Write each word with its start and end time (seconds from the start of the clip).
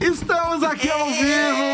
Estamos 0.00 0.62
aqui 0.64 0.90
ao 0.90 1.06
vivo 1.08 1.69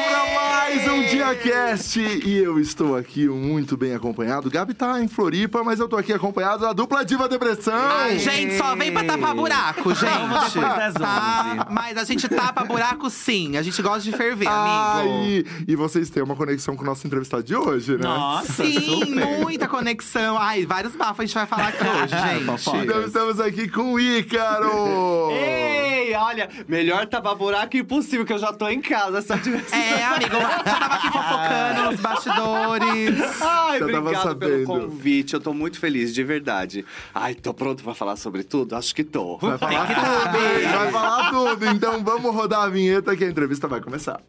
DiaCast 1.34 1.99
e 1.99 2.38
eu 2.38 2.61
estou 2.61 2.96
aqui 2.96 3.26
muito 3.26 3.76
bem 3.76 3.92
acompanhado. 3.92 4.48
Gabi 4.48 4.75
tá 4.75 5.03
em 5.03 5.08
Floripa, 5.08 5.64
mas 5.64 5.80
eu 5.80 5.88
tô 5.88 5.96
aqui 5.96 6.12
acompanhado 6.12 6.61
da 6.61 6.72
dupla 6.72 7.04
Diva 7.04 7.29
Depressão. 7.29 7.75
Ai, 7.75 8.16
gente, 8.18 8.56
só 8.56 8.77
vem 8.77 8.93
pra 8.93 9.02
tapar 9.02 9.34
buraco, 9.34 9.93
gente. 9.93 10.61
Tá? 11.00 11.66
Mas 11.68 11.96
a 11.98 12.04
gente 12.04 12.29
tapa 12.29 12.64
buraco 12.64 13.11
sim. 13.11 13.57
A 13.57 13.62
gente 13.62 13.82
gosta 13.82 14.02
de 14.02 14.12
ferver, 14.12 14.46
amigo. 14.46 15.14
Ai, 15.18 15.45
e 15.66 15.75
vocês 15.75 16.11
têm 16.11 16.23
uma 16.23 16.36
conexão 16.36 16.77
com 16.77 16.82
o 16.82 16.86
nosso 16.86 17.04
entrevistado 17.04 17.43
de 17.43 17.56
hoje, 17.56 17.93
né? 17.96 18.04
Nossa, 18.04 18.64
Sim, 18.64 18.80
super. 18.80 19.40
muita 19.40 19.66
conexão. 19.66 20.38
Ai, 20.38 20.64
vários 20.64 20.95
bafos 20.95 21.20
a 21.20 21.27
gente 21.27 21.34
vai 21.34 21.46
falar 21.46 21.68
aqui 21.68 21.84
hoje, 21.84 22.14
gente. 22.54 22.84
Então 22.84 23.02
estamos 23.02 23.40
aqui 23.40 23.68
com 23.68 23.95
o 23.95 24.00
Ícaro. 24.00 25.30
Ei, 25.32 26.14
olha, 26.14 26.48
melhor 26.68 27.06
tapar 27.06 27.34
buraco 27.34 27.77
impossível, 27.77 28.24
que 28.24 28.32
eu 28.32 28.38
já 28.38 28.52
tô 28.52 28.68
em 28.68 28.80
casa. 28.80 29.24
Eu 29.29 29.38
tivesse... 29.40 29.74
É, 29.74 30.04
amigo, 30.04 30.37
já 30.37 30.62
tava 30.79 30.95
aqui 30.95 31.16
fofocando 31.16 31.91
nos 31.91 32.01
bastidores. 32.01 33.20
Ai, 33.43 33.79
tava 33.79 33.98
obrigado 33.98 34.37
pelo 34.37 34.65
convite. 34.65 35.34
Eu 35.34 35.41
tô 35.41 35.52
muito 35.52 35.79
feliz, 35.79 36.15
de 36.15 36.23
verdade. 36.23 36.84
Ai, 37.15 37.34
tô 37.34 37.52
pronto 37.52 37.83
pra 37.83 37.95
falar 37.95 38.16
sobre 38.16 38.43
tudo? 38.45 38.77
Acho 38.77 38.95
que 38.95 39.05
tô. 39.05 39.38
Vai 39.38 39.59
falar 39.59 39.87
tudo, 39.87 40.37
hein? 40.37 40.69
Vai 40.69 40.93
falar 40.93 41.30
tudo. 41.30 41.66
Então 41.66 42.05
vamos 42.05 42.34
rodar 42.34 42.62
a 42.62 42.69
vinheta 42.69 43.16
que 43.16 43.24
a 43.24 43.29
entrevista 43.29 43.66
vai 43.66 43.80
começar. 43.80 44.21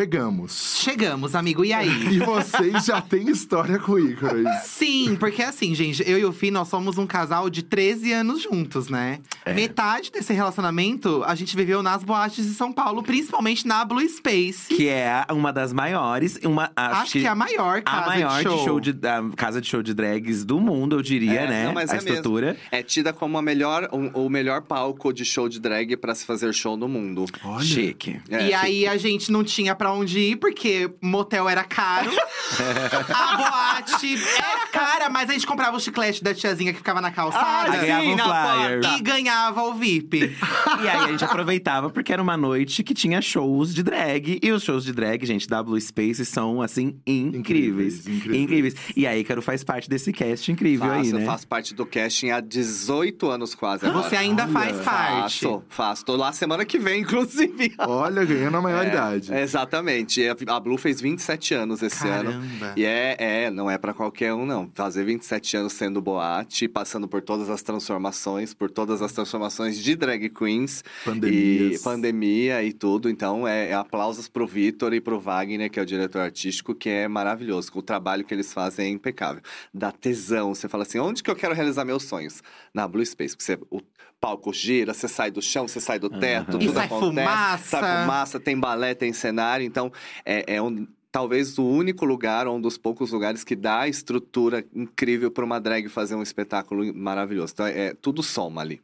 Chegamos. 0.00 0.76
Chegamos, 0.82 1.34
amigo, 1.34 1.64
e 1.64 1.72
aí? 1.72 1.88
E 2.12 2.18
vocês 2.18 2.84
já 2.84 3.00
têm 3.00 3.30
história 3.30 3.78
com 3.78 3.92
o 3.92 3.98
Ícaro. 3.98 4.40
hein? 4.40 4.44
Sim, 4.62 5.16
porque 5.18 5.42
assim, 5.42 5.74
gente, 5.74 6.02
eu 6.06 6.18
e 6.18 6.24
o 6.26 6.34
Fih, 6.34 6.50
nós 6.50 6.68
somos 6.68 6.98
um 6.98 7.06
casal 7.06 7.48
de 7.48 7.62
13 7.62 8.12
anos 8.12 8.42
juntos, 8.42 8.90
né? 8.90 9.20
Metade 9.54 10.10
desse 10.12 10.34
relacionamento 10.34 11.24
a 11.24 11.34
gente 11.34 11.56
viveu 11.56 11.82
nas 11.82 12.04
boates 12.04 12.44
de 12.46 12.52
São 12.52 12.74
Paulo, 12.74 13.02
principalmente 13.02 13.66
na 13.66 13.82
Blue 13.86 14.06
Space. 14.06 14.68
Que 14.74 14.86
é 14.86 15.24
uma 15.30 15.50
das 15.50 15.72
maiores, 15.72 16.38
uma 16.44 16.70
acho, 16.76 17.00
Acho 17.02 17.12
que 17.12 17.26
é 17.26 17.28
a 17.28 17.34
maior 17.34 17.80
casa 17.80 18.02
a 18.02 18.06
maior 18.06 18.42
de 18.44 18.64
show. 18.64 18.78
de, 18.78 18.92
da 18.92 19.22
casa 19.34 19.62
de 19.62 19.66
show 19.68 19.82
de 19.82 19.94
drags 19.94 20.44
do 20.44 20.60
mundo, 20.60 20.96
eu 20.96 21.02
diria, 21.02 21.40
É, 21.40 21.48
né? 21.48 21.64
não, 21.64 21.72
mas 21.72 21.88
a 21.88 21.94
é 21.94 21.96
mesmo. 21.96 22.08
estrutura. 22.10 22.56
É 22.70 22.82
tida 22.82 23.14
como 23.14 23.38
a 23.38 23.42
melhor, 23.42 23.88
o, 23.90 24.26
o 24.26 24.28
melhor 24.28 24.60
palco 24.60 25.10
de 25.10 25.24
show 25.24 25.48
de 25.48 25.58
drag 25.58 25.96
pra 25.96 26.14
se 26.14 26.26
fazer 26.26 26.52
show 26.52 26.76
no 26.76 26.86
mundo. 26.86 27.24
Olha. 27.42 27.64
Chique. 27.64 28.20
É, 28.28 28.48
e 28.48 28.52
aí 28.52 28.86
a 28.86 28.98
gente 28.98 29.32
não 29.32 29.42
tinha 29.42 29.74
pra 29.74 29.85
onde 29.92 30.18
ir, 30.18 30.36
porque 30.36 30.90
motel 31.00 31.48
era 31.48 31.64
caro. 31.64 32.10
a 33.12 33.36
boate 33.36 34.18
era 34.38 34.66
cara, 34.68 35.10
mas 35.10 35.30
a 35.30 35.32
gente 35.32 35.46
comprava 35.46 35.76
o 35.76 35.80
chiclete 35.80 36.22
da 36.22 36.34
tiazinha 36.34 36.72
que 36.72 36.78
ficava 36.78 37.00
na 37.00 37.10
calçada. 37.10 37.72
Ah, 37.72 37.76
ganhava 37.76 38.02
sim, 38.02 38.12
um 38.12 38.16
na 38.16 38.24
flyer. 38.24 38.80
E 38.84 39.02
ganhava 39.02 39.62
o 39.62 39.74
VIP. 39.74 40.36
E 40.82 40.88
aí 40.88 41.04
a 41.04 41.08
gente 41.08 41.24
aproveitava 41.24 41.90
porque 41.90 42.12
era 42.12 42.22
uma 42.22 42.36
noite 42.36 42.82
que 42.82 42.94
tinha 42.94 43.20
shows 43.20 43.74
de 43.74 43.82
drag. 43.82 44.38
E 44.42 44.52
os 44.52 44.62
shows 44.62 44.84
de 44.84 44.92
drag, 44.92 45.24
gente, 45.24 45.48
da 45.48 45.62
Blue 45.62 45.80
Space 45.80 46.24
são, 46.24 46.62
assim, 46.62 46.98
incríveis. 47.06 47.36
Incríveis, 47.36 48.06
incríveis. 48.06 48.42
Incríveis. 48.42 48.74
E 48.96 49.06
aí, 49.06 49.20
Ícaro 49.20 49.42
faz 49.42 49.64
parte 49.64 49.88
desse 49.88 50.12
cast 50.12 50.50
incrível 50.50 50.88
Faço, 50.88 51.00
aí, 51.00 51.12
né? 51.12 51.22
Eu 51.22 51.26
faço 51.26 51.46
parte 51.46 51.74
do 51.74 51.84
casting 51.84 52.30
há 52.30 52.40
18 52.40 53.28
anos 53.28 53.54
quase 53.54 53.86
agora. 53.86 54.08
Você 54.08 54.16
ainda 54.16 54.46
faz 54.48 54.80
parte. 54.80 55.44
Faço, 55.44 55.62
faço. 55.68 56.04
Tô 56.04 56.16
lá 56.16 56.32
semana 56.32 56.64
que 56.64 56.78
vem, 56.78 57.02
inclusive. 57.02 57.74
Olha, 57.78 58.24
ganhando 58.24 58.56
a 58.56 58.62
maioridade. 58.62 59.32
É, 59.32 59.42
exatamente. 59.42 59.75
E 60.20 60.28
A 60.48 60.60
Blue 60.60 60.78
fez 60.78 61.00
27 61.00 61.54
anos 61.54 61.82
esse 61.82 62.06
ano. 62.06 62.32
Caramba. 62.32 62.72
E 62.76 62.84
é, 62.84 63.16
é, 63.18 63.50
não 63.50 63.70
é 63.70 63.78
pra 63.78 63.92
qualquer 63.92 64.32
um, 64.32 64.46
não. 64.46 64.70
Fazer 64.74 65.04
27 65.04 65.56
anos 65.56 65.72
sendo 65.72 66.00
boate, 66.00 66.68
passando 66.68 67.08
por 67.08 67.22
todas 67.22 67.50
as 67.50 67.62
transformações, 67.62 68.54
por 68.54 68.70
todas 68.70 69.02
as 69.02 69.12
transformações 69.12 69.78
de 69.78 69.94
drag 69.94 70.28
queens. 70.30 70.82
Pandemias. 71.04 71.80
E 71.80 71.84
pandemia 71.84 72.62
e 72.62 72.72
tudo. 72.72 73.08
Então, 73.10 73.46
é, 73.46 73.70
é 73.70 73.74
aplausos 73.74 74.28
pro 74.28 74.46
Vitor 74.46 74.94
e 74.94 75.00
pro 75.00 75.20
Wagner, 75.20 75.70
que 75.70 75.78
é 75.78 75.82
o 75.82 75.86
diretor 75.86 76.20
artístico, 76.20 76.74
que 76.74 76.88
é 76.88 77.08
maravilhoso. 77.08 77.70
O 77.74 77.82
trabalho 77.82 78.24
que 78.24 78.34
eles 78.34 78.52
fazem 78.52 78.86
é 78.86 78.88
impecável. 78.88 79.42
Dá 79.72 79.92
tesão. 79.92 80.54
Você 80.54 80.68
fala 80.68 80.84
assim, 80.84 80.98
onde 80.98 81.22
que 81.22 81.30
eu 81.30 81.36
quero 81.36 81.54
realizar 81.54 81.84
meus 81.84 82.04
sonhos? 82.04 82.42
Na 82.72 82.86
Blue 82.86 83.04
Space. 83.04 83.36
Porque 83.36 83.44
você, 83.44 83.58
o 83.70 83.80
palco 84.20 84.52
gira, 84.52 84.94
você 84.94 85.08
sai 85.08 85.30
do 85.30 85.42
chão, 85.42 85.68
você 85.68 85.80
sai 85.80 85.98
do 85.98 86.08
teto. 86.10 86.56
E 86.56 86.66
tudo 86.66 86.72
sai 86.72 86.86
acontece. 86.86 87.06
fumaça. 87.06 87.80
Sai 87.80 88.02
fumaça, 88.02 88.40
tem 88.40 88.58
balé, 88.58 88.94
tem 88.94 89.12
cenário. 89.12 89.64
Então, 89.64 89.92
é, 90.24 90.56
é 90.56 90.62
um, 90.62 90.86
talvez 91.12 91.58
o 91.58 91.64
único 91.64 92.04
lugar, 92.04 92.46
ou 92.46 92.56
um 92.56 92.60
dos 92.60 92.76
poucos 92.76 93.12
lugares 93.12 93.44
que 93.44 93.56
dá 93.56 93.88
estrutura 93.88 94.64
incrível 94.74 95.30
para 95.30 95.44
uma 95.44 95.60
drag 95.60 95.88
fazer 95.88 96.14
um 96.14 96.22
espetáculo 96.22 96.94
maravilhoso. 96.94 97.52
Então, 97.54 97.66
é, 97.66 97.94
tudo 97.94 98.22
soma 98.22 98.60
ali. 98.60 98.80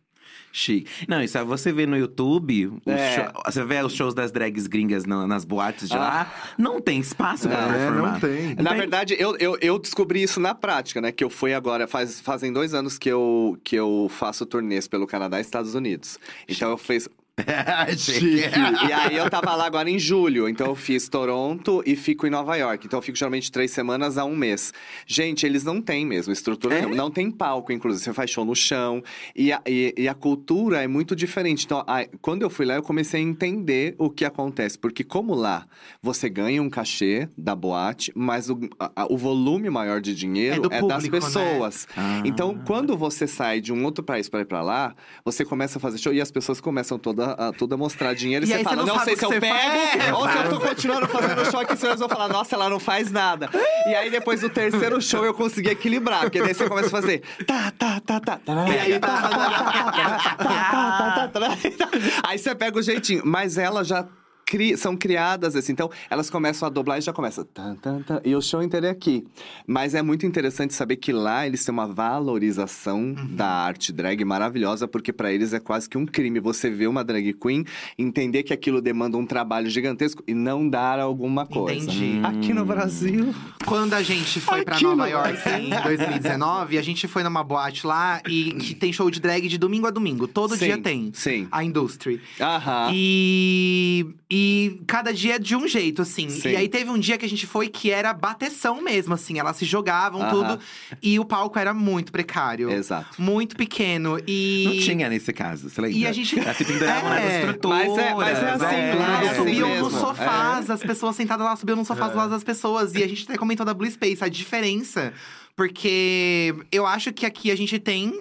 Chique. 0.52 0.86
Não, 1.08 1.22
isso 1.22 1.38
é 1.38 1.42
você 1.44 1.72
vê 1.72 1.86
no 1.86 1.96
YouTube, 1.96 2.74
É. 2.86 3.14
show- 3.14 3.42
você 3.46 3.64
vê 3.64 3.82
os 3.82 3.94
shows 3.94 4.12
das 4.14 4.30
drags 4.30 4.66
gringas 4.66 5.06
na- 5.06 5.26
nas 5.26 5.44
boates 5.44 5.88
de 5.88 5.96
Ah. 5.96 5.98
lá, 5.98 6.34
não 6.58 6.80
tem 6.80 7.00
espaço 7.00 7.48
pra 7.48 7.58
É, 7.58 7.68
performar. 7.68 8.12
não 8.12 8.20
tem. 8.20 8.54
Na 8.56 8.70
tem- 8.70 8.78
verdade, 8.80 9.16
eu, 9.18 9.36
eu, 9.38 9.56
eu 9.60 9.78
descobri 9.78 10.22
isso 10.22 10.38
na 10.40 10.54
prática, 10.54 11.00
né? 11.00 11.10
Que 11.10 11.24
eu 11.24 11.30
fui 11.30 11.54
agora, 11.54 11.86
faz, 11.86 12.20
fazem 12.20 12.52
dois 12.52 12.74
anos 12.74 12.98
que 12.98 13.08
eu, 13.08 13.58
que 13.64 13.76
eu 13.76 14.10
faço 14.14 14.44
turnês 14.44 14.86
pelo 14.86 15.06
Canadá 15.06 15.38
e 15.38 15.40
Estados 15.40 15.74
Unidos. 15.74 16.18
Então 16.48 16.70
eu 16.70 16.76
fiz. 16.76 17.08
Chique. 17.96 18.42
E 18.88 18.92
aí 18.92 19.16
eu 19.16 19.28
tava 19.30 19.54
lá 19.56 19.64
agora 19.66 19.88
em 19.88 19.98
julho, 19.98 20.48
então 20.48 20.66
eu 20.66 20.74
fiz 20.74 21.08
Toronto 21.08 21.82
e 21.86 21.96
fico 21.96 22.26
em 22.26 22.30
Nova 22.30 22.56
York. 22.56 22.86
Então 22.86 22.98
eu 22.98 23.02
fico 23.02 23.16
geralmente 23.16 23.50
três 23.50 23.70
semanas 23.70 24.18
a 24.18 24.24
um 24.24 24.36
mês. 24.36 24.72
Gente, 25.06 25.46
eles 25.46 25.64
não 25.64 25.80
têm 25.80 26.04
mesmo 26.04 26.32
estrutura 26.32 26.74
É? 26.80 26.86
Não 26.86 27.10
tem 27.10 27.30
palco, 27.30 27.72
inclusive. 27.72 28.04
Você 28.04 28.12
faz 28.12 28.30
show 28.30 28.44
no 28.44 28.54
chão. 28.54 29.02
E 29.34 29.50
a, 29.50 29.62
e, 29.66 29.94
e 29.96 30.08
a 30.08 30.14
cultura 30.14 30.82
é 30.82 30.86
muito 30.86 31.16
diferente. 31.16 31.64
Então, 31.64 31.82
a- 31.86 32.04
quando 32.20 32.42
eu 32.42 32.50
fui 32.50 32.66
lá, 32.66 32.74
eu 32.74 32.82
comecei 32.82 33.20
a 33.20 33.24
entender 33.24 33.94
o 33.98 34.10
que 34.10 34.24
acontece. 34.26 34.78
Porque 34.78 35.02
como 35.02 35.34
lá, 35.34 35.66
você 36.02 36.28
ganha 36.28 36.62
um 36.62 36.68
cachê 36.68 37.28
da 37.36 37.54
boate, 37.54 38.12
mas 38.14 38.50
o, 38.50 38.60
a- 38.78 39.06
o 39.10 39.16
volume 39.16 39.70
maior 39.70 40.02
de 40.02 40.14
dinheiro 40.14 40.56
É 40.56 40.60
do 40.60 40.72
é, 40.72 40.80
das 40.86 41.04
público, 41.04 41.16
né? 41.16 41.20
pessoas. 41.22 41.88
Ah. 41.96 42.20
Então, 42.26 42.60
quando 42.66 42.94
você 42.96 43.26
sai 43.26 43.60
de 43.60 43.72
um 43.72 43.84
outro 43.84 44.04
país 44.04 44.28
para 44.28 44.40
ir 44.42 44.46
pra 44.46 44.60
lá, 44.62 44.94
você 45.24 45.44
começa 45.46 45.78
a 45.78 45.80
fazer 45.80 45.96
show 45.96 46.12
e 46.12 46.20
as 46.20 46.30
pessoas 46.30 46.60
começam 46.60 46.98
toda, 47.22 47.48
a, 47.48 47.52
toda 47.52 47.74
a 47.74 47.78
mostrar 47.78 48.14
dinheiro. 48.14 48.44
E, 48.44 48.48
E 48.48 48.52
você 48.56 48.64
fala, 48.64 48.76
não 48.76 48.86
não, 48.86 48.98
sei 49.04 49.16
se 49.16 49.24
eu 49.24 49.30
pego 49.30 49.46
faz." 49.46 50.12
ou 50.12 50.28
se 50.28 50.36
eu 50.38 50.48
tô 50.50 50.60
continuando 50.60 51.08
fazendo 51.08 51.50
show 51.50 51.60
aqui. 51.60 51.76
Senão 51.76 51.90
eles 51.92 52.00
vão 52.00 52.08
falar, 52.08 52.28
nossa, 52.28 52.54
ela 52.54 52.68
não 52.68 52.80
faz 52.80 53.10
nada. 53.10 53.48
E 53.86 53.94
aí, 53.94 54.10
depois 54.10 54.40
do 54.40 54.50
terceiro 54.50 55.00
show, 55.00 55.24
eu 55.24 55.34
consegui 55.34 55.70
equilibrar. 55.70 56.22
Porque 56.22 56.40
daí 56.42 56.54
você 56.54 56.68
começa 56.68 56.88
a 56.88 56.90
fazer… 56.90 57.22
Tá, 57.46 57.72
tá, 57.76 58.00
tá, 58.00 58.20
tá. 58.20 58.36
tá, 58.44 58.68
E 58.68 58.78
aí, 58.78 58.98
tá, 58.98 59.08
tá, 59.08 59.28
tá, 59.28 59.52
tá, 59.52 60.36
tá, 60.38 61.28
tá, 61.28 61.28
tá, 61.28 61.40
tá. 61.40 61.88
Aí 62.24 62.38
você 62.38 62.54
pega 62.54 62.78
o 62.78 62.82
jeitinho. 62.82 63.22
Mas 63.24 63.58
ela 63.58 63.84
já… 63.84 64.06
cri- 64.46 64.76
São 64.76 64.96
criadas 64.96 65.56
assim, 65.56 65.72
então 65.72 65.90
elas 66.10 66.28
começam 66.30 66.66
a 66.66 66.70
dobrar 66.70 66.98
e 66.98 67.00
já 67.00 67.12
começa. 67.12 67.44
Tan, 67.44 67.74
tan, 67.76 68.02
tan, 68.02 68.20
e 68.24 68.34
o 68.34 68.40
show 68.42 68.62
inteiro 68.62 68.86
é 68.86 68.90
aqui. 68.90 69.24
Mas 69.66 69.94
é 69.94 70.02
muito 70.02 70.26
interessante 70.26 70.74
saber 70.74 70.96
que 70.96 71.12
lá 71.12 71.46
eles 71.46 71.64
têm 71.64 71.72
uma 71.72 71.86
valorização 71.86 73.14
da 73.30 73.46
arte 73.46 73.92
drag 73.92 74.24
maravilhosa, 74.24 74.86
porque 74.88 75.12
pra 75.12 75.32
eles 75.32 75.52
é 75.52 75.60
quase 75.60 75.88
que 75.88 75.96
um 75.98 76.06
crime 76.06 76.40
você 76.40 76.70
ver 76.70 76.86
uma 76.86 77.04
drag 77.04 77.32
queen, 77.34 77.64
entender 77.98 78.42
que 78.42 78.52
aquilo 78.52 78.80
demanda 78.80 79.16
um 79.16 79.26
trabalho 79.26 79.68
gigantesco 79.70 80.22
e 80.26 80.34
não 80.34 80.68
dar 80.68 80.98
alguma 80.98 81.46
coisa. 81.46 81.90
Entendi. 81.90 82.20
Aqui 82.22 82.52
no 82.54 82.64
Brasil. 82.64 83.34
Quando 83.66 83.94
a 83.94 84.02
gente 84.02 84.40
foi 84.40 84.64
pra 84.64 84.74
Aqui 84.76 84.84
Nova 84.84 84.96
no 84.96 85.06
York 85.08 85.48
em 85.48 85.70
2019, 85.70 86.78
a 86.78 86.82
gente 86.82 87.06
foi 87.08 87.22
numa 87.22 87.42
boate 87.44 87.86
lá 87.86 88.20
e 88.28 88.52
que 88.54 88.74
tem 88.74 88.92
show 88.92 89.10
de 89.10 89.20
drag 89.20 89.48
de 89.48 89.58
domingo 89.58 89.86
a 89.86 89.90
domingo. 89.90 90.26
Todo 90.26 90.56
Sim, 90.56 90.64
dia 90.66 90.78
tem. 90.78 91.10
sim. 91.14 91.46
A 91.50 91.62
Industry. 91.64 92.20
Aham. 92.40 92.90
E, 92.92 94.06
e 94.34 94.80
cada 94.86 95.12
dia 95.12 95.34
é 95.34 95.38
de 95.38 95.54
um 95.54 95.68
jeito, 95.68 96.00
assim. 96.00 96.30
Sim. 96.30 96.52
E 96.52 96.56
aí 96.56 96.66
teve 96.66 96.88
um 96.90 96.98
dia 96.98 97.18
que 97.18 97.26
a 97.26 97.28
gente 97.28 97.46
foi 97.46 97.68
que 97.68 97.90
era 97.90 98.14
bateção 98.14 98.80
mesmo, 98.80 99.12
assim. 99.12 99.38
Elas 99.38 99.56
se 99.58 99.66
jogavam, 99.66 100.22
Aham. 100.22 100.30
tudo. 100.30 100.60
E 101.02 101.18
o 101.20 101.24
palco 101.26 101.58
era 101.58 101.74
muito 101.74 102.10
precário. 102.10 102.70
Exato. 102.70 103.20
Muito 103.20 103.54
pequeno. 103.54 104.18
E. 104.26 104.64
Não 104.64 104.78
tinha 104.78 105.08
nesse 105.10 105.34
caso, 105.34 105.68
você 105.68 105.78
lembra? 105.82 105.98
E 105.98 106.06
a 106.06 106.12
gente- 106.12 106.38
Elas 106.38 106.56
se 106.56 106.64
penduravam 106.64 107.10
nas 107.10 107.22
É. 107.24 107.38
estruturas. 107.40 107.88
Mas 107.88 107.98
é- 107.98 108.14
mas 108.14 108.38
é 108.38 108.50
assim, 108.54 108.98
lá 108.98 109.06
Elas 109.18 109.22
é 109.26 109.28
assim 109.28 109.36
subiam 109.36 109.68
mesmo. 109.68 109.90
nos 109.90 110.00
sofás, 110.00 110.70
as 110.70 110.80
pessoas 110.82 111.14
sentadas 111.14 111.44
lá 111.44 111.54
subiam 111.54 111.76
nos 111.76 111.86
sofás 111.86 112.10
do 112.12 112.16
lado 112.16 112.30
das 112.30 112.42
pessoas. 112.42 112.94
E 112.94 113.02
a 113.02 113.06
gente 113.06 113.24
até 113.24 113.36
comentou 113.36 113.66
da 113.66 113.74
Blue 113.74 113.90
Space, 113.90 114.24
a 114.24 114.28
diferença. 114.28 115.12
Porque 115.54 116.54
eu 116.72 116.86
acho 116.86 117.12
que 117.12 117.26
aqui 117.26 117.50
a 117.50 117.56
gente 117.56 117.78
tem. 117.78 118.18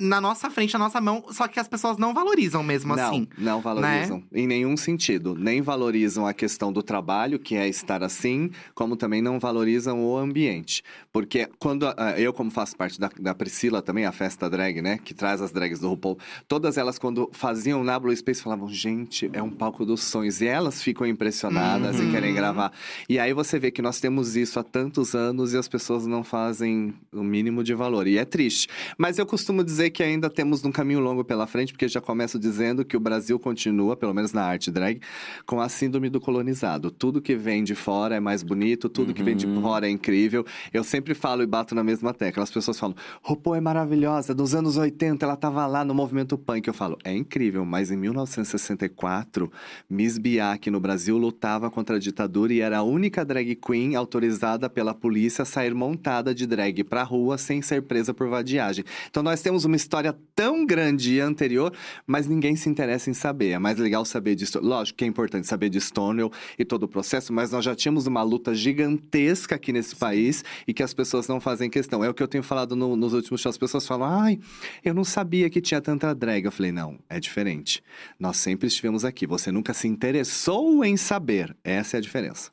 Na 0.00 0.20
nossa 0.20 0.48
frente, 0.48 0.72
na 0.74 0.78
nossa 0.78 1.00
mão, 1.00 1.24
só 1.30 1.48
que 1.48 1.58
as 1.58 1.66
pessoas 1.66 1.96
não 1.98 2.14
valorizam 2.14 2.62
mesmo 2.62 2.94
não, 2.94 3.08
assim. 3.08 3.28
Não 3.36 3.60
valorizam. 3.60 4.22
Em 4.32 4.46
nenhum 4.46 4.76
sentido. 4.76 5.34
Nem 5.34 5.60
valorizam 5.60 6.26
a 6.26 6.32
questão 6.32 6.72
do 6.72 6.82
trabalho, 6.82 7.38
que 7.38 7.56
é 7.56 7.68
estar 7.68 8.02
assim, 8.02 8.50
como 8.74 8.96
também 8.96 9.20
não 9.20 9.38
valorizam 9.40 10.04
o 10.04 10.16
ambiente. 10.16 10.82
Porque 11.12 11.48
quando 11.58 11.84
eu, 12.16 12.32
como 12.32 12.50
faço 12.50 12.76
parte 12.76 13.00
da, 13.00 13.10
da 13.20 13.34
Priscila 13.34 13.82
também, 13.82 14.04
a 14.06 14.12
festa 14.12 14.48
drag, 14.48 14.80
né? 14.80 14.98
Que 15.04 15.12
traz 15.12 15.40
as 15.40 15.50
drags 15.50 15.80
do 15.80 15.88
RuPaul, 15.88 16.18
todas 16.46 16.76
elas, 16.78 16.98
quando 16.98 17.28
faziam 17.32 17.82
na 17.82 17.98
Blue 17.98 18.14
Space, 18.16 18.42
falavam, 18.42 18.68
gente, 18.68 19.28
é 19.32 19.42
um 19.42 19.50
palco 19.50 19.84
dos 19.84 20.02
sonhos. 20.04 20.40
E 20.40 20.46
elas 20.46 20.80
ficam 20.82 21.06
impressionadas 21.06 21.98
Uhum. 21.98 22.08
e 22.08 22.10
querem 22.12 22.34
gravar. 22.34 22.72
E 23.08 23.18
aí 23.18 23.32
você 23.32 23.58
vê 23.58 23.70
que 23.70 23.82
nós 23.82 23.98
temos 24.00 24.36
isso 24.36 24.60
há 24.60 24.62
tantos 24.62 25.14
anos 25.14 25.52
e 25.54 25.56
as 25.56 25.66
pessoas 25.66 26.06
não 26.06 26.22
fazem 26.22 26.94
o 27.12 27.22
mínimo 27.24 27.64
de 27.64 27.74
valor. 27.74 28.06
E 28.06 28.16
é 28.18 28.24
triste. 28.24 28.68
Mas 28.96 29.18
eu 29.18 29.26
costumo 29.26 29.64
dizer 29.64 29.87
que 29.90 30.02
ainda 30.02 30.28
temos 30.28 30.64
um 30.64 30.72
caminho 30.72 31.00
longo 31.00 31.24
pela 31.24 31.46
frente, 31.46 31.72
porque 31.72 31.88
já 31.88 32.00
começo 32.00 32.38
dizendo 32.38 32.84
que 32.84 32.96
o 32.96 33.00
Brasil 33.00 33.38
continua, 33.38 33.96
pelo 33.96 34.14
menos 34.14 34.32
na 34.32 34.42
arte 34.42 34.70
drag, 34.70 35.00
com 35.46 35.60
a 35.60 35.68
síndrome 35.68 36.08
do 36.08 36.20
colonizado. 36.20 36.90
Tudo 36.90 37.20
que 37.20 37.34
vem 37.34 37.64
de 37.64 37.74
fora 37.74 38.16
é 38.16 38.20
mais 38.20 38.42
bonito, 38.42 38.88
tudo 38.88 39.14
que 39.14 39.22
vem 39.22 39.36
de 39.36 39.46
fora 39.60 39.86
é 39.86 39.90
incrível. 39.90 40.44
Eu 40.72 40.84
sempre 40.84 41.14
falo 41.14 41.42
e 41.42 41.46
bato 41.46 41.74
na 41.74 41.82
mesma 41.82 42.12
tecla. 42.12 42.42
As 42.42 42.50
pessoas 42.50 42.78
falam, 42.78 42.96
RuPaul 43.22 43.56
é 43.56 43.60
maravilhosa, 43.60 44.34
dos 44.34 44.54
anos 44.54 44.76
80 44.76 45.24
ela 45.24 45.34
estava 45.34 45.66
lá 45.66 45.84
no 45.84 45.94
movimento 45.94 46.36
punk. 46.36 46.66
Eu 46.68 46.74
falo, 46.74 46.98
é 47.04 47.14
incrível, 47.14 47.64
mas 47.64 47.90
em 47.90 47.96
1964, 47.96 49.50
Miss 49.88 50.18
Biak 50.18 50.70
no 50.70 50.80
Brasil 50.80 51.16
lutava 51.16 51.70
contra 51.70 51.96
a 51.96 51.98
ditadura 51.98 52.52
e 52.52 52.60
era 52.60 52.78
a 52.78 52.82
única 52.82 53.24
drag 53.24 53.54
queen 53.56 53.94
autorizada 53.94 54.68
pela 54.68 54.94
polícia 54.94 55.42
a 55.42 55.46
sair 55.46 55.74
montada 55.74 56.34
de 56.34 56.46
drag 56.46 56.84
pra 56.84 57.02
rua 57.02 57.38
sem 57.38 57.62
ser 57.62 57.82
presa 57.82 58.12
por 58.12 58.28
vadiagem. 58.28 58.84
Então 59.10 59.22
nós 59.22 59.40
temos 59.40 59.64
uma 59.64 59.76
história 59.78 60.14
tão 60.34 60.66
grande 60.66 61.14
e 61.14 61.20
anterior, 61.20 61.72
mas 62.06 62.26
ninguém 62.26 62.54
se 62.54 62.68
interessa 62.68 63.08
em 63.08 63.14
saber. 63.14 63.50
É 63.50 63.58
mais 63.58 63.78
legal 63.78 64.04
saber 64.04 64.34
disso. 64.34 64.60
Lógico 64.60 64.98
que 64.98 65.04
é 65.04 65.06
importante 65.06 65.46
saber 65.46 65.70
de 65.70 65.80
Stonewall 65.80 66.30
e 66.58 66.64
todo 66.64 66.82
o 66.82 66.88
processo, 66.88 67.32
mas 67.32 67.50
nós 67.50 67.64
já 67.64 67.74
tínhamos 67.74 68.06
uma 68.06 68.22
luta 68.22 68.54
gigantesca 68.54 69.54
aqui 69.54 69.72
nesse 69.72 69.96
país 69.96 70.44
e 70.66 70.74
que 70.74 70.82
as 70.82 70.92
pessoas 70.92 71.26
não 71.28 71.40
fazem 71.40 71.70
questão. 71.70 72.04
É 72.04 72.08
o 72.10 72.14
que 72.14 72.22
eu 72.22 72.28
tenho 72.28 72.44
falado 72.44 72.76
no- 72.76 72.96
nos 72.96 73.12
últimos 73.14 73.40
shows. 73.40 73.54
As 73.54 73.58
pessoas 73.58 73.86
falam, 73.86 74.08
ai, 74.08 74.38
eu 74.84 74.92
não 74.92 75.04
sabia 75.04 75.48
que 75.48 75.60
tinha 75.60 75.80
tanta 75.80 76.14
drag. 76.14 76.44
Eu 76.44 76.52
falei, 76.52 76.72
não, 76.72 76.98
é 77.08 77.18
diferente. 77.18 77.82
Nós 78.18 78.36
sempre 78.36 78.66
estivemos 78.68 79.04
aqui. 79.04 79.26
Você 79.26 79.50
nunca 79.50 79.72
se 79.72 79.88
interessou 79.88 80.84
em 80.84 80.96
saber. 80.96 81.56
Essa 81.64 81.96
é 81.96 81.98
a 81.98 82.00
diferença. 82.00 82.50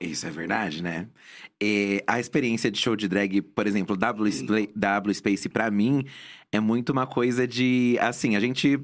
Isso 0.00 0.26
é 0.26 0.30
verdade, 0.30 0.82
né? 0.82 1.08
E 1.62 2.02
a 2.06 2.18
experiência 2.18 2.70
de 2.70 2.78
show 2.78 2.96
de 2.96 3.06
drag, 3.06 3.42
por 3.42 3.66
exemplo, 3.66 3.94
W, 3.94 4.28
Spla- 4.30 4.66
w 4.74 5.14
Space, 5.14 5.46
pra 5.46 5.70
mim, 5.70 6.06
é 6.52 6.58
muito 6.60 6.90
uma 6.90 7.06
coisa 7.06 7.46
de. 7.46 7.96
Assim, 8.00 8.34
a 8.36 8.40
gente. 8.40 8.78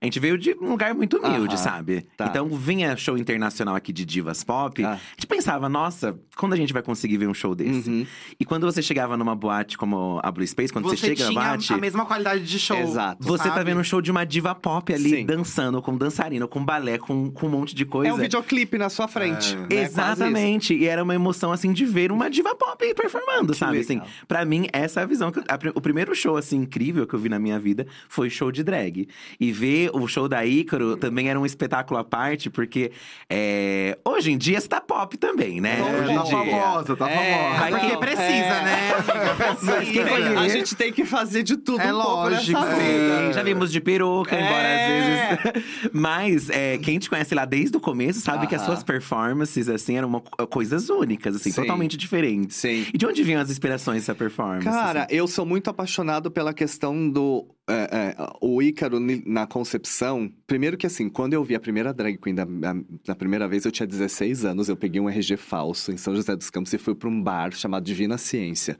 A 0.00 0.04
gente 0.04 0.18
veio 0.18 0.36
de 0.36 0.52
um 0.60 0.70
lugar 0.70 0.92
muito 0.94 1.16
humilde, 1.16 1.54
Aham, 1.54 1.56
sabe? 1.62 2.04
tá. 2.16 2.26
Então 2.26 2.48
vinha 2.48 2.96
show 2.96 3.16
internacional 3.16 3.76
aqui 3.76 3.92
de 3.92 4.04
divas 4.04 4.42
pop. 4.42 4.82
Ah. 4.84 4.94
A 4.94 4.96
gente 5.14 5.28
pensava, 5.28 5.68
nossa, 5.68 6.18
quando 6.36 6.54
a 6.54 6.56
gente 6.56 6.72
vai 6.72 6.82
conseguir 6.82 7.18
ver 7.18 7.28
um 7.28 7.34
show 7.34 7.54
desse? 7.54 7.88
Uhum. 7.88 8.06
E 8.40 8.44
quando 8.44 8.66
você 8.66 8.82
chegava 8.82 9.16
numa 9.16 9.36
boate 9.36 9.78
como 9.78 10.18
a 10.24 10.30
Blue 10.32 10.44
Space, 10.44 10.72
quando 10.72 10.86
você, 10.88 10.96
Você 10.96 11.06
chega 11.14 11.28
tinha 11.28 11.40
na 11.40 11.50
boate. 11.50 11.72
a 11.72 11.76
mesma 11.76 12.04
qualidade 12.04 12.44
de 12.44 12.58
show. 12.58 12.76
Exato. 12.76 13.24
Você 13.24 13.44
tá 13.44 13.54
sabe? 13.54 13.64
vendo 13.70 13.80
um 13.80 13.84
show 13.84 14.02
de 14.02 14.10
uma 14.10 14.24
diva 14.26 14.56
pop 14.56 14.92
ali, 14.92 15.10
Sim. 15.18 15.24
dançando, 15.26 15.80
com 15.80 15.96
dançarina, 15.96 16.48
com 16.48 16.64
balé, 16.64 16.98
com, 16.98 17.30
com 17.30 17.46
um 17.46 17.50
monte 17.50 17.72
de 17.72 17.84
coisa. 17.86 18.10
É 18.10 18.12
um 18.12 18.16
videoclipe 18.18 18.76
na 18.76 18.90
sua 18.90 19.06
frente. 19.06 19.54
né? 19.54 19.66
Quase 19.68 19.74
isso. 19.84 19.92
Exatamente. 19.92 20.74
E 20.74 20.86
era 20.88 21.02
uma 21.04 21.14
emoção, 21.14 21.52
assim, 21.52 21.72
de 21.72 21.84
ver 21.86 22.10
uma 22.10 22.28
diva 22.28 22.56
pop 22.56 22.92
performando, 22.94 23.52
Que 23.52 23.58
sabe? 23.60 23.78
legal. 23.78 24.04
Assim, 24.04 24.12
pra 24.26 24.44
mim, 24.44 24.66
essa 24.72 24.98
é 24.98 25.02
a 25.04 25.06
visão. 25.06 25.30
Que 25.30 25.38
eu- 25.38 25.44
a 25.48 25.56
pri- 25.56 25.72
o 25.74 25.80
primeiro 25.80 26.12
show, 26.14 26.36
assim, 26.36 26.56
incrível 26.56 27.06
que 27.12 27.16
eu 27.16 27.20
vi 27.20 27.28
na 27.28 27.38
minha 27.38 27.58
vida 27.58 27.86
foi 28.08 28.28
show 28.30 28.50
de 28.50 28.62
drag. 28.64 29.06
E 29.38 29.52
ver 29.52 29.90
o 29.92 30.06
show 30.08 30.28
da 30.28 30.44
Ícaro 30.46 30.96
também 30.96 31.28
era 31.28 31.38
um 31.38 31.44
espetáculo 31.46 32.00
à 32.00 32.04
parte, 32.04 32.48
porque 32.50 32.90
é, 33.28 33.98
hoje 34.04 34.32
em 34.32 34.38
dia 34.38 34.56
está 34.58 34.80
pop 34.80 35.16
também, 35.18 35.60
né? 35.60 35.76
Tá 35.76 35.84
hoje 35.86 36.12
em 36.12 36.16
tá 36.16 36.22
dia. 36.22 36.30
famosa, 36.38 36.96
tá 36.96 37.10
É, 37.10 37.44
famosa. 37.44 37.70
Porque 37.78 37.90
que- 37.90 37.96
precisa, 37.98 38.22
é. 38.26 38.64
né? 38.64 38.88
Mas 39.62 39.76
Precisa. 39.76 40.04
vai 40.04 40.36
A 40.36 40.48
gente 40.48 40.74
tem 40.74 40.92
que 40.92 41.04
fazer 41.04 41.42
de 41.42 41.56
tudo 41.56 41.80
É 41.80 41.92
um 41.92 41.96
pouco 42.00 42.08
lógico, 42.30 42.58
nessa 42.60 42.76
sim. 42.76 43.32
já 43.34 43.42
vimos 43.42 43.70
de 43.70 43.80
peruca, 43.80 44.34
embora 44.34 44.62
É. 44.68 45.30
às 45.32 45.44
vezes. 45.52 45.64
Mas 45.92 46.50
é, 46.50 46.78
quem 46.78 46.98
te 46.98 47.08
conhece 47.10 47.34
lá 47.34 47.44
desde 47.44 47.76
o 47.76 47.80
começo 47.80 48.20
sabe 48.20 48.46
que 48.46 48.54
as 48.54 48.62
suas 48.62 48.82
performances, 48.82 49.68
assim, 49.68 49.96
eram 49.96 50.08
uma 50.08 50.20
co- 50.20 50.46
coisas 50.46 50.88
únicas, 50.88 51.36
assim, 51.36 51.50
Sim. 51.50 51.60
totalmente 51.62 51.96
diferentes. 51.96 52.56
Sim. 52.56 52.86
E 52.92 52.98
de 52.98 53.06
onde 53.06 53.22
vinham 53.22 53.40
as 53.40 53.50
inspirações 53.50 54.02
dessa 54.02 54.14
performance? 54.14 54.64
Cara, 54.64 55.04
assim? 55.04 55.14
eu 55.14 55.26
sou 55.26 55.44
muito 55.44 55.68
apaixonado 55.70 56.30
pela 56.30 56.52
questão 56.54 57.01
do. 57.10 57.56
É, 57.70 58.14
é, 58.18 58.26
o 58.40 58.60
Ícaro 58.60 58.98
na 59.24 59.46
concepção. 59.46 60.30
Primeiro 60.46 60.76
que 60.76 60.86
assim, 60.86 61.08
quando 61.08 61.32
eu 61.34 61.44
vi 61.44 61.54
a 61.54 61.60
primeira 61.60 61.92
drag 61.94 62.18
queen 62.18 62.34
da, 62.34 62.44
da- 62.44 63.14
primeira 63.14 63.46
vez, 63.46 63.64
eu 63.64 63.70
tinha 63.70 63.86
16 63.86 64.44
anos, 64.44 64.68
eu 64.68 64.76
peguei 64.76 65.00
um 65.00 65.08
RG 65.08 65.36
falso 65.36 65.92
em 65.92 65.96
São 65.96 66.14
José 66.14 66.34
dos 66.34 66.50
Campos 66.50 66.72
e 66.72 66.78
fui 66.78 66.94
para 66.94 67.08
um 67.08 67.22
bar 67.22 67.52
chamado 67.52 67.84
Divina 67.84 68.18
Ciência. 68.18 68.76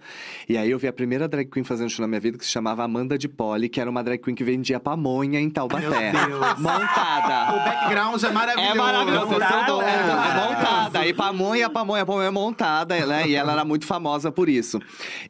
E 0.49 0.57
aí 0.59 0.71
eu 0.71 0.79
vi 0.79 0.89
a 0.89 0.93
primeira 0.93 1.29
drag 1.29 1.49
queen 1.49 1.63
fazendo 1.65 1.91
show 1.91 2.03
na 2.03 2.09
minha 2.09 2.21
vida 2.21 2.37
que 2.37 2.45
se 2.45 2.51
chamava 2.51 2.83
Amanda 2.83 3.17
de 3.17 3.29
Poli, 3.29 3.69
que 3.69 3.81
era 3.81 3.89
uma 3.89 4.03
drag 4.03 4.19
queen 4.21 4.35
que 4.35 4.43
vendia 4.45 4.81
pamonha 4.81 5.41
em 5.41 5.49
Taubaté. 5.49 6.13
Deus. 6.13 6.59
Montada. 6.59 7.55
O 7.55 7.65
background 7.65 8.23
é 8.23 8.31
maravilhoso. 8.33 8.71
É 8.71 8.75
maravilhoso, 8.75 9.27
Montada, 9.27 9.73
é, 9.73 9.91
é 9.91 9.95
é 9.95 10.07
maravilhoso. 10.07 10.49
montada. 10.57 11.07
E 11.07 11.15
pamonha, 11.15 11.71
pamonha, 11.71 12.05
pamonha 12.07 12.27
é 12.27 12.31
montada, 12.31 13.07
né? 13.07 13.29
E 13.29 13.35
ela 13.35 13.53
era 13.53 13.65
muito 13.65 13.87
famosa 13.87 14.33
por 14.33 14.49
isso. 14.49 14.81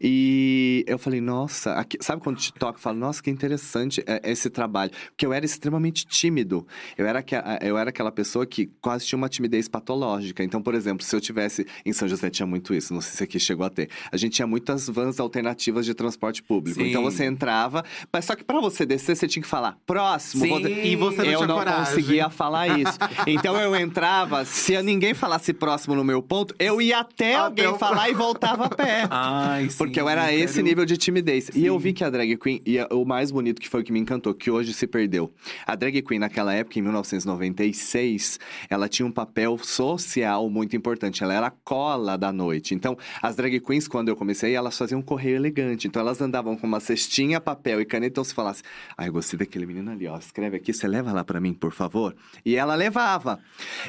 E 0.00 0.84
eu 0.86 0.98
falei, 0.98 1.20
nossa, 1.20 1.74
aqui- 1.74 1.98
sabe 2.00 2.22
quando 2.22 2.38
te 2.38 2.52
toca? 2.52 2.78
Eu 2.78 2.82
falo, 2.82 2.98
nossa, 2.98 3.22
que 3.22 3.30
interessante 3.46 4.02
é, 4.06 4.20
esse 4.30 4.48
trabalho. 4.48 4.92
Porque 5.08 5.26
eu 5.26 5.32
era 5.32 5.44
extremamente 5.44 6.06
tímido. 6.06 6.66
Eu 6.96 7.06
era, 7.06 7.22
que- 7.22 7.34
eu 7.60 7.76
era 7.76 7.90
aquela 7.90 8.12
pessoa 8.12 8.46
que 8.46 8.70
quase 8.80 9.04
tinha 9.06 9.16
uma 9.16 9.28
timidez 9.28 9.68
patológica. 9.68 10.42
Então, 10.44 10.62
por 10.62 10.74
exemplo, 10.74 11.04
se 11.04 11.14
eu 11.14 11.20
tivesse. 11.20 11.66
Em 11.84 11.92
São 11.92 12.06
José 12.08 12.30
tinha 12.30 12.46
muito 12.46 12.72
isso, 12.74 12.94
não 12.94 13.00
sei 13.00 13.16
se 13.16 13.24
aqui 13.24 13.40
chegou 13.40 13.66
a 13.66 13.70
ter. 13.70 13.88
A 14.12 14.16
gente 14.16 14.32
tinha 14.34 14.46
muitas 14.46 14.88
vans 14.88 15.18
alternativas 15.18 15.84
de 15.84 15.94
transporte 15.94 16.42
público. 16.42 16.80
Sim. 16.80 16.88
Então 16.90 17.02
você 17.02 17.24
entrava, 17.24 17.84
mas 18.12 18.24
só 18.24 18.36
que 18.36 18.44
pra 18.44 18.60
você 18.60 18.86
descer, 18.86 19.16
você 19.16 19.26
tinha 19.26 19.42
que 19.42 19.48
falar 19.48 19.76
próximo. 19.84 20.44
Sim. 20.44 20.50
Você- 20.50 20.82
E 20.84 20.96
você 20.96 21.16
não 21.22 21.24
eu 21.32 21.46
não 21.46 21.56
coragem. 21.56 21.84
conseguia 21.86 22.30
falar 22.30 22.78
isso. 22.78 22.98
Então 23.26 23.56
eu 23.60 23.74
entrava, 23.74 24.44
se 24.44 24.80
ninguém 24.82 25.14
falasse 25.14 25.52
próximo 25.52 25.94
no 25.94 26.04
meu 26.04 26.22
ponto, 26.22 26.54
eu 26.58 26.80
ia 26.80 27.00
até, 27.00 27.34
alguém 27.34 27.66
o- 27.66 27.78
falar 27.78 28.08
e 28.10 28.14
voltava 28.14 28.66
a 28.66 28.68
pé. 28.68 29.06
Ai, 29.10 29.68
sim, 29.70 29.76
Porque 29.78 30.00
eu 30.00 30.08
era 30.08 30.32
esse 30.32 30.54
quero- 30.54 30.66
nível 30.66 30.84
de 30.84 30.96
timidez. 30.96 31.50
E 31.54 31.64
eu 31.66 31.78
vi 31.78 31.92
que 31.92 32.04
a 32.04 32.10
drag 32.10 32.36
queen, 32.36 32.60
e 32.66 32.78
o 32.90 33.04
mais 33.04 33.30
bonito 33.32 33.60
que 33.60 33.68
foi 33.68 33.80
o 33.80 33.84
que 33.84 33.92
me 33.92 33.98
encantou, 33.98 34.34
que 34.34 34.50
hoje 34.50 34.72
se 34.72 34.86
perdeu. 34.86 35.32
A 35.66 35.74
drag 35.74 36.02
queen 36.02 36.18
naquela 36.18 36.52
época, 36.54 36.78
em 36.78 36.82
1996, 36.82 38.38
ela 38.68 38.88
tinha 38.88 39.06
um 39.06 39.12
papel 39.12 39.58
social 39.58 40.48
muito 40.48 40.76
importante. 40.76 41.22
Ela 41.22 41.34
era 41.34 41.46
a 41.48 41.50
cola 41.50 42.16
da 42.16 42.32
noite. 42.32 42.74
Então, 42.74 42.96
as 43.20 43.36
drag 43.36 43.58
queens, 43.60 43.88
quando 43.88 44.08
eu 44.08 44.16
comecei, 44.16 44.54
elas 44.54 44.76
faziam 44.76 45.00
um 45.00 45.02
correio 45.02 45.36
elegante. 45.36 45.88
Então, 45.88 46.00
elas 46.00 46.20
andavam 46.20 46.56
com 46.56 46.66
uma 46.66 46.80
cestinha, 46.80 47.40
papel 47.40 47.80
e 47.80 47.84
caneta. 47.84 48.12
Então, 48.12 48.24
se 48.24 48.34
falasse, 48.34 48.62
ai, 48.96 49.08
eu 49.08 49.12
gostei 49.12 49.38
daquele 49.38 49.66
menino 49.66 49.90
ali, 49.90 50.06
ó, 50.06 50.16
escreve 50.18 50.56
aqui, 50.56 50.72
você 50.72 50.86
leva 50.86 51.12
lá 51.12 51.24
pra 51.24 51.40
mim, 51.40 51.54
por 51.54 51.72
favor? 51.72 52.14
E 52.44 52.56
ela 52.56 52.74
levava. 52.74 53.40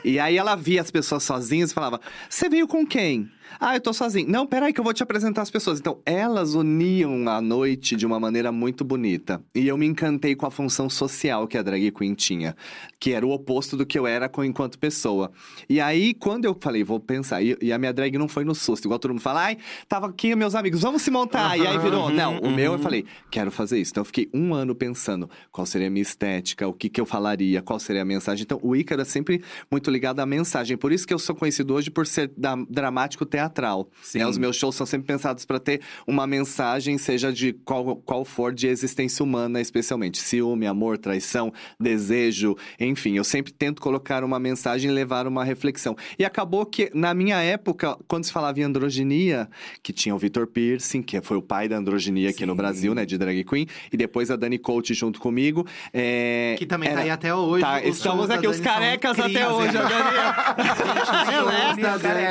E 0.03 0.19
aí 0.19 0.37
ela 0.37 0.55
via 0.55 0.81
as 0.81 0.89
pessoas 0.89 1.23
sozinhas 1.23 1.71
e 1.71 1.73
falava, 1.73 1.99
você 2.29 2.49
veio 2.49 2.67
com 2.67 2.85
quem? 2.85 3.29
Ah, 3.59 3.75
eu 3.75 3.81
tô 3.81 3.93
sozinho. 3.93 4.29
Não, 4.29 4.45
peraí 4.47 4.73
que 4.73 4.79
eu 4.79 4.83
vou 4.83 4.93
te 4.93 5.03
apresentar 5.03 5.41
as 5.41 5.51
pessoas. 5.51 5.79
Então, 5.79 5.99
elas 6.05 6.53
uniam 6.55 7.27
a 7.29 7.41
noite 7.41 7.95
de 7.95 8.05
uma 8.05 8.19
maneira 8.19 8.51
muito 8.51 8.83
bonita. 8.83 9.41
E 9.53 9.67
eu 9.67 9.77
me 9.77 9.85
encantei 9.85 10.35
com 10.35 10.45
a 10.45 10.51
função 10.51 10.89
social 10.89 11.47
que 11.47 11.57
a 11.57 11.61
drag 11.61 11.91
queen 11.91 12.13
tinha. 12.13 12.55
Que 12.99 13.13
era 13.13 13.25
o 13.25 13.31
oposto 13.31 13.75
do 13.77 13.85
que 13.85 13.97
eu 13.97 14.07
era 14.07 14.27
com- 14.29 14.43
enquanto 14.43 14.77
pessoa. 14.79 15.31
E 15.69 15.79
aí, 15.79 16.13
quando 16.13 16.45
eu 16.45 16.57
falei, 16.59 16.83
vou 16.83 16.99
pensar... 16.99 17.41
E, 17.41 17.71
a 17.71 17.77
minha 17.77 17.93
drag 17.93 18.17
não 18.17 18.27
foi 18.27 18.43
no 18.43 18.53
susto. 18.55 18.85
Igual 18.85 18.99
todo 18.99 19.11
mundo 19.11 19.21
fala, 19.21 19.43
ai, 19.45 19.57
tava 19.87 20.07
aqui 20.07 20.35
meus 20.35 20.55
amigos, 20.55 20.81
vamos 20.81 21.01
se 21.01 21.11
montar. 21.11 21.57
E 21.57 21.65
aí 21.65 21.77
virou, 21.77 22.09
não, 22.09 22.39
o 22.39 22.51
meu 22.51 22.73
eu 22.73 22.79
falei, 22.79 23.05
quero 23.31 23.51
fazer 23.51 23.79
isso. 23.79 23.91
Então, 23.91 24.01
eu 24.01 24.05
fiquei 24.05 24.29
um 24.33 24.53
ano 24.53 24.73
pensando 24.75 25.29
qual 25.51 25.65
seria 25.65 25.87
a 25.87 25.91
minha 25.91 26.01
estética, 26.01 26.67
o 26.67 26.73
que 26.73 26.89
que 26.89 26.99
eu 27.01 27.05
falaria, 27.05 27.61
qual 27.61 27.79
seria 27.79 28.01
a 28.01 28.05
mensagem. 28.05 28.43
Então, 28.43 28.59
o 28.61 28.75
Ícaro 28.75 29.01
é 29.01 29.05
sempre 29.05 29.41
muito 29.71 29.89
ligado 29.91 30.19
à 30.19 30.25
mensagem. 30.25 30.77
Por 30.77 30.91
isso 30.91 31.05
que 31.07 31.13
eu 31.13 31.19
sou 31.19 31.35
conhecido 31.35 31.73
hoje 31.73 31.89
por 31.89 32.05
ser 32.07 32.31
dramático 32.69 33.25
teatral. 33.33 33.89
Sim. 34.03 34.19
Né? 34.19 34.27
Os 34.27 34.37
meus 34.37 34.55
shows 34.55 34.75
são 34.75 34.85
sempre 34.85 35.07
pensados 35.07 35.43
para 35.43 35.59
ter 35.59 35.81
uma 36.05 36.27
mensagem, 36.27 36.99
seja 36.99 37.33
de 37.33 37.51
qual, 37.51 37.95
qual 37.95 38.23
for, 38.23 38.53
de 38.53 38.67
existência 38.67 39.23
humana, 39.23 39.59
especialmente. 39.59 40.19
Ciúme, 40.19 40.67
amor, 40.67 40.99
traição, 40.99 41.51
desejo, 41.79 42.55
enfim. 42.79 43.17
Eu 43.17 43.23
sempre 43.23 43.51
tento 43.51 43.81
colocar 43.81 44.23
uma 44.23 44.37
mensagem 44.39 44.91
e 44.91 44.93
levar 44.93 45.25
uma 45.25 45.43
reflexão. 45.43 45.95
E 46.19 46.23
acabou 46.23 46.63
que, 46.63 46.91
na 46.93 47.11
minha 47.15 47.41
época, 47.41 47.97
quando 48.07 48.23
se 48.25 48.31
falava 48.31 48.59
em 48.59 48.63
androginia, 48.63 49.49
que 49.81 49.91
tinha 49.91 50.13
o 50.13 50.17
Vitor 50.19 50.45
Piercing, 50.45 51.01
que 51.01 51.19
foi 51.21 51.37
o 51.37 51.41
pai 51.41 51.67
da 51.67 51.77
androginia 51.77 52.29
aqui 52.29 52.45
no 52.45 52.53
Sim. 52.53 52.57
Brasil, 52.57 52.93
né, 52.93 53.03
de 53.03 53.17
drag 53.17 53.43
queen, 53.45 53.65
e 53.91 53.97
depois 53.97 54.29
a 54.29 54.35
Dani 54.35 54.59
Coach 54.59 54.93
junto 54.93 55.19
comigo. 55.19 55.65
é, 55.91 56.53
Que 56.59 56.67
também 56.67 56.89
era- 56.89 56.97
tá 56.99 57.03
aí 57.03 57.09
até 57.09 57.33
hoje. 57.33 57.61
Tá, 57.63 57.79
Os 57.81 57.97
estamos 57.97 58.29
aqui, 58.29 58.47
os 58.47 58.59
carecas 58.59 59.17
até 59.19 59.49
hoje, 59.49 59.75
a 59.75 59.81
Dani. 59.81 60.03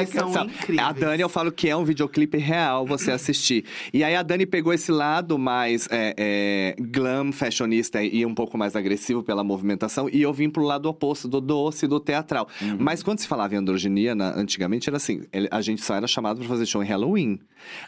Gente, 0.06 0.16
os 0.24 0.32
São- 0.32 0.44
incríveis. 0.44 0.76
A 0.92 1.00
Dani, 1.00 1.22
eu 1.22 1.28
falo 1.28 1.50
que 1.50 1.68
é 1.68 1.76
um 1.76 1.84
videoclipe 1.84 2.36
real 2.36 2.86
você 2.86 3.10
assistir. 3.12 3.64
E 3.92 4.04
aí 4.04 4.14
a 4.14 4.22
Dani 4.22 4.44
pegou 4.44 4.72
esse 4.72 4.92
lado 4.92 5.38
mais 5.38 5.88
é, 5.90 6.14
é, 6.18 6.76
glam, 6.78 7.32
fashionista 7.32 8.02
e 8.02 8.24
um 8.26 8.34
pouco 8.34 8.58
mais 8.58 8.76
agressivo 8.76 9.22
pela 9.22 9.42
movimentação. 9.42 10.08
E 10.12 10.20
eu 10.20 10.32
vim 10.32 10.50
pro 10.50 10.62
lado 10.62 10.86
oposto, 10.88 11.26
do 11.26 11.40
doce, 11.40 11.86
do 11.86 11.98
teatral. 11.98 12.46
Mas 12.78 13.02
quando 13.02 13.20
se 13.20 13.26
falava 13.28 13.54
em 13.54 13.58
androginia, 13.58 14.14
na- 14.14 14.34
antigamente 14.38 14.88
era 14.88 14.96
assim: 14.98 15.22
a 15.50 15.60
gente 15.60 15.82
só 15.82 15.94
era 15.94 16.06
chamado 16.06 16.40
pra 16.40 16.48
fazer 16.48 16.66
show 16.66 16.82
em 16.82 16.86
Halloween. 16.86 17.38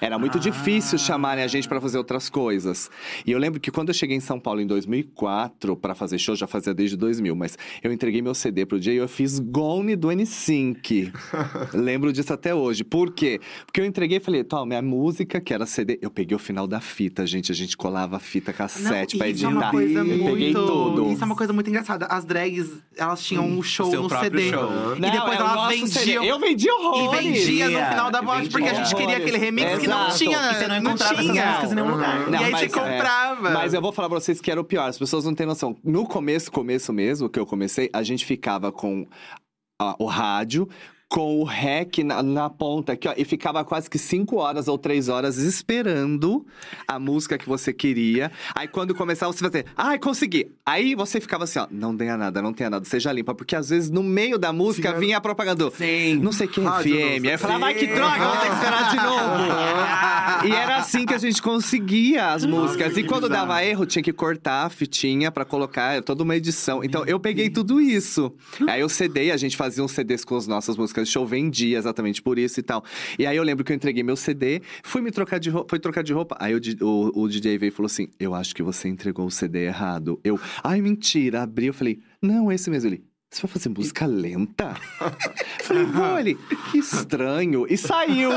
Era 0.00 0.18
muito 0.18 0.38
difícil 0.38 0.96
chamarem 0.98 1.42
a 1.42 1.48
gente 1.48 1.68
pra 1.68 1.80
fazer 1.80 1.98
outras 1.98 2.30
coisas. 2.30 2.88
E 3.26 3.32
eu 3.32 3.38
lembro 3.38 3.58
que 3.60 3.70
quando 3.72 3.88
eu 3.88 3.94
cheguei 3.94 4.16
em 4.16 4.20
São 4.20 4.38
Paulo 4.38 4.60
em 4.60 4.66
2004 4.66 5.76
pra 5.76 5.94
fazer 5.94 6.16
show, 6.18 6.36
já 6.36 6.46
fazia 6.46 6.72
desde 6.72 6.96
2000, 6.96 7.34
mas 7.34 7.58
eu 7.82 7.92
entreguei 7.92 8.22
meu 8.22 8.34
CD 8.34 8.64
pro 8.64 8.78
dia 8.78 8.92
e 8.92 8.96
eu 8.96 9.08
fiz 9.08 9.38
Gone 9.40 9.96
do 9.96 10.08
N5. 10.08 11.12
Lembro 11.74 12.12
disso 12.12 12.32
até 12.32 12.54
hoje. 12.54 12.84
Por 12.94 13.10
quê? 13.10 13.40
Porque 13.66 13.80
eu 13.80 13.84
entreguei 13.84 14.18
e 14.18 14.20
falei, 14.20 14.44
toma, 14.44 14.66
minha 14.66 14.80
música, 14.80 15.40
que 15.40 15.52
era 15.52 15.66
CD. 15.66 15.98
Eu 16.00 16.12
peguei 16.12 16.36
o 16.36 16.38
final 16.38 16.64
da 16.64 16.80
fita, 16.80 17.26
gente. 17.26 17.50
A 17.50 17.54
gente 17.54 17.76
colava 17.76 18.18
a 18.18 18.20
fita 18.20 18.52
cassete 18.52 19.14
Não, 19.14 19.18
pra 19.18 19.28
isso 19.28 19.44
editar. 19.44 19.48
é 19.48 19.48
uma 19.48 19.70
coisa 19.72 19.98
eu 19.98 20.04
muito... 20.04 20.24
peguei 20.26 20.52
tudo. 20.52 21.10
Isso 21.10 21.22
é 21.22 21.26
uma 21.26 21.34
coisa 21.34 21.52
muito 21.52 21.68
engraçada. 21.68 22.06
As 22.06 22.24
drags, 22.24 22.70
elas 22.96 23.20
tinham 23.24 23.44
um 23.48 23.60
show 23.64 23.90
seu 23.90 24.00
no 24.00 24.08
CD. 24.08 24.48
show. 24.48 24.94
E 24.96 25.00
Não, 25.00 25.10
depois 25.10 25.32
é 25.36 25.40
elas 25.40 25.68
vendiam. 25.70 25.88
CD. 25.88 26.30
Eu 26.30 26.38
vendi 26.38 26.68
E 26.68 26.70
horrores. 26.70 27.20
vendia 27.24 27.68
no 27.68 27.84
final 27.84 28.10
da 28.12 28.22
boate, 28.22 28.48
porque 28.48 28.68
a 28.68 28.74
gente 28.74 28.94
queria 28.94 29.16
aquele 29.16 29.38
remix 29.38 29.80
que 29.80 29.88
não 29.88 30.02
Exato. 30.02 30.18
tinha. 30.18 30.38
E 30.38 30.54
você 30.54 30.68
não 30.68 30.76
encontrava 30.76 31.14
essas 31.14 31.32
tinha. 31.32 31.46
músicas 31.46 31.72
em 31.72 31.74
nenhum 31.74 31.90
lugar. 31.90 32.28
E 32.30 32.36
aí 32.36 32.52
mas, 32.52 32.60
você 32.60 32.68
comprava. 32.68 33.48
é, 33.48 33.54
mas 33.54 33.74
eu 33.74 33.82
vou 33.82 33.90
falar 33.90 34.08
pra 34.08 34.20
vocês 34.20 34.40
que 34.40 34.52
era 34.52 34.60
o 34.60 34.64
pior. 34.64 34.88
As 34.88 34.98
pessoas 35.00 35.24
não 35.24 35.34
têm 35.34 35.46
noção. 35.48 35.76
No 35.82 36.06
começo, 36.06 36.48
começo 36.52 36.92
mesmo, 36.92 37.28
que 37.28 37.40
eu 37.40 37.44
comecei, 37.44 37.90
a 37.92 38.04
gente 38.04 38.24
ficava 38.24 38.70
com 38.70 39.04
o 39.98 40.06
rádio. 40.06 40.68
Com 41.14 41.38
o 41.38 41.44
rec 41.44 41.98
na, 41.98 42.24
na 42.24 42.50
ponta 42.50 42.94
aqui, 42.94 43.06
ó. 43.06 43.14
E 43.16 43.24
ficava 43.24 43.64
quase 43.64 43.88
que 43.88 43.98
cinco 43.98 44.38
horas 44.38 44.66
ou 44.66 44.76
três 44.76 45.08
horas 45.08 45.36
esperando 45.38 46.44
a 46.88 46.98
música 46.98 47.38
que 47.38 47.48
você 47.48 47.72
queria. 47.72 48.32
Aí 48.52 48.66
quando 48.66 48.96
começava, 48.96 49.32
você 49.32 49.38
fazia, 49.44 49.64
ai, 49.76 49.96
consegui. 49.96 50.50
Aí 50.66 50.96
você 50.96 51.20
ficava 51.20 51.44
assim, 51.44 51.60
ó, 51.60 51.68
não 51.70 51.96
tenha 51.96 52.16
nada, 52.16 52.42
não 52.42 52.52
tenha 52.52 52.68
nada, 52.68 52.84
seja 52.84 53.12
limpa. 53.12 53.32
Porque 53.32 53.54
às 53.54 53.68
vezes 53.68 53.90
no 53.90 54.02
meio 54.02 54.36
da 54.38 54.52
música 54.52 54.92
Sim, 54.92 54.98
vinha 54.98 55.18
a 55.18 55.20
propaganda. 55.20 55.70
Sim. 55.70 56.16
Não 56.16 56.32
sei 56.32 56.48
que 56.48 56.60
Rádio 56.60 56.92
FM. 56.96 56.98
não, 56.98 57.28
Aí 57.28 57.32
eu 57.34 57.38
falava, 57.38 57.66
ai, 57.66 57.74
que 57.74 57.86
droga, 57.86 58.18
vou 58.26 58.36
ter 58.38 58.48
que 58.48 58.54
esperar 58.54 58.90
de 58.90 58.96
novo. 58.96 60.48
e 60.48 60.52
era 60.52 60.78
assim 60.78 61.06
que 61.06 61.14
a 61.14 61.18
gente 61.18 61.40
conseguia 61.40 62.32
as 62.32 62.44
músicas. 62.44 62.96
E 62.96 63.04
quando 63.04 63.28
dava 63.28 63.64
erro, 63.64 63.86
tinha 63.86 64.02
que 64.02 64.12
cortar 64.12 64.66
a 64.66 64.68
fitinha 64.68 65.30
pra 65.30 65.44
colocar 65.44 65.92
era 65.92 66.02
toda 66.02 66.24
uma 66.24 66.34
edição. 66.34 66.82
Então 66.82 67.04
eu 67.06 67.20
peguei 67.20 67.50
tudo 67.50 67.80
isso. 67.80 68.32
Aí 68.68 68.80
eu 68.80 68.88
CD, 68.88 69.30
a 69.30 69.36
gente 69.36 69.56
fazia 69.56 69.84
uns 69.84 69.92
CDs 69.92 70.24
com 70.24 70.36
as 70.36 70.48
nossas 70.48 70.76
músicas 70.76 71.03
show, 71.06 71.26
vendia 71.26 71.78
exatamente 71.78 72.22
por 72.22 72.38
isso 72.38 72.60
e 72.60 72.62
tal. 72.62 72.84
E 73.18 73.26
aí 73.26 73.36
eu 73.36 73.42
lembro 73.42 73.64
que 73.64 73.72
eu 73.72 73.76
entreguei 73.76 74.02
meu 74.02 74.16
CD, 74.16 74.62
fui 74.82 75.00
me 75.00 75.10
trocar 75.10 75.38
de 75.38 75.50
roupa, 75.50 75.70
fui 75.70 75.78
trocar 75.78 76.02
de 76.02 76.12
roupa. 76.12 76.36
Aí 76.40 76.54
o, 76.54 76.60
o, 76.80 77.22
o 77.22 77.28
DJ 77.28 77.58
veio 77.58 77.68
e 77.68 77.72
falou 77.72 77.86
assim: 77.86 78.08
Eu 78.18 78.34
acho 78.34 78.54
que 78.54 78.62
você 78.62 78.88
entregou 78.88 79.26
o 79.26 79.30
CD 79.30 79.66
errado. 79.66 80.20
Eu, 80.24 80.38
ai, 80.62 80.80
mentira, 80.80 81.42
abri, 81.42 81.66
eu 81.66 81.74
falei, 81.74 82.00
não, 82.20 82.50
esse 82.50 82.70
mesmo. 82.70 82.90
Ele. 82.90 83.04
Você 83.34 83.42
vai 83.42 83.50
fazer 83.50 83.68
música 83.68 84.06
lenta? 84.06 84.76
Falei, 85.64 85.84
vou 85.86 86.18
ele. 86.20 86.38
Que 86.70 86.78
estranho. 86.78 87.66
E 87.68 87.76
saiu. 87.76 88.30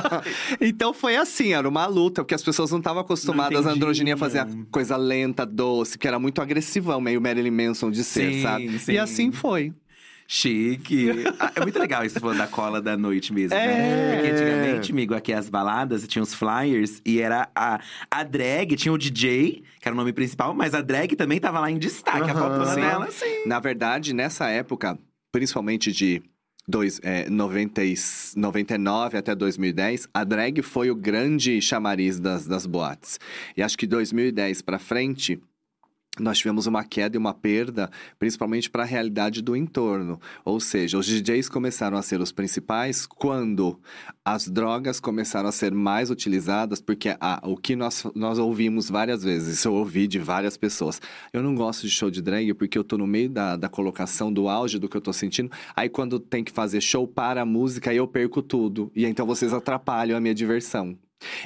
então 0.60 0.92
foi 0.92 1.16
assim, 1.16 1.54
era 1.54 1.66
uma 1.66 1.86
luta, 1.86 2.22
porque 2.22 2.34
as 2.34 2.42
pessoas 2.42 2.70
não 2.70 2.76
estavam 2.76 3.00
acostumadas 3.00 3.66
a 3.66 3.70
androginia 3.70 4.18
fazer 4.18 4.40
a 4.40 4.48
coisa 4.70 4.98
lenta, 4.98 5.46
doce, 5.46 5.96
que 5.96 6.06
era 6.06 6.18
muito 6.18 6.42
agressivão, 6.42 7.00
meio 7.00 7.22
Marilyn 7.22 7.50
Manson 7.50 7.90
de 7.90 8.04
ser, 8.04 8.34
Sim, 8.34 8.42
sabe? 8.42 8.78
sim. 8.78 8.92
E 8.92 8.98
assim 8.98 9.32
foi. 9.32 9.72
Chique. 10.34 11.06
Ah, 11.38 11.52
é 11.54 11.60
muito 11.60 11.78
legal 11.78 12.04
esse 12.04 12.18
falando 12.18 12.38
da 12.38 12.48
cola 12.48 12.82
da 12.82 12.96
noite 12.96 13.32
mesmo, 13.32 13.56
É. 13.56 13.66
né? 13.66 14.14
Porque 14.16 14.30
antigamente, 14.32 14.90
amigo, 14.90 15.14
aqui 15.14 15.32
as 15.32 15.48
baladas 15.48 16.06
tinha 16.08 16.22
os 16.22 16.34
flyers 16.34 17.00
e 17.06 17.20
era 17.20 17.48
a, 17.54 17.78
a 18.10 18.24
drag, 18.24 18.74
tinha 18.74 18.92
o 18.92 18.98
DJ, 18.98 19.62
que 19.80 19.86
era 19.88 19.94
o 19.94 19.96
nome 19.96 20.12
principal, 20.12 20.52
mas 20.52 20.74
a 20.74 20.80
drag 20.80 21.14
também 21.14 21.38
tava 21.38 21.60
lá 21.60 21.70
em 21.70 21.78
destaque, 21.78 22.28
a 22.28 22.32
Aham. 22.34 22.58
fotona 22.58 22.74
dela, 22.74 23.10
sim. 23.12 23.46
Na 23.46 23.60
verdade, 23.60 24.12
nessa 24.12 24.48
época, 24.48 24.98
principalmente 25.30 25.92
de 25.92 26.20
dois, 26.66 27.00
é, 27.04 27.30
90, 27.30 27.84
e- 27.84 27.94
99 28.36 29.16
até 29.16 29.36
2010, 29.36 30.08
a 30.12 30.24
drag 30.24 30.62
foi 30.62 30.90
o 30.90 30.96
grande 30.96 31.60
chamariz 31.62 32.18
das, 32.18 32.44
das 32.44 32.66
boates. 32.66 33.20
E 33.56 33.62
acho 33.62 33.78
que 33.78 33.86
2010 33.86 34.62
pra 34.62 34.80
frente. 34.80 35.40
Nós 36.20 36.38
tivemos 36.38 36.66
uma 36.68 36.84
queda 36.84 37.16
e 37.16 37.18
uma 37.18 37.34
perda, 37.34 37.90
principalmente 38.20 38.70
para 38.70 38.84
a 38.84 38.86
realidade 38.86 39.42
do 39.42 39.56
entorno. 39.56 40.20
Ou 40.44 40.60
seja, 40.60 40.96
os 40.96 41.06
DJs 41.06 41.48
começaram 41.48 41.96
a 41.98 42.02
ser 42.02 42.20
os 42.20 42.30
principais 42.30 43.04
quando 43.04 43.80
as 44.24 44.48
drogas 44.48 45.00
começaram 45.00 45.48
a 45.48 45.52
ser 45.52 45.72
mais 45.74 46.10
utilizadas, 46.10 46.80
porque 46.80 47.16
a- 47.20 47.40
o 47.42 47.56
que 47.56 47.74
nós, 47.74 48.04
nós 48.14 48.38
ouvimos 48.38 48.88
várias 48.88 49.24
vezes, 49.24 49.64
eu 49.64 49.74
ouvi 49.74 50.06
de 50.06 50.20
várias 50.20 50.56
pessoas. 50.56 51.00
Eu 51.32 51.42
não 51.42 51.54
gosto 51.54 51.82
de 51.82 51.90
show 51.90 52.10
de 52.10 52.22
drag 52.22 52.54
porque 52.54 52.78
eu 52.78 52.84
tô 52.84 52.96
no 52.96 53.08
meio 53.08 53.28
da, 53.28 53.56
da 53.56 53.68
colocação 53.68 54.32
do 54.32 54.48
auge 54.48 54.78
do 54.78 54.88
que 54.88 54.96
eu 54.96 55.00
tô 55.00 55.12
sentindo. 55.12 55.50
Aí 55.74 55.88
quando 55.88 56.20
tem 56.20 56.44
que 56.44 56.52
fazer 56.52 56.80
show 56.80 57.08
para 57.08 57.42
a 57.42 57.46
música, 57.46 57.92
eu 57.92 58.06
perco 58.06 58.40
tudo. 58.40 58.90
E 58.94 59.04
então 59.04 59.26
vocês 59.26 59.52
atrapalham 59.52 60.16
a 60.16 60.20
minha 60.20 60.34
diversão. 60.34 60.96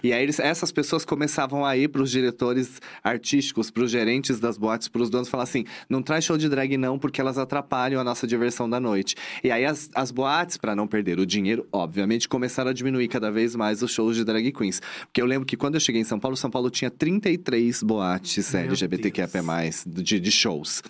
E 0.02 0.12
aí 0.12 0.22
eles- 0.22 0.38
essas 0.40 0.70
pessoas 0.72 1.04
começavam 1.04 1.64
a 1.64 1.76
ir 1.76 1.88
para 1.88 2.02
os 2.02 2.10
diretores 2.10 2.80
artísticos, 3.02 3.70
para 3.70 3.82
os 3.84 3.90
gerentes 3.90 4.38
das 4.40 4.56
boates, 4.58 4.88
para 4.88 5.02
os 5.02 5.10
donos, 5.10 5.28
falar 5.28 5.44
assim: 5.44 5.64
não 5.88 6.02
traz 6.02 6.24
show 6.24 6.36
de 6.38 6.48
drag 6.48 6.76
não, 6.76 6.98
porque 6.98 7.20
elas 7.20 7.38
atrapalham 7.38 8.00
a 8.00 8.04
nossa 8.04 8.26
diversão 8.26 8.68
da 8.68 8.78
noite. 8.80 9.14
E 9.42 9.50
aí 9.50 9.64
as, 9.64 9.90
as 9.94 10.10
boates, 10.10 10.56
para 10.56 10.74
não 10.76 10.86
perder 10.86 11.18
o 11.18 11.26
dinheiro, 11.26 11.66
obviamente, 11.72 12.28
começaram 12.28 12.70
a 12.70 12.72
diminuir 12.72 13.08
cada 13.08 13.30
vez 13.30 13.54
mais 13.56 13.82
os 13.82 13.90
shows 13.92 14.16
de 14.16 14.24
drag 14.24 14.50
queens. 14.52 14.80
Porque 15.06 15.20
eu 15.20 15.26
lembro 15.26 15.46
que 15.46 15.56
quando 15.56 15.74
eu 15.74 15.80
cheguei 15.80 16.00
em 16.00 16.04
São 16.04 16.18
Paulo, 16.18 16.36
São 16.36 16.50
Paulo 16.50 16.70
tinha 16.70 16.90
33 16.90 17.82
boates 17.82 18.52
Meu 18.52 18.62
LGBTQIA+, 18.68 19.28
de, 19.86 20.20
de 20.20 20.30
shows. 20.30 20.82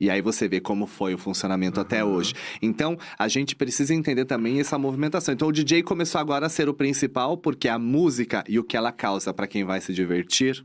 E 0.00 0.10
aí 0.10 0.22
você 0.22 0.48
vê 0.48 0.60
como 0.60 0.86
foi 0.86 1.14
o 1.14 1.18
funcionamento 1.18 1.80
até 1.80 2.04
hoje. 2.04 2.34
Então, 2.62 2.96
a 3.18 3.26
gente 3.28 3.56
precisa 3.56 3.94
entender 3.94 4.24
também 4.24 4.60
essa 4.60 4.78
movimentação. 4.78 5.34
Então, 5.34 5.48
o 5.48 5.52
DJ 5.52 5.82
começou 5.82 6.20
agora 6.20 6.46
a 6.46 6.48
ser 6.48 6.68
o 6.68 6.74
principal, 6.74 7.36
porque 7.36 7.68
a 7.68 7.78
música 7.78 8.44
e 8.48 8.58
o 8.58 8.64
que 8.64 8.76
ela 8.76 8.92
causa 8.92 9.34
para 9.34 9.46
quem 9.46 9.64
vai 9.64 9.80
se 9.80 9.92
divertir, 9.92 10.64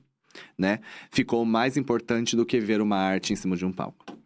né? 0.57 0.79
Ficou 1.11 1.43
mais 1.45 1.77
importante 1.77 2.35
do 2.35 2.45
que 2.45 2.59
ver 2.59 2.81
uma 2.81 2.97
arte 2.97 3.33
em 3.33 3.35
cima 3.35 3.55
de 3.55 3.65
um 3.65 3.71
palco. 3.71 4.22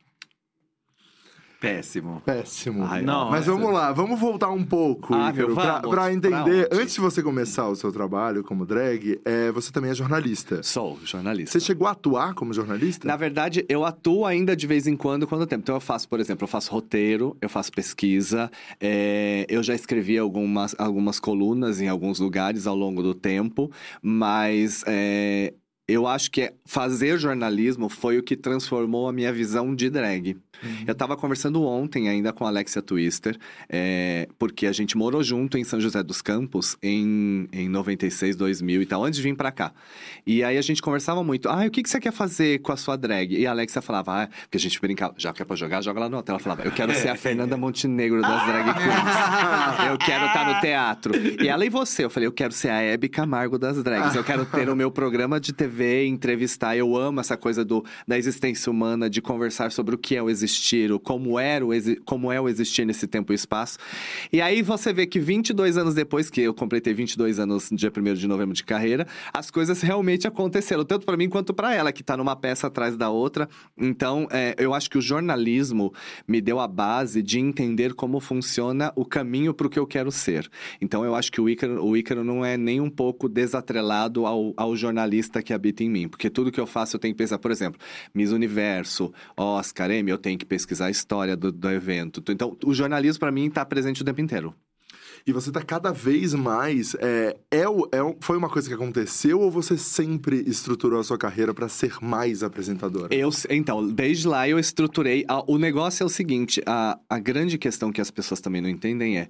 Péssimo. 1.60 2.22
Péssimo. 2.24 2.84
Ai, 2.86 3.02
nossa. 3.02 3.32
Mas 3.32 3.46
vamos 3.48 3.74
lá, 3.74 3.92
vamos 3.92 4.20
voltar 4.20 4.50
um 4.52 4.64
pouco, 4.64 5.14
Ah, 5.14 5.32
Ícaro, 5.32 5.56
meu, 5.56 5.90
pra, 5.90 6.14
entender. 6.14 6.70
Pra 6.70 6.78
antes 6.78 6.94
de 6.94 7.02
você 7.02 7.24
começar 7.24 7.68
o 7.68 7.76
seu 7.76 7.92
trabalho 7.92 8.44
como 8.44 8.66
drag, 8.66 9.20
é, 9.26 9.52
você 9.52 9.72
também 9.72 9.90
é 9.92 9.96
jornalista. 9.96 10.62
Sou 10.62 11.00
jornalista. 11.04 11.52
Você 11.60 11.66
chegou 11.66 11.88
a 11.88 11.92
atuar 11.92 12.34
como 12.36 12.54
jornalista? 12.54 13.08
Na 13.08 13.16
verdade, 13.16 13.66
eu 13.68 13.84
atuo 13.84 14.26
ainda 14.26 14.56
de 14.56 14.68
vez 14.68 14.86
em 14.86 14.96
quando, 14.96 15.26
quando 15.26 15.48
tem. 15.48 15.58
Então, 15.58 15.76
eu 15.76 15.82
faço, 15.82 16.08
por 16.08 16.20
exemplo, 16.20 16.44
eu 16.44 16.48
faço 16.48 16.72
roteiro, 16.72 17.36
eu 17.42 17.50
faço 17.50 17.72
pesquisa, 17.72 18.52
é, 18.80 19.46
eu 19.50 19.64
já 19.64 19.74
escrevi 19.74 20.18
algumas, 20.18 20.76
algumas 20.78 21.20
colunas 21.20 21.82
em 21.82 21.88
alguns 21.88 22.20
lugares 22.20 22.68
ao 22.68 22.76
longo 22.76 23.02
do 23.02 23.14
tempo, 23.16 23.72
mas 24.02 24.84
é, 24.86 25.54
eu 25.88 26.06
acho 26.06 26.30
que 26.30 26.54
fazer 26.66 27.18
jornalismo 27.18 27.88
foi 27.88 28.18
o 28.18 28.24
que 28.24 28.36
transformou 28.36 29.08
a 29.08 29.14
minha 29.14 29.32
visão 29.32 29.74
de 29.74 29.90
drag. 29.90 30.38
Eu 30.88 30.96
tava 30.96 31.16
conversando 31.16 31.64
ontem 31.64 32.10
ainda 32.10 32.34
com 32.34 32.46
a 32.46 32.50
Alexia 32.50 32.82
Twister, 32.82 33.38
é, 33.70 34.28
porque 34.40 34.66
a 34.66 34.72
gente 34.72 34.98
morou 34.98 35.24
junto 35.24 35.58
em 35.58 35.64
São 35.64 35.80
José 35.80 36.02
dos 36.02 36.22
Campos 36.22 36.76
em, 36.82 37.48
em 37.52 37.70
96, 37.70 38.36
2000 38.36 38.82
e 38.82 38.86
tal, 38.86 39.04
antes 39.04 39.18
de 39.18 39.24
vir 39.24 39.36
pra 39.36 39.52
cá. 39.52 39.72
E 40.26 40.44
aí 40.44 40.58
a 40.58 40.62
gente 40.62 40.82
conversava 40.82 41.24
muito. 41.24 41.48
Ah, 41.50 41.66
o 41.66 41.72
que, 41.72 41.84
que 41.84 41.90
você 41.90 42.00
quer 42.00 42.12
fazer 42.12 42.60
com 42.60 42.72
a 42.72 42.78
sua 42.78 42.98
drag? 42.98 43.34
E 43.34 43.46
a 43.46 43.52
Alexia 43.52 43.82
falava, 43.82 44.24
ah, 44.24 44.28
porque 44.42 44.58
a 44.58 44.60
gente 44.60 44.80
brincava, 44.82 45.14
já 45.18 45.32
que 45.32 45.42
é 45.42 45.46
pra 45.46 45.56
jogar, 45.56 45.82
joga 45.82 46.00
lá 46.00 46.10
no 46.10 46.18
hotel. 46.18 46.34
Ela 46.34 46.44
falava, 46.44 46.64
eu 46.64 46.72
quero 46.72 46.94
ser 46.94 47.10
a 47.10 47.16
Fernanda 47.18 47.56
Montenegro 47.56 48.22
das 48.22 48.46
drag 48.46 48.74
queens. 48.74 49.90
Eu 49.90 49.98
quero 49.98 50.26
estar 50.26 50.54
no 50.54 50.60
teatro. 50.60 51.14
E 51.44 51.48
ela 51.48 51.66
e 51.66 51.70
você? 51.70 52.06
Eu 52.06 52.10
falei, 52.10 52.28
eu 52.28 52.34
quero 52.34 52.54
ser 52.54 52.70
a 52.70 52.82
Hebe 52.82 53.10
Camargo 53.10 53.58
das 53.60 53.82
drags. 53.84 54.16
Eu 54.16 54.24
quero 54.24 54.46
ter 54.46 54.70
o 54.70 54.76
meu 54.76 54.90
programa 54.92 55.40
de 55.40 55.54
TV, 55.54 55.77
entrevistar. 55.84 56.76
Eu 56.76 56.96
amo 56.96 57.20
essa 57.20 57.38
coisa 57.38 57.64
do, 57.64 57.84
da 58.08 58.18
existência 58.18 58.72
humana, 58.72 59.10
de 59.10 59.22
conversar 59.22 59.72
sobre 59.72 59.96
o 59.96 59.98
que 59.98 60.16
é 60.16 60.22
o 60.22 60.30
existir, 60.30 60.92
o 60.92 61.00
como, 61.00 61.40
era 61.40 61.66
o 61.66 61.70
como 62.06 62.32
é 62.32 62.40
o 62.40 62.48
existir 62.48 62.86
nesse 62.86 63.08
tempo 63.08 63.32
e 63.32 63.36
espaço. 63.36 63.78
E 64.32 64.42
aí 64.42 64.62
você 64.62 64.94
vê 64.94 65.06
que 65.06 65.20
22 65.20 65.78
anos 65.78 65.94
depois, 65.94 66.30
que 66.30 66.42
eu 66.42 66.54
completei 66.54 66.94
22 66.94 67.40
anos 67.40 67.72
no 67.72 67.78
dia 67.78 67.92
1 67.96 68.14
de 68.14 68.28
novembro 68.28 68.56
de 68.56 68.64
carreira, 68.64 69.08
as 69.34 69.52
coisas 69.52 69.82
realmente 69.82 70.28
aconteceram, 70.28 70.84
tanto 70.84 71.06
para 71.06 71.18
mim 71.18 71.30
quanto 71.30 71.54
para 71.54 71.74
ela, 71.74 71.92
que 71.92 72.04
tá 72.04 72.18
numa 72.18 72.36
peça 72.36 72.68
atrás 72.68 72.96
da 72.96 73.10
outra. 73.10 73.48
Então, 73.78 74.28
é, 74.32 74.56
eu 74.58 74.74
acho 74.74 74.90
que 74.90 74.98
o 74.98 75.02
jornalismo 75.02 75.94
me 76.28 76.42
deu 76.42 76.60
a 76.60 76.68
base 76.68 77.22
de 77.22 77.40
entender 77.40 77.94
como 77.94 78.20
funciona 78.20 78.92
o 78.96 79.06
caminho 79.06 79.54
para 79.54 79.68
o 79.68 79.70
que 79.70 79.80
eu 79.80 79.88
quero 79.88 80.12
ser. 80.12 80.50
Então, 80.82 81.06
eu 81.06 81.16
acho 81.16 81.32
que 81.32 81.42
o 81.42 81.50
Ícaro, 81.50 81.84
o 81.84 81.96
Ícaro 81.96 82.24
não 82.24 82.44
é 82.44 82.58
nem 82.58 82.82
um 82.82 82.90
pouco 82.90 83.30
desatrelado 83.30 84.26
ao, 84.26 84.54
ao 84.58 84.76
jornalista 84.76 85.42
que 85.42 85.54
habita 85.54 85.67
em 85.84 85.90
mim. 85.90 86.08
Porque 86.08 86.30
tudo 86.30 86.52
que 86.52 86.60
eu 86.60 86.68
faço 86.68 86.96
eu 86.96 87.00
tenho 87.00 87.14
que 87.14 87.18
pensar, 87.18 87.38
por 87.38 87.52
exemplo, 87.52 87.80
Miss 88.14 88.32
Universo, 88.32 89.14
Oscar, 89.36 89.92
Emmy, 89.92 90.12
eu 90.12 90.18
tenho 90.18 90.38
que 90.38 90.46
pesquisar 90.46 90.88
a 90.88 90.92
história 90.92 91.36
do, 91.36 91.52
do 91.52 91.70
evento. 91.70 92.24
Então, 92.30 92.58
o 92.66 92.74
jornalismo 92.74 93.20
para 93.20 93.32
mim 93.32 93.48
está 93.48 93.66
presente 93.66 94.02
o 94.02 94.06
tempo 94.06 94.22
inteiro. 94.22 94.54
E 95.26 95.34
você 95.34 95.52
tá 95.52 95.62
cada 95.62 95.92
vez 95.92 96.34
mais. 96.34 96.96
É, 96.96 97.36
é, 97.52 97.64
é, 97.64 98.16
foi 98.22 98.38
uma 98.38 98.48
coisa 98.50 98.70
que 98.70 98.74
aconteceu 98.74 99.42
ou 99.42 99.52
você 99.52 99.78
sempre 99.78 100.42
estruturou 100.48 101.02
a 101.02 101.04
sua 101.04 101.18
carreira 101.18 101.54
pra 101.54 101.68
ser 101.68 101.96
mais 102.02 102.44
apresentadora? 102.44 103.14
Eu, 103.14 103.30
então, 103.50 103.86
desde 103.86 104.26
lá 104.26 104.48
eu 104.48 104.58
estruturei. 104.58 105.26
a- 105.28 105.44
o 105.46 105.58
negócio 105.58 106.02
é 106.04 106.06
o 106.06 106.10
seguinte: 106.10 106.62
a, 106.66 106.98
a 107.10 107.20
grande 107.20 107.58
questão 107.58 107.92
que 107.92 108.00
as 108.00 108.10
pessoas 108.10 108.40
também 108.40 108.62
não 108.62 108.70
entendem 108.70 109.18
é. 109.18 109.28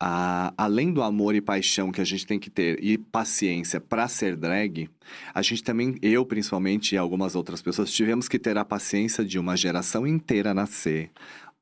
A- 0.00 0.52
além 0.56 0.92
do 0.92 1.02
amor 1.02 1.34
e 1.34 1.40
paixão 1.42 1.92
que 1.92 2.00
a 2.00 2.04
gente 2.04 2.26
tem 2.26 2.38
que 2.38 2.48
ter 2.48 2.82
e 2.82 2.96
paciência 2.96 3.78
para 3.80 4.08
ser 4.08 4.34
drag, 4.34 4.88
a 5.34 5.42
gente 5.42 5.62
também, 5.62 5.96
eu 6.00 6.24
principalmente 6.24 6.94
e 6.94 6.98
algumas 6.98 7.34
outras 7.34 7.60
pessoas, 7.60 7.92
tivemos 7.92 8.26
que 8.26 8.38
ter 8.38 8.56
a 8.56 8.64
paciência 8.64 9.22
de 9.24 9.38
uma 9.38 9.56
geração 9.56 10.06
inteira 10.06 10.54
nascer, 10.54 11.10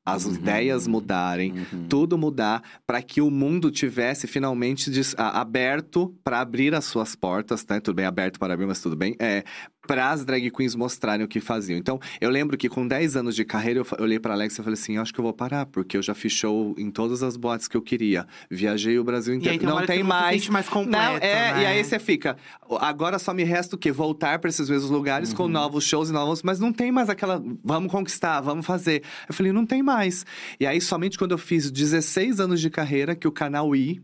as 0.05 0.25
ideias 0.25 0.87
mudarem, 0.87 1.53
tudo 1.87 2.17
mudar 2.17 2.63
para 2.87 3.01
que 3.01 3.21
o 3.21 3.29
mundo 3.29 3.69
tivesse 3.69 4.25
finalmente 4.25 4.89
des- 4.89 5.13
a- 5.17 5.39
aberto 5.41 6.15
para 6.23 6.39
abrir 6.39 6.73
as 6.73 6.85
suas 6.85 7.15
portas, 7.15 7.63
né? 7.69 7.79
Tudo 7.79 7.95
bem, 7.97 8.05
aberto 8.05 8.39
para 8.39 8.53
abrir, 8.53 8.65
mas 8.65 8.81
tudo 8.81 8.95
bem. 8.95 9.15
É, 9.19 9.43
para 9.89 10.11
as 10.11 10.23
drag 10.23 10.51
queens 10.51 10.75
mostrarem 10.75 11.25
o 11.25 11.27
que 11.27 11.39
faziam. 11.39 11.75
Então, 11.79 11.99
eu 12.21 12.29
lembro 12.29 12.55
que 12.55 12.69
com 12.69 12.87
10 12.87 13.15
anos 13.15 13.35
de 13.35 13.43
carreira, 13.43 13.79
eu 13.79 13.85
olhei 13.99 14.19
para 14.19 14.35
Alex 14.35 14.53
e 14.53 14.57
falei 14.57 14.73
assim: 14.73 14.97
acho 14.97 15.11
que 15.11 15.19
eu 15.19 15.23
vou 15.23 15.33
parar, 15.33 15.65
porque 15.65 15.97
eu 15.97 16.01
já 16.03 16.13
fiz 16.13 16.31
show 16.31 16.75
em 16.77 16.91
todas 16.91 17.23
as 17.23 17.35
boates 17.35 17.67
que 17.67 17.75
eu 17.75 17.81
queria. 17.81 18.27
Viajei 18.51 18.99
o 18.99 19.03
Brasil 19.03 19.33
E 19.33 19.37
inteiro. 19.37 19.53
aí 19.53 19.59
tem 19.59 19.67
não 19.67 19.85
tem 19.87 19.99
não 20.03 20.05
mais. 20.09 20.35
sente 20.41 20.51
mais 20.51 20.69
completo, 20.69 21.03
Não, 21.05 21.15
é, 21.17 21.53
né? 21.53 21.63
e 21.63 21.65
aí 21.65 21.83
você 21.83 21.97
fica. 21.97 22.37
Agora 22.79 23.17
só 23.17 23.33
me 23.33 23.43
resta 23.43 23.75
o 23.75 23.79
quê? 23.79 23.91
Voltar 23.91 24.37
para 24.37 24.49
esses 24.49 24.69
mesmos 24.69 24.91
lugares 24.91 25.31
Uhum. 25.31 25.35
com 25.37 25.47
novos 25.47 25.83
shows 25.85 26.09
e 26.11 26.13
novos, 26.13 26.43
mas 26.43 26.59
não 26.59 26.71
tem 26.71 26.91
mais 26.91 27.09
aquela. 27.09 27.43
Vamos 27.63 27.91
conquistar, 27.91 28.41
vamos 28.41 28.65
fazer. 28.67 29.01
Eu 29.27 29.33
falei, 29.33 29.51
não 29.51 29.65
tem 29.65 29.81
mais. 29.81 30.23
E 30.59 30.67
aí, 30.67 30.79
somente 30.79 31.17
quando 31.17 31.31
eu 31.31 31.37
fiz 31.39 31.71
16 31.71 32.39
anos 32.39 32.61
de 32.61 32.69
carreira, 32.69 33.15
que 33.15 33.27
o 33.27 33.31
canal 33.31 33.75
I 33.75 33.99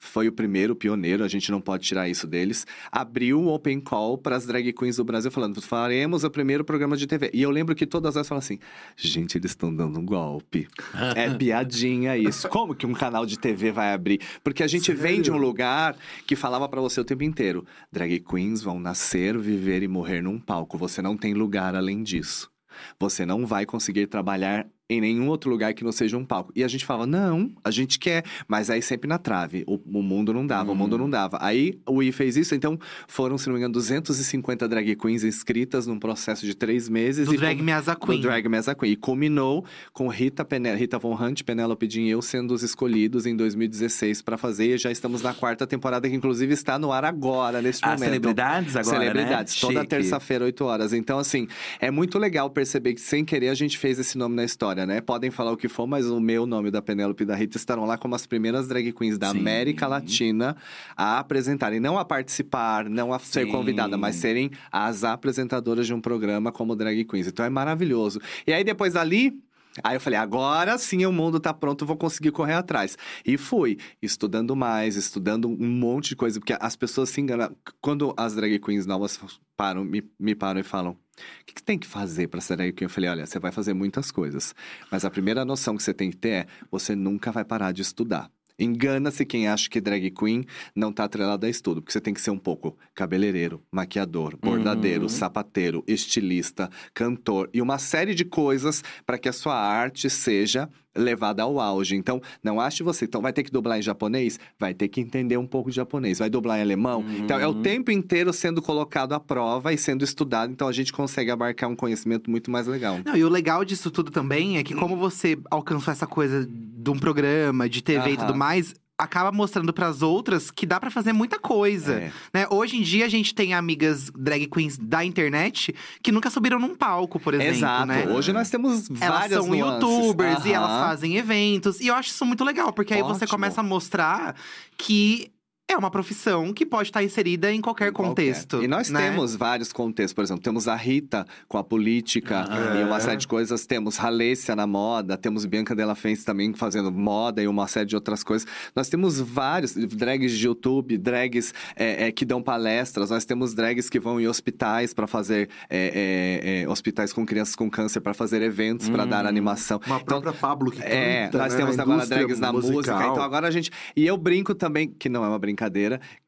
foi 0.00 0.26
o 0.26 0.32
primeiro, 0.32 0.72
o 0.72 0.76
pioneiro, 0.76 1.22
a 1.22 1.28
gente 1.28 1.50
não 1.50 1.60
pode 1.60 1.84
tirar 1.84 2.08
isso 2.08 2.26
deles, 2.26 2.66
abriu 2.90 3.38
o 3.38 3.54
Open 3.54 3.78
Call 3.80 4.16
para 4.16 4.34
as 4.34 4.46
drag 4.46 4.72
queens 4.72 4.96
do 4.96 5.04
Brasil, 5.04 5.30
falando: 5.30 5.60
faremos 5.60 6.24
o 6.24 6.30
primeiro 6.30 6.64
programa 6.64 6.96
de 6.96 7.06
TV. 7.06 7.30
E 7.34 7.42
eu 7.42 7.50
lembro 7.50 7.74
que 7.74 7.86
todas 7.86 8.16
elas 8.16 8.26
falam 8.26 8.38
assim: 8.38 8.58
gente, 8.96 9.36
eles 9.36 9.50
estão 9.50 9.74
dando 9.74 10.00
um 10.00 10.04
golpe. 10.04 10.66
é 11.14 11.28
piadinha 11.36 12.16
isso. 12.16 12.48
Como 12.48 12.74
que 12.74 12.86
um 12.86 12.94
canal 12.94 13.26
de 13.26 13.38
TV 13.38 13.70
vai 13.70 13.92
abrir? 13.92 14.20
Porque 14.42 14.62
a 14.62 14.66
gente 14.66 14.92
vem 14.92 15.20
de 15.20 15.30
um 15.30 15.36
lugar 15.36 15.94
que 16.26 16.34
falava 16.34 16.66
para 16.68 16.80
você 16.80 17.00
o 17.00 17.04
tempo 17.04 17.22
inteiro: 17.22 17.66
drag 17.92 18.20
queens 18.20 18.62
vão 18.62 18.80
nascer, 18.80 19.38
viver 19.38 19.82
e 19.82 19.88
morrer 19.88 20.22
num 20.22 20.40
palco. 20.40 20.78
Você 20.78 21.02
não 21.02 21.16
tem 21.16 21.34
lugar 21.34 21.74
além 21.74 22.02
disso. 22.02 22.50
Você 22.98 23.26
não 23.26 23.46
vai 23.46 23.66
conseguir 23.66 24.06
trabalhar 24.06 24.66
em 24.90 25.00
nenhum 25.00 25.28
outro 25.28 25.48
lugar 25.48 25.72
que 25.72 25.84
não 25.84 25.92
seja 25.92 26.18
um 26.18 26.24
palco. 26.24 26.52
E 26.54 26.64
a 26.64 26.68
gente 26.68 26.84
falava, 26.84 27.06
não, 27.06 27.50
a 27.64 27.70
gente 27.70 27.98
quer, 27.98 28.24
mas 28.48 28.68
aí 28.68 28.82
sempre 28.82 29.08
na 29.08 29.16
trave. 29.18 29.62
O, 29.66 29.74
o 29.98 30.02
mundo 30.02 30.34
não 30.34 30.44
dava, 30.46 30.72
o 30.72 30.74
mundo 30.74 30.98
não 30.98 31.08
dava. 31.08 31.38
Aí 31.40 31.78
o 31.88 32.02
I 32.02 32.10
fez 32.12 32.36
isso, 32.36 32.54
então 32.54 32.78
foram, 33.06 33.38
se 33.38 33.46
não 33.46 33.54
me 33.54 33.60
engano, 33.60 33.72
250 33.74 34.68
drag 34.68 34.96
queens 34.96 35.22
inscritas 35.22 35.86
num 35.86 35.98
processo 35.98 36.44
de 36.44 36.54
três 36.54 36.88
meses. 36.88 37.26
Do 37.28 37.34
e 37.34 37.38
Drag 37.38 37.62
Me 37.62 37.70
As 37.72 37.88
a 37.88 37.94
Queen. 37.94 38.20
Do 38.20 38.22
Drag 38.28 38.48
Me 38.48 38.56
As 38.58 38.68
a 38.68 38.74
Queen. 38.74 38.92
E 38.92 38.96
culminou 38.96 39.64
com 39.92 40.08
Rita, 40.08 40.44
Pene- 40.44 40.74
Rita 40.74 40.98
Von 40.98 41.14
Hunt, 41.14 41.42
Penélope 41.44 41.88
Jean 41.88 42.02
e 42.02 42.10
eu 42.10 42.20
sendo 42.20 42.52
os 42.52 42.62
escolhidos 42.64 43.26
em 43.26 43.36
2016 43.36 44.22
para 44.22 44.36
fazer. 44.36 44.74
E 44.74 44.78
já 44.78 44.90
estamos 44.90 45.22
na 45.22 45.32
quarta 45.32 45.66
temporada, 45.66 46.08
que 46.08 46.14
inclusive 46.16 46.52
está 46.52 46.78
no 46.78 46.90
ar 46.92 47.04
agora, 47.04 47.62
neste 47.62 47.84
As 47.84 47.92
momento. 47.92 48.08
celebridades 48.08 48.76
agora, 48.76 48.98
Celebridades, 48.98 49.54
né? 49.54 49.60
toda 49.60 49.84
terça-feira, 49.84 50.44
8 50.44 50.64
horas. 50.64 50.92
Então, 50.92 51.18
assim, 51.18 51.46
é 51.80 51.90
muito 51.90 52.18
legal 52.18 52.50
perceber 52.50 52.94
que 52.94 53.00
sem 53.00 53.24
querer 53.24 53.48
a 53.48 53.54
gente 53.54 53.78
fez 53.78 53.98
esse 53.98 54.18
nome 54.18 54.34
na 54.34 54.44
história, 54.44 54.79
né? 54.86 55.00
Podem 55.00 55.30
falar 55.30 55.52
o 55.52 55.56
que 55.56 55.68
for, 55.68 55.86
mas 55.86 56.06
o 56.06 56.20
meu 56.20 56.46
nome, 56.46 56.70
da 56.70 56.82
Penélope 56.82 57.22
e 57.22 57.26
da 57.26 57.34
Rita, 57.34 57.56
estarão 57.56 57.84
lá 57.84 57.96
como 57.96 58.14
as 58.14 58.26
primeiras 58.26 58.68
drag 58.68 58.92
queens 58.92 59.18
da 59.18 59.30
Sim. 59.30 59.40
América 59.40 59.86
Latina 59.86 60.56
a 60.96 61.18
apresentarem, 61.18 61.80
não 61.80 61.98
a 61.98 62.04
participar, 62.04 62.88
não 62.88 63.12
a 63.12 63.18
ser 63.18 63.46
Sim. 63.46 63.52
convidada, 63.52 63.96
mas 63.96 64.16
serem 64.16 64.50
as 64.70 65.04
apresentadoras 65.04 65.86
de 65.86 65.94
um 65.94 66.00
programa 66.00 66.52
como 66.52 66.76
drag 66.76 67.04
queens. 67.04 67.26
Então 67.26 67.44
é 67.44 67.50
maravilhoso. 67.50 68.20
E 68.46 68.52
aí, 68.52 68.64
depois 68.64 68.94
dali. 68.94 69.40
Aí 69.82 69.96
eu 69.96 70.00
falei, 70.00 70.18
agora 70.18 70.78
sim 70.78 71.04
o 71.06 71.12
mundo 71.12 71.40
tá 71.40 71.52
pronto, 71.52 71.86
vou 71.86 71.96
conseguir 71.96 72.30
correr 72.30 72.54
atrás. 72.54 72.96
E 73.24 73.36
fui, 73.36 73.78
estudando 74.02 74.54
mais, 74.56 74.96
estudando 74.96 75.48
um 75.48 75.68
monte 75.68 76.10
de 76.10 76.16
coisa, 76.16 76.38
porque 76.38 76.56
as 76.58 76.76
pessoas 76.76 77.10
se 77.10 77.20
enganam. 77.20 77.54
Quando 77.80 78.14
as 78.16 78.34
drag 78.34 78.58
queens 78.58 78.86
novas 78.86 79.18
param, 79.56 79.84
me, 79.84 80.02
me 80.18 80.34
param 80.34 80.60
e 80.60 80.64
falam, 80.64 80.92
o 80.92 81.44
que, 81.46 81.54
que 81.54 81.62
tem 81.62 81.78
que 81.78 81.86
fazer 81.86 82.28
para 82.28 82.40
ser 82.40 82.56
drag 82.56 82.72
queen? 82.72 82.86
Eu 82.86 82.90
falei, 82.90 83.10
olha, 83.10 83.26
você 83.26 83.38
vai 83.38 83.52
fazer 83.52 83.74
muitas 83.74 84.10
coisas. 84.10 84.54
Mas 84.90 85.04
a 85.04 85.10
primeira 85.10 85.44
noção 85.44 85.76
que 85.76 85.82
você 85.82 85.94
tem 85.94 86.10
que 86.10 86.16
ter 86.16 86.30
é, 86.30 86.46
você 86.70 86.94
nunca 86.94 87.30
vai 87.32 87.44
parar 87.44 87.72
de 87.72 87.82
estudar. 87.82 88.30
Engana-se 88.60 89.24
quem 89.24 89.48
acha 89.48 89.68
que 89.70 89.80
drag 89.80 90.10
queen 90.10 90.44
não 90.76 90.92
tá 90.92 91.04
atrelado 91.04 91.46
a 91.46 91.48
estudo, 91.48 91.80
porque 91.80 91.92
você 91.92 92.00
tem 92.00 92.12
que 92.12 92.20
ser 92.20 92.30
um 92.30 92.38
pouco 92.38 92.76
cabeleireiro, 92.94 93.62
maquiador, 93.72 94.36
bordadeiro, 94.36 95.04
Uhum. 95.04 95.08
sapateiro, 95.08 95.82
estilista, 95.86 96.68
cantor 96.92 97.48
e 97.54 97.62
uma 97.62 97.78
série 97.78 98.14
de 98.14 98.24
coisas 98.24 98.82
para 99.06 99.18
que 99.18 99.28
a 99.28 99.32
sua 99.32 99.54
arte 99.56 100.10
seja 100.10 100.68
levada 100.96 101.42
ao 101.44 101.60
auge. 101.60 101.94
Então, 101.94 102.20
não 102.42 102.60
ache 102.60 102.82
você, 102.82 103.04
então 103.04 103.22
vai 103.22 103.32
ter 103.32 103.44
que 103.44 103.50
dublar 103.52 103.78
em 103.78 103.82
japonês, 103.82 104.40
vai 104.58 104.74
ter 104.74 104.88
que 104.88 105.00
entender 105.00 105.36
um 105.36 105.46
pouco 105.46 105.70
de 105.70 105.76
japonês, 105.76 106.18
vai 106.18 106.28
dublar 106.28 106.58
em 106.58 106.62
alemão. 106.62 107.04
Então, 107.16 107.38
é 107.38 107.46
o 107.46 107.50
Uhum. 107.52 107.62
tempo 107.62 107.92
inteiro 107.92 108.32
sendo 108.32 108.60
colocado 108.60 109.12
à 109.12 109.20
prova 109.20 109.72
e 109.72 109.78
sendo 109.78 110.04
estudado, 110.04 110.50
então 110.52 110.66
a 110.66 110.72
gente 110.72 110.92
consegue 110.92 111.30
abarcar 111.30 111.70
um 111.70 111.76
conhecimento 111.76 112.28
muito 112.28 112.50
mais 112.50 112.66
legal. 112.66 112.98
Não, 113.04 113.16
e 113.16 113.24
o 113.24 113.28
legal 113.28 113.64
disso 113.64 113.88
tudo 113.90 114.10
também 114.10 114.58
é 114.58 114.64
que 114.64 114.74
como 114.74 114.96
você 114.96 115.38
alcançou 115.48 115.92
essa 115.92 116.08
coisa 116.08 116.44
de 116.44 116.90
um 116.90 116.98
programa, 116.98 117.68
de 117.68 117.82
TV 117.82 118.10
e 118.10 118.16
Aham. 118.16 118.26
tudo 118.26 118.34
mais, 118.36 118.49
acaba 118.98 119.32
mostrando 119.32 119.72
pras 119.72 120.02
outras 120.02 120.50
que 120.50 120.66
dá 120.66 120.78
pra 120.78 120.90
fazer 120.90 121.14
muita 121.14 121.38
coisa, 121.38 121.94
É. 121.94 122.12
né? 122.34 122.46
Hoje 122.50 122.76
em 122.76 122.82
dia 122.82 123.06
a 123.06 123.08
gente 123.08 123.34
tem 123.34 123.54
amigas 123.54 124.10
drag 124.14 124.46
queens 124.46 124.76
da 124.76 125.02
internet 125.02 125.74
que 126.02 126.12
nunca 126.12 126.28
subiram 126.28 126.58
num 126.58 126.74
palco, 126.76 127.18
por 127.18 127.32
exemplo, 127.32 127.52
Exato. 127.54 127.86
né? 127.86 128.06
Hoje 128.08 128.30
nós 128.30 128.50
temos 128.50 128.90
Elas 128.90 128.98
várias 129.20 129.42
são 129.42 129.46
nuances. 129.54 129.88
youtubers 129.88 130.44
e 130.44 130.52
elas 130.52 130.70
fazem 130.86 131.16
eventos. 131.16 131.80
E 131.80 131.86
eu 131.86 131.94
acho 131.94 132.10
isso 132.10 132.26
muito 132.26 132.44
legal, 132.44 132.74
porque 132.74 132.92
aí 132.92 133.02
você 133.02 133.26
começa 133.26 133.60
a 133.62 133.64
mostrar 133.64 134.36
que 134.76 135.30
é 135.72 135.76
uma 135.76 135.90
profissão 135.90 136.52
que 136.52 136.64
pode 136.66 136.88
estar 136.88 137.02
inserida 137.02 137.52
em 137.52 137.60
qualquer 137.60 137.88
Em 137.88 137.92
qualquer. 137.92 138.08
contexto. 138.10 138.62
E 138.62 138.68
nós 138.68 138.90
né? 138.90 139.10
temos 139.10 139.34
vários 139.36 139.72
contextos, 139.72 140.12
por 140.12 140.24
exemplo, 140.24 140.42
temos 140.42 140.66
a 140.68 140.74
Rita 140.76 141.26
com 141.48 141.58
a 141.58 141.64
política 141.64 142.44
Ah, 142.48 142.78
e 142.80 142.84
uma 142.84 142.96
é. 142.96 143.00
série 143.00 143.16
de 143.16 143.28
coisas. 143.28 143.66
Temos 143.66 143.98
Halessia 143.98 144.56
na 144.56 144.66
moda, 144.66 145.16
temos 145.16 145.44
Bianca 145.46 145.74
Della 145.74 145.94
Fence 145.94 146.24
também 146.24 146.52
fazendo 146.54 146.90
moda 146.90 147.42
e 147.42 147.46
uma 147.48 147.66
série 147.68 147.86
de 147.86 147.94
outras 147.94 148.22
coisas. 148.22 148.46
Nós 148.74 148.88
temos 148.88 149.20
vários 149.20 149.74
drags 149.74 150.32
de 150.36 150.46
YouTube, 150.46 150.96
drags 150.98 151.54
é, 151.76 152.08
é, 152.08 152.12
que 152.12 152.24
dão 152.24 152.42
palestras, 152.42 153.10
nós 153.10 153.24
temos 153.24 153.54
drags 153.54 153.88
que 153.88 154.00
vão 154.00 154.20
em 154.20 154.26
hospitais 154.26 154.92
para 154.92 155.06
fazer 155.06 155.48
é, 155.68 156.60
é, 156.60 156.62
é, 156.62 156.68
hospitais 156.68 157.12
com 157.12 157.24
crianças 157.24 157.54
com 157.54 157.70
câncer 157.70 158.00
para 158.00 158.14
fazer 158.14 158.42
eventos, 158.42 158.88
para 158.88 159.04
dar 159.04 159.26
animação. 159.26 159.80
Uma 159.86 160.00
própria 160.00 160.32
Pablo 160.32 160.70
que 160.70 160.82
É, 160.82 161.26
canta, 161.26 161.38
nós 161.38 161.52
né, 161.52 161.58
temos 161.58 161.78
agora 161.78 162.06
drags 162.06 162.40
na 162.40 162.52
musical. 162.52 162.74
música, 162.76 163.06
então 163.06 163.22
agora 163.22 163.46
a 163.46 163.50
gente. 163.50 163.70
E 163.94 164.06
eu 164.06 164.16
brinco 164.16 164.54
também, 164.54 164.88
que 164.88 165.08
não 165.08 165.24
é 165.24 165.28
uma 165.28 165.38
brincadeira, 165.38 165.59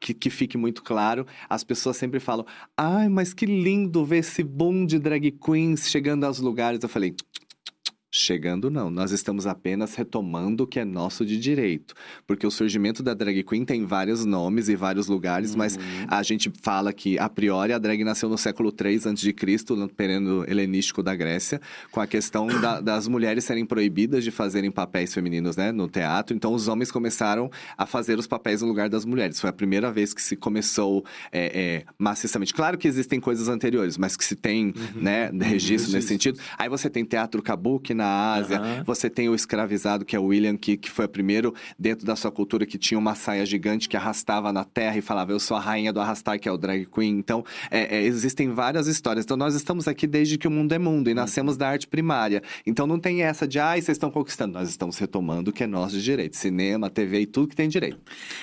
que, 0.01 0.12
que 0.12 0.31
fique 0.31 0.59
muito 0.59 0.83
claro. 0.83 1.27
As 1.49 1.64
pessoas 1.64 1.97
sempre 1.97 2.21
falam: 2.21 2.45
ai, 2.77 3.09
mas 3.09 3.33
que 3.33 3.47
lindo 3.47 4.05
ver 4.05 4.18
esse 4.18 4.42
boom 4.42 4.85
de 4.85 4.99
drag 4.99 5.31
queens 5.33 5.88
chegando 5.88 6.25
aos 6.25 6.38
lugares. 6.38 6.83
Eu 6.83 6.88
falei. 6.88 7.14
Chegando 8.14 8.70
não, 8.70 8.90
nós 8.90 9.11
estamos 9.11 9.46
apenas 9.46 9.94
retomando 9.94 10.64
o 10.64 10.66
que 10.66 10.79
é 10.79 10.85
nosso 10.85 11.25
de 11.25 11.38
direito. 11.38 11.94
Porque 12.27 12.46
o 12.46 12.51
surgimento 12.51 13.03
da 13.03 13.14
drag 13.14 13.42
queen 13.42 13.64
tem 13.64 13.87
vários 13.87 14.27
nomes 14.27 14.68
e 14.68 14.77
vários 14.77 15.07
lugares, 15.09 15.55
mas 15.55 15.79
a 16.07 16.22
gente 16.22 16.53
fala 16.61 16.92
que, 16.92 17.18
a 17.18 17.27
priori, 17.31 17.72
a 17.72 17.79
drag 17.79 18.05
nasceu 18.05 18.29
no 18.29 18.37
século 18.37 18.70
III 18.70 18.96
a.C., 18.96 19.75
no 19.75 19.88
período 19.88 20.44
helenístico 20.46 21.03
da 21.03 21.16
Grécia, 21.16 21.59
com 21.90 22.03
a 22.03 22.07
questão 22.07 22.48
da- 22.48 22.83
das 22.92 23.09
mulheres 23.09 23.44
serem 23.44 23.64
proibidas 23.64 24.22
de 24.22 24.31
fazerem 24.31 24.70
papéis 24.70 25.14
femininos 25.14 25.57
né, 25.57 25.72
no 25.72 25.88
teatro. 25.88 26.37
Então, 26.37 26.53
os 26.53 26.68
homens 26.68 26.90
começaram 26.90 27.51
a 27.79 27.87
fazer 27.87 28.18
os 28.18 28.27
papéis 28.27 28.61
no 28.61 28.68
lugar 28.68 28.90
das 28.90 29.07
mulheres. 29.07 29.40
Foi 29.40 29.48
a 29.48 29.55
primeira 29.55 29.90
vez 29.90 30.12
que 30.12 30.20
se 30.20 30.37
começou 30.37 31.03
é, 31.33 31.61
é, 31.79 31.85
maciçamente. 31.98 32.53
Claro 32.53 32.77
que 32.77 32.87
existem 32.87 33.18
coisas 33.18 33.48
anteriores, 33.48 33.96
mas 33.96 34.18
que 34.18 34.25
se 34.25 34.37
tem 34.37 34.75
né, 34.94 35.31
registro 35.40 35.92
nesse 35.92 36.09
sentido. 36.09 36.38
Aí 36.59 36.68
você 36.68 36.90
tem 36.90 37.07
teatro 37.07 37.42
kabuki 37.42 38.02
na 38.03 38.33
Ásia, 38.35 38.59
Aham. 38.59 38.83
você 38.85 39.09
tem 39.09 39.29
o 39.29 39.35
escravizado, 39.35 40.05
que 40.05 40.17
é 40.17 40.19
o 40.19 40.25
William, 40.25 40.57
que, 40.57 40.77
que 40.77 40.91
foi 40.91 41.05
o 41.05 41.09
primeiro 41.09 41.55
dentro 41.79 42.05
da 42.05 42.17
sua 42.17 42.31
cultura 42.33 42.67
que 42.67 42.77
tinha 42.77 42.99
uma 42.99 43.15
saia 43.15 43.47
gigante 43.47 43.88
que 43.88 43.97
arrastava 43.97 44.53
na 44.53 44.65
terra 44.65 44.97
e 44.99 45.01
falava, 45.01 45.33
eu 45.33 45.38
sou 45.41 45.57
a 45.57 45.61
rainha 45.61 45.93
do 45.93 46.01
arrastar, 46.01 46.38
que 46.38 46.49
é 46.49 46.53
o 46.53 46.57
drag 46.59 46.87
queen. 46.87 47.17
Então, 47.19 47.45
é, 47.71 47.99
é, 47.99 48.03
existem 48.03 48.51
várias 48.51 48.87
histórias. 48.87 49.25
Então, 49.25 49.37
nós 49.37 49.55
estamos 49.55 49.87
aqui 49.87 50.07
desde 50.07 50.37
que 50.37 50.49
o 50.49 50.51
mundo 50.51 50.73
é 50.73 50.79
mundo 50.79 51.09
e 51.09 51.15
nascemos 51.15 51.57
da 51.57 51.69
arte 51.69 51.87
primária. 51.87 52.43
Então, 52.67 52.87
não 52.87 52.99
tem 52.99 53.23
essa 53.23 53.47
de, 53.47 53.59
ai, 53.59 53.81
vocês 53.81 53.97
estão 53.97 54.11
conquistando. 54.11 54.55
Nós 54.55 54.69
estamos 54.69 54.99
retomando 54.99 55.51
o 55.51 55.53
que 55.53 55.62
é 55.62 55.67
nosso 55.67 55.97
de 55.97 56.03
direito. 56.03 56.37
Cinema, 56.37 56.91
TV 56.91 57.21
e 57.21 57.27
tudo 57.27 57.49
que 57.49 57.57
tem 57.57 57.69
direito. 57.69 58.01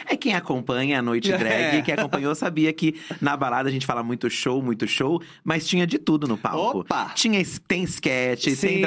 É 0.07 0.15
quem 0.15 0.33
acompanha 0.35 0.99
a 0.99 1.01
Noite 1.01 1.29
Drag, 1.37 1.77
É. 1.77 1.81
quem 1.81 1.93
acompanhou 1.93 2.33
sabia 2.35 2.71
que 2.71 2.95
na 3.19 3.35
balada 3.35 3.67
a 3.69 3.71
gente 3.71 3.85
fala 3.85 4.03
muito 4.03 4.29
show, 4.29 4.61
muito 4.61 4.87
show, 4.87 5.21
mas 5.43 5.67
tinha 5.67 5.85
de 5.85 5.97
tudo 5.97 6.27
no 6.27 6.37
palco. 6.37 6.79
Opa! 6.79 7.11
Tinha, 7.15 7.41
tem 7.67 7.83
sketch, 7.83 8.45
tem 8.45 8.55
Sim, 8.55 8.81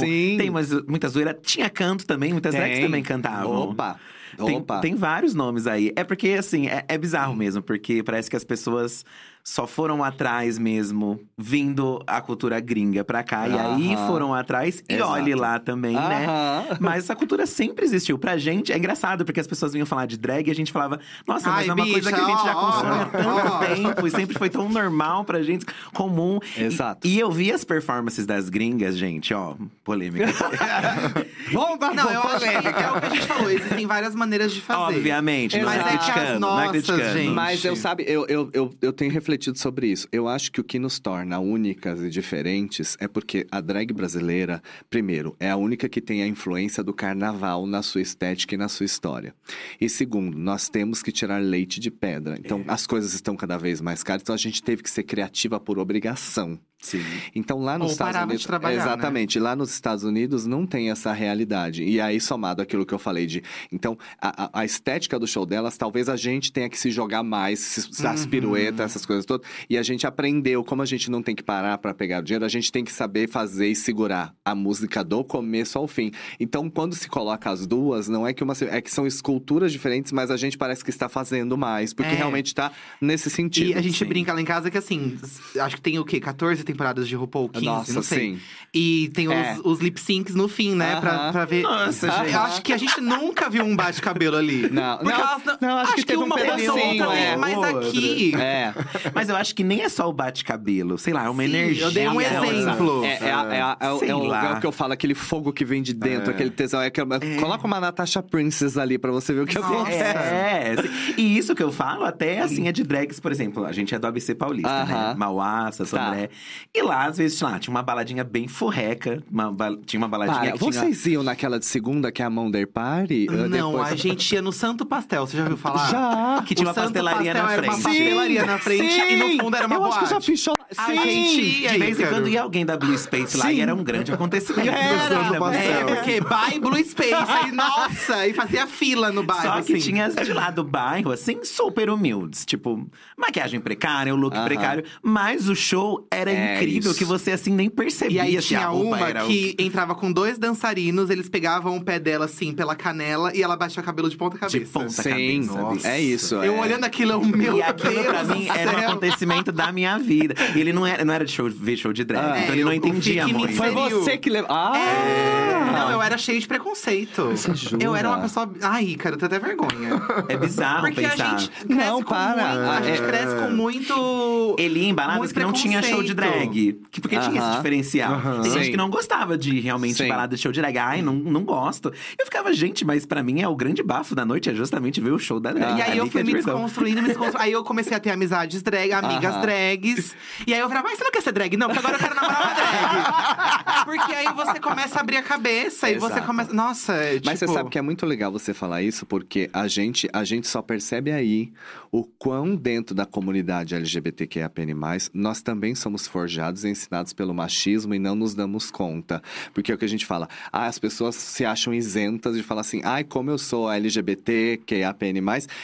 sim. 0.00 0.36
tem 0.38 0.50
umas, 0.50 0.70
muita 0.86 1.08
zoeira. 1.08 1.34
Tinha 1.34 1.68
canto 1.70 2.06
também, 2.06 2.32
muitas 2.32 2.54
drags 2.54 2.80
também 2.80 3.02
cantavam. 3.02 3.70
Opa! 3.70 3.98
Tem, 4.36 4.56
Opa. 4.56 4.80
tem 4.80 4.94
vários 4.94 5.34
nomes 5.34 5.66
aí. 5.66 5.92
É 5.94 6.02
porque, 6.02 6.30
assim, 6.30 6.66
é, 6.66 6.84
é 6.88 6.98
bizarro 6.98 7.34
mesmo, 7.34 7.62
porque 7.62 8.02
parece 8.02 8.28
que 8.28 8.36
as 8.36 8.44
pessoas 8.44 9.04
só 9.46 9.66
foram 9.66 10.02
atrás 10.02 10.58
mesmo, 10.58 11.20
vindo 11.36 12.02
a 12.06 12.18
cultura 12.22 12.58
gringa 12.60 13.04
pra 13.04 13.22
cá. 13.22 13.46
E 13.46 13.58
aí 13.58 13.94
foram 14.06 14.32
atrás, 14.32 14.82
e 14.88 14.94
Exato. 14.94 15.10
olhe 15.10 15.34
lá 15.34 15.58
também, 15.58 15.92
né? 15.94 16.26
Mas 16.80 17.04
essa 17.04 17.14
cultura 17.14 17.44
sempre 17.44 17.84
existiu. 17.84 18.18
Pra 18.18 18.38
gente, 18.38 18.72
é 18.72 18.78
engraçado, 18.78 19.22
porque 19.22 19.38
as 19.38 19.46
pessoas 19.46 19.74
vinham 19.74 19.84
falar 19.84 20.06
de 20.06 20.16
drag 20.16 20.48
e 20.48 20.50
a 20.50 20.54
gente 20.54 20.72
falava, 20.72 20.98
nossa, 21.28 21.50
mas 21.50 21.58
Ai, 21.64 21.68
é 21.68 21.74
uma 21.74 21.84
coisa 21.86 22.10
bicha, 22.10 22.12
que 22.12 22.20
a 22.22 22.34
gente 22.34 22.42
já 22.44 22.56
ó, 22.56 22.60
consome 22.72 22.90
há 23.02 23.04
tanto 23.06 23.52
ó. 23.52 23.58
tempo 23.92 24.06
e 24.06 24.10
sempre 24.10 24.38
foi 24.38 24.48
tão 24.48 24.66
normal 24.66 25.24
pra 25.26 25.42
gente, 25.42 25.66
comum. 25.92 26.38
E- 26.56 26.62
Exato. 26.62 27.06
E, 27.06 27.18
eu 27.18 27.30
vi 27.30 27.52
as 27.52 27.64
performances 27.64 28.24
das 28.24 28.48
gringas, 28.48 28.96
gente, 28.96 29.34
ó, 29.34 29.54
polêmica. 29.84 30.24
Vamos 31.52 31.78
pra 31.78 31.92
Não, 31.92 32.10
eu 32.10 32.22
acho 32.22 32.40
que 32.40 32.46
é 32.46 32.58
o 32.58 32.62
que 32.62 33.06
a 33.06 33.08
gente 33.10 33.26
falou. 33.26 33.50
Existem 33.50 33.86
várias 33.86 34.14
maneiras 34.14 34.52
de 34.54 34.62
fazer. 34.62 34.80
Obviamente, 34.96 35.58
não 35.58 35.66
Mas 35.66 35.76
é 35.76 35.80
é 35.80 35.84
que 35.84 35.88
as 35.96 36.04
criticando, 36.04 36.40
não 36.40 36.48
é 36.60 36.64
nossas, 36.66 36.70
criticando. 36.86 37.12
gente. 37.18 37.30
Mas 37.30 37.62
eu 37.64 37.76
sabe, 37.76 38.04
eu, 38.06 38.26
eu, 38.26 38.50
eu, 38.54 38.74
eu 38.80 38.92
tenho 38.92 39.10
refletido 39.12 39.33
sobre 39.58 39.88
isso. 39.88 40.08
Eu 40.12 40.28
acho 40.28 40.50
que 40.52 40.60
o 40.60 40.64
que 40.64 40.78
nos 40.78 40.98
torna 40.98 41.38
únicas 41.38 42.00
e 42.00 42.08
diferentes 42.08 42.96
é 43.00 43.08
porque 43.08 43.46
a 43.50 43.60
drag 43.60 43.92
brasileira, 43.92 44.62
primeiro, 44.88 45.36
é 45.40 45.50
a 45.50 45.56
única 45.56 45.88
que 45.88 46.00
tem 46.00 46.22
a 46.22 46.26
influência 46.26 46.82
do 46.82 46.94
carnaval 46.94 47.66
na 47.66 47.82
sua 47.82 48.00
estética 48.00 48.54
e 48.54 48.58
na 48.58 48.68
sua 48.68 48.86
história. 48.86 49.34
E 49.80 49.88
segundo, 49.88 50.38
nós 50.38 50.68
temos 50.68 51.02
que 51.02 51.12
tirar 51.12 51.42
leite 51.42 51.80
de 51.80 51.90
pedra. 51.90 52.36
Então, 52.38 52.64
as 52.68 52.86
coisas 52.86 53.14
estão 53.14 53.36
cada 53.36 53.56
vez 53.56 53.80
mais 53.80 54.02
caras, 54.02 54.22
então 54.22 54.34
a 54.34 54.38
gente 54.38 54.62
teve 54.62 54.82
que 54.82 54.90
ser 54.90 55.02
criativa 55.02 55.58
por 55.58 55.78
obrigação. 55.78 56.58
Sim. 56.84 57.02
Então 57.34 57.60
lá 57.62 57.78
nos 57.78 57.86
Ou 57.86 57.92
Estados 57.92 58.12
parava 58.12 58.26
de 58.26 58.32
Unidos, 58.34 58.46
trabalhar, 58.46 58.76
né? 58.76 58.82
exatamente, 58.84 59.38
lá 59.40 59.56
nos 59.56 59.70
Estados 59.72 60.04
Unidos 60.04 60.44
não 60.44 60.66
tem 60.66 60.90
essa 60.90 61.12
realidade. 61.14 61.82
E 61.82 61.98
aí 61.98 62.20
somado 62.20 62.60
aquilo 62.60 62.84
que 62.84 62.92
eu 62.92 62.98
falei 62.98 63.24
de, 63.26 63.42
então 63.72 63.96
a, 64.20 64.44
a- 64.44 64.50
a 64.60 64.64
estética 64.66 65.18
do 65.18 65.26
show 65.26 65.46
delas, 65.46 65.78
talvez 65.78 66.10
a 66.10 66.16
gente 66.16 66.52
tenha 66.52 66.68
que 66.68 66.78
se 66.78 66.90
jogar 66.90 67.22
mais, 67.22 67.58
se- 67.58 68.06
as 68.06 68.24
Uhum. 68.24 68.28
piruetas, 68.30 68.80
essas 68.90 69.06
coisas 69.06 69.24
todas. 69.24 69.46
E 69.68 69.78
a 69.78 69.82
gente 69.82 70.06
aprendeu 70.06 70.62
como 70.62 70.82
a 70.82 70.86
gente 70.86 71.10
não 71.10 71.22
tem 71.22 71.34
que 71.34 71.42
parar 71.42 71.78
para 71.78 71.94
pegar 71.94 72.20
o 72.20 72.22
dinheiro, 72.22 72.44
a 72.44 72.48
gente 72.48 72.70
tem 72.70 72.84
que 72.84 72.92
saber 72.92 73.28
fazer 73.30 73.68
e 73.68 73.74
segurar 73.74 74.34
a 74.44 74.54
música 74.54 75.02
do 75.02 75.24
começo 75.24 75.78
ao 75.78 75.88
fim. 75.88 76.12
Então 76.38 76.68
quando 76.68 76.94
se 76.94 77.08
coloca 77.08 77.48
as 77.50 77.66
duas, 77.66 78.08
não 78.08 78.26
é 78.26 78.34
que 78.34 78.44
uma 78.44 78.52
é 78.70 78.80
que 78.82 78.90
são 78.90 79.06
esculturas 79.06 79.72
diferentes, 79.72 80.12
mas 80.12 80.30
a 80.30 80.36
gente 80.36 80.58
parece 80.58 80.84
que 80.84 80.90
está 80.90 81.08
fazendo 81.08 81.56
mais, 81.56 81.94
porque 81.94 82.12
É. 82.12 82.16
realmente 82.16 82.48
está 82.48 82.70
nesse 83.00 83.30
sentido. 83.30 83.70
E 83.70 83.74
a 83.74 83.80
gente 83.80 83.98
sim. 83.98 84.04
brinca 84.04 84.34
lá 84.34 84.40
em 84.40 84.44
casa 84.44 84.70
que 84.70 84.76
assim, 84.78 85.16
acho 85.58 85.76
que 85.76 85.82
tem 85.82 85.98
o 85.98 86.04
quê? 86.04 86.20
14 86.20 86.62
temporadas 86.74 87.08
de 87.08 87.14
RuPaul, 87.14 87.48
15, 87.48 87.64
Nossa, 87.64 87.92
não 87.92 88.02
sei. 88.02 88.18
sim. 88.34 88.40
E 88.76 89.08
tem 89.14 89.32
É. 89.32 89.54
os, 89.54 89.60
os 89.64 89.80
lip 89.80 90.00
syncs 90.00 90.34
no 90.34 90.48
fim, 90.48 90.74
né? 90.74 90.96
Pra, 91.00 91.12
Aham. 91.14 91.32
pra 91.32 91.44
ver. 91.44 91.62
Nossa, 91.62 92.06
Eu 92.08 92.12
gente. 92.24 92.34
acho 92.34 92.62
que 92.62 92.72
a 92.72 92.76
gente 92.76 93.00
nunca 93.00 93.48
viu 93.48 93.64
um 93.64 93.76
bate-cabelo 93.76 94.36
ali. 94.36 94.68
Não, 94.68 94.98
Porque 94.98 95.12
não, 95.12 95.20
elas 95.20 95.42
não, 95.60 95.78
acho 95.78 95.94
que 95.94 96.04
teve 96.04 96.18
um 96.18 96.24
uma 96.26 96.34
ou 96.34 96.40
pedacinho, 96.40 96.72
outra, 97.04 97.14
é. 97.16 97.36
Mas 97.36 97.56
Outra. 97.56 97.88
aqui. 97.88 98.34
É. 98.36 98.74
Mas 99.14 99.28
eu 99.28 99.36
acho 99.36 99.54
que 99.54 99.62
nem 99.62 99.82
é 99.82 99.88
só 99.88 100.08
o 100.08 100.12
bate-cabelo, 100.12 100.98
sei 100.98 101.12
lá, 101.12 101.24
é 101.24 101.28
uma 101.28 101.42
Sim, 101.44 101.48
energia. 101.50 101.84
eu 101.84 101.90
dei 101.92 102.08
um 102.08 102.20
ela- 102.20 102.46
exemplo. 102.48 103.04
É, 103.04 103.08
é, 103.08 103.16
é, 103.28 103.76
é 104.08 104.14
o- 104.16 104.34
é 104.34 104.52
é 104.56 104.60
que 104.60 104.66
eu 104.66 104.72
falo, 104.72 104.92
aquele 104.92 105.14
fogo 105.14 105.52
que 105.52 105.64
vem 105.64 105.80
de 105.80 105.94
dentro, 105.94 106.30
aquele 106.30 106.50
tesão. 106.50 106.80
É 106.82 106.86
aquela- 106.86 107.20
Coloca 107.38 107.64
uma 107.66 107.78
Natasha 107.78 108.22
Princess 108.22 108.76
ali 108.76 108.98
pra 108.98 109.12
você 109.12 109.32
ver 109.32 109.42
o 109.42 109.46
que 109.46 109.56
Nossa. 109.58 109.72
acontece. 109.72 110.04
É, 110.04 110.74
e 111.16 111.38
isso 111.38 111.54
que 111.54 111.62
eu 111.62 111.70
falo 111.70 112.04
até 112.04 112.40
assim 112.40 112.66
é 112.66 112.72
de 112.72 112.82
drags, 112.82 113.20
por 113.20 113.30
exemplo, 113.30 113.64
a 113.64 113.70
gente 113.72 113.94
é 113.94 113.98
do 114.00 114.06
ABC 114.06 114.34
Paulista, 114.34 114.84
né? 114.84 114.92
Aham. 114.94 115.14
Mauá, 115.16 115.70
Santo 115.70 115.90
Tá. 115.94 116.28
E 116.74 116.82
lá, 116.82 117.06
às 117.06 117.18
vezes, 117.18 117.40
lá, 117.40 117.58
tinha 117.58 117.72
uma 117.74 117.82
baladinha 117.82 118.24
bem 118.24 118.48
furreca, 118.48 119.22
uma 119.30 119.52
ba- 119.52 119.76
tinha 119.86 119.98
uma 119.98 120.08
baladinha 120.08 120.38
Para, 120.40 120.52
que 120.52 120.58
tinha... 120.58 120.72
vocês 120.72 121.06
iam 121.06 121.22
naquela 121.22 121.58
de 121.58 121.66
segunda 121.66 122.10
que 122.10 122.22
é 122.22 122.24
a 122.24 122.30
Monday 122.30 122.66
Party? 122.66 123.26
Uh, 123.28 123.48
Não, 123.48 123.72
depois- 123.72 123.92
a 123.92 123.96
gente 123.96 124.34
ia 124.34 124.42
no 124.42 124.52
Santo 124.52 124.84
Pastel, 124.86 125.26
você 125.26 125.36
já 125.36 125.42
ouviu 125.44 125.56
falar? 125.58 125.90
Já. 125.90 126.42
Que 126.46 126.54
tinha 126.54 126.66
O 126.66 126.68
uma 126.68 126.74
Santo 126.74 126.84
pastelaria 126.92 127.32
Pastel 127.32 127.44
na 127.46 127.52
era 127.52 127.62
uma 127.62 127.72
frente. 127.72 127.82
pastelaria 127.84 128.46
na 128.46 128.58
frente 128.58 129.00
e 129.12 129.16
no 129.16 129.42
fundo 129.44 129.56
era 129.56 129.66
uma 129.66 129.76
eu 129.76 129.80
boate. 129.80 129.94
acho 129.98 130.04
que 130.06 130.10
já 130.14 130.20
fiz 130.20 130.40
show. 130.40 130.54
A 130.76 130.86
Sim! 130.86 130.96
gente 130.96 131.40
ia, 131.62 131.70
De 131.72 131.78
vez 131.78 132.00
em 132.00 132.06
quando 132.06 132.28
ia 132.28 132.42
alguém 132.42 132.66
da 132.66 132.76
Blue 132.76 132.96
Space 132.98 133.36
lá 133.36 133.46
Sim. 133.46 133.52
e 133.52 133.60
era 133.60 133.74
um 133.74 133.84
grande 133.84 134.12
acontecimento. 134.12 134.68
Era, 134.70 135.40
bem. 135.50 135.58
É, 135.60 135.84
porque 135.84 136.20
by 136.20 136.58
Blue 136.58 136.84
Space, 136.84 137.14
aí, 137.14 137.52
nossa, 137.52 138.26
e 138.26 138.32
fazia 138.34 138.66
fila 138.66 139.12
no 139.12 139.22
bairro, 139.22 139.42
Só 139.42 139.62
que 139.62 139.74
assim. 139.74 139.82
tinha 139.90 140.06
as 140.06 140.14
de 140.16 140.32
lá 140.32 140.50
do 140.50 140.64
bairro, 140.64 141.12
assim, 141.12 141.44
super 141.44 141.88
humildes. 141.90 142.44
Tipo, 142.44 142.88
maquiagem 143.16 143.60
precária, 143.60 144.12
o 144.12 144.16
look 144.16 144.34
Aham. 144.36 144.44
precário. 144.44 144.84
Mas 145.02 145.48
o 145.48 145.54
show 145.54 146.06
era 146.10 146.30
É 146.44 146.56
incrível, 146.56 146.90
isso. 146.90 146.98
que 146.98 147.04
você, 147.04 147.32
assim, 147.32 147.52
nem 147.52 147.68
percebia 147.70 148.24
E 148.24 148.36
aí 148.36 148.42
tinha 148.42 148.70
uma 148.70 148.98
era 149.00 149.24
o- 149.24 149.28
que 149.28 149.54
entrava 149.58 149.94
com 149.94 150.12
dois 150.12 150.38
dançarinos, 150.38 151.10
eles 151.10 151.28
pegavam 151.28 151.76
o 151.76 151.84
pé 151.84 151.98
dela 151.98 152.24
assim 152.26 152.52
pela 152.52 152.74
canela 152.74 153.34
e 153.34 153.42
ela 153.42 153.56
baixava 153.56 153.80
o 153.82 153.84
cabelo 153.84 154.08
de 154.08 154.16
ponta 154.16 154.36
cabeça. 154.38 154.58
De 154.58 154.64
ponta 154.66 154.88
Sim, 154.90 155.46
cabeça. 155.46 155.88
é 155.88 156.00
isso. 156.00 156.34
Eu 156.36 156.56
é. 156.56 156.60
olhando 156.60 156.84
aquilo, 156.84 157.12
eu, 157.12 157.20
meu 157.24 157.56
E 157.58 157.62
aquilo 157.62 157.92
Deus 157.94 158.06
pra 158.06 158.24
mim 158.24 158.48
era 158.48 158.72
um 158.72 158.78
acontecimento 158.88 159.50
da 159.52 159.72
minha 159.72 159.98
vida. 159.98 160.34
E 160.54 160.60
ele 160.60 160.72
não 160.72 160.86
era, 160.86 161.04
não 161.04 161.12
era 161.14 161.24
de 161.24 161.32
show, 161.32 161.48
ver 161.50 161.76
show 161.76 161.92
de 161.92 162.04
drag, 162.04 162.24
Ah. 162.24 162.38
então 162.40 162.50
É, 162.50 162.52
ele 162.52 162.64
não 162.64 162.70
o- 162.70 162.74
o 162.74 162.76
entendia 162.76 163.26
muito. 163.26 163.54
Foi 163.54 163.70
você 163.70 164.16
que 164.16 164.28
levou. 164.30 164.50
Ah! 164.50 164.72
É. 164.76 165.72
Não, 165.72 165.90
eu 165.90 166.02
era 166.02 166.16
cheio 166.18 166.40
de 166.40 166.46
preconceito. 166.46 167.24
Você 167.30 167.54
jura? 167.54 167.82
Eu 167.82 167.94
era 167.96 168.08
uma 168.08 168.18
pessoa. 168.20 168.50
Ai, 168.62 168.94
cara, 168.94 169.14
eu 169.14 169.18
tenho 169.18 169.26
até 169.34 169.38
vergonha. 169.38 170.00
É 170.28 170.36
bizarro 170.36 170.82
Porque 170.82 171.00
pensar. 171.00 171.34
a 171.34 171.38
gente 171.38 171.50
cresce 171.50 171.66
Não, 171.90 172.02
com 172.02 172.10
para. 172.10 172.54
muito. 172.54 172.70
A 172.70 172.82
gente 172.82 173.02
É. 173.02 173.06
cresce 173.06 173.34
com 173.36 173.50
muito. 173.50 174.56
Ele 174.58 174.80
ia 174.80 174.88
em 174.88 174.94
baladas 174.94 175.18
muito 175.18 175.34
que 175.34 175.40
não 175.40 175.52
tinha 175.52 175.82
show 175.82 176.02
de 176.02 176.14
preconceito. 176.14 176.33
Drag. 176.38 176.72
Que- 176.90 177.00
Porque 177.00 177.18
tinha 177.18 177.40
esse 177.40 177.56
diferencial. 177.56 178.20
Tem 178.42 178.52
gente 178.52 178.70
que 178.70 178.76
não 178.76 178.90
gostava 178.90 179.36
de 179.38 179.60
realmente 179.60 179.96
Sim. 179.96 180.08
balada 180.08 180.36
de 180.36 180.42
show 180.42 180.52
de 180.52 180.60
drag. 180.60 180.76
Ai, 180.78 181.02
não, 181.02 181.14
não 181.14 181.44
gosto. 181.44 181.92
Eu 182.18 182.24
ficava, 182.24 182.52
gente, 182.52 182.84
mas 182.84 183.04
pra 183.06 183.22
mim 183.22 183.40
é 183.42 183.48
o 183.48 183.54
grande 183.56 183.82
bafo 183.82 184.14
da 184.14 184.24
noite, 184.24 184.50
é 184.50 184.54
justamente 184.54 185.00
ver 185.00 185.10
o 185.12 185.18
show 185.18 185.38
da 185.40 185.52
drag. 185.52 185.78
E 185.78 185.82
aí 185.82 185.98
eu 185.98 186.06
fui 186.08 186.20
é 186.20 186.24
me 186.24 186.28
diversão. 186.30 186.54
desconstruindo, 186.54 187.02
me 187.02 187.08
desconstruindo. 187.08 187.42
Aí 187.42 187.52
eu 187.52 187.62
comecei 187.64 187.96
a 187.96 188.00
ter 188.00 188.10
amizades 188.10 188.62
drag, 188.62 188.92
amigas 188.92 189.40
drags. 189.40 190.14
E 190.46 190.52
aí 190.54 190.60
eu 190.60 190.68
falava, 190.68 190.88
mas 190.88 190.98
você 190.98 191.04
não 191.04 191.10
quer 191.10 191.22
ser 191.22 191.32
drag? 191.32 191.56
Não, 191.56 191.68
porque 191.68 191.78
agora 191.80 191.94
eu 191.96 192.00
quero 192.00 192.14
namorar 192.14 192.42
uma 192.42 192.54
drag. 192.54 193.84
porque 193.84 194.12
aí 194.12 194.32
você 194.34 194.60
começa 194.60 194.98
a 194.98 195.00
abrir 195.02 195.16
a 195.16 195.22
cabeça 195.22 195.90
e 195.90 195.98
você 195.98 196.14
Exato. 196.14 196.26
começa. 196.26 196.52
Nossa, 196.52 196.92
é, 196.94 197.20
Mas 197.24 197.38
você 197.38 197.46
tipo, 197.46 197.56
sabe 197.58 197.70
que 197.70 197.78
é 197.78 197.82
muito 197.82 198.06
legal 198.06 198.30
você 198.32 198.54
falar 198.54 198.82
isso, 198.82 199.04
porque 199.06 199.48
a 199.52 199.66
gente, 199.68 200.08
a 200.12 200.24
gente 200.24 200.46
só 200.46 200.62
percebe 200.62 201.10
aí 201.12 201.52
o 201.92 202.04
quão 202.04 202.54
dentro 202.56 202.94
da 202.94 203.04
comunidade 203.06 203.74
LGBTQIAPN+, 203.74 204.74
nós 205.12 205.42
também 205.42 205.74
somos 205.74 206.06
forjados 206.24 206.64
e 206.64 206.68
ensinados 206.70 207.12
pelo 207.12 207.34
machismo 207.34 207.94
e 207.94 207.98
não 207.98 208.14
nos 208.14 208.34
damos 208.34 208.70
conta. 208.70 209.22
Porque 209.52 209.70
é 209.70 209.74
o 209.74 209.78
que 209.78 209.84
a 209.84 209.88
gente 209.88 210.06
fala, 210.06 210.26
ah, 210.50 210.66
as 210.66 210.78
pessoas 210.78 211.14
se 211.14 211.44
acham 211.44 211.74
isentas 211.74 212.34
de 212.34 212.42
falar 212.42 212.62
assim, 212.62 212.80
ai, 212.82 213.04
como 213.04 213.30
eu 213.30 213.36
sou 213.36 213.70
LGBTQIAPN+, 213.70 215.20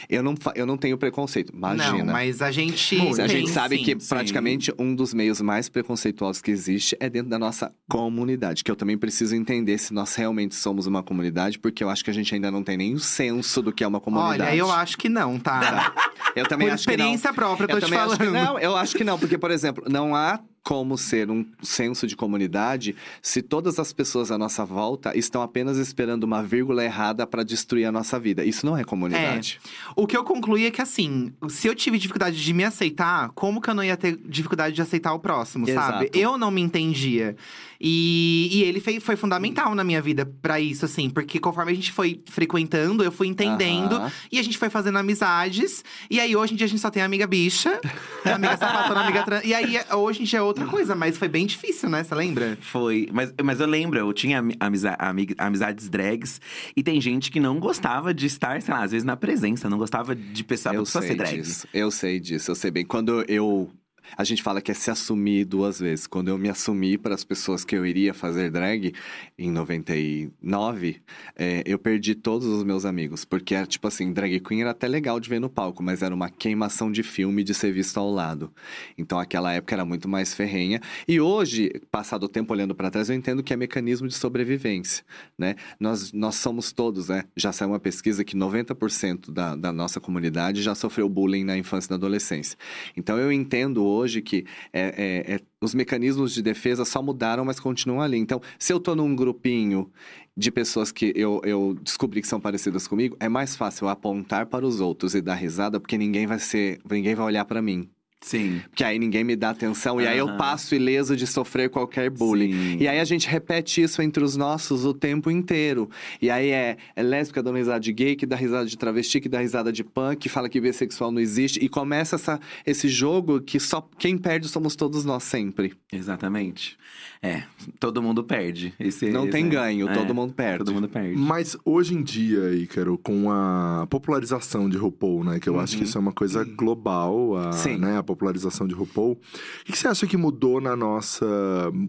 eu 0.09 0.23
não, 0.23 0.35
eu 0.55 0.67
não 0.67 0.77
tenho 0.77 0.99
preconceito. 0.99 1.51
Imagina. 1.55 2.05
Não, 2.05 2.13
mas 2.13 2.43
a 2.43 2.51
gente. 2.51 3.01
a 3.01 3.15
tem, 3.15 3.29
gente 3.29 3.51
sabe 3.51 3.79
sim. 3.79 3.85
que 3.85 4.01
sim. 4.01 4.09
praticamente 4.09 4.73
um 4.79 4.95
dos 4.95 5.15
meios 5.15 5.41
mais 5.41 5.71
preconceituosos 5.71 6.43
que 6.43 6.51
existe 6.51 6.95
é 7.01 7.09
dentro 7.09 7.31
da 7.31 7.39
nossa 7.39 7.73
comunidade. 7.89 8.63
Que 8.63 8.71
eu 8.71 8.77
também 8.77 8.99
preciso 8.99 9.35
entender 9.35 9.79
se 9.79 9.95
nós 9.95 10.15
realmente 10.15 10.55
somos 10.55 10.87
uma 10.87 11.03
comunidade, 11.03 11.59
porque 11.59 11.83
eu 11.83 11.89
acho 11.89 12.05
que 12.05 12.11
a 12.11 12.15
gente 12.15 12.35
ainda 12.35 12.51
não 12.51 12.63
tem 12.63 12.77
nem 12.77 12.93
o 12.93 13.01
senso 13.01 13.63
do 13.63 13.73
que 13.73 13.83
é 13.83 13.87
uma 13.87 14.01
comunidade. 14.01 14.43
Olha, 14.43 14.57
eu 14.57 14.71
acho 14.71 14.99
que 14.99 15.09
não, 15.09 15.39
tá? 15.39 15.95
Eu 16.37 16.47
também 16.47 16.69
Por 16.69 16.75
acho 16.75 16.85
que 16.85 16.91
não. 16.91 16.95
experiência 16.95 17.33
própria, 17.33 17.65
eu 17.65 17.69
tô 17.69 17.77
eu 17.77 17.81
te 17.81 17.91
que 17.91 17.97
falando. 17.97 18.31
não, 18.31 18.59
eu 18.59 18.77
acho 18.77 18.97
que 18.97 19.03
não, 19.03 19.19
porque, 19.19 19.37
por 19.37 19.51
exemplo, 19.51 19.85
não 19.89 20.15
há 20.15 20.39
como 20.63 20.97
ser 20.99 21.31
um 21.31 21.45
senso 21.63 22.07
de 22.07 22.15
comunidade 22.15 22.95
se 23.23 23.43
todas 23.43 23.79
as 23.79 23.93
pessoas 23.93 24.31
à 24.31 24.39
nossa 24.39 24.65
volta 24.65 25.17
estão 25.17 25.43
apenas 25.43 25.79
esperando 25.79 26.25
uma 26.25 26.43
vírgula 26.43 26.85
errada 26.85 27.27
para 27.27 27.43
destruir 27.43 27.87
a 27.87 27.93
nossa 27.93 28.19
vida. 28.21 28.45
Isso 28.45 28.67
não 28.67 28.77
é 28.77 28.85
comunidade. 28.85 29.61
O 29.97 30.07
que 30.07 30.17
eu 30.17 30.23
concluí 30.23 30.67
é 30.67 30.71
que, 30.71 30.83
assim, 30.83 31.33
se 31.49 31.67
eu 31.67 31.75
tive 31.75 31.99
dificuldade 31.99 32.43
de 32.43 32.53
me 32.53 32.65
aceitar, 32.65 33.31
como 33.31 33.61
que 33.61 33.71
eu 33.71 33.75
não 33.75 33.85
ia 33.85 33.97
ter 33.97 34.17
dificuldade 34.25 34.75
de 34.75 34.83
aceitar 34.83 35.15
o 35.15 35.19
próximo, 35.19 35.67
sabe? 35.67 36.05
Exato. 36.05 36.19
Eu 36.19 36.37
não 36.37 36.51
me 36.51 36.61
entendia. 36.61 37.37
E, 37.81 38.49
e 38.53 38.63
ele 38.65 38.79
fei- 38.79 39.01
foi 39.01 39.17
fundamental 39.17 39.75
na 39.75 39.83
minha 39.83 40.03
vida 40.03 40.27
pra 40.43 40.61
isso, 40.61 40.85
assim, 40.85 41.09
porque 41.09 41.39
conforme 41.41 41.73
a 41.73 41.75
gente 41.75 41.91
foi 41.93 42.23
frequentando, 42.29 43.03
eu 43.03 43.11
fui 43.11 43.27
entendendo 43.27 43.95
Aham. 43.97 44.13
e 44.31 44.39
a 44.39 44.43
gente 44.43 44.59
foi 44.59 44.69
fazendo 44.69 44.99
amizades. 44.99 45.83
E 46.11 46.21
aí 46.21 46.37
hoje 46.37 46.53
em 46.53 46.57
dia 46.57 46.67
a 46.67 46.69
gente 46.69 46.81
só 46.81 46.91
tem 46.91 47.03
amiga 47.03 47.27
bicha, 47.27 47.81
amiga 48.25 48.57
sapatona, 48.57 49.01
amiga 49.01 49.23
trans. 49.23 49.45
E 49.45 49.55
aí 49.55 49.79
hoje 49.95 50.21
em 50.23 50.25
dia 50.25 50.41
é 50.41 50.43
outra 50.43 50.67
coisa, 50.67 50.95
mas 50.95 51.17
foi 51.17 51.29
bem 51.29 51.47
difícil, 51.47 51.89
né? 51.89 52.05
Você 52.05 52.15
lembra? 52.15 52.59
Foi, 52.61 53.09
mas, 53.13 53.33
mas 53.43 53.61
eu 53.61 53.67
lembro, 53.67 53.99
eu 53.99 54.13
tinha 54.13 54.39
ami- 54.41 54.57
amiza- 54.61 54.97
ami- 54.99 55.35
amizades 55.39 55.89
drags 55.89 56.41
e 56.77 56.83
tem 56.83 57.01
gente 57.01 57.31
que 57.31 57.41
não 57.41 57.59
gostava 57.59 58.13
de 58.13 58.27
estar, 58.27 58.61
sei 58.61 58.75
lá, 58.75 58.83
às 58.85 58.91
vezes 58.91 59.05
na 59.05 59.17
presença, 59.17 59.71
não 59.71 59.79
gostava 59.79 60.15
de 60.15 60.45
pessoa, 60.45 60.75
Eu 60.75 60.83
pessoa 60.83 61.01
sei 61.03 61.11
ser 61.13 61.17
drag. 61.17 61.41
disso, 61.41 61.67
eu 61.73 61.91
sei 61.91 62.21
disso, 62.21 62.51
eu 62.51 62.55
sei 62.55 62.71
bem. 62.71 62.85
Quando 62.85 63.25
eu 63.27 63.71
A 64.17 64.25
gente 64.25 64.43
fala 64.43 64.61
que 64.61 64.71
é 64.71 64.75
se 64.75 64.91
assumir 64.91 65.45
duas 65.45 65.81
vezes. 65.81 66.07
Quando 66.07 66.29
eu 66.29 66.39
me 66.39 66.49
assumi 66.49 66.99
para 66.99 67.15
as 67.15 67.25
pessoas 67.25 67.65
que 67.65 67.77
eu 67.77 67.87
iria 67.87 68.13
fazer 68.13 68.51
drag 68.51 68.93
em 69.39 69.51
99, 69.51 71.01
é, 71.37 71.63
eu 71.65 71.79
perdi 71.79 72.15
todos 72.15 72.47
os 72.47 72.65
meus 72.65 72.85
amigos. 72.85 73.25
Porque 73.25 73.55
era 73.55 73.67
tipo 73.67 73.87
assim, 73.87 74.13
drag 74.13 74.41
queen 74.41 74.63
era 74.63 74.71
até 74.71 74.89
legal 74.89 75.21
de 75.21 75.29
ver 75.29 75.41
no 75.41 75.49
palco, 75.49 75.83
mas 75.83 76.03
era 76.03 76.15
uma 76.15 76.29
queimação 76.29 76.91
de 76.91 77.03
filme 77.03 77.45
de 77.45 77.55
ser 77.55 77.73
visto 77.73 77.99
ao 77.99 78.11
lado. 78.11 78.53
Então 78.99 79.19
aquela 79.19 79.53
época 79.53 79.75
era 79.75 79.85
muito 79.85 80.09
mais 80.09 80.35
ferrenha. 80.35 80.81
E 81.07 81.21
hoje, 81.21 81.71
passado 81.91 82.25
o 82.25 82.29
tempo 82.29 82.53
olhando 82.53 82.75
para 82.75 82.91
trás, 82.91 83.09
eu 83.09 83.17
entendo 83.17 83.43
que 83.43 83.53
é 83.53 83.57
mecanismo 83.57 84.09
de 84.09 84.15
sobrevivência, 84.15 85.05
né? 85.39 85.57
Nós, 85.79 86.13
nós 86.13 86.37
somos 86.37 86.73
todos, 86.73 87.09
né? 87.09 87.25
Já 87.37 87.53
saiu 87.53 87.71
uma 87.71 87.81
pesquisa 87.81 88.25
que 88.25 88.37
90% 88.37 89.31
da, 89.31 89.55
da 89.55 89.73
nossa 89.73 90.01
comunidade 90.01 90.63
já 90.63 90.75
sofreu 90.75 91.09
bullying 91.09 91.45
na 91.45 91.57
infância 91.57 91.89
e 91.89 91.91
na 91.91 91.97
adolescência. 91.97 92.59
Então 92.97 93.19
eu 93.19 93.31
entendo 93.31 93.85
hoje 93.85 94.00
que 94.23 94.47
é, 94.73 94.81
é, 94.81 95.35
é, 95.35 95.41
os 95.61 95.75
mecanismos 95.75 96.33
de 96.33 96.43
defesa 96.43 96.85
só 96.85 97.03
mudaram, 97.03 97.45
mas 97.45 97.61
continuam 97.61 98.01
ali. 98.01 98.19
Então, 98.19 98.41
se 98.59 98.73
eu 98.73 98.81
tô 98.81 98.95
num 98.95 99.15
grupinho 99.15 99.91
de 100.37 100.51
pessoas 100.51 100.91
que 100.91 101.13
eu, 101.15 101.41
eu 101.45 101.77
descobri 101.83 102.23
que 102.23 102.29
são 102.29 102.41
parecidas 102.41 102.87
comigo, 102.87 103.17
é 103.21 103.29
mais 103.29 103.57
fácil 103.57 103.89
apontar 103.89 104.47
para 104.47 104.67
os 104.67 104.81
outros 104.81 105.15
e 105.15 105.21
dar 105.21 105.35
risada, 105.35 105.79
porque 105.79 105.99
ninguém 105.99 106.27
vai 106.27 106.39
ser, 106.39 106.81
ninguém 106.91 107.15
vai 107.15 107.27
olhar 107.27 107.45
para 107.45 107.61
mim. 107.61 107.91
Sim. 108.23 108.61
Que 108.75 108.85
aí 108.85 108.99
ninguém 108.99 109.25
me 109.25 109.35
dá 109.35 109.51
atenção 109.51 109.99
e 110.01 110.07
aí 110.07 110.19
eu 110.19 110.37
passo 110.37 110.75
ileso 110.75 111.17
de 111.17 111.27
sofrer 111.27 111.71
qualquer 111.71 112.11
bullying. 112.11 112.53
Sim. 112.53 112.77
E 112.79 112.87
aí 112.87 113.01
a 113.01 113.05
gente 113.05 113.27
repete 113.27 113.81
isso 113.83 114.03
entre 114.03 114.23
os 114.23 114.37
nossos 114.37 114.85
o 114.85 114.93
tempo 114.93 115.31
inteiro. 115.31 115.89
E 116.21 116.29
aí 116.31 116.51
é, 116.51 116.77
é 116.95 117.03
lésbica 117.03 117.43
dando 117.43 117.57
risada 117.57 117.81
de 117.81 117.93
gay, 117.93 118.15
que 118.17 118.27
dá 118.27 118.37
risada 118.37 118.67
de 118.67 118.77
travesti, 118.77 119.21
que 119.21 119.29
dá 119.29 119.41
risada 119.41 119.73
de 119.73 119.83
punk, 119.83 120.19
que 120.21 120.29
fala 120.29 120.49
que 120.51 120.61
bissexual 120.61 121.11
não 121.11 121.21
existe. 121.21 121.59
E 121.65 121.69
começa 121.69 122.17
essa, 122.17 122.39
esse 122.67 122.89
jogo 122.89 123.41
que 123.41 123.59
só 123.59 123.81
quem 123.99 124.19
perde 124.19 124.49
somos 124.49 124.77
todos 124.77 125.03
nós 125.05 125.23
sempre. 125.23 125.73
Exatamente. 125.91 126.77
É, 127.23 127.43
todo 127.79 128.03
mundo 128.03 128.23
perde. 128.25 128.75
Esse, 128.79 129.11
Não 129.11 129.23
esse 129.25 129.33
tem 129.33 129.47
é- 129.47 129.49
ganho, 129.49 129.89
é, 129.89 129.93
todo 129.95 130.15
mundo 130.15 130.33
perde. 130.35 130.59
Todo 130.65 130.75
mundo 130.75 130.89
perde. 130.89 131.17
Mas 131.17 131.57
hoje 131.65 131.95
em 131.95 132.03
dia, 132.03 132.53
Ícaro, 132.55 132.99
com 132.99 133.31
a 133.31 133.87
popularização 133.89 134.69
de 134.69 134.77
RuPaul, 134.77 135.25
né? 135.25 135.39
Que 135.41 135.49
eu 135.49 135.59
acho 135.61 135.77
que 135.77 135.85
isso 135.85 135.97
é 135.97 136.01
uma 136.01 136.13
coisa 136.13 136.45
global, 136.45 137.37
a, 137.37 137.47
Uhum. 137.47 137.53
Sim. 137.53 137.77
né, 137.79 137.99
a 137.99 138.03
popularização 138.11 138.67
de 138.67 138.75
RuPaul. 138.75 139.13
O 139.13 139.19
que 139.65 139.77
você 139.77 139.89
acha 139.89 140.07
que 140.07 140.17
mudou 140.17 140.61
na 140.61 140.77
nossa 140.77 141.27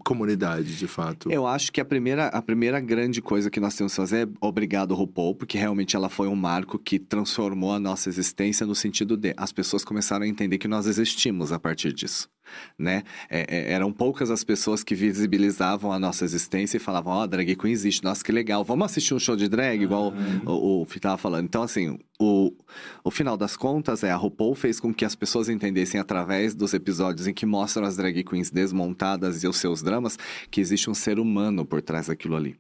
comunidade, 0.03 0.77
de 0.77 0.87
fato? 0.87 1.31
Eu 1.31 1.45
acho 1.47 1.71
que 1.71 1.81
a 1.81 1.85
primeira, 1.85 2.27
a 2.27 2.41
primeira 2.41 2.79
grande 2.79 3.21
coisa 3.21 3.49
que 3.49 3.59
nós 3.59 3.75
temos 3.75 3.93
que 3.93 3.97
fazer 3.97 4.27
é 4.27 4.31
obrigado 4.39 4.93
RuPaul, 4.93 5.35
porque 5.35 5.57
realmente 5.57 5.95
ela 5.95 6.09
foi 6.09 6.27
um 6.27 6.35
marco 6.35 6.77
que 6.77 6.99
transformou 6.99 7.73
a 7.73 7.79
nossa 7.79 8.09
existência 8.09 8.65
no 8.65 8.75
sentido 8.75 9.17
de 9.17 9.33
as 9.37 9.51
pessoas 9.51 9.83
começaram 9.83 10.25
a 10.25 10.27
entender 10.27 10.57
que 10.57 10.67
nós 10.67 10.87
existimos 10.87 11.51
a 11.51 11.59
partir 11.59 11.93
disso. 11.93 12.29
Né? 12.77 13.03
É, 13.29 13.45
é, 13.47 13.73
eram 13.73 13.91
poucas 13.91 14.29
as 14.31 14.43
pessoas 14.43 14.83
que 14.83 14.95
visibilizavam 14.95 15.91
a 15.91 15.99
nossa 15.99 16.25
existência 16.25 16.77
e 16.77 16.79
falavam, 16.79 17.13
ó, 17.13 17.27
drag 17.27 17.55
queen 17.55 17.73
existe, 17.73 18.03
nossa, 18.03 18.23
que 18.23 18.31
legal, 18.31 18.63
vamos 18.63 18.85
assistir 18.85 19.13
um 19.13 19.19
show 19.19 19.35
de 19.35 19.47
drag, 19.47 19.81
igual 19.81 20.13
o, 20.45 20.81
o 20.81 20.85
Fih 20.85 20.99
tava 20.99 21.17
falando. 21.17 21.45
Então, 21.45 21.63
assim, 21.63 21.97
o, 22.19 22.51
o 23.03 23.11
final 23.11 23.35
das 23.35 23.57
contas 23.57 24.03
é 24.03 24.11
a 24.11 24.15
RuPaul 24.15 24.55
fez 24.55 24.79
com 24.79 24.93
que 24.93 25.05
as 25.05 25.15
pessoas 25.15 25.49
entendessem 25.49 25.99
através 25.99 26.53
dos 26.53 26.73
episódios 26.73 27.27
em 27.27 27.33
que 27.33 27.45
mostram 27.45 27.85
as 27.85 27.97
drag 27.97 28.23
queens 28.23 28.51
desmontadas 28.51 29.43
e 29.43 29.47
os 29.47 29.57
seus 29.57 29.81
dramas 29.81 30.17
que 30.49 30.61
existe 30.61 30.89
um 30.89 30.93
ser 30.93 31.19
humano 31.19 31.65
por 31.65 31.81
trás 31.81 32.07
daquilo 32.07 32.35
ali. 32.35 32.55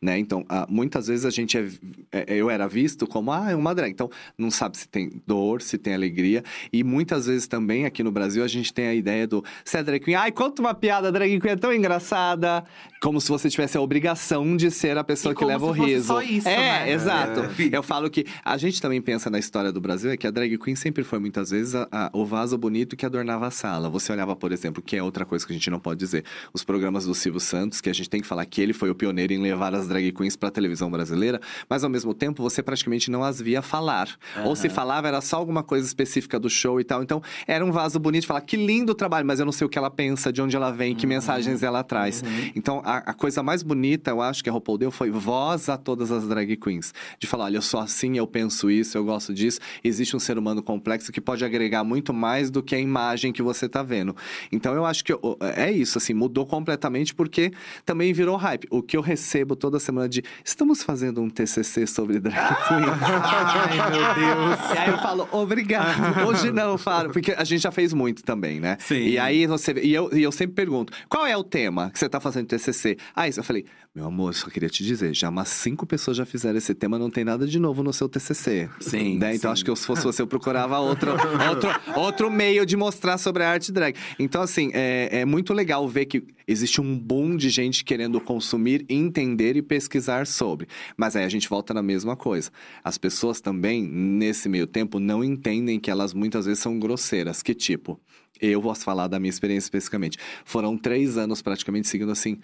Né? 0.00 0.18
Então, 0.18 0.44
ah, 0.48 0.66
muitas 0.68 1.06
vezes 1.08 1.24
a 1.24 1.30
gente 1.30 1.56
é, 1.56 1.68
é- 2.12 2.34
eu 2.34 2.50
era 2.50 2.66
visto 2.68 3.06
como, 3.06 3.32
ah, 3.32 3.50
é 3.50 3.54
uma 3.54 3.74
drag. 3.74 3.90
Então, 3.90 4.10
não 4.36 4.50
sabe 4.50 4.76
se 4.76 4.88
tem 4.88 5.22
dor, 5.26 5.62
se 5.62 5.78
tem 5.78 5.94
alegria. 5.94 6.42
E 6.72 6.82
muitas 6.82 7.26
vezes 7.26 7.46
também 7.46 7.84
aqui 7.84 8.02
no 8.02 8.10
Brasil 8.10 8.42
a 8.42 8.48
gente 8.48 8.72
tem 8.72 8.86
a 8.86 8.94
ideia 8.94 9.26
do, 9.26 9.44
se 9.64 9.76
é 9.76 9.82
drag 9.82 10.00
queen, 10.04 10.14
ai, 10.16 10.32
conta 10.32 10.62
uma 10.62 10.74
piada, 10.74 11.12
drag 11.12 11.38
queen 11.40 11.52
é 11.52 11.56
tão 11.56 11.72
engraçada. 11.72 12.64
Como 13.00 13.20
se 13.20 13.28
você 13.28 13.48
tivesse 13.48 13.76
a 13.76 13.80
obrigação 13.80 14.56
de 14.56 14.70
ser 14.72 14.98
a 14.98 15.04
pessoa 15.04 15.32
E 15.32 15.34
que 15.34 15.38
como 15.38 15.52
leva 15.52 15.66
o 15.66 15.70
riso. 15.70 16.08
só 16.08 16.20
isso, 16.20 16.48
é, 16.48 16.56
né? 16.86 16.92
exato. 16.92 17.42
Eu 17.70 17.82
falo 17.82 18.10
que 18.10 18.26
a 18.44 18.56
gente 18.56 18.82
também 18.82 19.00
pensa 19.00 19.30
na 19.30 19.38
história 19.38 19.70
do 19.70 19.80
Brasil, 19.80 20.10
é 20.10 20.16
que 20.16 20.26
a 20.26 20.30
drag 20.32 20.58
queen 20.58 20.74
sempre 20.74 21.04
foi 21.04 21.20
muitas 21.20 21.50
vezes 21.50 21.76
a- 21.76 21.86
a- 21.92 22.10
o 22.12 22.26
vaso 22.26 22.58
bonito 22.58 22.96
que 22.96 23.06
adornava 23.06 23.46
a 23.46 23.50
sala. 23.52 23.88
Você 23.88 24.10
olhava, 24.12 24.34
por 24.34 24.50
exemplo, 24.50 24.82
que 24.82 24.96
é 24.96 25.02
outra 25.02 25.24
coisa 25.24 25.46
que 25.46 25.52
a 25.52 25.54
gente 25.54 25.70
não 25.70 25.78
pode 25.78 26.00
dizer, 26.00 26.24
os 26.52 26.64
programas 26.64 27.06
do 27.06 27.14
Silvio 27.14 27.38
Santos, 27.40 27.80
que 27.80 27.88
a 27.88 27.92
gente 27.92 28.10
tem 28.10 28.20
que 28.20 28.26
falar 28.26 28.44
que 28.46 28.60
ele 28.60 28.72
foi 28.72 28.90
o 28.90 28.94
pioneiro 28.96 29.32
em 29.32 29.38
levar 29.40 29.74
as 29.76 29.86
drag 29.86 30.10
queens 30.10 30.34
para 30.34 30.48
a 30.48 30.52
televisão 30.52 30.90
brasileira, 30.90 31.40
mas 31.70 31.84
ao 31.84 31.90
mesmo 31.90 32.12
tempo 32.12 32.42
você 32.42 32.62
praticamente 32.64 33.10
não 33.12 33.22
as 33.22 33.40
via 33.40 33.62
falar. 33.62 34.08
Ou 34.44 34.56
se 34.56 34.68
falava 34.68 35.06
era 35.06 35.20
só 35.20 35.36
alguma 35.36 35.62
coisa 35.62 35.86
específica 35.86 36.38
do 36.40 36.50
show 36.50 36.80
e 36.80 36.84
tal. 36.84 37.00
Então 37.02 37.22
era 37.46 37.64
um 37.64 37.70
vaso 37.70 37.98
bonito 38.00 38.22
de 38.22 38.26
falar 38.26 38.40
que 38.40 38.56
lindo 38.56 38.90
o 38.90 38.94
trabalho, 38.94 39.24
mas 39.24 39.38
eu 39.38 39.44
não 39.46 39.52
sei 39.52 39.66
o 39.66 39.70
que 39.70 39.78
ela 39.78 39.90
pensa, 39.90 40.32
de 40.32 40.42
onde 40.42 40.56
ela 40.56 40.72
vem, 40.72 40.96
que 40.96 41.06
mensagens 41.06 41.62
ela 41.62 41.84
traz. 41.84 42.24
Então 42.56 42.82
a, 42.88 43.10
a 43.10 43.14
coisa 43.14 43.42
mais 43.42 43.62
bonita, 43.62 44.10
eu 44.10 44.22
acho 44.22 44.42
que 44.42 44.48
a 44.48 44.52
RuPaul 44.52 44.78
deu 44.78 44.90
foi 44.90 45.10
voz 45.10 45.68
a 45.68 45.76
todas 45.76 46.10
as 46.10 46.26
drag 46.26 46.56
queens. 46.56 46.94
De 47.18 47.26
falar, 47.26 47.44
olha, 47.44 47.58
eu 47.58 47.62
sou 47.62 47.80
assim, 47.80 48.16
eu 48.16 48.26
penso 48.26 48.70
isso, 48.70 48.96
eu 48.96 49.04
gosto 49.04 49.34
disso. 49.34 49.60
Existe 49.84 50.16
um 50.16 50.18
ser 50.18 50.38
humano 50.38 50.62
complexo 50.62 51.12
que 51.12 51.20
pode 51.20 51.44
agregar 51.44 51.84
muito 51.84 52.14
mais 52.14 52.50
do 52.50 52.62
que 52.62 52.74
a 52.74 52.78
imagem 52.78 53.30
que 53.30 53.42
você 53.42 53.68
tá 53.68 53.82
vendo. 53.82 54.16
Então 54.50 54.74
eu 54.74 54.86
acho 54.86 55.04
que 55.04 55.12
ó, 55.12 55.36
é 55.54 55.70
isso, 55.70 55.98
assim, 55.98 56.14
mudou 56.14 56.46
completamente 56.46 57.14
porque 57.14 57.52
também 57.84 58.12
virou 58.14 58.36
hype. 58.36 58.66
O 58.70 58.82
que 58.82 58.96
eu 58.96 59.02
recebo 59.02 59.54
toda 59.54 59.78
semana 59.78 60.08
de 60.08 60.22
estamos 60.42 60.82
fazendo 60.82 61.20
um 61.20 61.28
TCC 61.28 61.86
sobre 61.86 62.18
drag 62.18 62.56
queen. 62.66 62.84
Ai, 63.22 63.90
meu 63.90 64.14
Deus. 64.14 64.70
E 64.74 64.78
aí 64.78 64.90
eu 64.90 64.98
falo, 64.98 65.28
obrigado. 65.30 66.26
Hoje 66.26 66.50
não, 66.50 66.70
eu 66.70 66.78
falo, 66.78 67.10
porque 67.10 67.32
a 67.32 67.44
gente 67.44 67.60
já 67.60 67.70
fez 67.70 67.92
muito 67.92 68.22
também, 68.22 68.60
né? 68.60 68.78
Sim. 68.80 69.08
E 69.08 69.18
aí 69.18 69.46
você. 69.46 69.72
E 69.72 69.92
eu, 69.92 70.08
e 70.16 70.22
eu 70.22 70.32
sempre 70.32 70.54
pergunto: 70.54 70.92
qual 71.06 71.26
é 71.26 71.36
o 71.36 71.44
tema 71.44 71.90
que 71.90 71.98
você 71.98 72.08
tá 72.08 72.18
fazendo 72.18 72.46
TCC? 72.46 72.77
Ah, 73.14 73.28
isso 73.28 73.40
eu 73.40 73.44
falei, 73.44 73.64
meu 73.94 74.06
amor, 74.06 74.34
só 74.34 74.48
queria 74.48 74.68
te 74.68 74.84
dizer, 74.84 75.14
já 75.14 75.28
umas 75.28 75.48
cinco 75.48 75.84
pessoas 75.86 76.16
já 76.16 76.24
fizeram 76.24 76.56
esse 76.56 76.74
tema, 76.74 76.98
não 76.98 77.10
tem 77.10 77.24
nada 77.24 77.46
de 77.46 77.58
novo 77.58 77.82
no 77.82 77.92
seu 77.92 78.08
TCC. 78.08 78.68
Sim, 78.80 79.18
Né? 79.18 79.34
Então 79.34 79.50
sim. 79.50 79.52
acho 79.52 79.64
que 79.64 79.70
eu, 79.70 79.76
se 79.76 79.84
fosse 79.84 80.04
você, 80.04 80.22
eu 80.22 80.26
procurava 80.26 80.78
outro, 80.78 81.12
outro, 81.50 81.70
outro 81.96 82.30
meio 82.30 82.64
de 82.64 82.76
mostrar 82.76 83.18
sobre 83.18 83.42
a 83.42 83.50
arte 83.50 83.72
drag. 83.72 83.96
Então, 84.18 84.40
assim, 84.42 84.70
é, 84.72 85.20
é 85.20 85.24
muito 85.24 85.52
legal 85.52 85.86
ver 85.88 86.06
que 86.06 86.22
existe 86.46 86.80
um 86.80 86.96
boom 86.96 87.36
de 87.36 87.50
gente 87.50 87.84
querendo 87.84 88.20
consumir, 88.20 88.86
entender 88.88 89.56
e 89.56 89.62
pesquisar 89.62 90.26
sobre. 90.26 90.68
Mas 90.96 91.16
aí 91.16 91.24
a 91.24 91.28
gente 91.28 91.48
volta 91.48 91.74
na 91.74 91.82
mesma 91.82 92.14
coisa. 92.16 92.50
As 92.84 92.96
pessoas 92.98 93.40
também, 93.40 93.82
nesse 93.82 94.48
meio 94.48 94.66
tempo, 94.66 95.00
não 95.00 95.24
entendem 95.24 95.80
que 95.80 95.90
elas 95.90 96.14
muitas 96.14 96.46
vezes 96.46 96.62
são 96.62 96.78
grosseiras. 96.78 97.42
Que 97.42 97.54
tipo? 97.54 98.00
Eu 98.40 98.60
vou 98.60 98.74
falar 98.74 99.08
da 99.08 99.18
minha 99.18 99.30
experiência 99.30 99.66
especificamente. 99.66 100.16
Foram 100.44 100.76
três 100.76 101.16
anos 101.16 101.42
praticamente 101.42 101.88
seguindo 101.88 102.12
assim. 102.12 102.38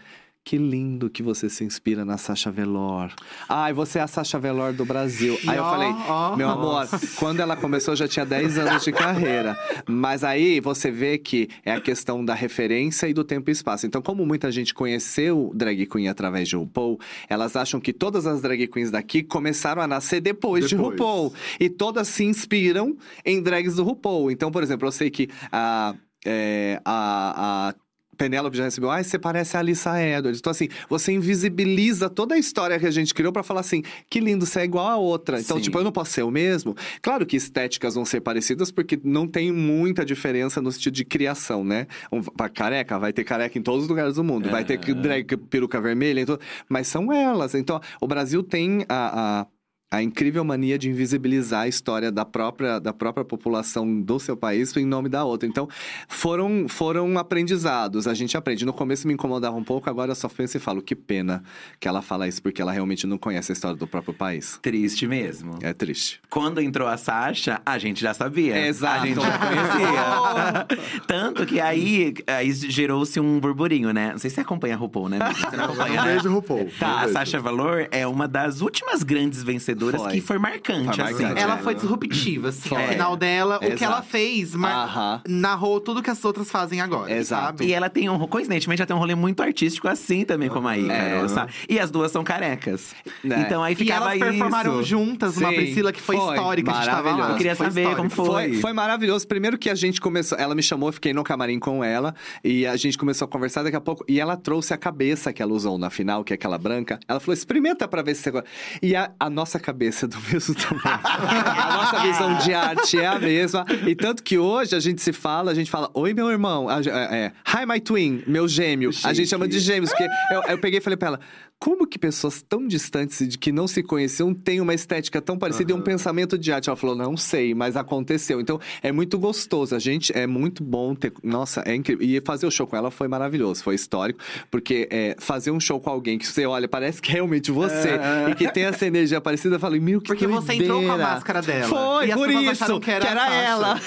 Que 0.44 0.58
lindo 0.58 1.08
que 1.08 1.22
você 1.22 1.48
se 1.48 1.64
inspira 1.64 2.04
na 2.04 2.18
Sasha 2.18 2.50
Velour. 2.50 3.10
Ai, 3.48 3.72
você 3.72 3.98
é 3.98 4.02
a 4.02 4.06
Sasha 4.06 4.38
Velour 4.38 4.74
do 4.74 4.84
Brasil. 4.84 5.38
Aí 5.48 5.56
eu 5.56 5.64
falei, 5.64 5.88
meu 6.36 6.50
amor, 6.50 6.86
quando 7.18 7.40
ela 7.40 7.56
começou 7.56 7.92
eu 7.92 7.96
já 7.96 8.06
tinha 8.06 8.26
10 8.26 8.58
anos 8.58 8.84
de 8.84 8.92
carreira. 8.92 9.58
Mas 9.88 10.22
aí 10.22 10.60
você 10.60 10.90
vê 10.90 11.16
que 11.16 11.48
é 11.64 11.72
a 11.72 11.80
questão 11.80 12.22
da 12.22 12.34
referência 12.34 13.08
e 13.08 13.14
do 13.14 13.24
tempo 13.24 13.48
e 13.48 13.52
espaço. 13.52 13.86
Então, 13.86 14.02
como 14.02 14.26
muita 14.26 14.52
gente 14.52 14.74
conheceu 14.74 15.50
drag 15.54 15.86
queen 15.86 16.08
através 16.08 16.46
de 16.46 16.56
RuPaul, 16.56 17.00
elas 17.26 17.56
acham 17.56 17.80
que 17.80 17.94
todas 17.94 18.26
as 18.26 18.42
drag 18.42 18.66
queens 18.66 18.90
daqui 18.90 19.22
começaram 19.22 19.80
a 19.80 19.86
nascer 19.86 20.20
depois, 20.20 20.68
de 20.68 20.76
Depois. 20.76 20.92
RuPaul. 20.92 21.32
E 21.58 21.70
todas 21.70 22.06
se 22.08 22.22
inspiram 22.22 22.98
em 23.24 23.42
drags 23.42 23.76
do 23.76 23.82
RuPaul. 23.82 24.30
Então, 24.30 24.50
por 24.50 24.62
exemplo, 24.62 24.86
eu 24.86 24.92
sei 24.92 25.08
que 25.08 25.26
a. 25.50 25.94
é, 26.26 26.80
a, 26.84 27.70
a 27.70 27.83
Penélope 28.16 28.56
já 28.56 28.64
recebeu, 28.64 28.90
ai, 28.90 29.04
você 29.04 29.18
parece 29.18 29.56
a 29.56 29.60
Alissa 29.60 30.00
Edwards. 30.00 30.38
Então, 30.40 30.50
assim, 30.50 30.68
você 30.88 31.12
invisibiliza 31.12 32.08
toda 32.08 32.34
a 32.34 32.38
história 32.38 32.78
que 32.78 32.86
a 32.86 32.90
gente 32.90 33.12
criou 33.14 33.32
pra 33.32 33.42
falar 33.42 33.60
assim, 33.60 33.82
que 34.08 34.20
lindo, 34.20 34.46
você 34.46 34.60
é 34.60 34.64
igual 34.64 34.88
a 34.88 34.96
outra. 34.96 35.40
Então, 35.40 35.56
Sim. 35.56 35.62
tipo, 35.64 35.78
eu 35.78 35.84
não 35.84 35.92
posso 35.92 36.12
ser 36.12 36.22
o 36.22 36.30
mesmo. 36.30 36.74
Claro 37.02 37.26
que 37.26 37.36
estéticas 37.36 37.94
vão 37.94 38.04
ser 38.04 38.20
parecidas, 38.20 38.70
porque 38.70 38.98
não 39.02 39.26
tem 39.26 39.52
muita 39.52 40.04
diferença 40.04 40.60
no 40.60 40.70
sentido 40.72 40.94
de 40.94 41.04
criação, 41.04 41.64
né? 41.64 41.86
Um, 42.12 42.20
careca, 42.52 42.98
vai 42.98 43.12
ter 43.12 43.24
careca 43.24 43.58
em 43.58 43.62
todos 43.62 43.82
os 43.84 43.88
lugares 43.88 44.14
do 44.14 44.24
mundo. 44.24 44.48
Vai 44.50 44.64
ter 44.64 44.78
que- 44.78 44.94
drag 44.94 45.36
peruca 45.50 45.80
vermelha, 45.80 46.20
então, 46.20 46.38
mas 46.68 46.86
são 46.86 47.12
elas. 47.12 47.54
Então, 47.54 47.80
o 48.00 48.06
Brasil 48.06 48.42
tem 48.42 48.84
a- 48.88 49.40
a 49.42 49.46
a 49.94 50.02
incrível 50.02 50.44
mania 50.44 50.76
de 50.76 50.90
invisibilizar 50.90 51.62
a 51.62 51.68
história 51.68 52.10
da 52.10 52.24
própria, 52.24 52.80
da 52.80 52.92
própria 52.92 53.24
população 53.24 54.00
do 54.00 54.18
seu 54.18 54.36
país 54.36 54.76
em 54.76 54.84
nome 54.84 55.08
da 55.08 55.24
outra. 55.24 55.48
Então, 55.48 55.68
foram, 56.08 56.66
foram 56.68 57.16
aprendizados. 57.16 58.08
A 58.08 58.14
gente 58.14 58.36
aprende. 58.36 58.66
No 58.66 58.72
começo 58.72 59.06
me 59.06 59.14
incomodava 59.14 59.56
um 59.56 59.62
pouco, 59.62 59.88
agora 59.88 60.10
eu 60.10 60.14
só 60.16 60.28
penso 60.28 60.56
e 60.56 60.60
falo, 60.60 60.82
que 60.82 60.96
pena 60.96 61.44
que 61.78 61.86
ela 61.86 62.02
fala 62.02 62.26
isso, 62.26 62.42
porque 62.42 62.60
ela 62.60 62.72
realmente 62.72 63.06
não 63.06 63.16
conhece 63.16 63.52
a 63.52 63.54
história 63.54 63.76
do 63.76 63.86
próprio 63.86 64.12
país. 64.12 64.58
Triste 64.60 65.06
mesmo. 65.06 65.58
É 65.62 65.72
triste. 65.72 66.20
Quando 66.28 66.60
entrou 66.60 66.88
a 66.88 66.96
Sasha, 66.96 67.60
a 67.64 67.78
gente 67.78 68.00
já 68.00 68.12
sabia. 68.12 68.66
Exato. 68.66 69.02
A 69.02 69.06
gente 69.06 69.20
já 69.20 69.38
conhecia. 69.38 71.00
Tanto 71.06 71.46
que 71.46 71.60
aí, 71.60 72.14
aí 72.26 72.50
gerou-se 72.52 73.20
um 73.20 73.38
burburinho, 73.38 73.92
né? 73.92 74.10
Não 74.10 74.18
sei 74.18 74.28
se 74.28 74.34
você 74.34 74.40
acompanha 74.40 74.74
a 74.74 74.78
RuPaul, 74.78 75.08
né? 75.08 75.18
Você 75.18 75.56
não 75.56 75.66
acompanha, 75.66 76.02
Um 76.02 76.04
né? 76.04 76.16
RuPaul. 76.16 76.68
Tá, 76.80 76.96
Um 76.96 76.98
a. 76.98 77.08
Sasha 77.10 77.38
Valor 77.38 77.86
é 77.92 78.04
uma 78.04 78.26
das 78.26 78.60
últimas 78.60 79.04
grandes 79.04 79.42
vencedoras 79.42 79.83
Foi. 79.92 80.12
que 80.12 80.20
foi 80.20 80.38
marcante, 80.38 80.96
Foi 81.00 81.04
assim. 81.12 81.24
Ela 81.36 81.54
É. 81.58 81.62
foi 81.62 81.74
disruptiva, 81.74 82.48
assim. 82.48 82.68
Foi. 82.68 82.80
Ao 82.82 82.88
final 82.88 83.16
dela, 83.16 83.56
o 83.56 83.60
que 83.60 83.66
Exato. 83.66 83.84
ela 83.84 84.02
fez, 84.02 84.54
mas 84.54 85.20
narrou 85.28 85.80
tudo 85.80 86.02
que 86.02 86.10
as 86.10 86.24
outras 86.24 86.50
fazem 86.50 86.80
agora. 86.80 87.12
Exato. 87.12 87.44
Sabe? 87.58 87.66
E 87.66 87.72
ela 87.72 87.88
tem 87.88 88.08
um, 88.08 88.18
coincidentemente, 88.26 88.80
ela 88.82 88.86
tem 88.86 88.96
um 88.96 88.98
rolê 88.98 89.14
muito 89.14 89.42
artístico 89.42 89.88
assim 89.88 90.24
também, 90.24 90.48
como 90.48 90.68
a 90.68 90.76
Ícaro, 90.78 91.24
É. 91.24 91.28
sabe? 91.28 91.52
E 91.68 91.78
as 91.78 91.90
duas 91.90 92.10
são 92.12 92.22
carecas. 92.24 92.94
Né? 93.22 93.42
Então 93.46 93.62
aí 93.62 93.72
E 93.72 93.76
ficava 93.76 94.14
elas 94.14 94.18
performaram 94.30 94.80
isso. 94.80 94.88
juntas 94.90 95.36
uma 95.36 95.50
Sim, 95.50 95.54
Priscila 95.56 95.92
que 95.92 96.00
foi, 96.00 96.16
foi. 96.16 96.34
histórica. 96.34 96.70
A 96.70 96.74
gente 96.74 96.86
tava 96.86 97.12
lá. 97.16 97.30
Eu 97.30 97.36
queria 97.36 97.56
Foi 97.56 97.66
saber 97.66 97.96
como 97.96 98.08
histórico. 98.08 98.32
foi. 98.32 98.48
Foi, 98.52 98.60
foi 98.60 98.72
maravilhoso. 98.72 99.26
Primeiro 99.26 99.58
que 99.58 99.68
a 99.70 99.74
gente 99.74 100.00
começou, 100.00 100.38
ela 100.38 100.54
me 100.54 100.62
chamou, 100.62 100.88
eu 100.88 100.92
fiquei 100.92 101.12
no 101.12 101.22
camarim 101.24 101.58
com 101.58 101.82
ela 101.82 102.14
e 102.42 102.66
a 102.66 102.76
gente 102.76 102.96
começou 102.98 103.26
a 103.26 103.28
conversar 103.28 103.62
daqui 103.62 103.76
a 103.76 103.80
pouco. 103.80 104.04
E 104.08 104.20
ela 104.20 104.36
trouxe 104.36 104.72
a 104.74 104.76
cabeça 104.76 105.32
que 105.32 105.42
ela 105.42 105.52
usou 105.52 105.78
na 105.78 105.90
final, 105.90 106.22
que 106.24 106.32
é 106.32 106.36
aquela 106.36 106.58
branca. 106.58 106.98
Ela 107.08 107.20
falou: 107.20 107.34
experimenta 107.34 107.86
pra 107.88 108.02
ver 108.02 108.14
se 108.14 108.22
você 108.22 108.30
gosta. 108.30 108.48
E 108.82 108.94
a, 108.96 109.10
a 109.18 109.28
nossa 109.30 109.58
cabeça 109.58 109.73
é 110.04 110.08
do 110.08 110.16
mesmo 110.32 110.54
tamanho. 110.56 111.00
a 111.04 111.76
nossa 111.76 112.00
visão 112.00 112.38
de 112.38 112.54
arte 112.54 112.98
é 112.98 113.06
a 113.06 113.18
mesma. 113.18 113.64
E 113.86 113.94
tanto 113.94 114.22
que 114.22 114.38
hoje 114.38 114.74
a 114.74 114.80
gente 114.80 115.02
se 115.02 115.12
fala, 115.12 115.50
a 115.50 115.54
gente 115.54 115.70
fala: 115.70 115.90
Oi, 115.94 116.14
meu 116.14 116.30
irmão. 116.30 116.68
A- 116.68 116.80
é, 116.80 117.24
é, 117.26 117.32
Hi, 117.46 117.66
my 117.66 117.80
twin, 117.80 118.22
meu 118.26 118.46
gêmeo. 118.48 118.90
A 119.04 119.12
gente 119.12 119.28
chama 119.28 119.46
de 119.48 119.58
gêmeos, 119.58 119.90
porque 119.90 120.04
eu, 120.30 120.42
eu 120.48 120.58
peguei 120.58 120.78
e 120.78 120.82
falei 120.82 120.96
pra 120.96 121.08
ela. 121.08 121.20
Como 121.58 121.86
que 121.86 121.98
pessoas 121.98 122.42
tão 122.42 122.66
distantes 122.66 123.20
e 123.22 123.26
de 123.26 123.38
que 123.38 123.50
não 123.50 123.66
se 123.66 123.82
conheciam 123.82 124.34
têm 124.34 124.60
uma 124.60 124.74
estética 124.74 125.20
tão 125.22 125.38
parecida 125.38 125.72
e 125.72 125.74
um 125.74 125.80
pensamento 125.80 126.36
de 126.36 126.52
arte? 126.52 126.68
Ela 126.68 126.76
falou, 126.76 126.94
não 126.94 127.16
sei, 127.16 127.54
mas 127.54 127.74
aconteceu. 127.74 128.38
Então, 128.40 128.60
é 128.82 128.92
muito 128.92 129.18
gostoso. 129.18 129.74
A 129.74 129.78
gente, 129.78 130.12
é 130.16 130.26
muito 130.26 130.62
bom 130.62 130.94
ter... 130.94 131.12
Nossa, 131.22 131.62
é 131.64 131.74
incrível. 131.74 132.06
E 132.06 132.20
fazer 132.20 132.46
o 132.46 132.50
show 132.50 132.66
com 132.66 132.76
ela 132.76 132.90
foi 132.90 133.08
maravilhoso, 133.08 133.62
foi 133.62 133.74
histórico. 133.76 134.20
Porque 134.50 134.86
é, 134.90 135.16
fazer 135.18 135.52
um 135.52 135.60
show 135.60 135.80
com 135.80 135.88
alguém 135.88 136.18
que 136.18 136.26
você 136.26 136.44
olha, 136.44 136.68
parece 136.68 137.00
que 137.00 137.10
é 137.10 137.14
realmente 137.14 137.50
você. 137.50 137.98
E 138.30 138.34
que 138.34 138.50
tem 138.50 138.64
essa 138.64 138.84
energia 138.86 139.20
parecida, 139.20 139.56
eu 139.56 139.60
falei, 139.60 139.80
meu, 139.80 140.00
que 140.00 140.08
Porque 140.08 140.26
você 140.26 140.54
entrou 140.54 140.80
com 140.80 140.86
a 140.86 140.88
doideira. 140.88 141.12
máscara 141.14 141.40
dela. 141.40 141.68
Foi, 141.68 142.10
E 142.10 142.14
por 142.14 142.30
isso, 142.30 142.80
que 142.80 142.90
era 142.90 143.04
a 143.04 143.16
Sasha. 143.16 143.32
ela. 143.44 143.80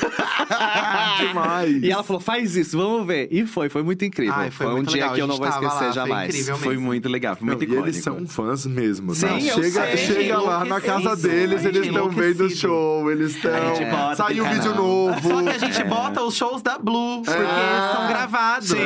Demais. 1.19 1.83
E 1.83 1.91
ela 1.91 2.03
falou, 2.03 2.19
faz 2.19 2.55
isso, 2.55 2.77
vamos 2.77 3.05
ver. 3.05 3.27
E 3.31 3.45
foi, 3.45 3.69
foi 3.69 3.83
muito 3.83 4.03
incrível. 4.03 4.33
Ai, 4.35 4.51
foi 4.51 4.67
um 4.67 4.71
muito 4.77 4.89
dia 4.89 5.01
legal, 5.03 5.15
que 5.15 5.21
eu 5.21 5.27
não 5.27 5.37
vou 5.37 5.47
esquecer 5.47 5.67
lá, 5.67 5.77
foi 5.79 5.93
jamais. 5.93 6.29
incrível 6.29 6.57
Foi 6.57 6.73
mesmo. 6.73 6.85
muito 6.85 7.09
legal, 7.09 7.35
foi 7.35 7.47
Não, 7.47 7.56
muito 7.57 7.63
e 7.63 7.73
icônico. 7.73 7.87
eles 7.87 8.03
são 8.03 8.25
fãs 8.27 8.65
mesmo, 8.65 9.13
Sim, 9.15 9.25
né? 9.25 9.37
eu 9.41 9.55
chega, 9.63 9.85
sei. 9.85 9.97
chega 9.97 10.39
lá 10.39 10.63
na 10.65 10.79
casa 10.81 11.15
deles, 11.15 11.65
eles 11.65 11.87
estão 11.87 12.09
vendo 12.09 12.45
o 12.45 12.49
show, 12.49 13.11
eles 13.11 13.35
estão. 13.35 13.53
A 13.53 13.73
gente 13.75 13.89
bota, 13.91 14.15
Saiu 14.15 14.43
tem 14.43 14.53
vídeo 14.53 14.75
novo. 14.75 15.29
Só 15.29 15.41
que 15.43 15.49
a 15.49 15.57
gente 15.57 15.83
bota 15.83 16.21
os 16.23 16.35
shows 16.35 16.61
da 16.61 16.77
Blue, 16.77 17.21
porque 17.23 17.39
É. 17.39 17.93
são 17.95 18.07
gravados. 18.07 18.67
Sim. 18.69 18.77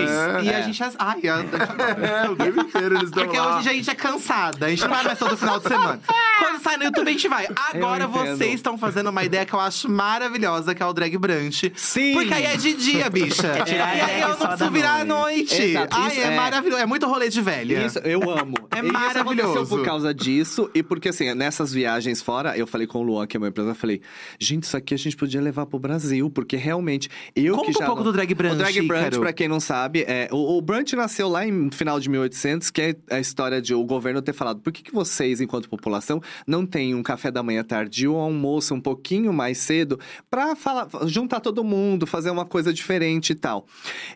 E 0.44 0.50
a 0.50 0.60
É. 0.60 0.64
gente. 0.64 0.82
Ai, 0.98 1.20
a- 1.28 1.42
É, 2.26 2.30
o 2.30 2.36
tempo 2.36 2.62
inteiro 2.62 2.96
eles 2.96 3.10
estão 3.10 3.24
Porque 3.24 3.38
lá. 3.40 3.58
hoje 3.60 3.70
a 3.70 3.74
gente 3.74 3.90
é 3.90 3.96
cansada, 3.96 4.66
a 4.66 4.70
gente 4.70 4.82
não 4.82 4.90
vai 4.90 5.04
mais 5.04 5.20
todo 5.20 5.38
final 5.38 5.60
de 5.60 5.68
semana. 5.68 6.00
Quando 6.40 6.62
sai 6.62 6.78
no 6.78 6.84
YouTube, 6.86 7.08
a 7.08 7.12
gente 7.12 7.28
vai. 7.28 7.48
Agora 7.74 8.08
vocês 8.08 8.54
estão 8.56 8.78
fazendo 8.78 9.10
uma 9.10 9.24
ideia 9.24 9.46
que 9.46 9.54
eu 9.54 9.60
acho 9.60 9.90
maravilhosa, 9.90 10.74
que 10.74 10.82
é 10.82 10.86
o 10.86 10.94
drag 10.94 11.18
brunch. 11.18 11.72
Sim. 11.76 12.14
Porque 12.14 12.34
aí 12.34 12.46
é 12.46 12.58
de 12.58 12.74
dia, 12.74 13.10
bicha. 13.10 13.48
É 13.48 13.72
e 13.72 13.80
aí 14.02 14.22
eu 14.22 14.30
não 14.30 14.36
preciso 14.38 14.72
virar 14.72 15.02
à 15.02 15.06
noite. 15.06 15.22
noite. 15.22 15.62
Exato, 15.62 15.98
Ai, 16.00 16.12
isso 16.12 16.22
é, 16.22 16.24
é- 16.24 16.36
maravilhoso. 16.36 16.82
É 16.82 16.86
muito 16.86 17.06
rolê 17.08 17.30
de 17.30 17.42
velha. 17.42 17.86
Isso, 17.86 18.00
eu 18.00 18.22
amo. 18.30 18.56
É 18.70 18.80
E 18.80 18.88
Isso 18.88 18.96
aconteceu 18.98 19.24
maravilhoso. 19.24 19.78
por 19.78 19.86
causa 19.86 20.14
disso. 20.14 20.70
E 20.74 20.84
porque, 20.84 21.10
assim, 21.10 21.34
nessas 21.34 21.74
viagens 21.74 22.22
fora, 22.22 22.58
eu 22.58 22.68
falei 22.68 22.86
com 22.88 23.00
o 23.00 23.04
Luan, 23.04 23.26
que 23.28 23.36
é 23.38 23.40
meu 23.40 23.50
empresa, 23.50 23.70
eu 23.72 23.76
falei, 23.76 24.02
gente, 24.40 24.64
isso 24.64 24.76
aqui 24.78 24.94
a 24.94 24.98
gente 24.98 25.16
podia 25.18 25.42
levar 25.42 25.66
pro 25.66 25.80
Brasil, 25.80 26.30
porque 26.30 26.56
realmente 26.56 27.10
eu 27.36 27.56
Conta 27.56 27.68
que 27.72 27.78
já. 27.80 27.84
um 27.84 27.88
pouco 27.88 28.04
não- 28.04 28.12
do 28.12 28.14
drag 28.14 28.34
brunch, 28.36 28.54
O 28.56 28.58
drag 28.58 28.82
brunch, 28.88 29.08
Ícaro. 29.08 29.22
pra 29.22 29.34
quem 29.34 29.48
não 29.48 29.60
sabe, 29.60 30.02
é, 30.08 30.28
o, 30.32 30.58
o 30.58 30.62
brunch 30.62 30.96
nasceu 30.96 31.28
lá 31.30 31.46
em 31.46 31.70
final 31.72 32.00
de 32.00 32.10
1800, 32.10 32.70
que 32.70 32.82
é 32.82 32.96
a 33.10 33.20
história 33.20 33.62
de 33.62 33.74
o 33.74 33.84
governo 33.84 34.22
ter 34.22 34.34
falado, 34.34 34.60
por 34.62 34.72
que, 34.72 34.84
que 34.84 34.94
vocês, 34.94 35.42
enquanto 35.42 35.70
população, 35.70 36.22
não 36.46 36.66
têm 36.66 36.94
um 36.96 37.04
café 37.04 37.32
da 37.32 37.42
manhã 37.42 37.64
tardio 37.64 38.14
ou 38.14 38.20
um 38.20 38.22
almoço 38.24 38.74
um 38.74 38.82
pouquinho 38.82 39.32
mais 39.34 39.58
cedo 39.58 40.00
pra 40.30 40.56
falar, 40.56 40.88
juntar 41.06 41.40
todo 41.40 41.64
mundo, 41.64 42.06
fazer 42.08 42.30
uma 42.30 42.46
coisa 42.46 42.74
diferente 42.74 43.32
e 43.32 43.36
tal. 43.36 43.66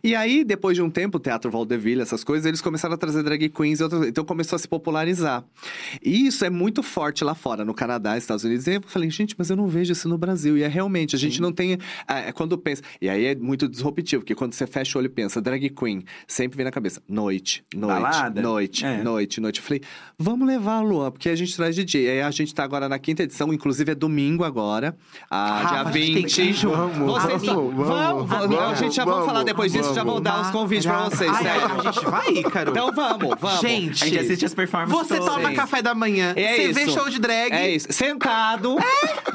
E 0.04 0.16
aí, 0.16 0.44
depois 0.44 0.76
de 0.76 0.82
um 0.82 0.90
tempo, 0.90 1.18
o 1.18 1.20
Teatro 1.20 1.50
Valdeville, 1.52 2.02
essas 2.02 2.24
coisas, 2.24 2.46
eles 2.46 2.62
começaram 2.62 2.96
a 2.96 2.98
trazer 2.98 3.24
drag 3.24 3.50
queens, 3.50 3.80
e 3.80 3.84
outras- 3.84 4.08
então 4.08 4.24
começou 4.36 4.58
a 4.58 4.60
se 4.60 4.68
popularizar. 4.68 5.46
E 6.04 6.28
isso 6.28 6.44
é 6.44 6.50
muito 6.50 6.84
forte 6.84 7.24
lá 7.24 7.34
fora, 7.34 7.64
no 7.64 7.74
Canadá, 7.74 8.18
Estados 8.18 8.44
Unidos. 8.44 8.68
E 8.68 8.74
eu 8.76 8.82
falei, 8.86 9.10
gente, 9.10 9.34
mas 9.38 9.50
eu 9.50 9.56
não 9.56 9.66
vejo 9.66 9.94
isso 9.94 10.10
no 10.10 10.18
Brasil. 10.18 10.58
E 10.58 10.64
é 10.64 10.68
realmente, 10.68 11.16
a 11.16 11.20
gente 11.20 11.42
não 11.42 11.54
tem. 11.54 11.78
É, 12.06 12.32
quando 12.34 12.58
pensa. 12.58 12.82
E 13.02 13.08
aí 13.10 13.26
é 13.28 13.36
muito 13.36 13.68
disruptivo, 13.70 14.22
porque 14.22 14.36
quando 14.36 14.52
você 14.54 14.68
fecha 14.68 14.98
o 14.98 15.00
olho 15.00 15.06
e 15.06 15.10
pensa, 15.10 15.42
drag 15.42 15.70
queen, 15.70 16.04
sempre 16.28 16.58
vem 16.58 16.66
na 16.66 16.72
cabeça, 16.72 17.02
noite, 17.08 17.64
noite, 17.74 18.02
Balada? 18.02 18.42
noite, 18.42 18.86
É. 18.86 19.02
noite, 19.02 19.40
noite. 19.40 19.60
Eu 19.62 19.66
falei, 19.66 19.82
vamos 20.20 20.46
levar, 20.46 20.82
Luan, 20.82 21.12
porque 21.12 21.30
a 21.30 21.36
gente 21.36 21.56
traz 21.56 21.74
DJ. 21.76 22.10
Aí 22.10 22.22
a 22.22 22.32
gente 22.32 22.54
tá 22.54 22.64
agora 22.66 22.90
na 22.90 23.00
quinta 23.00 23.24
edição, 23.24 23.54
inclusive 23.54 23.94
é 23.94 23.96
domingo 23.96 24.44
agora, 24.44 24.98
a 25.30 25.62
Rafa, 25.62 25.70
dia 25.70 25.80
a 25.80 26.06
gente 26.06 26.14
tem 26.14 26.24
20. 26.24 26.36
que 26.36 26.42
ir 26.42 26.54
junto. 26.54 26.76
Vamos, 26.76 26.98
Vocês 27.24 27.42
vamos, 27.44 27.74
vamos, 27.74 27.88
vamos, 27.88 28.30
vamos, 28.30 28.58
A 28.60 28.74
gente 28.76 28.96
já 28.96 29.06
vai 29.06 29.14
vamos, 29.14 29.28
falar 29.28 29.44
depois 29.44 29.72
disso, 29.72 29.94
já 29.94 30.04
vou 30.04 30.20
dar 30.20 30.42
os 30.42 30.52
convites 30.52 30.86
pra 30.86 31.06
vocês, 31.10 31.32
Ai, 31.32 31.44
sério. 31.44 31.80
A 31.80 31.92
gente 31.92 32.06
vai, 32.06 32.30
Ícaro. 32.34 32.72
Então 32.72 32.92
vamos, 32.92 33.36
vamos. 33.40 33.62
Gente, 33.62 34.04
A 34.04 34.08
gente 34.08 34.25
assiste 34.26 34.46
as 34.46 34.54
performances 34.54 34.96
Você 35.08 35.18
todas. 35.20 35.34
toma 35.36 35.54
café 35.54 35.82
da 35.82 35.94
manhã, 35.96 36.34
É 36.36 36.56
você 36.56 36.72
vê 36.74 36.84
isso. 36.84 36.92
show 36.94 37.10
de 37.10 37.20
drag. 37.20 37.52
É 37.54 37.70
isso. 37.70 37.88
Sentado. 37.92 38.76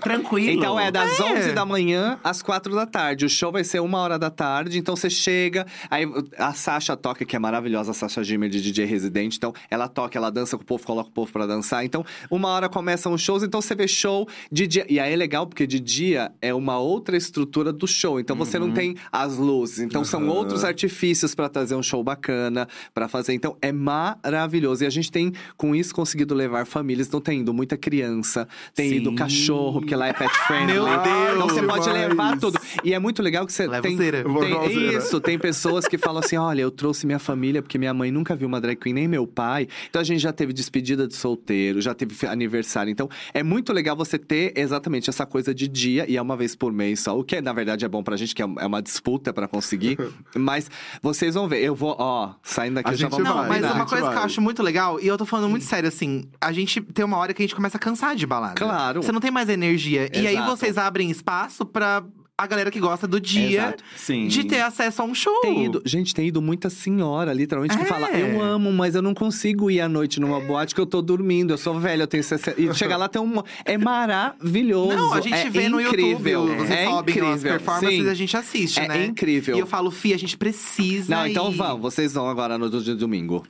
Tranquilo. 0.03 0.50
Então 0.59 0.79
é 0.79 0.90
das 0.90 1.18
É. 1.18 1.22
11 1.24 1.53
da 1.53 1.64
manhã 1.64 2.18
às 2.24 2.42
4 2.42 2.74
da 2.74 2.87
tarde. 2.87 3.24
O 3.24 3.29
show 3.29 3.53
vai 3.53 3.64
ser 3.64 3.81
uma 3.81 3.98
hora 3.98 4.18
da 4.18 4.31
tarde, 4.31 4.79
então 4.79 4.96
você 4.96 5.11
chega. 5.11 5.66
Aí 5.90 6.05
a 6.38 6.53
Sasha 6.53 6.96
toca, 6.96 7.24
que 7.24 7.37
é 7.37 7.38
maravilhosa, 7.38 7.90
a 7.90 7.94
Sasha 7.94 8.22
Gimmer 8.24 8.48
de 8.48 8.61
DJ 8.61 8.85
residente. 8.87 9.37
Então 9.37 9.53
ela 9.70 9.88
toca, 9.88 10.18
ela 10.18 10.31
dança 10.31 10.57
com 10.57 10.62
o 10.62 10.66
povo, 10.66 10.85
coloca 10.85 11.09
o 11.11 11.12
povo 11.12 11.33
pra 11.33 11.46
dançar. 11.46 11.85
Então 11.85 12.05
uma 12.31 12.48
hora 12.48 12.68
começam 12.68 13.12
os 13.12 13.20
shows, 13.20 13.42
então 13.42 13.61
você 13.61 13.74
vê 13.74 13.87
show 13.87 14.26
de 14.50 14.66
dia. 14.66 14.87
E 14.88 14.98
aí 14.98 15.12
é 15.12 15.16
legal 15.16 15.46
porque 15.46 15.66
de 15.66 15.79
dia 15.81 16.33
é 16.40 16.53
uma 16.55 16.79
outra 16.79 17.16
estrutura 17.16 17.72
do 17.72 17.87
show. 17.87 18.18
Então 18.20 18.37
você 18.37 18.59
não 18.59 18.72
tem 18.72 18.96
as 19.12 19.37
luzes. 19.37 19.81
Então 19.81 20.05
são 20.05 20.20
Aham. 20.22 20.31
outros 20.33 20.64
artifícios 20.64 21.35
pra 21.35 21.48
trazer 21.48 21.74
um 21.74 21.83
show 21.83 22.03
bacana, 22.03 22.66
pra 22.94 23.09
fazer. 23.09 23.35
Então 23.35 23.57
é 23.61 23.72
maravilhoso. 23.72 24.80
E 24.83 24.87
a 24.87 24.90
gente 24.90 25.11
tem, 25.11 25.33
com 25.57 25.75
isso, 25.75 25.95
conseguido 25.95 26.35
levar 26.35 26.64
famílias. 26.66 27.07
Então 27.09 27.21
tem 27.21 27.40
ido 27.40 27.53
muita 27.53 27.77
criança, 27.77 28.47
tem 28.75 28.88
Sim. 28.90 28.97
ido 28.97 29.14
cachorro, 29.14 29.81
porque 29.81 29.95
lá 29.95 30.09
é 30.09 30.12
pet 30.12 30.33
friendly. 30.47 30.75
Meu 30.75 30.85
Deus, 30.85 31.35
Então 31.35 31.49
você 31.49 31.62
pode 31.62 31.85
demais. 31.85 32.09
levar 32.09 32.38
tudo. 32.38 32.59
E 32.85 32.95
é 32.95 32.99
muito 32.99 33.23
legal 33.23 33.47
que 33.47 33.53
você 33.53 33.66
Leva 33.66 33.83
tem, 33.83 33.97
cera. 33.97 34.25
Tem 34.25 34.97
isso, 34.97 35.21
tem 35.21 35.38
pessoas 35.38 35.87
que 35.87 35.99
falam 35.99 36.21
assim: 36.25 36.37
"Olha, 36.37 36.62
eu 36.62 36.71
trouxe 36.71 37.07
minha 37.07 37.19
família 37.19 37.62
porque 37.62 37.79
minha 37.79 37.93
mãe 37.95 38.11
nunca 38.11 38.35
viu 38.37 38.47
uma 38.49 38.61
drag 38.61 38.77
queen 38.77 38.95
nem 38.95 39.09
meu 39.09 39.27
pai". 39.27 39.66
Então 39.88 40.01
a 40.01 40.05
gente 40.05 40.21
já 40.21 40.33
teve 40.33 40.53
despedida 40.53 41.07
de 41.07 41.14
solteiro, 41.14 41.81
já 41.81 41.95
teve 41.95 42.14
aniversário. 42.27 42.90
Então 42.90 43.09
é 43.35 43.43
muito 43.43 43.73
legal 43.73 43.97
você 43.97 44.19
ter 44.19 44.53
exatamente 44.57 45.09
essa 45.11 45.25
coisa 45.27 45.55
de 45.55 45.66
dia 45.69 46.05
e 46.09 46.16
é 46.16 46.23
uma 46.23 46.37
vez 46.37 46.55
por 46.55 46.73
mês 46.73 47.01
só, 47.01 47.19
o 47.19 47.25
que 47.25 47.40
na 47.40 47.53
verdade 47.53 47.85
é 47.85 47.88
bom 47.88 48.03
pra 48.03 48.16
gente 48.16 48.35
que 48.35 48.43
é 48.43 48.47
é 48.59 48.66
uma 48.66 48.83
disputa 48.83 49.33
pra 49.33 49.47
conseguir, 49.49 49.97
mas 50.37 50.71
vocês 51.01 51.35
vão 51.35 51.49
ver. 51.49 51.62
Eu 51.62 51.75
vou, 51.75 51.95
ó, 51.99 52.35
saindo 52.43 52.75
daqui 52.75 52.88
A 52.90 52.93
eu 52.93 52.97
já 52.97 53.07
gente 53.09 53.16
vou 53.16 53.25
Não, 53.25 53.35
vai, 53.37 53.49
mas 53.49 53.61
uma 53.64 53.69
gente 53.81 53.88
coisa 53.88 54.05
que 54.05 54.11
eu 54.11 54.14
vai. 54.16 54.25
acho 54.25 54.40
muito 54.40 54.62
legal, 54.62 54.69
e 55.00 55.06
eu 55.06 55.16
tô 55.18 55.24
falando 55.26 55.48
muito 55.50 55.64
sério, 55.64 55.88
assim, 55.88 56.24
a 56.40 56.52
gente 56.52 56.80
tem 56.80 57.04
uma 57.04 57.16
hora 57.16 57.33
que 57.35 57.42
a 57.42 57.44
gente 57.46 57.54
começa 57.54 57.76
a 57.76 57.80
cansar 57.80 58.14
de 58.16 58.26
balada. 58.26 58.54
Claro. 58.54 59.02
Você 59.02 59.12
não 59.12 59.20
tem 59.20 59.30
mais 59.30 59.48
energia. 59.48 60.09
E 60.14 60.26
aí 60.26 60.35
Exato. 60.37 60.50
vocês 60.56 60.78
abrem 60.78 61.11
espaço 61.11 61.64
pra 61.64 62.02
a 62.38 62.46
galera 62.46 62.70
que 62.70 62.80
gosta 62.80 63.06
do 63.06 63.20
dia 63.20 63.76
Exato. 64.09 64.28
De 64.30 64.44
ter 64.44 64.62
acesso 64.62 65.02
a 65.02 65.04
um 65.04 65.14
show. 65.14 65.42
Tem 65.42 65.66
ido, 65.66 65.83
gente, 65.85 66.14
tem 66.14 66.26
ido 66.28 66.40
muita 66.40 66.70
senhora, 66.70 67.35
literalmente, 67.35 67.76
que 67.76 67.83
É. 67.83 67.87
fala: 67.87 68.09
Eu 68.12 68.40
amo, 68.40 68.72
mas 68.72 68.94
eu 68.94 69.02
não 69.02 69.12
consigo 69.12 69.70
ir 69.70 69.78
à 69.83 69.87
noite 69.90 70.18
numa 70.18 70.40
boate 70.40 70.74
que 70.74 70.80
eu 70.80 70.87
tô 70.87 71.02
dormindo. 71.02 71.52
Eu 71.52 71.59
sou 71.59 71.78
velha, 71.78 72.04
eu 72.04 72.06
tenho 72.06 72.24
60. 72.24 72.59
E 72.59 72.72
chegar 72.72 72.96
lá 72.96 73.11
tem 73.11 73.20
um. 73.20 73.42
É 73.62 73.76
maravilhoso. 73.76 74.96
Não, 74.96 75.12
a 75.12 75.20
gente 75.20 75.35
é 75.35 75.50
vê 75.50 75.68
no 75.68 75.78
incrível. 75.83 76.46
YouTube, 76.46 76.66
você 76.66 76.72
é 76.72 76.85
sobe 76.87 77.12
as 77.12 77.16
incrível. 77.18 77.50
performances 77.52 77.98
Sim. 77.98 78.04
e 78.06 78.09
a 78.09 78.14
gente 78.14 78.37
assiste, 78.38 78.80
É 78.80 78.88
né? 78.88 79.04
incrível. 79.04 79.56
E 79.56 79.61
eu 79.61 79.66
falo, 79.66 79.90
Fih, 79.90 80.14
a 80.14 80.18
gente 80.18 80.38
precisa 80.38 81.14
Não, 81.14 81.26
então 81.26 81.50
ir. 81.52 81.56
vão, 81.56 81.78
vocês 81.78 82.14
vão 82.14 82.26
agora 82.26 82.56
no 82.56 82.70
do- 82.70 82.83
de 82.83 82.94
domingo. 82.94 83.44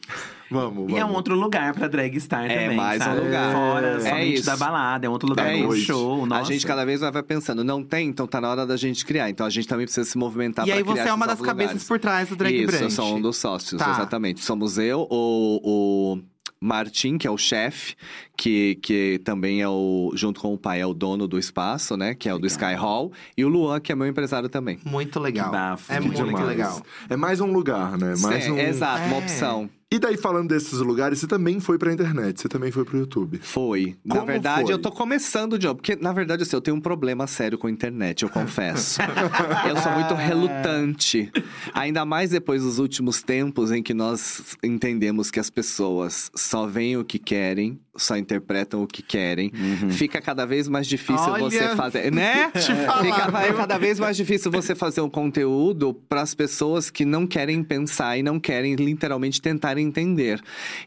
Vamos, 0.51 0.75
vamos. 0.75 0.93
E 0.93 0.97
é 0.97 1.05
um 1.05 1.13
outro 1.15 1.35
lugar 1.35 1.73
pra 1.73 1.87
drag 1.87 2.17
estar 2.17 2.45
É 2.51 2.63
também, 2.65 2.77
mais 2.77 3.01
um 3.01 3.05
sabe? 3.05 3.21
lugar. 3.21 3.53
Fora 3.53 3.87
É 3.87 4.01
somente 4.01 4.35
isso. 4.35 4.47
da 4.47 4.57
balada, 4.57 5.07
é 5.07 5.09
outro 5.09 5.29
lugar 5.29 5.47
É 5.55 5.63
do 5.63 5.75
isso. 5.77 5.87
show, 5.87 6.27
nossa. 6.27 6.43
A 6.43 6.45
gente 6.45 6.67
cada 6.67 6.85
vez 6.85 7.01
vai 7.01 7.23
pensando, 7.23 7.63
não 7.63 7.85
tem, 7.85 8.09
então 8.09 8.27
tá 8.27 8.41
na 8.41 8.51
hora 8.51 8.67
da 8.67 8.77
gente 8.77 9.05
criar. 9.07 9.31
Então 9.31 9.47
a 9.47 9.51
gente 9.51 9.69
também 9.69 9.87
precisa 9.87 10.09
se 10.09 10.19
movimentar 10.19 10.67
E 10.67 10.71
pra 10.71 10.79
aí 10.79 10.83
criar 10.85 11.03
você 11.05 11.09
é 11.09 11.13
uma 11.15 11.27
das 11.27 11.41
cabeças 11.41 11.71
lugares. 11.73 11.89
por 11.89 11.99
trás 12.01 12.29
do 12.29 12.37
Drag 12.37 12.55
Isso, 12.65 12.77
eu 12.83 12.91
sou 12.91 13.17
um 13.17 13.21
dos 13.23 13.37
sócios, 13.37 13.79
Tá. 13.81 13.91
exatamente. 13.93 14.41
Somos 14.45 14.77
eu, 14.79 15.07
o, 15.11 16.17
o 16.17 16.19
Martim, 16.61 17.17
que 17.17 17.27
é 17.27 17.31
o 17.31 17.39
chefe, 17.39 17.95
que, 18.37 18.75
que 18.83 19.21
também 19.25 19.63
é 19.63 19.69
o, 19.69 20.11
junto 20.15 20.41
com 20.41 20.53
o 20.53 20.59
pai, 20.59 20.81
é 20.81 20.87
o 20.87 20.93
dono 20.93 21.27
do 21.29 21.39
espaço, 21.39 21.97
né? 21.97 22.15
Que 22.15 22.29
é 22.29 22.35
o 22.35 22.39
do 22.39 22.47
Sky 22.47 22.75
Hall. 22.75 23.13
E 23.37 23.45
o 23.45 23.49
Luan, 23.49 23.81
que 23.81 23.93
é 23.93 23.95
meu 23.95 24.07
empresário 24.07 24.49
também. 24.49 24.79
Muito 24.85 25.19
legal. 25.21 25.47
Que 25.47 25.53
bafo, 25.53 25.93
é 25.93 25.99
que 26.01 26.07
muito 26.07 26.23
Demais. 26.25 26.47
legal. 26.47 26.83
É 27.09 27.17
mais 27.17 27.41
um 27.41 27.51
lugar, 27.53 27.97
né? 27.97 28.15
Mais 28.21 28.47
É, 28.47 28.53
um... 28.53 28.59
Exato, 28.59 29.05
uma 29.07 29.17
É. 29.17 29.19
opção. 29.21 29.71
E 29.93 29.99
daí, 29.99 30.17
falando 30.17 30.49
desses 30.51 30.79
lugares, 30.79 31.19
você 31.19 31.27
também 31.27 31.59
foi 31.59 31.77
pra 31.77 31.93
internet, 31.93 32.41
você 32.41 32.49
também 32.49 32.71
foi 32.71 32.85
pro 32.85 32.97
YouTube. 32.97 33.41
Foi. 33.43 33.97
na 34.05 34.15
Como 34.15 34.27
verdade, 34.29 34.67
foi? 34.67 34.73
eu 34.73 34.79
tô 34.79 34.93
começando 34.93 35.59
novo. 35.59 35.75
Porque, 35.75 35.97
na 35.97 36.13
verdade, 36.13 36.45
assim, 36.45 36.55
eu 36.55 36.61
tenho 36.61 36.77
um 36.77 36.81
problema 36.81 37.27
sério 37.27 37.59
com 37.59 37.67
a 37.67 37.71
internet, 37.71 38.23
eu 38.23 38.29
confesso. 38.29 39.01
eu 39.69 39.77
sou 39.79 39.91
muito 39.91 40.15
relutante. 40.15 41.33
Ainda 41.75 42.05
mais 42.05 42.31
depois 42.31 42.63
dos 42.63 42.79
últimos 42.79 43.21
tempos 43.21 43.73
em 43.73 43.83
que 43.83 43.93
nós 43.93 44.57
entendemos 44.63 45.29
que 45.29 45.41
as 45.41 45.51
pessoas 45.51 46.31
só 46.37 46.69
veem 46.69 46.97
o 46.97 47.05
que 47.05 47.19
querem, 47.19 47.81
só 47.97 48.17
interpretam 48.17 48.83
o 48.83 48.87
que 48.87 49.03
querem. 49.03 49.51
Fica 49.91 50.21
cada 50.21 50.47
vez 50.47 50.69
mais 50.69 50.87
difícil 50.87 51.31
Olha, 51.31 51.45
você 51.45 51.69
fazer. 51.77 52.13
Né? 52.13 52.51
te 52.55 52.75
falar, 52.87 53.05
Fica 53.05 53.31
vai 53.31 53.53
cada 53.53 53.79
vez 53.79 53.99
mais 53.99 54.17
difícil 54.17 54.51
você 54.51 54.75
fazer 54.75 55.01
um 55.01 55.11
conteúdo 55.11 55.95
para 56.09 56.23
as 56.23 56.35
pessoas 56.35 56.91
que 56.91 57.05
não 57.05 57.27
querem 57.27 57.63
pensar 57.63 58.17
e 58.17 58.23
não 58.23 58.39
querem 58.39 58.75
literalmente 58.75 59.41
tentar 59.41 59.77
entender. 59.79 60.41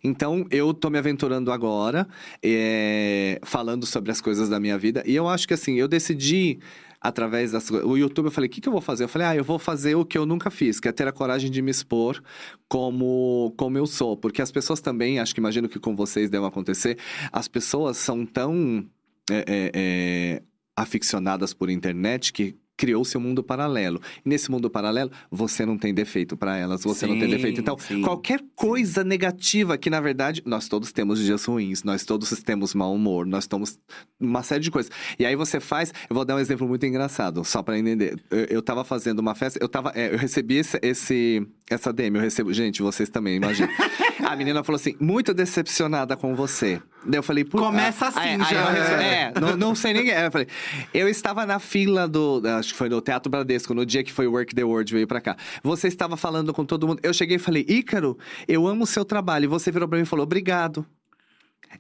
Então, 0.04 0.46
eu 0.50 0.74
tô 0.74 0.89
me 0.89 0.98
aventurando 0.98 1.52
agora, 1.52 2.08
é, 2.41 3.39
falando 3.43 3.86
sobre 3.86 4.12
as 4.12 4.22
coisas 4.22 4.49
da 4.49 4.60
minha 4.60 4.78
vida. 4.78 5.04
E 5.06 5.16
eu 5.16 5.28
acho 5.28 5.47
que 5.47 5.54
assim, 5.54 5.76
eu 5.76 5.88
decidi. 5.88 6.60
Através 7.04 7.51
das. 7.51 7.70
O 7.70 7.97
YouTube, 7.97 8.28
eu 8.28 8.32
falei: 8.32 8.47
o 8.47 8.49
que, 8.49 8.62
que 8.62 8.70
eu 8.70 8.72
vou 8.72 8.82
fazer? 8.82 9.04
Eu 9.04 9.10
falei: 9.10 9.28
ah, 9.28 9.36
eu 9.36 9.43
vou 9.43 9.60
fazer 9.60 9.93
o 9.95 10.06
que 10.06 10.18
eu 10.18 10.26
nunca 10.26 10.49
fiz, 10.49 10.80
que 10.80 10.88
é 10.88 10.91
ter 10.93 11.06
a 11.06 11.12
coragem 11.12 11.51
de 11.51 11.62
me 11.62 11.70
expor 11.70 12.24
como, 12.70 13.54
como 13.58 13.78
eu 13.78 13.86
sou. 13.86 14.16
Porque 14.16 14.41
as 14.41 14.54
pessoas 14.54 14.80
também, 14.80 15.20
acho 15.20 15.36
que 15.36 15.41
imagino 15.41 15.68
que 15.68 15.80
com 15.80 15.97
vocês 15.97 16.30
deve 16.30 16.45
acontecer, 16.45 16.97
as 17.30 17.49
pessoas 17.49 17.97
são 17.97 18.26
tão 18.26 18.86
é, 19.30 19.36
é, 19.36 19.72
é, 19.74 20.43
aficionadas 20.78 21.54
por 21.54 21.70
internet 21.70 22.32
que 22.32 22.56
criou 22.76 23.05
seu 23.05 23.19
mundo 23.19 23.43
paralelo. 23.43 24.01
E 24.26 24.30
nesse 24.30 24.49
mundo 24.49 24.69
paralelo, 24.69 25.11
você 25.32 25.65
não 25.65 25.78
tem 25.78 25.93
defeito 25.93 26.36
para 26.36 26.57
elas, 26.57 26.84
você 26.84 27.05
não 27.05 27.17
tem 27.17 27.30
Sim, 27.30 27.36
defeito. 27.36 27.61
Então, 27.61 27.78
sim, 27.78 28.01
qualquer 28.01 28.41
coisa 28.55 29.03
negativa 29.03 29.78
que, 29.78 29.89
na 29.89 30.01
verdade, 30.01 30.41
nós 30.45 30.67
todos 30.67 30.91
temos 30.91 31.19
dias 31.19 31.45
ruins, 31.45 31.84
nós 31.84 32.03
todos 32.03 32.30
temos 32.41 32.74
mau 32.74 32.93
humor, 32.93 33.26
nós 33.26 33.47
temos 33.47 33.78
uma 34.19 34.43
série 34.43 34.61
de 34.61 34.71
coisas. 34.71 34.91
E 35.17 35.26
aí 35.26 35.36
você 35.36 35.59
faz, 35.59 35.93
eu 36.09 36.15
vou 36.15 36.26
dar 36.26 36.36
um 36.36 36.39
exemplo 36.39 36.67
muito 36.67 36.86
engraçado, 36.86 37.43
só 37.43 37.61
para 37.61 37.78
entender. 37.78 38.19
Eu, 38.30 38.45
eu 38.45 38.61
tava 38.61 38.84
fazendo 38.84 39.19
uma 39.19 39.36
festa, 39.36 39.59
eu 39.61 39.69
tava, 39.69 39.91
é, 39.95 40.13
eu 40.13 40.17
recebi 40.17 40.57
esse, 40.57 40.80
esse 40.82 41.47
essa 41.69 41.93
DM, 41.93 42.17
eu 42.17 42.21
recebo, 42.21 42.51
gente, 42.53 42.82
vocês 42.82 43.09
também, 43.09 43.38
imagina. 43.38 43.69
A 44.28 44.36
menina 44.36 44.63
falou 44.63 44.78
assim: 44.78 44.95
"Muito 44.99 45.34
decepcionada 45.34 46.15
com 46.15 46.36
você". 46.36 46.82
Daí 47.06 47.20
eu 47.20 47.24
falei, 47.24 47.43
"Por 47.43 47.60
Começa 47.60 48.08
assim 48.08 48.20
Aí- 48.20 48.30
aí 48.41 48.43
já. 48.45 48.62
eu 48.62 48.72
respondi, 48.74 49.04
é, 49.04 49.34
não, 49.41 49.58
não 49.58 49.76
sei 49.76 49.93
ninguém. 49.93 50.14
Eu 50.14 50.32
falei, 50.32 50.47
eu 50.93 51.08
estava 51.10 51.45
na 51.45 51.60
fila 51.60 52.08
do. 52.08 52.41
Acho 52.60 52.72
que 52.74 52.78
foi 52.78 52.89
no 52.89 53.01
Teatro 53.01 53.30
Bradesco, 53.30 53.74
no 53.74 53.86
dia 53.86 54.04
que 54.04 54.12
foi 54.12 54.26
o 54.28 54.32
Work 54.32 54.56
the 54.56 54.64
World 54.64 54.93
veio 54.93 55.08
pra 55.08 55.20
cá. 55.22 55.36
Você 55.64 55.88
estava 55.88 56.16
falando 56.16 56.54
com 56.54 56.64
todo 56.66 56.88
mundo. 56.88 56.99
Eu 57.04 57.14
cheguei 57.14 57.36
e 57.36 57.39
falei, 57.39 57.66
Ícaro, 57.68 58.18
eu 58.47 58.68
amo 58.68 58.84
o 58.84 58.88
seu 58.88 59.04
trabalho. 59.04 59.45
E 59.45 59.47
você 59.47 59.72
virou 59.72 59.88
pra 59.88 59.97
mim 59.97 60.04
e 60.04 60.08
falou, 60.08 60.24
obrigado. 60.24 60.86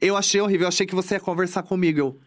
Eu 0.01 0.17
achei 0.17 0.41
horrível, 0.41 0.65
eu 0.65 0.69
achei 0.69 0.85
que 0.87 0.95
você 0.95 1.15
ia 1.15 1.19
conversar 1.19 1.63
comigo. 1.63 1.99
Eu, 1.99 2.19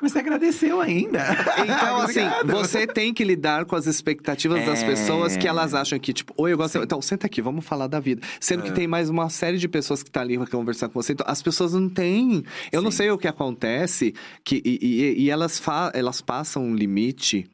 Mas 0.00 0.12
você 0.12 0.18
agradeceu 0.18 0.80
ainda. 0.80 1.20
Então, 1.62 2.00
assim, 2.02 2.20
você 2.46 2.86
tem 2.86 3.14
que 3.14 3.22
lidar 3.22 3.64
com 3.64 3.76
as 3.76 3.86
expectativas 3.86 4.64
das 4.66 4.82
É. 4.82 4.86
pessoas 4.86 5.36
que 5.36 5.46
elas 5.46 5.72
acham 5.74 5.98
que, 5.98 6.12
tipo, 6.12 6.34
oi, 6.36 6.52
eu 6.52 6.56
gosto. 6.56 6.78
Então, 6.78 7.00
senta 7.00 7.26
aqui, 7.26 7.40
vamos 7.40 7.64
falar 7.64 7.86
da 7.86 8.00
vida. 8.00 8.20
Sendo 8.40 8.62
que 8.64 8.72
tem 8.72 8.86
mais 8.88 9.08
uma 9.08 9.28
série 9.30 9.58
de 9.58 9.68
pessoas 9.68 10.02
que 10.02 10.10
tá 10.10 10.20
ali 10.20 10.36
pra 10.36 10.46
conversar 10.46 10.88
com 10.88 11.00
você. 11.00 11.12
Então, 11.12 11.26
as 11.28 11.40
pessoas 11.42 11.72
não 11.74 11.88
têm. 11.88 12.44
Eu 12.72 12.82
não 12.82 12.90
Sim. 12.90 12.96
sei 12.98 13.10
o 13.12 13.18
que 13.18 13.28
acontece, 13.28 14.14
que, 14.44 14.60
e, 14.64 14.78
e- 14.82 15.22
e 15.24 15.30
elas, 15.30 15.58
fa 15.60 15.90
elas 15.94 16.20
passam 16.20 16.64
um 16.64 16.74
limite. 16.74 17.46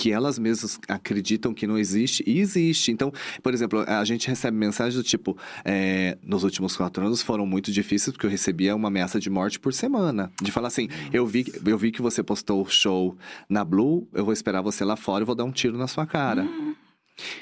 Que 0.00 0.12
elas 0.12 0.38
mesmas 0.38 0.80
acreditam 0.88 1.52
que 1.52 1.66
não 1.66 1.76
existe 1.76 2.24
e 2.26 2.38
existe. 2.40 2.90
Então, 2.90 3.12
por 3.42 3.52
exemplo, 3.52 3.84
a 3.86 4.02
gente 4.04 4.28
recebe 4.28 4.56
mensagens 4.56 4.94
do 4.94 5.02
tipo: 5.02 5.36
é, 5.64 6.16
nos 6.22 6.42
últimos 6.42 6.74
quatro 6.76 7.04
anos 7.04 7.20
foram 7.20 7.44
muito 7.44 7.70
difíceis, 7.70 8.12
porque 8.12 8.24
eu 8.24 8.30
recebia 8.30 8.74
uma 8.74 8.88
ameaça 8.88 9.20
de 9.20 9.28
morte 9.28 9.60
por 9.60 9.74
semana. 9.74 10.32
De 10.40 10.50
falar 10.50 10.68
assim: 10.68 10.88
eu 11.12 11.26
vi, 11.26 11.44
eu 11.66 11.76
vi 11.76 11.92
que 11.92 12.00
você 12.00 12.22
postou 12.22 12.62
o 12.62 12.70
show 12.70 13.14
na 13.48 13.62
Blue, 13.62 14.08
eu 14.14 14.24
vou 14.24 14.32
esperar 14.32 14.62
você 14.62 14.84
lá 14.84 14.96
fora 14.96 15.22
e 15.22 15.26
vou 15.26 15.34
dar 15.34 15.44
um 15.44 15.52
tiro 15.52 15.76
na 15.76 15.86
sua 15.86 16.06
cara. 16.06 16.48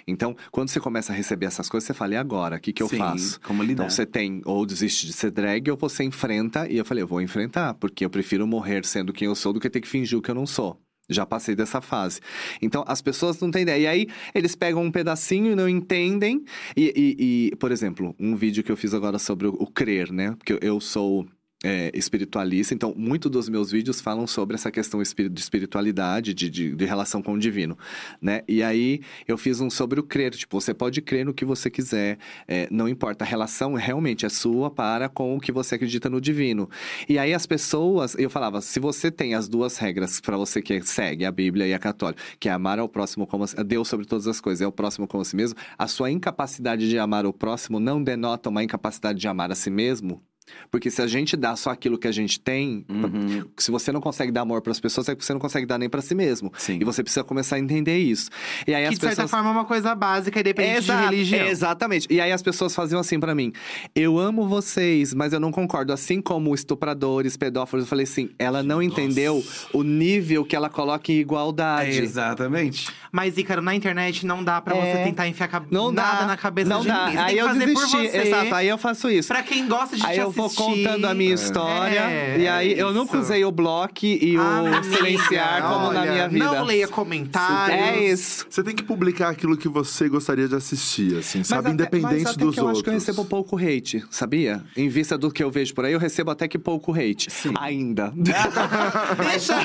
Então, 0.07 0.37
quando 0.51 0.69
você 0.69 0.81
começa 0.81 1.13
a 1.13 1.17
receber 1.17 1.47
essas 1.47 1.69
coisas, 1.69 1.87
você 1.87 1.95
fala, 1.95 2.15
e 2.15 2.17
agora? 2.17 2.57
O 2.57 2.61
que, 2.61 2.73
que 2.73 2.83
eu 2.83 2.89
Sim, 2.89 2.99
faço? 2.99 3.41
Como 3.41 3.63
lidar? 3.63 3.85
Então, 3.85 3.91
você 3.91 4.05
tem, 4.05 4.43
ou 4.45 4.67
desiste 4.67 5.07
de 5.07 5.13
ser 5.13 5.31
drag, 5.31 5.71
ou 5.71 5.77
você 5.77 6.05
enfrenta. 6.05 6.69
E 6.69 6.77
eu 6.77 6.85
falei, 6.85 7.03
eu 7.03 7.07
vou 7.07 7.21
enfrentar, 7.21 7.75
porque 7.75 8.05
eu 8.05 8.11
prefiro 8.11 8.47
morrer 8.47 8.85
sendo 8.85 9.13
quem 9.13 9.27
eu 9.27 9.35
sou 9.35 9.53
do 9.53 9.61
que 9.61 9.71
ter 9.71 9.81
que 9.81 9.89
fingir 9.89 10.19
o 10.19 10.23
que 10.23 10.31
eu 10.31 10.35
não 10.35 10.47
sou. 10.47 10.81
Já 11.09 11.25
passei 11.25 11.55
dessa 11.57 11.81
fase. 11.81 12.21
Então, 12.61 12.85
as 12.87 13.01
pessoas 13.01 13.41
não 13.41 13.51
têm 13.51 13.63
ideia. 13.63 13.79
E 13.83 13.87
aí, 13.87 14.07
eles 14.35 14.55
pegam 14.55 14.83
um 14.83 14.91
pedacinho 14.91 15.53
e 15.53 15.55
não 15.55 15.69
entendem. 15.69 16.45
E, 16.77 16.93
e- 17.19 17.49
e, 17.53 17.57
por 17.57 17.73
exemplo, 17.73 18.15
um 18.19 18.37
vídeo 18.37 18.63
que 18.63 18.71
eu 18.71 18.77
fiz 18.77 18.93
agora 18.93 19.19
sobre 19.19 19.47
o, 19.47 19.55
o 19.55 19.67
crer, 19.67 20.13
né? 20.13 20.35
Porque 20.37 20.53
eu- 20.53 20.59
eu 20.61 20.81
sou 20.81 21.27
é, 21.65 21.91
espiritualista, 21.93 22.73
então 22.73 22.95
muitos 22.97 23.31
dos 23.31 23.49
meus 23.49 23.71
vídeos 23.71 24.01
falam 24.01 24.27
sobre 24.27 24.55
essa 24.55 24.71
questão 24.71 25.03
de 25.03 25.41
espiritualidade, 25.41 26.33
de, 26.33 26.49
de, 26.49 26.75
de 26.75 26.85
relação 26.85 27.21
com 27.21 27.33
o 27.33 27.39
divino, 27.39 27.77
né? 28.21 28.43
E 28.47 28.63
aí 28.63 29.01
eu 29.27 29.37
fiz 29.37 29.61
um 29.61 29.69
sobre 29.69 29.99
o 29.99 30.03
crer, 30.03 30.33
tipo, 30.33 30.61
você 30.61 30.73
pode 30.73 31.01
crer 31.03 31.27
no 31.27 31.35
que 31.35 31.45
você 31.45 31.69
quiser, 31.69 32.19
é, 32.47 32.69
não 32.71 32.89
importa, 32.89 33.25
a 33.25 33.27
relação 33.27 33.75
realmente 33.75 34.25
é 34.25 34.29
sua 34.29 34.71
para 34.71 35.09
com 35.09 35.37
o 35.37 35.41
que 35.41 35.51
você 35.51 35.75
acredita 35.75 36.09
no 36.09 36.21
divino. 36.21 36.69
E 37.09 37.19
aí 37.19 37.35
as 37.35 37.47
pessoas, 37.47 38.15
eu 38.19 38.31
falava, 38.31 38.61
se 38.61 38.79
você 38.79 39.11
tem 39.11 39.35
as 39.35 39.49
duas 39.49 39.79
regras 39.79 40.21
para 40.21 40.37
você 40.37 40.63
que 40.63 40.81
segue 40.83 41.25
a 41.25 41.33
Bíblia 41.33 41.67
e 41.67 41.75
a 41.75 41.79
católica, 41.79 42.23
que 42.39 42.49
é 42.49 42.53
amar 42.53 42.79
ao 42.79 42.89
próximo 42.89 43.27
como 43.27 43.45
a, 43.45 43.63
Deus 43.63 43.89
sobre 43.89 44.07
todas 44.07 44.29
as 44.29 44.41
coisas, 44.41 44.63
é 44.63 44.67
o 44.67 44.73
próximo 44.73 45.09
como 45.09 45.23
a 45.23 45.25
si 45.25 45.35
mesmo, 45.35 45.59
a 45.77 45.89
sua 45.89 46.11
incapacidade 46.11 46.89
de 46.89 46.99
amar 46.99 47.27
o 47.27 47.33
próximo 47.33 47.81
não 47.81 48.03
denota 48.03 48.49
uma 48.49 48.63
incapacidade 48.63 49.19
de 49.19 49.27
amar 49.27 49.51
a 49.51 49.55
si 49.55 49.71
mesmo. 49.71 50.23
Porque 50.71 50.91
se 50.91 51.01
a 51.03 51.07
gente 51.07 51.37
dá 51.37 51.57
só 51.57 51.71
aquilo 51.71 51.99
que 51.99 52.07
a 52.09 52.13
gente 52.13 52.39
tem, 52.41 52.85
Uhum. 52.89 53.45
se 53.57 53.71
você 53.71 53.91
não 53.93 54.01
consegue 54.01 54.31
dar 54.33 54.43
amor 54.43 54.61
para 54.63 54.73
as 54.73 54.81
pessoas, 54.81 55.09
é 55.09 55.15
que 55.17 55.25
você 55.25 55.33
não 55.33 55.41
consegue 55.41 55.67
dar 55.67 55.79
nem 55.79 55.89
para 55.89 56.01
si 56.03 56.15
mesmo. 56.15 56.53
Sim. 56.57 56.79
E 56.81 56.85
você 56.85 57.03
precisa 57.03 57.25
começar 57.25 57.57
a 57.57 57.59
entender 57.59 57.99
isso. 57.99 58.31
E 58.67 58.75
aí 58.75 58.83
Que 58.83 58.89
as 58.89 58.95
de 58.95 59.01
certa 59.01 59.17
pessoas 59.17 59.31
forma 59.31 59.49
é 59.49 59.53
uma 59.53 59.65
coisa 59.65 59.95
básica, 59.95 60.41
independente 60.41 60.79
Exato, 60.79 60.99
de 61.01 61.05
religião. 61.17 61.47
Exatamente. 61.47 62.07
E 62.11 62.21
aí 62.21 62.33
as 62.33 62.43
pessoas 62.43 62.75
faziam 62.75 63.01
assim 63.01 63.19
pra 63.21 63.35
mim: 63.35 63.53
eu 63.95 64.19
amo 64.19 64.47
vocês, 64.49 65.15
mas 65.15 65.33
eu 65.33 65.41
não 65.41 65.51
concordo. 65.53 65.93
Assim 65.93 66.21
como 66.21 66.55
estupradores, 66.55 67.37
pedófilos, 67.37 67.85
eu 67.85 67.89
falei 67.89 68.05
assim: 68.05 68.31
ela 68.39 68.63
não 68.63 68.83
entendeu 68.83 69.43
o 69.73 69.83
nível 69.83 70.45
que 70.45 70.55
ela 70.57 70.69
coloca 70.69 71.11
em 71.13 71.17
igualdade. 71.17 71.99
Exatamente. 71.99 72.89
Mas, 73.11 73.37
Ícaro, 73.39 73.63
na 73.63 73.75
internet 73.75 74.27
não 74.27 74.45
dá 74.45 74.61
pra 74.61 74.77
É. 74.77 74.81
você 74.97 75.05
tentar 75.05 75.27
enfiar 75.29 75.49
cab- 75.49 75.67
Não 75.71 75.91
nada 75.91 76.21
dá. 76.21 76.27
na 76.27 76.37
cabeça 76.37 76.69
não 76.69 76.81
de 76.81 76.89
dá. 76.89 77.07
ninguém. 77.07 77.15
Você 77.15 77.19
Aí 77.19 77.27
tem 77.27 77.35
que 77.37 77.41
eu 77.43 77.47
fazer 77.49 77.59
desisti. 77.67 77.91
por 77.97 78.03
você. 78.11 78.17
Exato, 78.19 78.55
aí 78.55 78.69
eu 78.69 78.79
faço 78.79 79.11
isso. 79.11 79.29
Pra 79.29 79.43
quem 79.43 79.67
gosta 79.69 79.97
de 79.97 80.05
Aí 80.07 80.15
te 80.15 80.21
eu 80.21 80.33
vou 80.39 80.51
contando 80.51 81.05
a 81.07 81.15
minha 81.15 81.35
história. 81.35 82.01
É, 82.01 82.37
e 82.39 82.49
aí 82.49 82.79
eu 82.79 82.93
nunca 82.93 83.13
isso. 83.17 83.23
usei 83.27 83.45
o 83.45 83.51
bloco 83.51 84.05
e 84.05 84.37
o 84.39 84.41
Ah, 84.41 84.59
amiga, 84.59 84.83
silenciar 84.85 85.63
como 85.63 85.93
na 85.93 86.01
olha, 86.01 86.13
minha 86.13 86.29
vida. 86.29 86.45
Não 86.45 86.65
leia 86.65 86.89
comentários. 86.89 87.79
É 87.79 87.97
isso. 88.05 88.47
Você 88.49 88.63
tem 88.63 88.75
que 88.75 88.83
publicar 88.83 89.29
aquilo 89.31 89.57
que 89.57 89.69
você 89.69 90.09
gostaria 90.09 90.49
de 90.49 90.55
assistir, 90.55 91.17
assim, 91.19 91.43
sabe? 91.45 91.61
até- 91.63 91.71
Independente 91.73 92.23
mas 92.25 92.27
até 92.35 92.45
dos 92.45 92.55
que 92.55 92.61
eu 92.61 92.65
outros. 92.65 92.79
acho 92.79 92.85
que 92.85 92.91
eu 92.91 92.95
recebo 92.95 93.25
pouco 93.25 93.57
hate, 93.59 94.05
sabia? 94.11 94.63
Em 94.77 94.89
vista 94.89 95.17
do 95.19 95.31
que 95.31 95.43
eu 95.43 95.51
vejo 95.51 95.75
por 95.75 95.85
aí, 95.85 95.93
eu 95.93 95.99
recebo 95.99 96.31
até 96.31 96.47
que 96.49 96.59
pouco 96.59 96.93
hate. 96.93 97.29
Ainda. 97.61 98.13
Deixa 98.19 99.57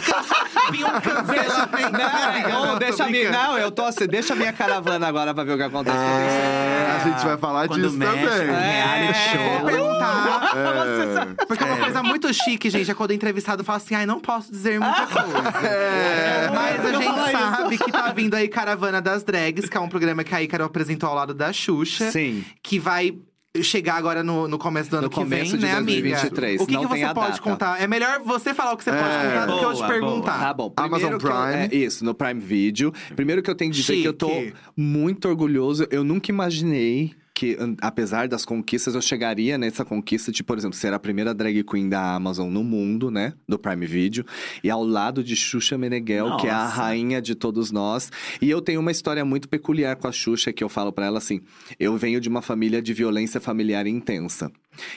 vir 0.71 0.86
um 0.86 0.91
cancelamento. 1.01 2.49
Não, 2.49 2.78
deixa 2.80 3.03
a 3.03 3.09
minha, 3.09 3.32
não, 3.32 3.57
eu 3.57 3.71
tô 3.71 3.84
assim, 3.84 4.07
deixa 4.07 4.34
a 4.34 4.36
minha 4.36 4.53
caravana 4.53 5.07
agora 5.07 5.34
pra 5.34 5.43
ver 5.43 5.53
o 5.53 5.57
que 5.57 5.63
acontece. 5.63 5.97
É, 5.97 6.99
a 7.01 7.09
gente 7.09 7.26
vai 7.26 7.38
falar 7.38 7.67
Quando 7.67 7.82
disso 7.82 7.97
mexe, 7.97 8.13
também. 8.13 8.55
é. 8.55 9.09
É, 9.09 9.13
show. 9.13 9.59
vou 9.59 9.65
perguntar. 9.69 10.53
É. 10.70 11.45
Porque 11.45 11.64
uma 11.64 11.78
coisa 11.78 12.03
muito 12.03 12.34
chique, 12.34 12.70
gente, 12.70 12.89
é 12.89 12.93
quando 12.93 13.11
o 13.11 13.14
entrevistado 13.14 13.64
fala 13.64 13.78
assim, 13.78 13.95
ai, 13.95 14.05
não 14.05 14.20
posso 14.20 14.51
dizer 14.51 14.80
muita 14.80 15.07
coisa. 15.07 15.68
É. 15.68 16.49
Mas 16.53 16.86
a 16.86 16.89
Eu 16.89 17.01
gente 17.01 17.32
sabe 17.32 17.78
que 17.78 17.91
tá 17.91 18.11
vindo 18.11 18.34
aí 18.36 18.47
Caravana 18.47 19.01
das 19.01 19.24
Drags, 19.24 19.70
que 19.70 19.78
é 19.78 19.80
um 19.80 19.89
programa 19.89 20.24
que 20.24 20.34
a 20.34 20.41
Ícaro 20.41 20.64
apresentou 20.64 21.09
ao 21.09 21.16
lado 21.16 21.34
da 21.34 21.51
Xuxa. 21.53 22.11
Sim. 22.11 22.43
Que 22.61 22.80
vai 22.80 23.16
chegar 23.61 23.95
agora 23.97 24.24
no, 24.24 24.47
no 24.47 24.57
começo 24.57 24.89
do 24.89 24.95
ano 24.95 25.03
No 25.03 25.09
que 25.11 25.16
começo 25.16 25.51
vem, 25.51 25.59
de 25.59 25.66
né, 25.68 25.74
amiga? 25.74 26.01
2023. 26.09 26.61
O 26.61 26.66
que, 26.66 26.74
Não 26.74 26.82
que 26.82 26.88
tem 26.88 26.97
você 26.99 27.03
a 27.05 27.14
pode 27.14 27.28
data. 27.34 27.41
contar? 27.41 27.80
É 27.82 27.86
melhor 27.86 28.20
você 28.26 28.51
falar 28.51 28.74
o 28.74 28.78
que 28.78 28.84
você 28.84 28.91
pode 28.91 29.03
É. 29.03 29.24
contar 29.30 29.45
do 29.45 29.59
que 29.59 29.66
eu 29.66 29.74
te 29.74 29.78
Boa, 29.78 29.88
perguntar. 29.88 30.39
Tá 30.39 30.53
bom. 30.55 30.74
Amazon 30.76 31.09
Primeiro 31.11 31.16
eu- 31.28 31.45
Prime. 31.59 31.68
é, 31.72 31.76
isso, 31.86 32.03
no 32.03 32.16
Prime 32.16 32.39
Video. 32.39 32.91
Primeiro 33.16 33.43
que 33.43 33.49
eu 33.51 33.55
tenho 33.55 33.70
que 33.72 33.78
dizer 33.78 34.01
que 34.01 34.07
eu 34.07 34.14
tô 34.14 34.28
Chique. 34.30 34.53
muito 34.76 35.28
orgulhoso. 35.28 35.86
Eu 35.91 36.03
nunca 36.03 36.32
imaginei 36.32 37.14
que, 37.34 37.57
apesar 37.81 38.27
das 38.27 38.45
conquistas, 38.45 38.93
eu 38.93 39.01
chegaria 39.01 39.57
nessa 39.57 39.84
conquista 39.84 40.31
de, 40.31 40.43
por 40.43 40.57
exemplo, 40.57 40.77
ser 40.77 40.93
a 40.93 40.99
primeira 40.99 41.34
drag 41.34 41.63
queen 41.63 41.89
da 41.89 42.13
Amazon 42.15 42.51
no 42.51 42.63
mundo, 42.63 43.09
né? 43.09 43.34
Do 43.47 43.57
Prime 43.57 43.86
Video. 43.86 44.23
E 44.63 44.69
ao 44.69 44.84
lado 44.84 45.23
de 45.23 45.36
Xuxa 45.36 45.77
Meneghel, 45.77 46.38
que 46.38 46.47
é 46.47 46.51
a 46.51 46.65
Nossa. 46.65 46.75
rainha 46.75 47.21
de 47.21 47.34
todos 47.34 47.71
nós. 47.71 48.11
E 48.41 48.49
eu 48.49 48.61
tenho 48.61 48.79
uma 48.79 48.91
história 48.91 49.25
muito 49.25 49.49
peculiar 49.49 49.95
com 49.95 50.07
a 50.07 50.11
Xuxa, 50.11 50.53
que 50.53 50.63
eu 50.63 50.69
falo 50.69 50.91
pra 50.93 51.05
ela 51.05 51.17
assim: 51.17 51.41
eu 51.79 51.97
venho 51.97 52.21
de 52.21 52.29
uma 52.29 52.41
família 52.41 52.81
de 52.81 52.93
violência 52.93 53.41
familiar 53.41 53.88
intensa. 53.88 54.51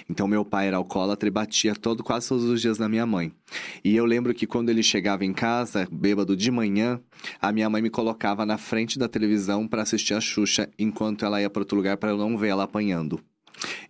Então, 0.09 0.27
meu 0.27 0.45
pai 0.45 0.69
era 0.69 0.77
alcoólatra 0.77 1.29
e 1.29 1.31
batia 1.31 1.75
todo, 1.75 2.03
quase 2.03 2.29
todos 2.29 2.45
os 2.45 2.61
dias 2.61 2.79
na 2.79 2.89
minha 2.89 3.07
mãe. 3.07 3.33
E 3.85 3.95
eu 3.95 4.05
lembro 4.05 4.35
que 4.35 4.47
quando 4.47 4.71
ele 4.71 4.83
chegava 4.83 5.25
em 5.25 5.33
casa, 5.33 5.87
bêbado 5.91 6.37
de 6.37 6.51
manhã, 6.51 7.01
a 7.41 7.53
minha 7.53 7.69
mãe 7.69 7.83
me 7.83 7.91
colocava 7.91 8.47
na 8.47 8.59
frente 8.59 8.99
da 8.99 9.09
televisão 9.09 9.67
pra 9.67 9.83
assistir 9.83 10.15
a 10.15 10.21
Xuxa, 10.21 10.69
enquanto 10.79 11.25
ela 11.25 11.41
ia 11.41 11.51
pra 11.51 11.63
outro 11.63 11.77
lugar 11.77 11.97
pra 11.97 12.11
eu 12.11 12.17
não 12.17 12.37
ver 12.37 12.49
ela 12.49 12.65
apanhando. 12.65 13.21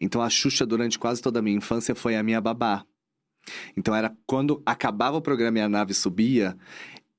Então 0.01 0.22
a 0.22 0.30
Xuxa, 0.30 0.66
durante 0.66 0.99
quase 0.99 1.20
toda 1.22 1.39
a 1.39 1.43
minha 1.43 1.57
infância, 1.57 1.95
foi 1.95 2.16
a 2.16 2.22
minha 2.22 2.41
babá. 2.41 2.84
Então 3.76 3.95
era 3.95 4.14
quando 4.26 4.62
acabava 4.66 5.16
o 5.16 5.22
programa 5.22 5.59
e 5.59 5.62
a 5.62 5.68
nave 5.68 5.95
subia, 5.95 6.57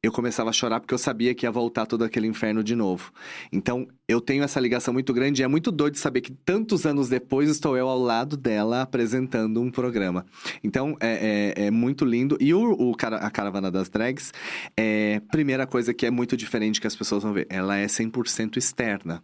eu 0.08 0.12
começava 0.12 0.50
a 0.50 0.54
chorar 0.54 0.80
porque 0.80 0.94
eu 0.94 0.98
sabia 0.98 1.34
que 1.34 1.46
ia 1.46 1.52
voltar 1.52 1.86
todo 1.86 2.04
aquele 2.04 2.28
inferno 2.28 2.64
de 2.64 2.76
novo. 2.76 3.12
Então 3.52 3.88
eu 4.08 4.22
tenho 4.22 4.44
essa 4.44 4.60
ligação 4.60 4.94
muito 4.94 5.14
grande 5.14 5.42
e 5.42 5.44
é 5.44 5.48
muito 5.48 5.72
doido 5.72 5.98
saber 5.98 6.22
que 6.22 6.32
tantos 6.32 6.86
anos 6.86 7.10
depois 7.10 7.50
estou 7.50 7.76
eu 7.78 7.88
ao 7.90 8.00
lado 8.00 8.38
dela 8.38 8.82
apresentando 8.82 9.62
um 9.62 9.70
programa. 9.70 10.26
Então 10.64 10.96
é, 11.00 11.54
é, 11.58 11.66
é 11.68 11.72
muito 11.72 12.06
lindo. 12.06 12.38
E 12.40 12.54
o, 12.54 12.74
o 12.74 12.96
a 13.00 13.30
Caravana 13.30 13.70
das 13.70 13.90
Drags, 13.90 14.32
é, 14.76 15.22
primeira 15.32 15.68
coisa 15.68 15.94
que 15.94 16.06
é 16.06 16.12
muito 16.12 16.38
diferente 16.38 16.80
que 16.80 16.88
as 16.88 16.96
pessoas 16.96 17.24
vão 17.24 17.34
ver, 17.34 17.48
ela 17.50 17.78
é 17.78 17.86
100% 17.86 18.58
externa. 18.58 19.24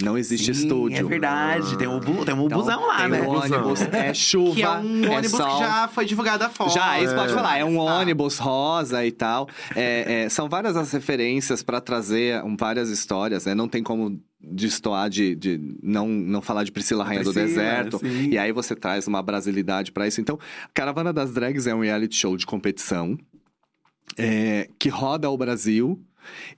Não 0.00 0.16
existe 0.16 0.54
Sim, 0.54 0.62
estúdio. 0.62 0.98
É 0.98 1.02
verdade. 1.02 1.76
Tem 1.76 1.86
um, 1.86 2.00
bu- 2.00 2.24
tem 2.24 2.34
um 2.34 2.46
Então, 2.46 2.58
busão 2.58 2.86
lá, 2.86 2.96
tem 3.02 3.08
né? 3.10 3.20
o 3.20 3.28
ônibus, 3.30 3.80
é 3.82 4.14
chuva, 4.14 4.54
Que 4.54 4.62
é 4.62 4.70
um 4.70 5.12
ônibus 5.12 5.30
sol. 5.32 5.58
que 5.58 5.64
já 5.64 5.88
foi 5.88 6.04
divulgado 6.06 6.44
a 6.44 6.48
foto. 6.48 6.72
Já, 6.72 7.00
isso 7.00 7.14
pode 7.14 7.32
falar. 7.34 7.58
É 7.58 7.64
um 7.64 7.76
Tá. 7.76 7.98
ônibus 8.00 8.38
rosa 8.38 9.04
e 9.04 9.12
tal. 9.12 9.48
É, 9.76 10.24
é, 10.24 10.28
são 10.30 10.48
várias 10.48 10.76
as 10.76 10.90
referências 10.92 11.62
para 11.62 11.80
trazer 11.80 12.42
um, 12.42 12.56
várias 12.56 12.88
histórias, 12.88 13.44
né? 13.44 13.54
Não 13.54 13.68
tem 13.68 13.82
como 13.82 14.18
destoar 14.40 15.10
de, 15.10 15.36
de 15.36 15.60
não, 15.82 16.08
não 16.08 16.40
falar 16.40 16.64
de 16.64 16.72
Priscila 16.72 17.04
Rainha 17.04 17.22
do 17.22 17.32
Priscila, 17.32 17.48
Deserto. 17.62 17.98
sim. 17.98 18.30
E 18.30 18.38
aí 18.38 18.50
você 18.50 18.74
traz 18.74 19.06
uma 19.06 19.22
brasilidade 19.22 19.92
para 19.92 20.08
isso. 20.08 20.20
Então, 20.22 20.38
Caravana 20.72 21.12
das 21.12 21.32
Drags 21.32 21.66
é 21.66 21.74
um 21.74 21.80
reality 21.82 22.16
show 22.16 22.36
de 22.36 22.46
competição 22.46 23.16
é, 24.16 24.68
que 24.78 24.88
roda 24.88 25.28
o 25.30 25.36
Brasil. 25.36 26.00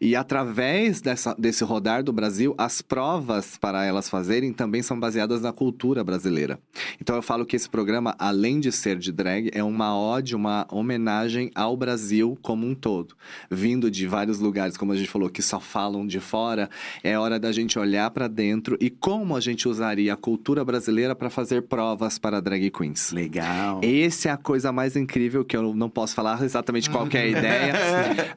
E 0.00 0.14
através 0.16 1.00
dessa, 1.00 1.34
desse 1.38 1.64
rodar 1.64 2.02
do 2.02 2.12
Brasil, 2.12 2.54
as 2.58 2.82
provas 2.82 3.56
para 3.56 3.84
elas 3.84 4.08
fazerem 4.08 4.52
também 4.52 4.82
são 4.82 4.98
baseadas 4.98 5.40
na 5.40 5.52
cultura 5.52 6.04
brasileira. 6.04 6.58
Então 7.00 7.16
eu 7.16 7.22
falo 7.22 7.46
que 7.46 7.56
esse 7.56 7.68
programa, 7.68 8.14
além 8.18 8.60
de 8.60 8.70
ser 8.70 8.98
de 8.98 9.12
drag, 9.12 9.50
é 9.52 9.62
uma 9.62 9.98
ode, 9.98 10.34
uma 10.34 10.66
homenagem 10.70 11.50
ao 11.54 11.76
Brasil 11.76 12.38
como 12.42 12.66
um 12.66 12.74
todo. 12.74 13.14
Vindo 13.50 13.90
de 13.90 14.06
vários 14.06 14.38
lugares, 14.38 14.76
como 14.76 14.92
a 14.92 14.96
gente 14.96 15.08
falou, 15.08 15.28
que 15.28 15.42
só 15.42 15.60
falam 15.60 16.06
de 16.06 16.20
fora, 16.20 16.68
é 17.02 17.18
hora 17.18 17.38
da 17.38 17.52
gente 17.52 17.78
olhar 17.78 18.10
para 18.10 18.28
dentro 18.28 18.76
e 18.80 18.90
como 18.90 19.36
a 19.36 19.40
gente 19.40 19.68
usaria 19.68 20.12
a 20.12 20.16
cultura 20.16 20.64
brasileira 20.64 21.14
para 21.14 21.30
fazer 21.30 21.62
provas 21.62 22.18
para 22.18 22.40
drag 22.40 22.70
queens. 22.70 23.12
Legal. 23.12 23.80
Essa 23.82 24.28
é 24.28 24.32
a 24.32 24.36
coisa 24.36 24.72
mais 24.72 24.96
incrível 24.96 25.44
que 25.44 25.56
eu 25.56 25.74
não 25.74 25.88
posso 25.88 26.14
falar 26.14 26.42
exatamente 26.42 26.90
qual 26.90 27.08
é 27.12 27.18
a 27.18 27.26
ideia. 27.26 27.74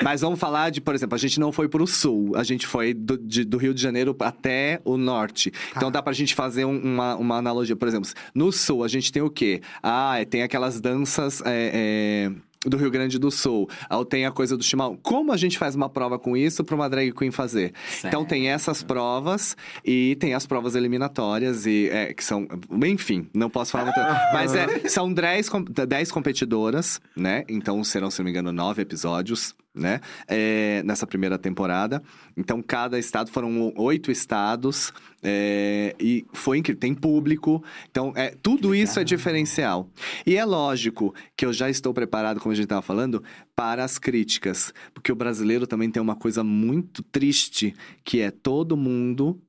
Mas 0.04 0.22
vamos 0.22 0.40
falar 0.40 0.70
de, 0.70 0.82
por 0.82 0.96
exemplo, 0.96 1.16
a 1.18 1.20
gente 1.20 1.40
não 1.40 1.52
foi 1.52 1.68
pro 1.68 1.86
sul, 1.88 2.34
a 2.36 2.44
gente 2.44 2.66
foi 2.68 2.94
do, 2.94 3.18
de- 3.18 3.44
do 3.44 3.58
Rio 3.58 3.74
de 3.74 3.82
Janeiro 3.82 4.16
até 4.20 4.80
o 4.86 4.96
norte. 4.98 5.52
Então 5.76 5.92
dá 5.92 6.02
pra 6.02 6.14
gente 6.14 6.34
fazer 6.36 6.64
um- 6.66 6.80
uma, 6.80 7.16
uma 7.16 7.38
analogia. 7.38 7.76
Por 7.76 7.88
exemplo, 7.88 8.10
no 8.34 8.52
sul 8.52 8.84
a 8.84 8.88
gente 8.88 9.12
tem 9.12 9.22
o 9.22 9.30
quê? 9.30 9.62
Ah, 9.84 10.16
tem 10.30 10.44
aquelas 10.44 10.80
danças. 10.80 11.42
é, 11.46 12.30
é, 12.32 12.48
do 12.66 12.76
Rio 12.76 12.90
Grande 12.92 13.18
do 13.20 13.30
Sul, 13.32 13.70
ou 13.90 14.04
tem 14.04 14.26
a 14.26 14.32
coisa 14.32 14.58
do 14.58 14.64
chimarrão. 14.64 14.98
Como 15.02 15.32
a 15.32 15.38
gente 15.38 15.58
faz 15.58 15.74
uma 15.76 15.88
prova 15.88 16.18
com 16.20 16.36
isso 16.36 16.66
para 16.66 16.76
uma 16.76 16.90
drag 16.90 17.14
queen 17.14 17.32
fazer? 17.32 17.72
Então 18.04 18.26
tem 18.26 18.50
essas 18.50 18.82
provas 18.84 19.56
e 19.86 20.18
tem 20.20 20.34
as 20.34 20.46
provas 20.46 20.76
eliminatórias 20.76 21.66
e 21.66 21.88
é, 21.90 22.14
que 22.14 22.24
são, 22.24 22.46
enfim, 22.84 23.30
não 23.34 23.50
posso 23.50 23.72
falar 23.72 23.86
muito, 23.86 24.00
mas 24.34 24.54
é, 24.56 24.90
são 24.90 25.14
10, 25.14 25.48
com- 25.48 25.64
10 25.64 26.12
competidoras, 26.12 27.00
né? 27.16 27.44
Então 27.48 27.82
serão, 27.84 28.10
se 28.12 28.20
não 28.20 28.26
me 28.26 28.32
engano, 28.32 28.52
nove 28.52 28.82
episódios, 28.82 29.56
né? 29.78 30.02
É, 30.28 30.82
nessa 30.84 31.06
primeira 31.06 31.38
temporada. 31.38 32.02
Então 32.36 32.62
cada 32.62 33.00
estado 33.00 33.32
foram 33.32 33.74
oito 33.76 34.12
estados 34.12 34.92
é, 35.24 35.96
e 36.00 36.26
foi 36.34 36.58
incrível. 36.58 36.80
Tem 36.80 36.94
público, 36.94 37.64
então 37.90 38.14
é 38.16 38.36
tudo 38.42 38.74
isso 38.76 39.00
é 39.00 39.04
diferencial. 39.04 39.90
E 40.26 40.36
é 40.36 40.46
lógico 40.46 41.14
que 41.36 41.46
eu 41.46 41.54
já 41.54 41.70
estou 41.70 41.94
preparado, 41.94 42.40
como 42.40 42.52
a 42.52 42.56
gente 42.56 42.66
estava 42.66 42.82
falando, 42.82 43.24
para 43.56 43.84
as 43.84 43.98
críticas, 43.98 44.74
porque 44.94 45.12
o 45.12 45.16
brasileiro 45.16 45.66
também 45.66 45.90
tem 45.90 46.02
uma 46.02 46.16
coisa 46.16 46.44
muito 46.44 47.02
triste, 47.02 47.74
que 48.04 48.22
é 48.22 48.30
todo 48.30 48.78
mundo 48.78 49.42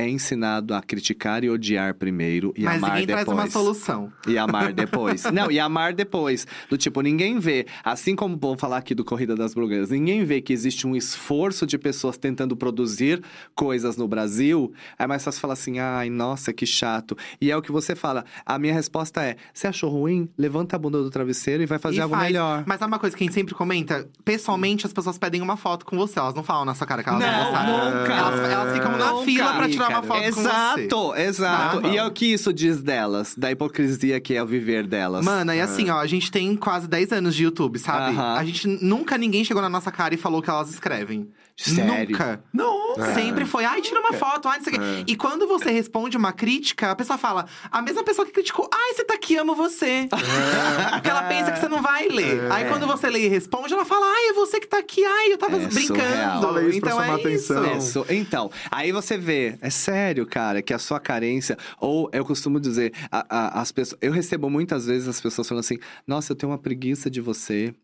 é 0.00 0.08
ensinado 0.08 0.74
a 0.74 0.80
criticar 0.82 1.44
e 1.44 1.50
odiar 1.50 1.94
primeiro 1.94 2.52
e 2.56 2.64
Mas 2.64 2.78
amar 2.78 2.90
ninguém 2.92 3.06
depois. 3.06 3.24
traz 3.26 3.38
uma 3.38 3.50
solução. 3.50 4.12
E 4.26 4.38
amar 4.38 4.72
depois. 4.74 5.24
Não, 5.24 5.50
e 5.50 5.60
amar 5.60 5.92
depois. 5.92 6.46
Do 6.68 6.78
tipo, 6.78 7.00
ninguém 7.02 7.38
vê, 7.38 7.66
assim 7.84 8.16
como 8.16 8.36
vou 8.36 8.56
falar 8.56 8.78
aqui 8.78 8.94
do 8.94 9.04
Corrida 9.04 9.36
das 9.36 9.52
Blogueiras, 9.54 9.90
ninguém 9.90 10.24
vê 10.24 10.40
que 10.40 10.52
existe 10.52 10.86
um 10.86 10.96
esforço 10.96 11.66
de 11.66 11.76
pessoas 11.76 12.16
tentando 12.16 12.56
produzir 12.56 13.22
coisas 13.54 13.96
no 13.96 14.08
Brasil. 14.08 14.72
É 14.98 15.06
mais 15.06 15.22
fácil 15.24 15.40
falar 15.40 15.52
assim, 15.54 15.78
ai, 15.78 16.08
nossa, 16.08 16.52
que 16.52 16.64
chato. 16.64 17.16
E 17.40 17.50
é 17.50 17.56
o 17.56 17.60
que 17.62 17.70
você 17.72 17.94
fala. 17.94 18.24
A 18.46 18.58
minha 18.58 18.72
resposta 18.72 19.22
é: 19.22 19.36
você 19.52 19.66
achou 19.66 19.90
ruim? 19.90 20.28
Levanta 20.38 20.76
a 20.76 20.78
bunda 20.78 21.02
do 21.02 21.10
travesseiro 21.10 21.62
e 21.62 21.66
vai 21.66 21.78
fazer 21.78 21.96
E 21.96 22.00
algo 22.00 22.14
faz. 22.14 22.26
melhor. 22.26 22.64
Mas 22.66 22.78
sabe 22.78 22.92
uma 22.92 22.98
coisa 22.98 23.14
que 23.16 23.22
a 23.22 23.26
gente 23.26 23.34
sempre 23.34 23.54
comenta? 23.54 24.08
Pessoalmente, 24.24 24.86
as 24.86 24.92
pessoas 24.92 25.18
pedem 25.18 25.42
uma 25.42 25.56
foto 25.56 25.84
com 25.84 25.96
você. 25.96 26.18
Elas 26.18 26.34
não 26.34 26.42
falam 26.42 26.64
na 26.64 26.74
sua 26.74 26.86
cara 26.86 27.02
que 27.02 27.08
elas 27.08 27.20
não, 27.20 27.30
Não, 27.30 27.44
gostaram. 27.44 28.00
nunca. 28.00 28.12
Elas, 28.14 28.50
elas 28.50 28.72
ficam 28.74 28.96
na 28.96 29.12
Nunca. 29.12 29.24
fila 29.24 29.52
pra 29.54 29.68
tirar 29.68 29.89
uma 29.90 30.02
Cara. 30.02 30.06
foto 30.22 30.34
com 30.34 30.42
você. 30.42 30.48
Exato, 30.48 31.14
exato. 31.16 31.86
E 31.88 31.96
é 31.96 32.04
o 32.04 32.10
que 32.10 32.26
isso 32.32 32.52
diz 32.52 32.82
delas, 32.82 33.34
da 33.36 33.50
hipocrisia 33.50 34.20
que 34.20 34.34
é 34.34 34.42
o 34.42 34.46
viver 34.46 34.86
delas. 34.86 35.24
Mano, 35.24 35.52
e 35.52 35.60
assim, 35.60 35.90
ó, 35.90 35.98
a 35.98 36.06
gente 36.06 36.30
tem 36.30 36.56
quase 36.56 36.88
10 36.88 37.12
anos 37.12 37.34
de 37.34 37.44
YouTube, 37.44 37.78
sabe? 37.78 38.16
Aham. 38.16 38.34
A 38.34 38.44
gente 38.44 38.66
nunca 38.66 39.16
ninguém 39.18 39.44
chegou 39.44 39.62
na 39.62 39.68
nossa 39.68 39.90
cara 39.90 40.14
e 40.14 40.18
falou 40.18 40.40
o 40.40 40.42
que 40.42 40.50
elas 40.50 40.70
escrevem. 40.70 41.28
Sério? 41.62 42.10
Nunca. 42.12 42.42
Não. 42.52 42.80
Sempre 43.14 43.44
foi, 43.44 43.64
ai, 43.64 43.80
tira 43.80 44.00
uma 44.00 44.12
foto, 44.14 44.48
ai, 44.48 44.58
não 44.58 44.64
sei 44.64 44.72
o 44.74 44.78
quê. 44.78 45.04
E 45.06 45.16
quando 45.16 45.46
você 45.46 45.70
responde 45.70 46.16
uma 46.16 46.32
crítica, 46.32 46.90
a 46.90 46.96
pessoa 46.96 47.18
fala, 47.18 47.46
a 47.70 47.82
mesma 47.82 48.02
pessoa 48.02 48.26
que 48.26 48.32
criticou, 48.32 48.68
ai, 48.72 48.94
você 48.94 49.04
tá 49.04 49.14
aqui, 49.14 49.36
amo 49.36 49.54
você. 49.54 50.08
Porque 50.10 51.08
ela 51.08 51.22
pensa 51.24 51.52
que 51.52 51.58
você 51.60 51.68
não 51.68 51.82
vai 51.82 52.08
ler. 52.08 52.50
Aí 52.50 52.66
quando 52.68 52.86
você 52.86 53.08
lê 53.08 53.26
e 53.26 53.28
responde, 53.28 53.72
ela 53.72 53.84
fala, 53.84 54.06
ai, 54.06 54.30
é 54.30 54.32
você 54.32 54.58
que 54.60 54.66
tá 54.66 54.78
aqui, 54.78 55.04
ai, 55.04 55.32
eu 55.32 55.38
tava 55.38 55.56
É 55.56 55.66
brincando. 55.66 56.40
Fala 56.42 56.62
isso 56.62 56.80
pra 56.80 56.90
então 56.90 57.00
chamar 57.00 57.18
é 57.18 57.20
atenção. 57.20 57.76
isso. 57.78 58.06
É, 58.08 58.14
então, 58.14 58.50
aí 58.70 58.90
você 58.92 59.16
vê, 59.18 59.58
é 59.60 59.70
sério, 59.70 60.26
cara, 60.26 60.62
que 60.62 60.72
a 60.74 60.78
sua 60.78 60.98
carência, 60.98 61.56
ou 61.80 62.08
eu 62.12 62.24
costumo 62.24 62.58
dizer, 62.60 62.92
a- 63.10 63.26
a- 63.28 63.60
as 63.60 63.70
pessoas, 63.72 63.98
eu 64.00 64.12
recebo 64.12 64.48
muitas 64.50 64.86
vezes 64.86 65.08
as 65.08 65.20
pessoas 65.20 65.46
falando 65.48 65.60
assim, 65.64 65.78
nossa, 66.06 66.32
eu 66.32 66.36
tenho 66.36 66.50
uma 66.52 66.58
preguiça 66.58 67.10
de 67.10 67.20
você. 67.20 67.74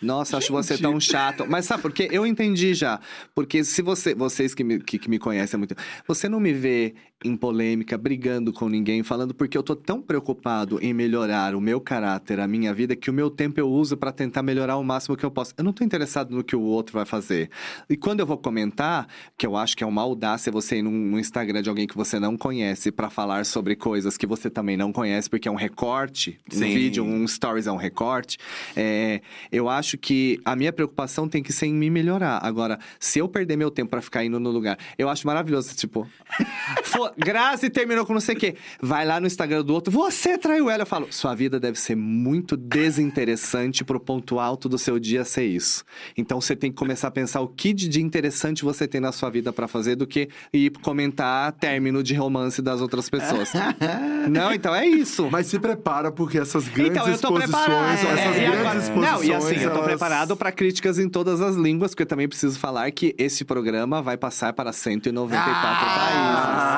Nossa, 0.00 0.36
acho 0.36 0.52
você 0.52 0.76
tão 0.76 0.98
chato. 1.00 1.46
Mas 1.48 1.66
sabe 1.66 1.82
por 1.82 1.92
quê? 1.92 2.08
Eu 2.10 2.26
entendi 2.26 2.74
já. 2.74 3.00
Porque 3.34 3.64
se 3.64 3.82
você, 3.82 4.14
vocês 4.14 4.54
que 4.54 4.64
me, 4.64 4.80
que, 4.80 4.98
que 4.98 5.08
me 5.08 5.18
conhecem 5.18 5.56
há 5.56 5.58
muito 5.58 5.74
tempo, 5.74 5.82
você 6.06 6.28
não 6.28 6.40
me 6.40 6.52
vê 6.52 6.94
em 7.24 7.36
polêmica, 7.36 7.96
brigando 7.98 8.52
com 8.52 8.68
ninguém, 8.68 9.02
falando 9.02 9.34
porque 9.34 9.56
eu 9.56 9.62
tô 9.62 9.74
tão 9.76 10.00
preocupado 10.02 10.78
em 10.82 10.92
melhorar 10.92 11.54
o 11.54 11.60
meu 11.60 11.80
caráter, 11.80 12.40
a 12.40 12.46
minha 12.46 12.72
vida, 12.74 12.94
que 12.96 13.10
o 13.10 13.12
meu 13.12 13.30
tempo 13.30 13.58
eu 13.60 13.68
uso 13.70 13.96
pra 13.96 14.12
tentar 14.12 14.42
melhorar 14.42 14.76
o 14.76 14.84
máximo 14.84 15.16
que 15.16 15.24
eu 15.24 15.30
posso. 15.30 15.52
Eu 15.56 15.64
não 15.64 15.72
tô 15.72 15.84
interessado 15.84 16.34
no 16.34 16.42
que 16.44 16.56
o 16.56 16.60
outro 16.60 16.94
vai 16.94 17.04
fazer. 17.04 17.50
E 17.88 17.96
quando 17.96 18.20
eu 18.20 18.26
vou 18.26 18.36
comentar, 18.38 19.06
que 19.36 19.46
eu 19.46 19.56
acho 19.56 19.76
que 19.76 19.84
é 19.84 19.86
uma 19.86 20.02
audácia 20.02 20.50
você 20.52 20.78
ir 20.78 20.82
no 20.82 21.18
Instagram 21.18 21.62
de 21.62 21.68
alguém 21.68 21.86
que 21.86 21.96
você 21.96 22.18
não 22.18 22.36
conhece 22.36 22.90
pra 22.90 23.08
falar 23.10 23.44
sobre 23.46 23.76
coisas 23.76 24.16
que 24.16 24.26
você 24.26 24.50
também 24.50 24.76
não 24.76 24.92
conhece, 24.92 25.28
porque 25.30 25.48
é 25.48 25.50
um 25.50 25.56
recorte, 25.56 26.38
um 26.52 26.56
Sim. 26.56 26.74
vídeo, 26.74 27.04
um 27.04 27.26
stories 27.26 27.66
é 27.66 27.72
um 27.72 27.76
recorte. 27.76 28.38
É, 28.76 29.20
eu 29.50 29.68
acho 29.68 29.96
que 29.98 30.40
a 30.44 30.56
minha 30.56 30.72
preocupação 30.72 31.28
tem 31.28 31.42
que 31.42 31.52
ser 31.52 31.66
em 31.66 31.74
me 31.74 31.90
melhorar. 31.90 32.38
Agora, 32.42 32.78
se 32.98 33.18
eu 33.18 33.28
perder 33.28 33.56
meu 33.56 33.70
tempo 33.70 33.90
pra 33.90 34.00
ficar 34.02 34.24
indo 34.24 34.38
no 34.40 34.50
lugar, 34.50 34.78
eu 34.98 35.08
acho 35.08 35.26
maravilhoso, 35.26 35.74
tipo, 35.76 36.06
"Fo- 36.84 37.11
Grazi 37.16 37.68
terminou 37.70 38.04
com 38.06 38.12
não 38.12 38.20
sei 38.20 38.34
o 38.34 38.38
quê. 38.38 38.56
Vai 38.80 39.04
lá 39.04 39.20
no 39.20 39.26
Instagram 39.26 39.62
do 39.64 39.72
outro, 39.74 39.92
você 39.92 40.36
traiu 40.38 40.68
ela. 40.70 40.82
Eu 40.82 40.86
falo, 40.86 41.06
sua 41.10 41.34
vida 41.34 41.58
deve 41.60 41.78
ser 41.78 41.94
muito 41.96 42.56
desinteressante 42.56 43.84
pro 43.84 43.98
ponto 44.00 44.38
alto 44.38 44.68
do 44.68 44.78
seu 44.78 44.98
dia 44.98 45.24
ser 45.24 45.44
isso. 45.44 45.84
Então 46.16 46.40
você 46.40 46.54
tem 46.56 46.70
que 46.70 46.76
começar 46.76 47.08
a 47.08 47.10
pensar 47.10 47.40
o 47.40 47.48
que 47.48 47.72
de 47.72 48.00
interessante 48.02 48.64
você 48.64 48.86
tem 48.86 49.00
na 49.00 49.12
sua 49.12 49.30
vida 49.30 49.52
pra 49.52 49.66
fazer 49.68 49.96
do 49.96 50.06
que 50.06 50.28
ir 50.52 50.70
comentar 50.82 51.52
término 51.52 52.02
de 52.02 52.14
romance 52.14 52.60
das 52.62 52.80
outras 52.80 53.08
pessoas. 53.10 53.52
não, 54.30 54.52
então 54.52 54.74
é 54.74 54.86
isso. 54.86 55.28
Mas 55.30 55.46
se 55.46 55.58
prepara, 55.58 56.10
porque 56.12 56.38
essas 56.38 56.68
grandes 56.68 56.92
Então, 56.96 57.08
eu 57.08 57.18
tô 57.18 57.38
exposições, 57.38 57.66
preparado. 57.66 57.94
essas 57.94 58.18
É, 58.18 58.26
e 58.38 58.40
grandes 58.40 58.60
agora- 58.60 58.78
exposições. 58.78 59.12
Não, 59.12 59.24
e 59.24 59.34
assim, 59.34 59.54
eu 59.56 59.70
tô 59.70 59.76
elas- 59.76 59.84
preparado 59.86 60.36
pra 60.36 60.52
críticas 60.52 60.98
em 60.98 61.08
todas 61.08 61.40
as 61.40 61.56
línguas, 61.56 61.90
porque 61.92 62.02
eu 62.02 62.06
também 62.06 62.28
preciso 62.28 62.58
falar 62.58 62.90
que 62.90 63.14
esse 63.18 63.44
programa 63.44 64.00
vai 64.02 64.16
passar 64.16 64.52
para 64.52 64.72
194 64.72 65.86
Ah, 65.86 65.98
países. 65.98 66.71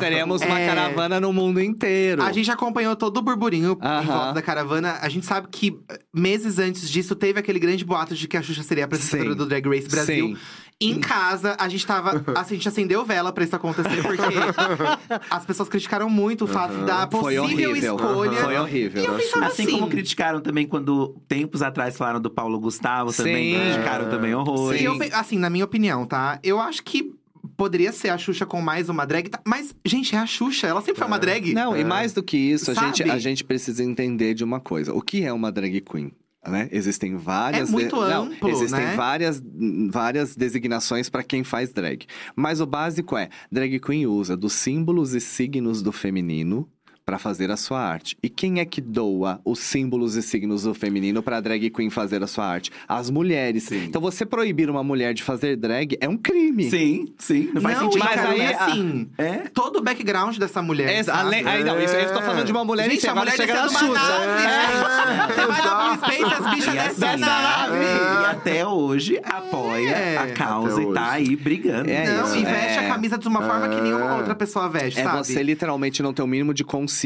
Teremos 0.00 0.42
uma 0.42 0.58
É. 0.60 0.66
caravana 0.66 1.20
no 1.20 1.32
mundo 1.32 1.60
inteiro. 1.60 2.22
A 2.22 2.32
gente 2.32 2.50
acompanhou 2.50 2.96
todo 2.96 3.16
o 3.18 3.22
burburinho 3.22 3.78
em 3.80 3.86
Aham. 3.86 4.02
volta 4.04 4.32
da 4.34 4.42
caravana. 4.42 4.98
A 5.00 5.08
gente 5.08 5.26
sabe 5.26 5.48
que 5.50 5.78
eh, 5.90 5.98
meses 6.14 6.58
antes 6.58 6.88
disso 6.90 7.14
teve 7.14 7.38
aquele 7.38 7.58
grande 7.58 7.84
boato 7.84 8.14
de 8.14 8.26
que 8.26 8.36
a 8.36 8.42
Xuxa 8.42 8.62
seria 8.62 8.84
a 8.84 8.86
apresentadora 8.86 9.30
Sim. 9.30 9.36
do 9.36 9.46
Drag 9.46 9.66
Race 9.68 9.88
Brasil. 9.88 10.28
Sim. 10.28 10.36
Em 10.82 10.98
casa, 10.98 11.54
a 11.60 11.68
gente 11.68 11.86
tava. 11.86 12.24
A 12.34 12.42
gente 12.42 12.66
acendeu 12.66 13.04
vela 13.04 13.30
pra 13.32 13.44
isso 13.44 13.54
acontecer, 13.54 14.00
porque 14.02 14.22
as 15.30 15.44
pessoas 15.44 15.68
criticaram 15.68 16.08
muito 16.08 16.44
o 16.44 16.48
fato 16.48 16.72
da 16.86 17.06
Foi 17.06 17.34
possível 17.36 17.42
horrível. 17.70 17.96
escolha. 17.96 18.32
Foi 18.38 18.56
horrível. 18.56 19.02
E 19.02 19.06
eu 19.06 19.14
pensava 19.14 19.46
Assim 19.46 19.64
assim. 19.64 19.72
como 19.72 19.88
criticaram 19.88 20.40
também 20.40 20.66
quando 20.66 21.20
tempos 21.28 21.60
atrás 21.60 21.98
falaram 21.98 22.18
do 22.18 22.30
Paulo 22.30 22.58
Gustavo, 22.58 23.12
também 23.12 23.54
Sim. 23.54 23.60
criticaram 23.60 24.08
também 24.08 24.34
horrores. 24.34 24.80
E 24.80 24.84
eu 24.84 24.96
assim, 25.12 25.38
na 25.38 25.50
minha 25.50 25.66
opinião, 25.66 26.06
tá? 26.06 26.38
Eu 26.42 26.58
acho 26.58 26.82
que 26.82 27.12
poderia 27.60 27.92
ser 27.92 28.08
a 28.08 28.16
Xuxa 28.16 28.46
com 28.46 28.58
mais 28.62 28.88
uma 28.88 29.04
drag. 29.04 29.28
tá? 29.28 29.38
Mas, 29.46 29.74
gente, 29.84 30.16
é 30.16 30.18
a 30.18 30.24
Xuxa. 30.24 30.66
Ela 30.66 30.80
sempre 30.80 30.96
foi 30.96 31.06
uma 31.06 31.18
drag. 31.18 31.52
Não, 31.52 31.76
e 31.76 31.84
mais 31.84 32.14
do 32.14 32.22
que 32.22 32.38
isso, 32.38 32.70
a 32.70 32.74
gente, 32.74 33.02
a 33.02 33.18
gente 33.18 33.44
precisa 33.44 33.84
entender 33.84 34.32
de 34.32 34.42
uma 34.42 34.58
coisa. 34.58 34.94
O 34.94 35.02
que 35.02 35.24
é 35.24 35.30
uma 35.30 35.52
drag 35.52 35.78
queen? 35.82 36.10
Né? 36.48 36.70
Existem 36.72 37.16
várias. 37.16 37.68
É 37.68 37.70
muito 37.70 37.96
não, 37.96 38.24
amplo, 38.24 38.48
existem 38.48 38.80
né? 38.80 38.96
várias, 38.96 39.42
várias 39.90 40.34
designações 40.34 41.10
para 41.10 41.22
quem 41.22 41.44
faz 41.44 41.70
drag. 41.70 42.06
Mas 42.34 42.62
o 42.62 42.66
básico 42.66 43.14
é: 43.14 43.28
drag 43.52 43.78
queen 43.78 44.06
usa 44.06 44.38
dos 44.38 44.54
símbolos 44.54 45.12
e 45.12 45.20
signos 45.20 45.82
do 45.82 45.92
feminino 45.92 46.66
para 47.10 47.18
fazer 47.18 47.50
a 47.50 47.56
sua 47.56 47.80
arte. 47.80 48.16
E 48.22 48.28
quem 48.28 48.60
é 48.60 48.64
que 48.64 48.80
doa 48.80 49.40
os 49.44 49.58
símbolos 49.58 50.14
e 50.14 50.22
signos 50.22 50.62
do 50.62 50.72
feminino 50.72 51.20
para 51.20 51.40
drag 51.40 51.68
queen 51.70 51.90
fazer 51.90 52.22
a 52.22 52.26
sua 52.28 52.46
arte? 52.46 52.70
As 52.86 53.10
mulheres. 53.10 53.64
Sim. 53.64 53.86
Então 53.86 54.00
você 54.00 54.24
proibir 54.24 54.70
uma 54.70 54.84
mulher 54.84 55.12
de 55.12 55.24
fazer 55.24 55.56
drag 55.56 55.98
é 56.00 56.08
um 56.08 56.16
crime. 56.16 56.70
Sim, 56.70 57.12
sim. 57.18 57.50
Não 57.52 57.60
faz 57.60 57.78
não, 57.80 57.90
sentido. 57.90 58.04
Mas 58.04 58.14
cara, 58.14 58.28
aí, 58.30 58.40
é 58.42 58.54
assim. 58.54 59.08
É? 59.18 59.32
Todo 59.52 59.80
o 59.80 59.82
background 59.82 60.38
dessa 60.38 60.62
mulher. 60.62 60.88
É, 60.88 61.02
sabe? 61.02 61.18
além, 61.18 61.44
aí 61.48 61.64
não, 61.64 61.80
isso 61.80 61.96
aí 61.96 62.04
eu 62.04 62.12
tô 62.14 62.20
falando 62.22 62.44
de 62.46 62.52
uma 62.52 62.64
mulher 62.64 62.88
Gente, 62.88 63.08
a 63.08 63.14
mulher 63.16 63.32
chega 63.34 63.54
na 63.54 63.68
Xuxa. 63.68 63.88
nave, 63.88 64.46
É. 64.46 65.34
Você 65.34 65.46
vai 65.46 65.60
exato. 65.60 65.80
Blue 65.80 66.06
Space, 66.06 66.34
as 66.34 66.54
bichas 66.54 66.74
descem 66.74 67.08
assim, 67.08 67.20
na 67.20 67.42
nave. 67.42 67.76
E 67.76 68.24
até 68.30 68.64
hoje 68.64 69.20
apoia 69.24 69.90
É. 69.90 70.16
a 70.16 70.32
causa 70.32 70.80
e 70.80 70.92
tá 70.92 71.10
aí 71.10 71.34
brigando. 71.34 71.90
É 71.90 72.06
Não, 72.06 72.36
e 72.36 72.44
veste 72.44 72.78
é. 72.78 72.86
a 72.86 72.88
camisa 72.88 73.18
de 73.18 73.26
uma 73.26 73.42
forma 73.42 73.68
que 73.68 73.80
nenhuma 73.80 74.14
outra 74.14 74.36
pessoa 74.36 74.68
veste, 74.68 75.00
É 75.00 75.02
sabe? 75.02 75.26
você 75.26 75.42
literalmente 75.42 76.00
não 76.04 76.12
ter 76.12 76.22
o 76.22 76.26
mínimo 76.28 76.54
de 76.54 76.62
consciência 76.62 76.99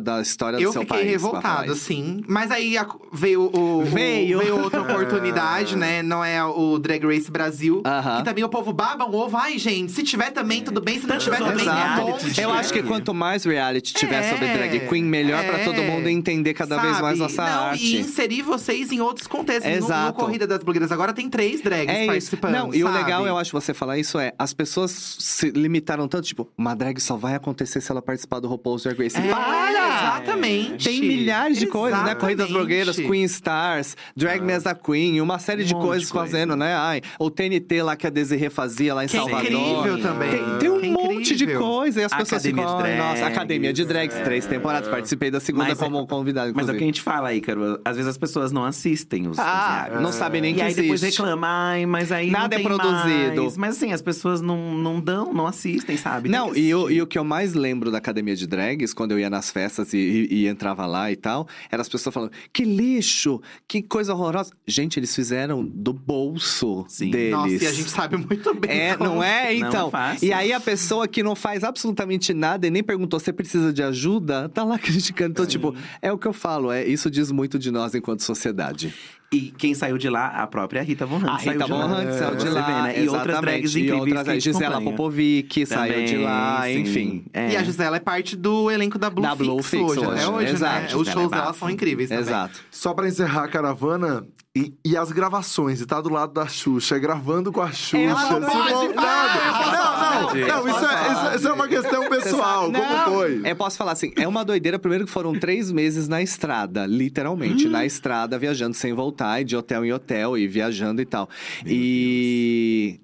da 0.00 0.20
história 0.20 0.56
Eu 0.58 0.70
do 0.70 0.72
seu 0.72 0.82
fiquei 0.82 0.96
país. 0.98 1.02
pra 1.04 1.10
revoltada, 1.12 1.54
falar 1.62 1.66
isso. 1.66 1.76
sim. 1.84 2.22
Mas 2.28 2.50
aí 2.50 2.76
a- 2.76 2.86
veio 3.12 3.42
o, 3.42 3.78
o- 3.80 3.84
Veio. 3.84 4.38
veio 4.38 4.60
outra 4.62 4.80
oportunidade, 4.82 5.76
né? 5.76 6.02
Não 6.02 6.24
é 6.24 6.42
o 6.44 6.78
Drag 6.78 7.04
Race 7.06 7.30
Brasil. 7.30 7.82
Aham. 7.84 8.18
Que 8.18 8.24
também 8.24 8.44
o 8.44 8.48
povo 8.48 8.72
baba 8.72 9.04
um 9.06 9.14
ovo. 9.14 9.36
Ai, 9.36 9.58
gente, 9.58 9.92
se 9.92 10.02
tiver 10.02 10.30
também, 10.30 10.62
tudo 10.62 10.80
bem. 10.80 11.00
Se 11.00 11.06
não 11.06 11.18
tiver 11.18 11.38
também, 11.38 11.64
tá 11.64 11.96
bom. 12.00 12.18
Eu 12.36 12.50
acho 12.52 12.72
que 12.72 12.82
quanto 12.82 13.14
mais 13.14 13.44
reality 13.44 13.92
tiver 13.94 14.18
É, 14.24 14.30
sobre 14.30 14.48
drag 14.48 14.80
queen, 14.88 15.04
melhor 15.04 15.44
pra 15.44 15.58
é. 15.58 15.64
todo 15.64 15.82
mundo 15.82 16.08
entender 16.08 16.54
cada 16.54 16.76
vez 16.78 16.90
Sabe? 16.92 17.02
mais 17.02 17.18
nossa 17.18 17.42
não, 17.44 17.64
arte. 17.68 17.84
E 17.96 18.00
inserir 18.00 18.42
vocês 18.42 18.92
em 18.92 19.00
outros 19.00 19.26
contextos. 19.26 19.64
No- 19.72 19.78
No, 19.78 19.86
Exato. 19.86 20.18
Corrida 20.18 20.46
das 20.46 20.62
Blogueiras 20.62 20.92
agora 20.92 21.12
tem 21.12 21.28
três 21.30 21.60
drags 21.62 21.94
É 21.94 21.98
isso. 22.00 22.06
participando. 22.06 22.52
Não, 22.52 22.74
e 22.74 22.82
o 22.82 22.86
sabe? 22.86 22.98
legal, 22.98 23.26
eu 23.26 23.38
acho, 23.38 23.52
você 23.52 23.72
falar 23.72 23.98
isso 23.98 24.18
é, 24.18 24.32
as 24.38 24.52
pessoas 24.52 25.16
se 25.18 25.50
limitaram 25.50 26.06
tanto, 26.08 26.24
tipo, 26.26 26.48
uma 26.58 26.74
drag 26.74 27.00
só 27.00 27.16
vai 27.16 27.34
acontecer 27.34 27.80
se 27.80 27.90
ela 27.90 28.02
participar 28.02 28.40
do 28.40 28.48
RuPaul's 28.48 28.82
Drag 28.82 28.98
Race. 28.98 29.16
É, 29.16 29.20
Para! 29.30 29.88
Exatamente. 30.18 30.84
Tem 30.84 31.00
milhares 31.00 31.58
de 31.58 31.66
coisas, 31.66 32.02
né? 32.04 32.14
Corridas 32.14 32.48
blogueiras, 32.48 32.96
Queen 32.96 33.24
Stars, 33.24 33.96
Drag 34.16 34.40
Me 34.42 34.52
as 34.52 34.66
a 34.66 34.74
Queen, 34.74 35.20
uma 35.20 35.38
série 35.38 35.64
de 35.64 35.74
Um 35.74 35.78
monte 35.78 35.86
coisas 35.86 36.06
de 36.06 36.12
coisa. 36.12 36.26
fazendo, 36.30 36.56
né? 36.56 36.74
Ai, 36.74 37.00
o 37.18 37.30
TNT 37.30 37.82
lá 37.82 37.96
que 37.96 38.06
a 38.06 38.10
Desirê 38.10 38.50
fazia 38.50 38.94
lá 38.94 39.04
em 39.04 39.08
Que 39.08 39.16
é 39.16 39.20
Salvador. 39.20 39.50
incrível 39.52 40.00
também. 40.02 40.30
Tem, 40.30 40.58
tem 40.58 40.70
um 40.70 40.80
Que 40.80 40.88
monte 40.90 41.36
de 41.36 41.44
incrível. 41.44 41.60
coisa 41.60 42.00
e 42.00 42.04
as 42.04 42.12
pessoas 42.12 42.42
Academia 42.44 42.62
ficam, 42.68 42.82
de 42.82 42.88
"Ai, 42.88 42.96
nossa, 42.98 43.26
Academia 43.26 43.72
de 43.72 43.84
Drags, 43.84 44.16
é. 44.16 44.22
três 44.22 44.46
temporadas, 44.46 44.88
participei 44.88 45.30
da 45.30 45.40
segunda 45.40 45.64
Mas 45.68 45.80
é- 45.80 45.84
como 45.84 46.06
convidado, 46.06 46.52
Mas 46.54 46.68
é 46.68 46.72
o 46.72 46.74
inclusive. 46.74 46.78
que 46.78 46.84
a 46.84 46.86
gente 46.86 47.02
fala 47.02 47.28
aí, 47.28 47.40
cara. 47.40 47.80
Às 47.84 47.96
vezes 47.96 48.08
as 48.10 48.18
pessoas 48.18 48.52
não 48.52 48.64
assistem 48.64 49.26
os, 49.26 49.32
os 49.32 49.38
Ah, 49.38 49.74
realities. 49.82 50.02
não 50.02 50.12
sabem 50.12 50.40
nem 50.40 50.52
E 50.52 50.54
que 50.54 50.62
aí 50.62 50.74
depois 50.74 51.02
existe. 51.02 51.18
reclama, 51.20 51.46
ai, 51.48 51.86
mas 51.86 52.12
aí 52.12 52.30
Nada 52.30 52.56
é 52.56 52.58
produzido. 52.62 53.42
mais. 53.42 53.56
Mas 53.56 53.76
assim, 53.76 53.92
as 53.92 54.02
pessoas 54.02 54.40
não, 54.40 54.74
não 54.74 55.00
dão, 55.00 55.32
não 55.32 55.46
assistem, 55.46 55.96
sabe? 55.96 56.28
Não, 56.28 56.54
e 56.54 56.74
o, 56.74 56.90
e 56.90 57.02
o 57.02 57.06
que 57.06 57.18
eu 57.18 57.24
mais 57.24 57.54
lembro 57.54 57.90
da 57.90 57.98
academia 57.98 58.34
de 58.36 58.46
drags, 58.46 58.92
quando 58.94 59.12
eu 59.12 59.17
ia 59.18 59.28
nas 59.30 59.50
festas 59.50 59.92
e, 59.92 59.98
e- 59.98 60.28
e 60.42 60.46
entrava 60.46 60.86
lá 60.86 61.10
e 61.10 61.16
tal, 61.16 61.48
eram 61.70 61.80
as 61.82 61.88
pessoas 61.88 62.12
falando: 62.14 62.32
que 62.52 62.64
lixo, 62.64 63.40
que 63.66 63.82
coisa 63.82 64.12
horrorosa. 64.14 64.52
Gente, 64.66 64.98
eles 64.98 65.14
fizeram 65.14 65.64
do 65.64 65.92
bolso 65.92 66.84
Sim. 66.88 67.10
deles. 67.10 67.30
Nossa, 67.32 67.64
e 67.64 67.66
a 67.66 67.72
gente 67.72 67.90
sabe 67.90 68.16
muito 68.16 68.54
bem. 68.54 68.70
É, 68.70 68.96
como- 68.96 69.10
não 69.10 69.22
é? 69.22 69.54
Não 69.54 69.68
Então. 69.68 69.88
é 69.88 69.90
fácil. 69.90 70.28
e 70.28 70.32
aí 70.32 70.52
a 70.52 70.60
pessoa 70.60 71.06
que 71.08 71.22
não 71.22 71.34
faz 71.34 71.64
absolutamente 71.64 72.32
nada 72.34 72.66
e 72.66 72.70
nem 72.70 72.82
perguntou 72.82 73.18
se 73.20 73.32
precisa 73.32 73.72
de 73.72 73.82
ajuda, 73.82 74.48
tá 74.48 74.64
lá 74.64 74.78
criticando. 74.78 75.30
Então, 75.32 75.46
tipo, 75.46 75.74
é 76.02 76.12
o 76.12 76.18
que 76.18 76.26
eu 76.26 76.32
falo, 76.32 76.70
é 76.72 76.84
isso 76.86 77.10
diz 77.10 77.30
muito 77.30 77.58
de 77.58 77.70
nós 77.70 77.94
enquanto 77.94 78.22
sociedade. 78.22 78.94
E 79.30 79.50
quem 79.58 79.74
saiu 79.74 79.98
de 79.98 80.08
lá, 80.08 80.28
a 80.28 80.46
própria 80.46 80.82
Rita 80.82 81.04
Von 81.04 81.16
Hunt 81.18 81.28
A 81.28 81.38
saiu 81.38 81.52
Rita 81.52 81.64
de 81.64 81.70
Von. 81.70 81.84
Hunt 81.84 82.12
saiu 82.12 82.36
de 82.36 82.48
lá, 82.48 82.62
vê, 82.62 82.72
né? 82.82 83.04
E 83.04 83.08
outras 83.10 83.40
drags 83.42 83.74
E 83.74 83.80
incríveis 83.80 84.00
outras, 84.00 84.22
que 84.24 84.30
a 84.30 84.38
Gisela. 84.40 84.80
Popovic 84.80 85.66
saiu 85.66 86.06
de 86.06 86.16
lá, 86.16 86.62
sim. 86.64 86.78
enfim. 86.80 87.24
É. 87.34 87.50
E 87.50 87.56
a 87.58 87.62
Gisela 87.62 87.96
é 87.98 88.00
parte 88.00 88.34
do 88.34 88.70
elenco 88.70 88.98
da 88.98 89.10
Blue, 89.10 89.22
Da 89.22 89.34
Blue 89.34 89.62
Fix, 89.62 89.68
Fix 89.68 89.82
hoje, 89.82 90.00
hoje, 90.00 90.20
até 90.22 90.28
hoje, 90.28 90.52
exato. 90.52 90.80
né? 90.80 90.84
Os 90.86 90.90
Gisela 90.92 91.12
shows 91.12 91.32
é 91.32 91.36
dela 91.36 91.52
são 91.52 91.68
incríveis 91.70 92.08
também. 92.08 92.24
Exato. 92.24 92.60
Só 92.70 92.94
pra 92.94 93.06
encerrar 93.06 93.44
a 93.44 93.48
caravana 93.48 94.26
e, 94.58 94.74
e 94.90 94.96
as 94.96 95.12
gravações, 95.12 95.80
e 95.80 95.86
tá 95.86 96.00
do 96.00 96.08
lado 96.08 96.32
da 96.32 96.46
Xuxa, 96.46 96.98
gravando 96.98 97.52
com 97.52 97.60
a 97.60 97.70
Xuxa, 97.70 97.98
Ela 97.98 98.40
não 98.40 98.48
pode 98.48 98.72
voltando. 98.72 98.94
falar! 98.94 100.22
Não, 100.22 100.34
não, 100.34 100.46
não, 100.64 100.68
isso 100.68 100.84
é, 100.86 101.12
isso, 101.12 101.36
isso 101.36 101.48
é 101.48 101.52
uma 101.52 101.68
questão 101.68 102.08
pessoal, 102.08 102.64
como 102.72 102.78
Não, 102.78 103.04
foi? 103.14 103.40
Eu 103.44 103.56
posso 103.56 103.76
falar 103.76 103.92
assim, 103.92 104.12
é 104.16 104.26
uma 104.26 104.44
doideira. 104.44 104.78
Primeiro 104.78 105.04
que 105.06 105.10
foram 105.10 105.38
três 105.38 105.70
meses 105.70 106.08
na 106.08 106.20
estrada, 106.22 106.86
literalmente, 106.86 107.66
Hum. 107.66 107.70
na 107.70 107.84
estrada, 107.86 108.38
viajando 108.38 108.74
sem 108.74 108.92
voltar, 108.92 109.40
e 109.40 109.44
de 109.44 109.56
hotel 109.56 109.84
em 109.84 109.92
hotel, 109.92 110.36
e 110.36 110.46
viajando 110.48 111.00
e 111.00 111.06
tal. 111.06 111.28
e. 111.64 113.00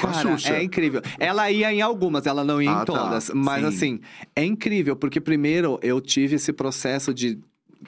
Com 0.00 0.08
a 0.08 0.10
Cara, 0.12 0.22
Xuxa. 0.36 0.54
é 0.56 0.62
incrível. 0.64 1.00
Ela 1.20 1.48
ia 1.52 1.72
em 1.72 1.80
algumas, 1.80 2.26
ela 2.26 2.42
não 2.42 2.60
ia 2.60 2.68
Ah, 2.70 2.74
em 2.74 2.78
tá. 2.78 2.84
todas. 2.84 3.30
Mas 3.32 3.60
Sim. 3.60 3.66
assim, 3.68 4.00
é 4.34 4.44
incrível, 4.44 4.96
porque 4.96 5.20
primeiro 5.20 5.78
eu 5.82 6.00
tive 6.00 6.34
esse 6.36 6.52
processo 6.52 7.14
de. 7.14 7.38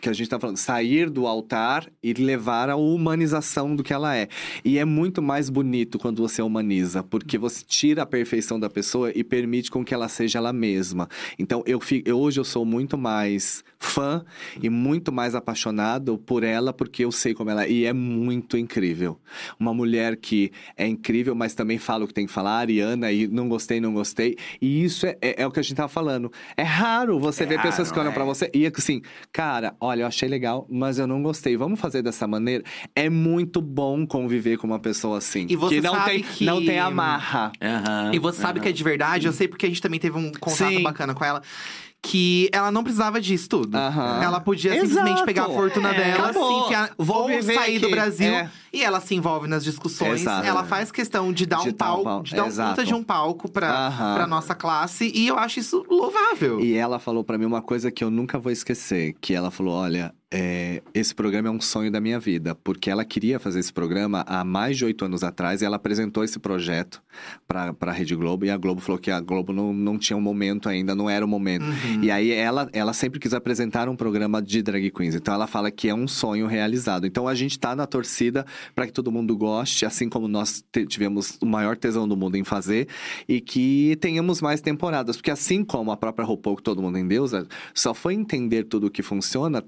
Que 0.00 0.08
a 0.08 0.12
gente 0.12 0.28
tá 0.28 0.38
falando, 0.38 0.56
sair 0.56 1.08
do 1.10 1.26
altar 1.26 1.86
e 2.02 2.12
levar 2.12 2.68
a 2.70 2.76
humanização 2.76 3.74
do 3.74 3.82
que 3.82 3.92
ela 3.92 4.16
é. 4.16 4.28
E 4.64 4.78
é 4.78 4.84
muito 4.84 5.22
mais 5.22 5.48
bonito 5.48 5.98
quando 5.98 6.22
você 6.22 6.42
humaniza, 6.42 7.02
porque 7.02 7.38
você 7.38 7.62
tira 7.66 8.02
a 8.02 8.06
perfeição 8.06 8.58
da 8.60 8.68
pessoa 8.68 9.10
e 9.14 9.22
permite 9.24 9.70
com 9.70 9.84
que 9.84 9.94
ela 9.94 10.08
seja 10.08 10.38
ela 10.38 10.52
mesma. 10.52 11.08
Então, 11.38 11.62
eu, 11.66 11.80
fi- 11.80 12.02
eu- 12.04 12.18
hoje 12.18 12.40
eu 12.40 12.44
sou 12.44 12.64
muito 12.64 12.98
mais 12.98 13.64
fã 13.78 14.24
e 14.62 14.68
muito 14.68 15.12
mais 15.12 15.34
apaixonado 15.34 16.18
por 16.18 16.42
ela, 16.42 16.72
porque 16.72 17.04
eu 17.04 17.12
sei 17.12 17.34
como 17.34 17.50
ela 17.50 17.64
é. 17.64 17.70
E 17.70 17.84
é 17.84 17.92
muito 17.92 18.56
incrível. 18.56 19.18
Uma 19.58 19.72
mulher 19.72 20.16
que 20.16 20.50
é 20.76 20.86
incrível, 20.86 21.34
mas 21.34 21.54
também 21.54 21.78
fala 21.78 22.04
o 22.04 22.08
que 22.08 22.14
tem 22.14 22.26
que 22.26 22.32
falar, 22.32 22.58
Ariana, 22.58 23.12
e 23.12 23.26
não 23.26 23.48
gostei, 23.48 23.80
não 23.80 23.92
gostei. 23.92 24.36
E 24.60 24.82
isso 24.84 25.06
é, 25.06 25.16
é, 25.20 25.42
é 25.42 25.46
o 25.46 25.50
que 25.50 25.60
a 25.60 25.62
gente 25.62 25.76
tava 25.76 25.88
falando. 25.88 26.30
É 26.56 26.62
raro 26.62 27.18
você 27.18 27.44
É 27.44 27.46
ver 27.46 27.62
pessoas 27.62 27.88
raro, 27.88 27.94
que 27.94 28.00
olham 28.00 28.10
é. 28.12 28.14
pra 28.14 28.24
você 28.24 28.50
e 28.54 28.66
assim, 28.66 29.02
cara, 29.32 29.74
olha, 29.86 30.02
eu 30.02 30.06
achei 30.06 30.28
legal, 30.28 30.66
mas 30.68 30.98
eu 30.98 31.06
não 31.06 31.22
gostei. 31.22 31.56
Vamos 31.56 31.80
fazer 31.80 32.02
dessa 32.02 32.26
maneira? 32.26 32.62
É 32.94 33.08
muito 33.08 33.60
bom 33.60 34.06
conviver 34.06 34.56
com 34.58 34.66
uma 34.66 34.78
pessoa 34.78 35.18
assim. 35.18 35.46
E 35.48 35.56
você 35.56 35.76
que 35.76 35.80
não 35.80 35.94
sabe 35.94 36.10
tem, 36.10 36.22
que- 36.22 36.44
não 36.44 36.64
tem 36.64 36.78
amarra. 36.78 37.52
Aham, 37.62 38.10
E 38.14 38.18
você 38.18 38.40
sabe 38.40 38.58
aham. 38.58 38.62
que 38.64 38.68
é 38.68 38.72
de 38.72 38.84
verdade, 38.84 39.26
eu 39.26 39.32
sei 39.32 39.48
porque 39.48 39.66
a 39.66 39.68
gente 39.68 39.80
também 39.82 39.98
teve 40.00 40.16
um 40.18 40.30
contato 40.32 40.68
Sim. 40.74 40.82
bacana 40.82 41.14
com 41.14 41.24
ela. 41.24 41.42
Que 42.08 42.48
ela 42.52 42.70
não 42.70 42.84
precisava 42.84 43.20
disso 43.20 43.48
tudo. 43.48 43.74
Aham. 43.76 44.22
Ela 44.22 44.38
podia 44.40 44.72
simplesmente 44.74 45.08
Exato. 45.10 45.24
pegar 45.24 45.44
a 45.46 45.48
fortuna 45.48 45.90
É, 45.90 45.94
dela, 45.94 46.28
acabou. 46.30 46.58
se 46.60 46.64
enfiar, 46.66 46.90
Vou 46.96 47.22
ou 47.22 47.26
viver 47.28 47.54
sair 47.54 47.78
do 47.80 47.86
aqui. 47.86 47.94
Brasil. 47.94 48.32
É. 48.32 48.50
E 48.72 48.82
ela 48.84 49.00
se 49.00 49.14
envolve 49.14 49.48
nas 49.48 49.64
discussões. 49.64 50.20
Exato. 50.20 50.46
Ela 50.46 50.62
faz 50.64 50.92
questão 50.92 51.32
de 51.32 51.44
dar 51.46 51.62
De 51.62 51.70
um 51.70 51.72
dar 51.72 51.94
um 51.96 52.04
palco, 52.04 52.24
de 52.24 52.34
dar 52.36 52.44
um 52.44 52.46
Exato. 52.46 52.70
puta 52.70 52.84
de 52.84 52.94
um 52.94 53.02
palco 53.02 53.50
pra, 53.50 53.86
Aham. 53.88 54.14
pra 54.14 54.26
nossa 54.26 54.54
classe. 54.54 55.10
E 55.14 55.26
eu 55.26 55.36
acho 55.38 55.58
isso 55.58 55.84
louvável. 55.90 56.60
E 56.60 56.74
ela 56.76 56.98
falou 56.98 57.24
pra 57.24 57.36
mim 57.36 57.44
uma 57.44 57.62
coisa 57.62 57.90
que 57.90 58.04
eu 58.04 58.10
nunca 58.10 58.38
vou 58.38 58.52
esquecer, 58.52 59.14
que 59.20 59.34
ela 59.34 59.50
falou, 59.50 59.74
olha, 59.74 60.14
é, 60.32 60.82
esse 60.92 61.14
programa 61.14 61.48
é 61.48 61.50
um 61.50 61.60
sonho 61.60 61.90
da 61.90 62.00
minha 62.00 62.18
vida, 62.18 62.54
porque 62.54 62.90
ela 62.90 63.04
queria 63.04 63.38
fazer 63.38 63.60
esse 63.60 63.72
programa 63.72 64.24
há 64.26 64.44
mais 64.44 64.76
de 64.76 64.84
oito 64.84 65.04
anos 65.04 65.22
atrás, 65.22 65.62
e 65.62 65.64
ela 65.64 65.76
apresentou 65.76 66.24
esse 66.24 66.38
projeto 66.38 67.00
pra, 67.46 67.72
pra 67.72 67.92
Rede 67.92 68.16
Globo, 68.16 68.44
e 68.44 68.50
a 68.50 68.56
Globo 68.56 68.80
falou 68.80 69.00
que 69.00 69.10
a 69.10 69.20
Globo 69.20 69.52
não, 69.52 69.72
não 69.72 69.96
tinha 69.96 70.16
um 70.16 70.20
momento 70.20 70.68
ainda, 70.68 70.94
não 70.94 71.08
era 71.08 71.24
o 71.24 71.28
momento. 71.28 71.64
Uhum. 71.64 72.02
E 72.02 72.10
aí 72.10 72.32
ela, 72.32 72.68
ela 72.72 72.92
sempre 72.92 73.20
quis 73.20 73.32
apresentar 73.32 73.88
um 73.88 73.94
programa 73.94 74.42
de 74.42 74.62
drag 74.62 74.90
queens. 74.90 75.14
Então 75.14 75.32
ela 75.32 75.46
fala 75.46 75.70
que 75.70 75.88
é 75.88 75.94
um 75.94 76.08
sonho 76.08 76.46
realizado. 76.46 77.06
Então 77.06 77.28
a 77.28 77.34
gente 77.34 77.58
tá 77.58 77.76
na 77.76 77.86
torcida 77.86 78.44
para 78.74 78.86
que 78.86 78.92
todo 78.92 79.12
mundo 79.12 79.36
goste, 79.36 79.86
assim 79.86 80.08
como 80.08 80.26
nós 80.26 80.64
tivemos 80.88 81.38
o 81.40 81.46
maior 81.46 81.76
tesão 81.76 82.06
do 82.08 82.16
mundo 82.16 82.36
em 82.36 82.44
fazer, 82.44 82.88
e 83.28 83.40
que 83.40 83.96
tenhamos 84.00 84.42
mais 84.42 84.60
temporadas. 84.60 85.16
Porque 85.16 85.30
assim 85.30 85.64
como 85.64 85.92
a 85.92 85.96
própria 85.96 86.26
RuPaul, 86.26 86.56
que 86.56 86.62
todo 86.64 86.82
mundo 86.82 86.98
em 86.98 87.06
Deus, 87.06 87.30
só 87.72 87.94
foi 87.94 88.14
entender 88.14 88.64
tudo 88.64 88.88
o 88.88 88.90
que 88.90 89.02
funciona 89.02 89.62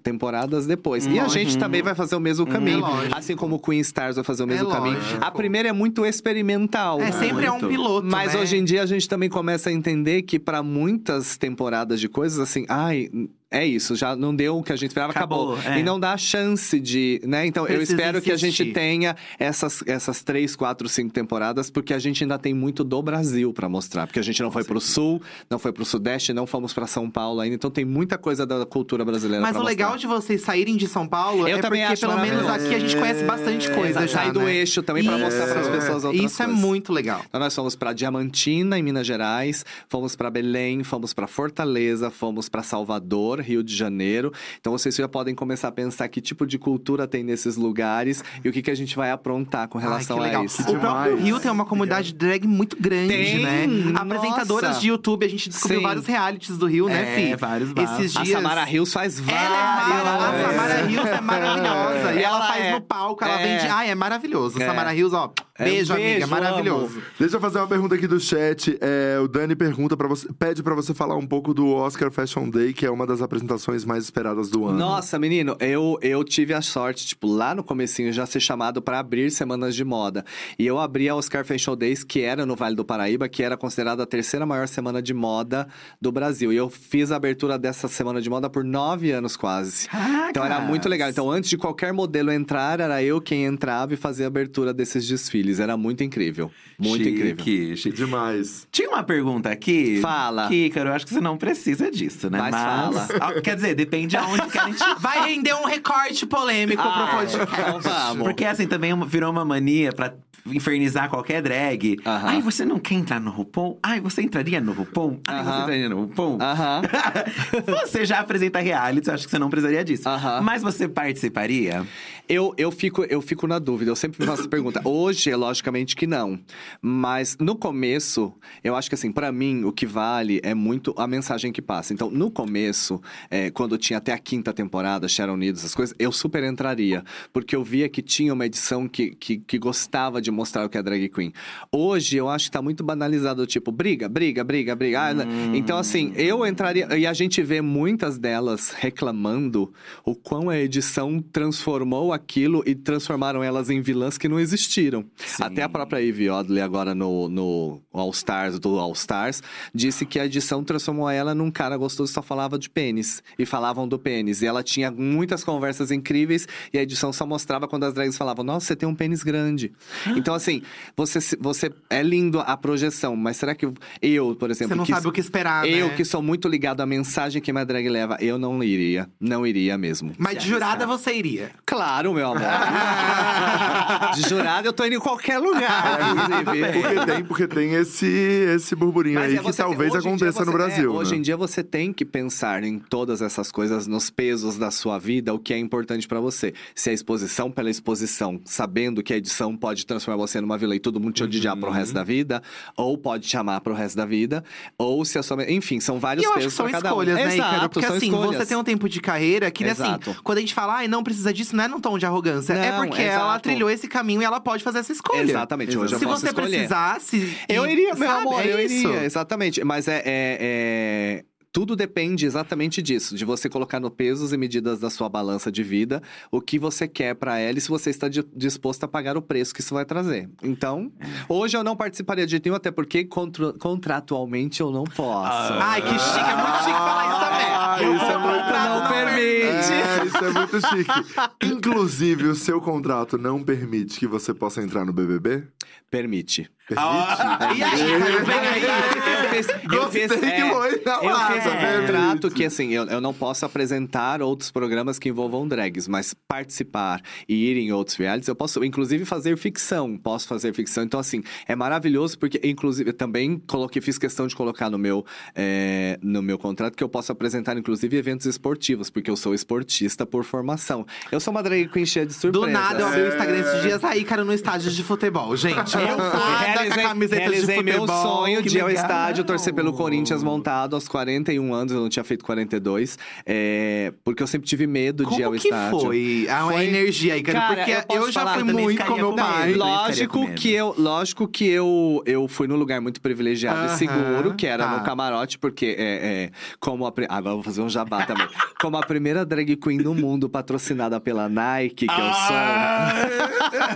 temporadas 0.48 0.66
depois. 0.66 1.06
E 1.06 1.18
a 1.18 1.24
Uhum. 1.24 1.28
gente 1.28 1.58
também 1.58 1.82
vai 1.82 1.94
fazer 1.94 2.16
o 2.16 2.20
mesmo 2.20 2.46
caminho. 2.46 2.84
É 3.12 3.16
assim 3.18 3.36
como 3.36 3.56
o 3.56 3.58
Queen 3.58 3.80
Stars 3.80 4.16
vai 4.16 4.24
fazer 4.24 4.42
o 4.42 4.46
mesmo 4.46 4.68
É 4.68 4.72
caminho. 4.72 4.96
lógico. 4.96 5.24
A 5.24 5.30
primeira 5.30 5.68
é 5.68 5.72
muito 5.72 6.04
experimental. 6.04 7.00
É, 7.00 7.12
sempre 7.12 7.46
é 7.46 7.52
um 7.52 7.58
piloto. 7.60 8.06
Mas 8.10 8.34
né? 8.34 8.40
hoje 8.40 8.56
em 8.56 8.64
dia 8.64 8.82
a 8.82 8.86
gente 8.86 9.08
também 9.08 9.28
começa 9.28 9.70
a 9.70 9.72
entender 9.72 10.22
que 10.22 10.38
para 10.38 10.62
muitas 10.62 11.36
temporadas 11.36 12.00
de 12.00 12.08
coisas 12.08 12.38
assim, 12.38 12.64
ai, 12.68 13.08
é 13.50 13.64
isso, 13.66 13.96
já 13.96 14.14
não 14.14 14.34
deu 14.34 14.58
o 14.58 14.62
que 14.62 14.72
a 14.72 14.76
gente 14.76 14.90
esperava, 14.90 15.12
acabou. 15.12 15.54
Acabou, 15.54 15.72
é. 15.72 15.80
E 15.80 15.82
não 15.82 15.98
dá 15.98 16.16
chance 16.16 16.78
de, 16.78 17.20
né? 17.24 17.46
Então 17.46 17.64
eu 17.66 17.76
Precisa 17.76 17.92
espero 18.00 18.20
que 18.20 18.30
a 18.30 18.36
gente 18.36 18.62
insistir. 18.62 18.72
tenha 18.74 19.16
essas, 19.38 19.82
essas 19.86 20.22
três, 20.22 20.54
quatro, 20.54 20.88
cinco 20.88 21.12
temporadas, 21.12 21.70
porque 21.70 21.94
a 21.94 21.98
gente 21.98 22.22
ainda 22.24 22.38
tem 22.38 22.52
muito 22.52 22.84
do 22.84 23.00
Brasil 23.02 23.52
pra 23.52 23.68
mostrar. 23.68 24.06
Porque 24.06 24.18
a 24.18 24.22
gente 24.22 24.42
não 24.42 24.50
foi 24.50 24.64
pro 24.64 24.80
sul, 24.80 25.22
não 25.50 25.58
foi 25.58 25.72
pro 25.72 25.84
sudeste, 25.84 26.32
não 26.32 26.46
fomos 26.46 26.72
pra 26.74 26.86
São 26.86 27.10
Paulo 27.10 27.40
ainda. 27.40 27.54
Então 27.54 27.70
tem 27.70 27.84
muita 27.84 28.18
coisa 28.18 28.44
da 28.46 28.66
cultura 28.66 29.04
brasileira 29.04 29.42
Mas 29.42 29.52
pra 29.52 29.62
o 29.62 29.64
legal 29.64 29.92
mostrar. 29.92 30.08
de 30.08 30.14
vocês 30.14 30.42
saírem 30.42 30.76
de 30.76 30.86
São 30.86 31.06
Paulo 31.06 31.48
Eu 31.48 31.56
é 31.58 31.60
também 31.60 31.86
porque 31.86 32.00
pelo 32.00 32.18
menos 32.20 32.46
aqui 32.46 32.74
a 32.74 32.78
gente 32.78 32.96
conhece 32.96 33.24
bastante 33.24 33.70
coisa 33.70 34.00
Exato, 34.00 34.06
já, 34.08 34.18
sair 34.24 34.32
do 34.32 34.40
né? 34.40 34.54
eixo 34.56 34.82
também 34.82 35.04
pra 35.04 35.16
mostrar 35.16 35.46
pras 35.46 35.66
Isso. 35.66 35.70
pessoas 35.76 36.04
outras 36.04 36.24
Isso 36.32 36.42
é 36.42 36.46
coisas. 36.46 36.62
muito 36.62 36.92
legal. 36.92 37.22
Então 37.26 37.40
nós 37.40 37.54
fomos 37.54 37.74
pra 37.74 37.92
Diamantina, 37.94 38.78
em 38.78 38.82
Minas 38.82 39.06
Gerais, 39.06 39.64
fomos 39.88 40.14
pra 40.14 40.30
Belém, 40.30 40.82
fomos 40.84 41.14
pra 41.14 41.26
Fortaleza, 41.26 42.10
fomos 42.10 42.48
pra 42.48 42.62
Salvador, 42.62 43.37
Rio 43.40 43.62
de 43.62 43.74
Janeiro. 43.74 44.32
Então 44.60 44.72
vocês 44.72 44.94
já 44.94 45.08
podem 45.08 45.34
começar 45.34 45.68
a 45.68 45.72
pensar 45.72 46.08
que 46.08 46.20
tipo 46.20 46.46
de 46.46 46.58
cultura 46.58 47.06
tem 47.06 47.22
nesses 47.22 47.56
lugares 47.56 48.22
e 48.44 48.48
o 48.48 48.52
que, 48.52 48.62
que 48.62 48.70
a 48.70 48.74
gente 48.74 48.96
vai 48.96 49.10
aprontar 49.10 49.68
com 49.68 49.78
Ai, 49.78 49.84
relação 49.84 50.16
que 50.18 50.22
legal. 50.24 50.42
a 50.42 50.44
isso. 50.44 50.62
O 50.62 50.78
próprio. 50.78 51.16
Rio 51.16 51.40
tem 51.40 51.50
uma 51.50 51.64
comunidade 51.64 52.12
drag 52.14 52.46
muito 52.46 52.76
grande, 52.80 53.08
Tem, 53.08 53.42
né? 53.42 53.66
nossa. 53.66 54.02
Apresentadoras 54.02 54.80
de 54.80 54.88
YouTube, 54.88 55.24
a 55.24 55.28
gente 55.28 55.48
descobriu 55.48 55.80
Sim. 55.80 55.86
vários 55.86 56.06
realities 56.06 56.56
do 56.58 56.66
Rio, 56.66 56.88
né, 56.88 57.02
É, 57.12 57.14
Fi? 57.30 57.36
vários 57.36 57.72
bafos. 57.72 57.98
Esses 58.00 58.16
A 58.16 58.22
dias. 58.22 58.36
Samara 58.38 58.64
Rios 58.64 58.92
faz 58.92 59.18
vários. 59.20 59.42
Ela 59.42 59.56
é 59.58 60.04
maravilhosa. 60.04 60.38
A 60.46 60.50
Samara 60.50 60.86
Rios 60.86 61.06
é 61.06 61.20
maravilhosa. 61.20 62.12
E 62.14 62.22
ela, 62.22 62.36
Ela 62.38 62.46
faz 62.46 62.64
é- 62.64 62.72
no 62.72 62.80
palco, 62.80 63.24
ela 63.24 63.40
é. 63.40 63.58
vende. 63.58 63.70
Ai, 63.70 63.90
é 63.90 63.94
maravilhoso. 63.94 64.60
É. 64.62 64.66
Samara 64.66 64.90
Rios, 64.90 65.12
ó. 65.12 65.32
É, 65.60 65.64
Beijo, 65.64 65.92
amiga. 65.92 66.08
beijo, 66.08 66.28
Maravilhoso. 66.28 67.02
Deixa 67.18 67.34
eu 67.36 67.40
fazer 67.40 67.58
uma 67.58 67.66
pergunta 67.66 67.94
aqui 67.96 68.06
do 68.06 68.20
chat. 68.20 68.78
É, 68.80 69.18
o 69.20 69.26
Dani 69.26 69.56
pergunta 69.56 69.96
para 69.96 70.06
você, 70.06 70.28
pede 70.38 70.62
pra 70.62 70.72
você 70.72 70.94
falar 70.94 71.16
um 71.16 71.26
pouco 71.26 71.52
do 71.52 71.66
Oscar 71.74 72.12
Fashion 72.12 72.48
Day, 72.48 72.72
que 72.72 72.86
é 72.86 72.90
uma 72.90 73.04
das 73.04 73.20
apresentações 73.28 73.84
mais 73.84 74.04
esperadas 74.04 74.48
do 74.50 74.66
ano. 74.66 74.78
Nossa, 74.78 75.18
menino, 75.18 75.56
eu, 75.60 75.98
eu 76.02 76.24
tive 76.24 76.54
a 76.54 76.60
sorte, 76.62 77.06
tipo, 77.06 77.26
lá 77.28 77.54
no 77.54 77.62
comecinho 77.62 78.12
já 78.12 78.26
ser 78.26 78.40
chamado 78.40 78.82
pra 78.82 78.98
abrir 78.98 79.30
semanas 79.30 79.74
de 79.74 79.84
moda. 79.84 80.24
E 80.58 80.66
eu 80.66 80.78
abri 80.78 81.08
a 81.08 81.14
Oscar 81.14 81.44
Fashion 81.44 81.76
Days, 81.76 82.02
que 82.02 82.20
era 82.22 82.44
no 82.44 82.56
Vale 82.56 82.74
do 82.74 82.84
Paraíba, 82.84 83.28
que 83.28 83.42
era 83.42 83.56
considerada 83.56 84.02
a 84.02 84.06
terceira 84.06 84.44
maior 84.46 84.66
semana 84.66 85.00
de 85.00 85.12
moda 85.14 85.68
do 86.00 86.10
Brasil. 86.10 86.52
E 86.52 86.56
eu 86.56 86.68
fiz 86.70 87.12
a 87.12 87.16
abertura 87.16 87.58
dessa 87.58 87.86
semana 87.86 88.20
de 88.20 88.28
moda 88.30 88.48
por 88.50 88.64
nove 88.64 89.12
anos 89.12 89.36
quase. 89.36 89.86
Então 90.30 90.44
era 90.44 90.60
muito 90.60 90.88
legal. 90.88 91.08
Então, 91.08 91.30
antes 91.30 91.50
de 91.50 91.56
qualquer 91.56 91.92
modelo 91.92 92.32
entrar, 92.32 92.80
era 92.80 93.02
eu 93.02 93.20
quem 93.20 93.44
entrava 93.44 93.94
e 93.94 93.96
fazia 93.96 94.26
a 94.26 94.28
abertura 94.28 94.72
desses 94.72 95.06
desfiles. 95.06 95.60
Era 95.60 95.76
muito 95.76 96.02
incrível. 96.02 96.50
Muito 96.78 97.04
Chique, 97.04 97.10
incrível. 97.10 97.76
chique. 97.76 97.96
Demais. 97.96 98.66
Tinha 98.70 98.88
uma 98.88 99.02
pergunta 99.02 99.50
aqui. 99.50 100.00
Fala. 100.00 100.48
Kícaro, 100.48 100.90
eu 100.90 100.94
acho 100.94 101.06
que 101.06 101.12
você 101.12 101.20
não 101.20 101.36
precisa 101.36 101.90
disso, 101.90 102.30
né? 102.30 102.38
Mas 102.38 102.54
fala. 102.54 103.08
Ah, 103.20 103.40
Quer 103.40 103.56
dizer, 103.56 103.74
depende 103.74 104.16
aonde 104.16 104.46
que 104.48 104.58
a 104.58 104.64
gente. 104.66 104.82
Vai 104.98 105.28
render 105.28 105.54
um 105.54 105.64
recorte 105.64 106.26
polêmico 106.26 106.82
Ah, 106.82 107.06
pro 107.08 107.18
podcast. 107.18 107.60
então 107.60 107.80
vamos. 107.80 108.22
Porque 108.22 108.44
assim, 108.44 108.66
também 108.66 108.92
uma- 108.92 109.06
virou 109.06 109.30
uma 109.30 109.44
mania 109.44 109.92
pra 109.92 110.14
infernizar 110.46 111.10
qualquer 111.10 111.42
drag. 111.42 111.96
Aham. 112.06 112.28
Ai, 112.28 112.40
você 112.42 112.64
não 112.64 112.78
quer 112.78 112.94
entrar 112.94 113.20
no 113.20 113.30
RuPaul? 113.30 113.78
Ai, 113.82 114.00
você 114.00 114.22
entraria 114.22 114.60
no 114.60 114.72
RuPaul? 114.72 115.20
Ai, 115.26 115.42
você 115.44 115.50
Aham. 115.50 115.60
entraria 115.62 115.88
no 115.90 116.00
RuPaul? 116.02 116.38
Aham. 116.40 116.82
você 117.86 118.04
já 118.04 118.20
apresenta 118.20 118.58
reality, 118.58 119.08
eu 119.08 119.14
acho 119.14 119.24
que 119.24 119.30
você 119.30 119.38
não 119.38 119.50
precisaria 119.50 119.84
disso. 119.84 120.08
Aham. 120.08 120.40
Mas 120.40 120.62
você 120.62 120.88
participaria? 120.88 121.86
Eu, 122.28 122.54
eu, 122.58 122.70
fico, 122.70 123.04
eu 123.04 123.20
fico 123.22 123.46
na 123.46 123.58
dúvida, 123.58 123.90
eu 123.90 123.96
sempre 123.96 124.20
me 124.20 124.26
faço 124.26 124.42
essa 124.42 124.48
pergunta. 124.50 124.80
Hoje, 124.84 125.30
é 125.30 125.36
logicamente 125.36 125.96
que 125.96 126.06
não. 126.06 126.38
Mas 126.80 127.36
no 127.40 127.56
começo, 127.56 128.32
eu 128.62 128.76
acho 128.76 128.88
que 128.88 128.94
assim, 128.94 129.10
pra 129.10 129.32
mim, 129.32 129.64
o 129.64 129.72
que 129.72 129.86
vale 129.86 130.40
é 130.44 130.54
muito 130.54 130.94
a 130.96 131.06
mensagem 131.06 131.52
que 131.52 131.62
passa. 131.62 131.92
Então, 131.94 132.10
no 132.10 132.30
começo, 132.30 133.00
é, 133.30 133.50
quando 133.50 133.76
tinha 133.78 133.98
até 133.98 134.12
a 134.12 134.18
quinta 134.18 134.52
temporada, 134.52 135.08
Sharon 135.08 135.36
Needles, 135.36 135.60
essas 135.60 135.74
coisas, 135.74 135.94
eu 135.98 136.12
super 136.12 136.42
entraria. 136.44 137.04
Porque 137.32 137.54
eu 137.54 137.64
via 137.64 137.88
que 137.88 138.02
tinha 138.02 138.32
uma 138.32 138.46
edição 138.46 138.88
que, 138.88 139.10
que, 139.10 139.38
que 139.38 139.58
gostava 139.58 140.20
de 140.20 140.30
mostrar 140.30 140.64
o 140.64 140.68
que 140.68 140.78
é 140.78 140.82
drag 140.82 141.08
queen. 141.08 141.32
Hoje, 141.72 142.16
eu 142.16 142.28
acho 142.28 142.46
que 142.46 142.50
tá 142.50 142.62
muito 142.62 142.82
banalizado, 142.84 143.46
tipo, 143.46 143.70
briga, 143.70 144.08
briga, 144.08 144.42
briga, 144.44 144.74
briga. 144.74 145.14
Né? 145.14 145.24
Então, 145.54 145.78
assim, 145.78 146.12
eu 146.16 146.46
entraria. 146.46 146.86
E 146.96 147.06
a 147.06 147.12
gente 147.12 147.42
vê 147.42 147.60
muitas 147.60 148.18
delas 148.18 148.70
reclamando 148.70 149.72
o 150.04 150.14
quão 150.14 150.50
a 150.50 150.58
edição 150.58 151.20
transformou 151.20 152.12
aquilo 152.12 152.62
e 152.66 152.74
transformaram 152.74 153.42
elas 153.42 153.70
em 153.70 153.80
vilãs 153.80 154.18
que 154.18 154.28
não 154.28 154.40
existiram. 154.40 155.04
Sim. 155.16 155.42
Até 155.42 155.62
a 155.62 155.68
própria 155.68 156.00
Ivy 156.00 156.30
Odley, 156.30 156.62
agora 156.62 156.94
no, 156.94 157.28
no 157.28 157.80
All 157.92 158.10
Stars, 158.10 158.58
do 158.58 158.78
All 158.78 158.92
Stars, 158.92 159.42
disse 159.74 160.04
que 160.04 160.18
a 160.18 160.26
edição 160.26 160.64
transformou 160.64 161.08
ela 161.08 161.34
num 161.34 161.50
cara 161.50 161.76
gostoso 161.76 162.10
que 162.10 162.14
só 162.14 162.22
falava 162.22 162.58
de 162.58 162.68
pênis. 162.68 162.97
E 163.38 163.46
falavam 163.46 163.86
do 163.86 163.98
pênis. 163.98 164.42
E 164.42 164.46
ela 164.46 164.62
tinha 164.62 164.90
muitas 164.90 165.44
conversas 165.44 165.90
incríveis 165.90 166.46
e 166.72 166.78
a 166.78 166.82
edição 166.82 167.12
só 167.12 167.24
mostrava 167.26 167.66
quando 167.68 167.84
as 167.84 167.94
drags 167.94 168.16
falavam: 168.16 168.44
Nossa, 168.44 168.66
você 168.66 168.76
tem 168.76 168.88
um 168.88 168.94
pênis 168.94 169.22
grande. 169.22 169.72
Então, 170.16 170.34
assim, 170.34 170.62
você, 170.96 171.18
você 171.40 171.70
é 171.90 172.02
lindo 172.02 172.40
a 172.40 172.56
projeção, 172.56 173.14
mas 173.16 173.36
será 173.36 173.54
que 173.54 173.66
eu, 174.02 174.34
por 174.36 174.50
exemplo. 174.50 174.68
Você 174.74 174.74
não 174.78 174.84
que- 174.84 174.92
sabe 174.92 175.06
o 175.08 175.12
que 175.12 175.20
esperar, 175.20 175.66
Eu 175.68 175.88
né? 175.88 175.94
que 175.94 176.04
sou 176.04 176.22
muito 176.22 176.48
ligado 176.48 176.80
à 176.80 176.86
mensagem 176.86 177.40
que 177.40 177.52
minha 177.52 177.64
drag 177.64 177.88
leva, 177.88 178.16
eu 178.20 178.38
não 178.38 178.62
iria. 178.62 179.08
Não 179.20 179.46
iria 179.46 179.76
mesmo. 179.78 180.12
Mas 180.18 180.38
de 180.38 180.48
jurada 180.48 180.86
você 180.86 181.12
iria. 181.14 181.50
Claro, 181.66 182.12
meu 182.14 182.26
amor. 182.26 182.42
De 184.14 184.28
jurado 184.28 184.66
eu 184.68 184.72
tô 184.72 184.84
indo 184.84 184.96
em 184.96 185.00
qualquer 185.00 185.38
lugar, 185.38 185.98
inclusive. 186.10 186.72
Porque 186.82 187.06
tem, 187.06 187.24
porque 187.24 187.46
tem 187.48 187.74
esse, 187.74 188.06
esse 188.06 188.74
burburinho 188.74 189.16
Mas 189.18 189.30
aí 189.32 189.36
é 189.38 189.42
que 189.42 189.52
talvez 189.56 189.94
hoje 189.94 190.08
aconteça 190.08 190.40
no 190.40 190.46
você- 190.46 190.52
Brasil. 190.52 190.92
é, 190.92 190.96
hoje 190.96 191.12
né? 191.12 191.18
em 191.18 191.22
dia 191.22 191.36
você 191.36 191.62
tem 191.62 191.92
que 191.92 192.04
pensar 192.04 192.62
em 192.64 192.78
todas 192.88 193.20
essas 193.22 193.52
coisas, 193.52 193.86
nos 193.86 194.10
pesos 194.10 194.56
da 194.56 194.70
sua 194.70 194.98
vida, 194.98 195.32
o 195.34 195.38
que 195.38 195.52
é 195.54 195.58
importante 195.58 196.06
pra 196.08 196.20
você. 196.20 196.52
Se 196.74 196.90
é 196.90 196.92
exposição 196.92 197.50
pela 197.50 197.70
exposição, 197.70 198.40
sabendo 198.44 199.02
que 199.02 199.12
a 199.12 199.16
edição 199.16 199.56
pode 199.56 199.84
transformar 199.86 200.16
você 200.16 200.40
numa 200.40 200.56
vilã 200.58 200.74
e 200.74 200.80
todo 200.80 200.98
mundo 201.00 201.12
te 201.12 201.22
odiar 201.22 201.56
pro 201.56 201.70
resto 201.70 201.94
da 201.94 202.02
vida, 202.04 202.42
ou 202.76 202.96
pode 202.98 203.28
te 203.28 203.36
amar 203.36 203.60
pro 203.60 203.74
resto 203.74 203.96
da 203.96 204.06
vida, 204.06 204.42
ou 204.78 205.04
se 205.04 205.18
a 205.18 205.22
sua. 205.22 205.50
Enfim, 205.50 205.80
são 205.80 205.96
E 205.96 206.00
vários 206.00 206.24
eu 206.24 206.30
acho 206.30 206.38
que 206.38 206.44
pesos 206.44 206.54
são 206.56 206.70
cada 206.70 206.88
um. 206.88 206.90
escolhas, 206.92 207.14
né, 207.16 207.34
Exato, 207.34 207.54
Ícaro? 207.54 207.68
Porque 207.70 207.86
assim, 207.86 208.06
escolhas. 208.06 208.36
você 208.36 208.46
tem 208.46 208.56
um 208.56 208.64
tempo 208.64 208.88
de 208.88 209.00
carreira 209.00 209.50
que, 209.50 209.64
assim, 209.64 209.98
quando 210.24 210.38
a 210.38 210.40
gente 210.40 210.54
fala, 210.54 210.76
ai, 210.76 210.88
não 210.88 211.02
precisa 211.02 211.32
disso, 211.32 211.54
não 211.54 211.64
é 211.64 211.68
num 211.68 211.80
tom 211.80 211.98
de 211.98 212.06
arrogância. 212.06 212.52
é 212.54 212.72
Não, 212.72 212.78
porque 212.86 213.02
ela 213.02 213.24
exato. 213.30 213.42
trilhou 213.42 213.70
esse 213.70 213.86
caminho 213.88 214.22
e 214.22 214.24
ela 214.24 214.40
pode 214.40 214.64
fazer 214.64 214.78
essa 214.78 214.92
escolha. 214.92 215.20
Exatamente, 215.22 215.76
hoje 215.76 215.94
eu 215.94 215.98
Se 215.98 216.04
você 216.06 216.28
escolher. 216.28 216.48
precisasse. 216.50 217.36
Eu 217.48 217.66
e- 217.66 217.72
iria, 217.72 217.94
meu 217.94 218.08
sabe, 218.08 218.20
amor, 218.22 218.40
é 218.40 218.52
eu 218.52 218.60
isso. 218.60 218.88
iria, 218.88 219.04
exatamente. 219.04 219.62
Mas 219.64 219.88
é, 219.88 220.02
é- 220.04 220.38
é- 220.40 221.24
Tudo 221.50 221.74
depende 221.74 222.26
exatamente 222.26 222.82
disso, 222.82 223.16
de 223.16 223.24
você 223.24 223.48
colocar 223.48 223.80
no 223.80 223.90
pesos 223.90 224.32
e 224.32 224.36
medidas 224.36 224.78
da 224.78 224.90
sua 224.90 225.08
balança 225.08 225.50
de 225.50 225.62
vida 225.62 226.02
o 226.30 226.40
que 226.40 226.58
você 226.58 226.86
quer 226.86 227.14
pra 227.14 227.38
ela 227.38 227.56
e 227.56 227.60
se 227.60 227.68
você 227.68 227.88
está 227.90 228.08
di- 228.08 228.24
disposto 228.36 228.84
a 228.84 228.88
pagar 228.88 229.16
o 229.16 229.22
preço 229.22 229.54
que 229.54 229.60
isso 229.60 229.74
vai 229.74 229.84
trazer. 229.84 230.28
Então, 230.42 230.92
hoje 231.28 231.56
eu 231.56 231.64
não 231.64 231.74
participaria 231.74 232.26
de 232.26 232.40
nenhum, 232.44 232.54
até 232.56 232.70
porque 232.70 233.04
contra- 233.04 233.54
contratualmente 233.54 234.60
eu 234.60 234.70
não 234.70 234.84
posso. 234.84 235.52
Ai, 235.54 235.80
que 235.80 235.98
chique, 235.98 236.18
é 236.18 236.36
muito 236.36 236.58
chique 236.58 236.70
falar 236.78 237.08
isso 237.08 237.20
também. 237.20 237.46
Ah, 237.48 237.76
isso 237.82 238.04
é 238.04 238.18
muito- 238.18 238.38
contrato 238.38 238.80
não 238.80 238.88
permite. 238.88 239.72
É, 239.72 240.04
isso 240.06 240.24
é 240.24 240.30
muito 240.30 240.60
chique. 240.68 241.46
Inclusive, 241.54 242.24
o 242.28 242.34
seu 242.34 242.60
contrato 242.60 243.16
não 243.18 243.42
permite 243.42 243.98
que 243.98 244.06
você 244.06 244.34
possa 244.34 244.62
entrar 244.62 244.84
no 244.84 244.92
BBB? 244.92 245.44
Permite. 245.90 246.50
Permite? 246.68 247.58
E 247.58 247.62
aí, 247.62 247.96
Ícaro, 247.96 248.24
vem 248.26 248.38
aí. 248.38 248.62
Eu 248.62 249.28
fiz, 249.30 249.46
eu 249.48 249.90
fiz, 249.90 250.20
que 250.20 250.26
é, 250.26 250.50
foi 250.50 250.82
na 250.84 250.94
eu 250.96 251.10
lata, 251.10 251.32
fiz 251.32 251.46
um 251.46 251.80
contrato 251.80 252.30
que, 252.30 252.44
assim, 252.44 252.72
eu, 252.72 252.84
eu 252.84 253.00
não 253.00 253.14
posso 253.14 253.46
apresentar 253.46 254.20
outros 254.20 254.50
programas 254.50 254.98
que 254.98 255.08
envolvam 255.08 255.48
drags, 255.48 255.88
mas 255.88 256.14
participar 256.14 257.00
e 257.28 257.50
ir 257.50 257.56
em 257.56 257.72
outros 257.72 257.96
realities, 257.96 258.28
eu 258.28 258.34
posso, 258.34 258.62
inclusive, 258.62 259.04
fazer 259.04 259.36
ficção. 259.38 259.96
Posso 259.96 260.28
fazer 260.28 260.52
ficção. 260.54 260.84
Então, 260.84 261.00
assim, 261.00 261.22
é 261.46 261.56
maravilhoso, 261.56 262.18
porque, 262.18 262.40
inclusive, 262.44 262.90
eu 262.90 262.94
também 262.94 263.38
coloquei, 263.46 263.80
fiz 263.80 263.96
questão 263.98 264.26
de 264.26 264.36
colocar 264.36 264.68
no 264.68 264.78
meu, 264.78 265.06
é, 265.34 265.98
no 266.02 266.22
meu 266.22 266.38
contrato 266.38 266.76
que 266.76 266.84
eu 266.84 266.88
posso 266.88 267.10
apresentar, 267.12 267.56
inclusive, 267.56 267.96
eventos 267.96 268.26
esportivos, 268.26 268.90
porque 268.90 269.10
eu 269.10 269.16
sou 269.16 269.32
esportista 269.32 270.04
por 270.04 270.22
formação. 270.24 270.86
Eu 271.10 271.18
sou 271.18 271.30
uma 271.30 271.42
drag 271.42 271.68
queen 271.68 271.86
cheia 271.86 272.04
de 272.04 272.12
surpresas. 272.12 272.48
Do 272.48 272.52
nada, 272.52 272.80
eu 272.80 272.86
abri 272.88 273.02
o 273.02 273.08
Instagram 273.08 273.38
esses 273.38 273.62
dias, 273.62 273.84
aí, 273.84 274.04
cara, 274.04 274.24
no 274.24 274.34
estádio 274.34 274.70
de 274.70 274.82
futebol. 274.82 275.34
Gente, 275.36 275.74
eu 275.74 276.57
fada 276.58 276.74
com 276.74 276.80
a 276.80 276.88
camiseta 276.88 277.22
de 277.22 277.28
realizei 277.28 277.56
futebol. 277.56 277.86
meu 277.86 277.96
sonho 277.96 278.42
de 278.42 278.58
ir 278.58 278.60
ao 278.60 278.70
estádio 278.70 279.24
torcer 279.24 279.54
pelo 279.54 279.72
Corinthians 279.72 280.22
montado 280.22 280.74
aos 280.74 280.88
41 280.88 281.52
anos, 281.54 281.72
eu 281.72 281.80
não 281.80 281.88
tinha 281.88 282.04
feito 282.04 282.24
42, 282.24 282.98
é, 283.26 283.92
porque 284.04 284.22
eu 284.22 284.26
sempre 284.26 284.46
tive 284.48 284.66
medo 284.66 285.04
de 285.06 285.20
ir 285.20 285.24
ao 285.24 285.30
Como 285.30 285.40
que 285.40 285.48
estádio. 285.48 285.80
foi 285.80 286.26
a 286.30 286.44
Foi- 286.46 286.64
energia 286.66 287.14
aí, 287.14 287.22
cara? 287.22 287.54
Porque 287.54 287.70
eu 287.94 288.02
eu, 288.02 288.12
já 288.12 288.20
falar, 288.20 288.34
fui 288.34 288.44
muito 288.44 288.84
com 288.84 288.94
meu 288.94 289.14
pai. 289.14 289.54
Lógico 289.54 290.30
que 290.32 290.52
eu, 290.52 290.74
lógico 290.78 291.28
que 291.28 291.46
eu, 291.48 292.02
eu 292.06 292.28
fui 292.28 292.46
num 292.46 292.56
lugar 292.56 292.80
muito 292.80 293.00
privilegiado 293.00 293.58
Aham, 293.60 293.74
e 293.74 293.78
seguro, 293.78 294.34
que 294.34 294.46
era 294.46 294.64
tá. 294.66 294.78
no 294.78 294.84
camarote, 294.84 295.38
porque 295.38 295.76
é, 295.78 296.24
é, 296.24 296.30
como 296.60 296.86
a, 296.86 296.92
agora 297.08 297.34
vou 297.34 297.42
fazer 297.42 297.60
um 297.60 297.68
jabá 297.68 298.04
também. 298.06 298.26
como 298.60 298.76
a 298.76 298.80
primeira 298.80 299.24
drag 299.24 299.56
queen 299.56 299.78
do 299.78 299.94
mundo 299.94 300.28
patrocinada 300.28 301.00
pela 301.00 301.28
Nike, 301.28 301.86
que 301.86 301.92
eu 301.92 301.96
sou. 301.96 302.36
Ah! 302.36 302.92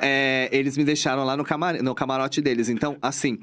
É, 0.00 0.48
eles 0.52 0.76
me 0.76 0.84
deixaram 0.84 1.24
lá 1.24 1.36
no, 1.36 1.44
camar... 1.44 1.82
no 1.82 1.94
camarote 2.02 2.40
deles. 2.40 2.68
Então, 2.68 2.96
assim, 3.00 3.38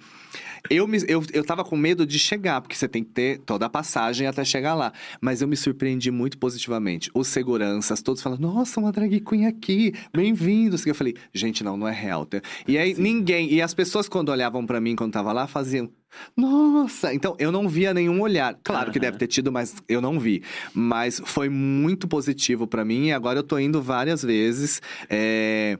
eu, 0.70 0.86
me, 0.86 0.98
eu, 1.08 1.24
eu 1.32 1.46
tava 1.46 1.64
com 1.64 1.78
medo 1.78 2.06
de 2.06 2.20
chegar, 2.20 2.60
porque 2.60 2.76
você 2.76 2.90
tem 2.90 3.04
que 3.04 3.12
ter 3.12 3.40
toda 3.40 3.68
a 3.68 3.70
passagem 3.70 4.28
até 4.28 4.44
chegar 4.44 4.76
lá. 4.76 4.92
Mas 5.22 5.42
eu 5.42 5.48
me 5.48 5.56
surpreendi 5.56 6.12
muito 6.12 6.38
positivamente. 6.38 7.10
Os 7.14 7.30
seguranças, 7.30 8.02
todos 8.02 8.22
falando, 8.22 8.42
nossa, 8.42 8.82
uma 8.82 8.92
drag 8.92 9.22
queen 9.22 9.48
aqui, 9.48 9.94
bem-vindos. 10.14 10.86
Eu 10.86 10.94
falei, 10.94 11.16
gente, 11.34 11.64
não, 11.64 11.78
não 11.78 11.88
é 11.88 11.94
real. 11.94 12.28
E 12.68 12.78
aí, 12.78 12.96
Sim. 12.96 13.02
ninguém. 13.02 13.54
E 13.54 13.62
as 13.62 13.74
pessoas, 13.74 14.10
quando 14.10 14.30
olhavam 14.30 14.66
para 14.66 14.82
mim 14.82 14.94
quando 14.94 15.14
tava 15.14 15.32
lá, 15.32 15.48
faziam. 15.48 15.90
Nossa! 16.36 17.14
Então, 17.14 17.36
eu 17.40 17.52
não 17.52 17.70
via 17.70 17.94
nenhum 17.94 18.20
olhar. 18.20 18.60
Claro 18.62 18.88
uhum. 18.88 18.94
que 18.94 19.00
deve 19.00 19.18
ter 19.18 19.28
tido, 19.28 19.54
mas 19.54 19.76
eu 19.88 20.02
não 20.02 20.20
vi. 20.20 20.44
Mas 20.74 21.22
foi 21.24 21.48
muito 21.48 22.08
positivo 22.08 22.68
para 22.68 22.84
mim 22.84 23.08
e 23.08 23.14
agora 23.14 23.40
eu 23.40 23.44
tô 23.44 23.58
indo 23.58 23.82
várias 23.82 24.22
vezes. 24.22 24.82
É 25.10 25.78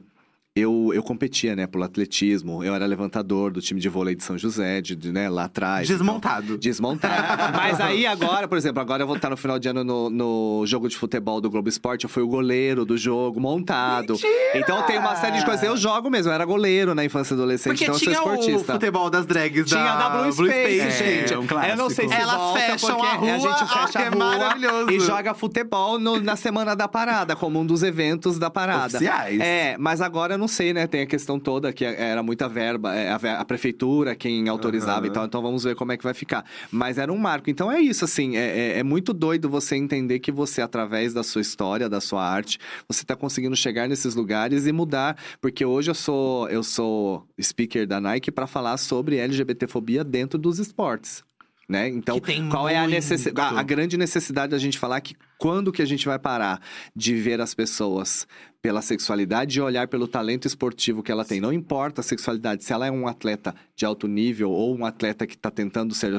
eu, 0.56 0.90
eu 0.92 1.02
competia, 1.02 1.54
né, 1.54 1.66
pelo 1.66 1.84
atletismo. 1.84 2.64
Eu 2.64 2.74
era 2.74 2.84
levantador 2.84 3.52
do 3.52 3.60
time 3.60 3.80
de 3.80 3.88
vôlei 3.88 4.16
de 4.16 4.24
São 4.24 4.36
José, 4.36 4.80
de, 4.80 4.96
de 4.96 5.12
né, 5.12 5.28
lá 5.28 5.44
atrás. 5.44 5.86
Desmontado. 5.86 6.44
Então, 6.44 6.58
desmontado. 6.58 7.52
Mas 7.56 7.80
aí 7.80 8.04
agora, 8.04 8.48
por 8.48 8.58
exemplo, 8.58 8.80
agora 8.80 9.04
eu 9.04 9.06
vou 9.06 9.14
estar 9.14 9.30
no 9.30 9.36
final 9.36 9.60
de 9.60 9.68
ano 9.68 9.84
no, 9.84 10.10
no 10.10 10.64
jogo 10.66 10.88
de 10.88 10.96
futebol 10.96 11.40
do 11.40 11.48
Globo 11.48 11.68
Esporte. 11.68 12.04
Eu 12.04 12.10
fui 12.10 12.22
o 12.22 12.26
goleiro 12.26 12.84
do 12.84 12.96
jogo, 12.98 13.40
montado. 13.40 14.14
Mentira! 14.14 14.30
Então 14.56 14.82
tem 14.82 14.98
uma 14.98 15.14
série 15.14 15.38
de 15.38 15.44
coisas. 15.44 15.62
Eu 15.62 15.76
jogo 15.76 16.10
mesmo, 16.10 16.30
eu 16.30 16.34
era 16.34 16.44
goleiro 16.44 16.96
na 16.96 17.04
infância 17.04 17.32
e 17.32 17.36
adolescente, 17.36 17.72
Porque 17.78 17.84
então 17.84 17.94
eu 17.94 18.00
sou 18.00 18.12
esportista. 18.12 18.72
o 18.72 18.74
futebol 18.74 19.08
das 19.08 19.26
drags 19.26 19.66
Tinha 19.66 19.84
da, 19.84 20.08
da 20.08 20.10
Blue, 20.10 20.34
Blue 20.34 20.48
Space, 20.48 20.80
Space, 20.80 20.98
gente. 20.98 21.32
É, 21.32 21.38
um 21.38 21.46
clássico. 21.46 21.72
Eu 21.72 21.76
não 21.76 21.90
sei 21.90 22.08
se 22.08 22.14
Elas 22.14 22.36
volta, 22.36 22.60
fecham 22.60 23.02
a 23.02 23.12
rua, 23.12 23.34
a 23.34 23.38
gente 23.38 23.72
fecha 23.72 23.98
ah, 23.98 24.02
a 24.02 24.04
é 24.04 24.08
rua 24.08 24.16
maravilhoso. 24.18 24.90
e 24.90 25.00
joga 25.00 25.32
futebol 25.32 26.00
no, 26.00 26.20
na 26.20 26.34
semana 26.34 26.74
da 26.74 26.88
parada, 26.88 27.36
como 27.36 27.60
um 27.60 27.66
dos 27.66 27.84
eventos 27.84 28.36
da 28.36 28.50
parada. 28.50 28.98
Oficiais. 28.98 29.40
É, 29.40 29.76
mas 29.78 30.00
agora 30.00 30.34
eu 30.34 30.38
não 30.38 30.48
sei, 30.50 30.74
né? 30.74 30.86
Tem 30.86 31.00
a 31.00 31.06
questão 31.06 31.40
toda 31.40 31.72
que 31.72 31.84
era 31.84 32.22
muita 32.22 32.48
verba, 32.48 32.94
é, 32.94 33.10
a, 33.10 33.44
prefeitura 33.44 34.14
quem 34.14 34.48
autorizava 34.48 35.06
uhum. 35.06 35.06
e 35.06 35.10
tal, 35.10 35.24
então 35.24 35.40
vamos 35.40 35.64
ver 35.64 35.74
como 35.74 35.92
é 35.92 35.96
que 35.96 36.04
vai 36.04 36.12
ficar. 36.12 36.44
Mas 36.70 36.98
era 36.98 37.10
um 37.10 37.16
marco. 37.16 37.48
Então 37.48 37.72
é 37.72 37.80
isso, 37.80 38.04
assim, 38.04 38.36
é, 38.36 38.74
é, 38.74 38.78
é 38.80 38.82
muito 38.82 39.14
doido 39.14 39.48
você 39.48 39.76
entender 39.76 40.18
que 40.18 40.30
você, 40.30 40.60
através 40.60 41.14
da 41.14 41.22
sua 41.22 41.40
história, 41.40 41.88
da 41.88 42.00
sua 42.00 42.22
arte, 42.22 42.58
você 42.86 43.02
está 43.02 43.16
conseguindo 43.16 43.56
chegar 43.56 43.88
nesses 43.88 44.14
lugares 44.14 44.66
e 44.66 44.72
mudar. 44.72 45.16
Porque 45.40 45.64
hoje 45.64 45.90
eu 45.90 45.94
sou, 45.94 46.48
eu 46.50 46.62
sou 46.62 47.26
speaker 47.40 47.86
da 47.86 48.00
Nike 48.00 48.30
para 48.30 48.46
falar 48.46 48.76
sobre 48.76 49.16
LGBTfobia 49.16 50.04
dentro 50.04 50.38
dos 50.38 50.58
esportes. 50.58 51.22
Né? 51.68 51.88
Então, 51.88 52.20
qual 52.50 52.68
é 52.68 52.76
a 52.76 52.86
necessidade? 52.88 53.54
A, 53.54 53.60
a, 53.60 53.62
grande 53.62 53.96
necessidade 53.96 54.50
da 54.50 54.58
gente 54.58 54.76
falar 54.76 55.00
que 55.00 55.14
quando 55.40 55.72
que 55.72 55.80
a 55.80 55.86
gente 55.86 56.04
vai 56.04 56.18
parar 56.18 56.60
de 56.94 57.14
ver 57.14 57.40
as 57.40 57.54
pessoas 57.54 58.26
pela 58.60 58.82
sexualidade 58.82 59.58
e 59.58 59.62
olhar 59.62 59.88
pelo 59.88 60.06
talento 60.06 60.46
esportivo 60.46 61.02
que 61.02 61.10
ela 61.10 61.24
tem. 61.24 61.40
Não 61.40 61.50
importa 61.50 62.02
a 62.02 62.04
sexualidade, 62.04 62.62
se 62.62 62.74
ela 62.74 62.86
é 62.86 62.90
um 62.90 63.08
atleta 63.08 63.54
de 63.74 63.86
alto 63.86 64.06
nível 64.06 64.50
ou 64.50 64.76
um 64.76 64.84
atleta 64.84 65.26
que 65.26 65.34
está 65.34 65.50
tentando 65.50 65.94
ser. 65.94 66.10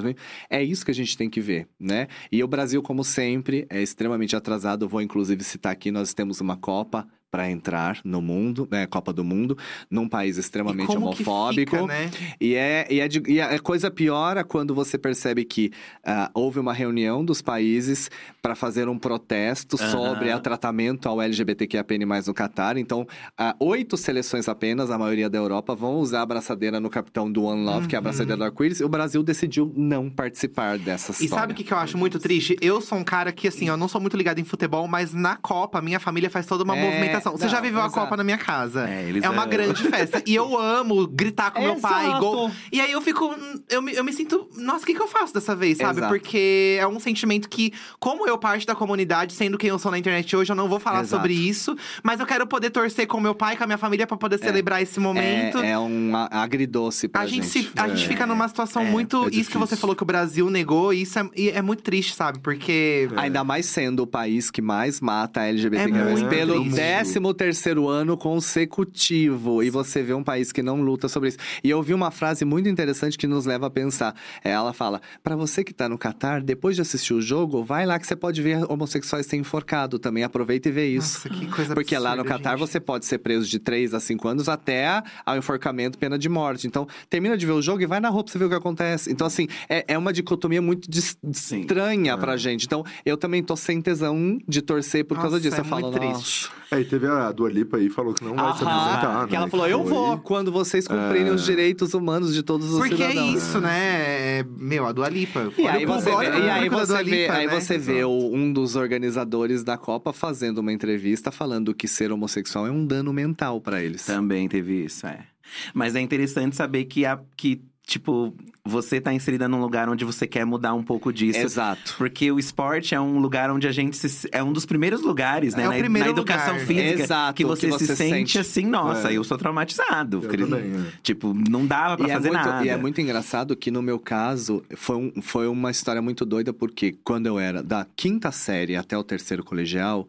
É 0.49 0.63
isso 0.63 0.83
que 0.83 0.89
a 0.89 0.93
gente 0.93 1.15
tem 1.15 1.29
que 1.29 1.39
ver, 1.39 1.67
né? 1.79 2.07
E 2.31 2.43
o 2.43 2.47
Brasil, 2.47 2.81
como 2.81 3.03
sempre, 3.03 3.67
é 3.69 3.79
extremamente 3.79 4.35
atrasado. 4.35 4.85
Eu 4.85 4.89
vou 4.89 5.01
inclusive 5.01 5.43
citar 5.43 5.71
aqui: 5.71 5.91
nós 5.91 6.15
temos 6.15 6.41
uma 6.41 6.57
Copa 6.57 7.07
para 7.31 7.49
entrar 7.49 7.99
no 8.03 8.21
mundo, 8.21 8.67
né, 8.69 8.85
Copa 8.85 9.13
do 9.13 9.23
Mundo, 9.23 9.57
num 9.89 10.07
país 10.07 10.37
extremamente 10.37 10.91
homofóbico. 10.91 11.77
Fica, 11.77 11.87
né? 11.87 12.11
E 12.39 12.55
é, 12.55 12.85
e 12.89 12.99
é, 12.99 13.07
de, 13.07 13.23
e 13.25 13.39
a 13.39 13.57
coisa 13.57 13.89
piora 13.89 14.43
quando 14.43 14.75
você 14.75 14.97
percebe 14.97 15.45
que 15.45 15.71
uh, 16.05 16.29
houve 16.33 16.59
uma 16.59 16.73
reunião 16.73 17.23
dos 17.23 17.41
países 17.41 18.11
para 18.41 18.53
fazer 18.53 18.89
um 18.89 18.97
protesto 18.97 19.81
uhum. 19.81 19.89
sobre 19.89 20.33
o 20.33 20.39
tratamento 20.41 21.07
ao 21.07 21.21
LGBTQIAPN+, 21.21 22.05
no 22.27 22.33
Catar. 22.33 22.75
Então, 22.75 23.07
uh, 23.39 23.65
oito 23.65 23.95
seleções 23.95 24.49
apenas, 24.49 24.91
a 24.91 24.97
maioria 24.97 25.29
da 25.29 25.37
Europa, 25.37 25.73
vão 25.73 25.95
usar 25.95 26.19
a 26.19 26.23
abraçadeira 26.23 26.81
no 26.81 26.89
capitão 26.89 27.31
do 27.31 27.43
One 27.43 27.63
Love, 27.63 27.83
uhum. 27.83 27.87
que 27.87 27.95
é 27.95 27.97
a 27.97 27.99
abraçadeira 27.99 28.35
do 28.35 28.43
arco-íris. 28.43 28.81
E 28.81 28.83
o 28.83 28.89
Brasil 28.89 29.23
decidiu 29.23 29.71
não 29.73 30.09
participar 30.09 30.77
dessa 30.77 31.11
história. 31.11 31.25
E 31.25 31.29
sabe 31.29 31.53
o 31.53 31.55
que, 31.55 31.63
que 31.63 31.73
eu 31.73 31.77
acho 31.77 31.97
muito 31.97 32.19
triste? 32.19 32.57
Eu 32.59 32.81
sou 32.81 32.97
um 32.97 33.03
cara 33.05 33.31
que, 33.31 33.47
assim, 33.47 33.69
eu 33.69 33.77
não 33.77 33.87
sou 33.87 34.01
muito 34.01 34.17
ligado 34.17 34.39
em 34.39 34.43
futebol, 34.43 34.85
mas 34.85 35.13
na 35.13 35.37
Copa, 35.37 35.81
minha 35.81 35.99
família 35.99 36.29
faz 36.29 36.45
toda 36.45 36.63
uma 36.65 36.75
é... 36.75 36.81
movimentação 36.81 37.20
você 37.29 37.45
não, 37.45 37.51
já 37.51 37.61
viveu 37.61 37.79
exato. 37.79 37.99
a 37.99 38.01
Copa 38.01 38.17
na 38.17 38.23
minha 38.23 38.37
casa. 38.37 38.87
É, 38.89 39.11
é 39.21 39.29
uma 39.29 39.43
é... 39.43 39.47
grande 39.47 39.83
festa. 39.83 40.21
E 40.25 40.35
eu 40.35 40.57
amo 40.57 41.07
gritar 41.07 41.51
com 41.51 41.61
meu 41.61 41.75
pai. 41.75 42.19
Gol. 42.19 42.51
E 42.71 42.79
aí 42.81 42.91
eu 42.91 43.01
fico. 43.01 43.35
Eu 43.69 43.81
me, 43.81 43.93
eu 43.93 44.03
me 44.03 44.13
sinto. 44.13 44.47
Nossa, 44.55 44.83
o 44.83 44.85
que, 44.85 44.93
que 44.93 45.01
eu 45.01 45.07
faço 45.07 45.33
dessa 45.33 45.55
vez, 45.55 45.77
sabe? 45.77 45.99
Exato. 45.99 46.13
Porque 46.13 46.77
é 46.79 46.87
um 46.87 46.99
sentimento 46.99 47.49
que, 47.49 47.73
como 47.99 48.27
eu 48.27 48.37
parte 48.37 48.65
da 48.65 48.75
comunidade, 48.75 49.33
sendo 49.33 49.57
quem 49.57 49.69
eu 49.69 49.79
sou 49.79 49.91
na 49.91 49.97
internet 49.97 50.35
hoje, 50.35 50.51
eu 50.51 50.55
não 50.55 50.67
vou 50.67 50.79
falar 50.79 51.05
sobre 51.05 51.33
isso. 51.33 51.75
Mas 52.03 52.19
eu 52.19 52.25
quero 52.25 52.45
poder 52.47 52.69
torcer 52.69 53.07
com 53.07 53.19
meu 53.19 53.35
pai, 53.35 53.55
com 53.55 53.63
a 53.63 53.67
minha 53.67 53.77
família, 53.77 54.07
para 54.07 54.17
poder 54.17 54.35
é. 54.35 54.39
celebrar 54.39 54.81
esse 54.81 54.99
momento. 54.99 55.59
É, 55.59 55.71
é 55.71 55.79
um 55.79 56.11
agridoce 56.29 57.07
pra 57.07 57.21
a 57.21 57.25
gente. 57.27 57.47
gente. 57.47 57.69
Se, 57.69 57.71
a 57.75 57.87
gente 57.87 58.07
fica 58.07 58.25
numa 58.25 58.47
situação 58.47 58.83
muito. 58.85 59.29
isso 59.31 59.49
que 59.49 59.57
você 59.57 59.75
falou 59.75 59.95
que 59.95 60.03
o 60.03 60.05
Brasil 60.05 60.49
negou, 60.49 60.93
isso 60.93 61.19
é, 61.19 61.61
muito 61.61 61.83
triste, 61.83 62.15
sabe? 62.15 62.39
Porque. 62.39 63.09
Ainda 63.15 63.43
mais 63.43 63.65
sendo 63.65 64.03
o 64.03 64.07
país 64.07 64.49
que 64.49 64.61
mais 64.61 64.99
mata 64.99 65.41
LGBT 65.41 65.91
é 65.91 66.27
pelo 66.27 66.63
décimo 66.69 67.10
décimo 67.11 67.33
terceiro 67.33 67.89
ano 67.89 68.15
consecutivo. 68.15 69.61
E 69.61 69.69
você 69.69 70.01
vê 70.01 70.13
um 70.13 70.23
país 70.23 70.53
que 70.53 70.63
não 70.63 70.81
luta 70.81 71.09
sobre 71.09 71.27
isso. 71.29 71.37
E 71.61 71.69
eu 71.69 71.83
vi 71.83 71.93
uma 71.93 72.09
frase 72.09 72.45
muito 72.45 72.69
interessante 72.69 73.17
que 73.17 73.27
nos 73.27 73.45
leva 73.45 73.67
a 73.67 73.69
pensar. 73.69 74.15
Ela 74.41 74.71
fala: 74.71 75.01
para 75.21 75.35
você 75.35 75.61
que 75.61 75.73
tá 75.73 75.89
no 75.89 75.97
Catar, 75.97 76.41
depois 76.41 76.75
de 76.75 76.81
assistir 76.81 77.13
o 77.13 77.21
jogo, 77.21 77.65
vai 77.65 77.85
lá 77.85 77.99
que 77.99 78.07
você 78.07 78.15
pode 78.15 78.41
ver 78.41 78.63
homossexuais 78.71 79.25
ser 79.25 79.35
enforcado 79.35 79.99
também. 79.99 80.23
Aproveita 80.23 80.69
e 80.69 80.71
vê 80.71 80.87
isso. 80.87 81.27
Nossa, 81.27 81.29
que 81.29 81.47
coisa 81.47 81.73
Porque 81.73 81.95
absurda, 81.95 82.15
lá 82.15 82.23
no 82.23 82.25
Catar 82.25 82.55
você 82.55 82.79
pode 82.79 83.05
ser 83.05 83.17
preso 83.17 83.45
de 83.45 83.59
3 83.59 83.93
a 83.93 83.99
5 83.99 84.27
anos 84.29 84.47
até 84.47 85.03
ao 85.25 85.35
enforcamento, 85.35 85.97
pena 85.97 86.17
de 86.17 86.29
morte. 86.29 86.65
Então, 86.65 86.87
termina 87.09 87.35
de 87.35 87.45
ver 87.45 87.51
o 87.51 87.61
jogo 87.61 87.81
e 87.81 87.85
vai 87.85 87.99
na 87.99 88.07
rua 88.07 88.23
pra 88.23 88.31
você 88.31 88.39
ver 88.39 88.45
o 88.45 88.49
que 88.49 88.55
acontece. 88.55 89.11
Então, 89.11 89.27
assim, 89.27 89.47
é, 89.67 89.83
é 89.85 89.97
uma 89.97 90.13
dicotomia 90.13 90.61
muito 90.61 90.89
estranha 91.23 92.13
é. 92.13 92.17
pra 92.17 92.37
gente. 92.37 92.65
Então, 92.65 92.85
eu 93.05 93.17
também 93.17 93.43
tô 93.43 93.57
sem 93.57 93.81
tesão 93.81 94.39
de 94.47 94.61
torcer 94.61 95.03
por 95.03 95.15
Nossa, 95.15 95.27
causa 95.27 95.41
disso. 95.41 95.57
É 95.57 95.59
eu 95.59 95.65
falo, 95.65 95.91
triste. 95.91 96.49
É, 96.71 96.79
e 96.79 96.85
teve 96.85 97.00
a 97.07 97.31
Dua 97.31 97.49
Lipa 97.49 97.77
aí, 97.77 97.89
falou 97.89 98.13
que 98.13 98.23
não 98.23 98.35
vai 98.35 98.53
se 98.57 98.63
apresentar, 98.63 99.27
Que 99.27 99.35
ela 99.35 99.47
falou, 99.47 99.67
eu 99.67 99.83
foi... 99.83 99.89
vou, 99.91 100.17
quando 100.19 100.51
vocês 100.51 100.87
cumprirem 100.87 101.27
é... 101.27 101.31
os 101.31 101.45
direitos 101.45 101.93
humanos 101.93 102.33
de 102.33 102.43
todos 102.43 102.71
os 102.71 102.79
Porque 102.79 102.95
cidadãos. 102.95 103.15
Porque 103.15 103.29
é 103.29 103.37
isso, 103.37 103.61
né? 103.61 104.43
Meu, 104.43 104.85
a 104.85 104.91
Dua 104.91 105.09
Lipa. 105.09 105.51
E 105.57 105.67
aí 105.67 105.85
você, 105.85 106.15
vê, 106.15 106.25
e 106.25 106.49
aí 106.49 106.69
você 106.69 107.03
vê, 107.03 107.21
Lipa, 107.21 107.33
aí 107.33 107.47
né? 107.47 107.59
você 107.59 107.77
vê 107.77 108.05
um 108.05 108.51
dos 108.51 108.75
organizadores 108.75 109.63
da 109.63 109.77
Copa 109.77 110.13
fazendo 110.13 110.59
uma 110.59 110.71
entrevista 110.71 111.31
falando 111.31 111.73
que 111.73 111.87
ser 111.87 112.11
homossexual 112.11 112.67
é 112.67 112.71
um 112.71 112.85
dano 112.85 113.13
mental 113.13 113.59
para 113.61 113.81
eles. 113.81 114.05
Também 114.05 114.47
teve 114.47 114.85
isso, 114.85 115.05
é. 115.07 115.25
Mas 115.73 115.95
é 115.95 116.01
interessante 116.01 116.55
saber 116.55 116.85
que, 116.85 117.05
a, 117.05 117.19
que 117.35 117.61
tipo, 117.85 118.33
você 118.63 119.01
tá 119.01 119.11
inserida 119.13 119.47
num 119.47 119.59
lugar 119.59 119.89
onde 119.89 120.05
você 120.05 120.27
quer 120.27 120.45
mudar 120.45 120.73
um 120.75 120.83
pouco 120.83 121.11
disso. 121.11 121.39
Exato. 121.39 121.95
Porque 121.97 122.31
o 122.31 122.37
esporte 122.37 122.93
é 122.93 123.01
um 123.01 123.17
lugar 123.19 123.49
onde 123.49 123.67
a 123.67 123.71
gente 123.71 123.97
se, 123.97 124.29
é 124.31 124.43
um 124.43 124.53
dos 124.53 124.65
primeiros 124.65 125.01
lugares, 125.01 125.55
né? 125.55 125.63
É 125.63 125.67
na, 125.67 125.75
o 125.75 125.77
primeiro 125.79 126.07
na 126.09 126.11
educação 126.13 126.53
lugar. 126.53 126.67
física 126.67 127.03
Exato, 127.03 127.33
que 127.35 127.43
você, 127.45 127.67
que 127.67 127.73
você 127.73 127.85
se 127.87 127.95
sente, 127.95 128.11
sente. 128.13 128.39
assim, 128.39 128.65
nossa, 128.65 129.11
É. 129.11 129.17
eu 129.17 129.23
sou 129.23 129.37
traumatizado. 129.37 130.21
Eu 130.23 130.29
Querido. 130.29 130.49
também, 130.55 130.73
é. 130.75 130.91
Tipo, 131.01 131.33
não 131.33 131.65
dava 131.65 131.97
pra 131.97 132.07
E 132.07 132.11
é, 132.11 132.13
fazer 132.13 132.29
muito, 132.31 132.45
nada. 132.45 132.65
e 132.65 132.69
é 132.69 132.77
muito 132.77 133.01
engraçado 133.01 133.55
que 133.55 133.71
no 133.71 133.81
meu 133.81 133.97
caso 133.97 134.63
foi, 134.75 134.95
um- 134.95 135.21
foi 135.21 135.47
uma 135.47 135.71
história 135.71 136.01
muito 136.01 136.23
doida, 136.25 136.53
porque 136.53 136.95
quando 137.03 137.25
eu 137.25 137.39
era 137.39 137.63
da 137.63 137.85
quinta 137.95 138.31
série 138.31 138.75
até 138.75 138.97
o 138.97 139.03
terceiro 139.03 139.43
colegial, 139.43 140.07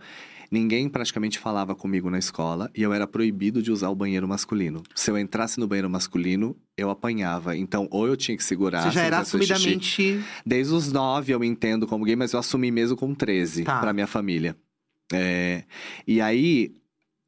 ninguém 0.52 0.88
praticamente 0.88 1.38
falava 1.38 1.74
comigo 1.74 2.08
na 2.10 2.18
escola 2.18 2.70
e 2.76 2.82
eu 2.82 2.92
era 2.92 3.06
proibido 3.06 3.62
de 3.62 3.72
usar 3.72 3.88
o 3.88 3.94
banheiro 3.94 4.28
masculino. 4.28 4.82
Se 4.94 5.10
eu 5.10 5.18
entrasse 5.18 5.58
no 5.58 5.66
banheiro 5.66 5.88
masculino, 5.90 6.54
eu 6.76 6.90
apanhava. 6.90 7.56
Então, 7.56 7.88
ou 7.90 8.06
eu 8.06 8.16
tinha 8.16 8.36
que 8.36 8.44
segurar. 8.44 8.82
Você 8.82 8.90
já 8.90 9.02
era 9.02 9.24
xixi. 9.24 9.36
assumidamente. 9.36 10.24
Desde 10.46 10.72
os 10.74 10.92
nove 10.92 11.32
eu 11.32 11.40
me 11.40 11.46
entendo 11.46 11.86
como 11.86 12.04
gay, 12.04 12.14
mas 12.14 12.32
eu 12.32 12.38
assumi 12.38 12.70
mesmo 12.70 12.96
com 12.96 13.14
13 13.14 13.64
Tá. 13.64 13.80
pra 13.80 13.92
minha 13.92 14.06
família. 14.06 14.54
É, 15.12 15.64
e 16.06 16.20
aí, 16.20 16.72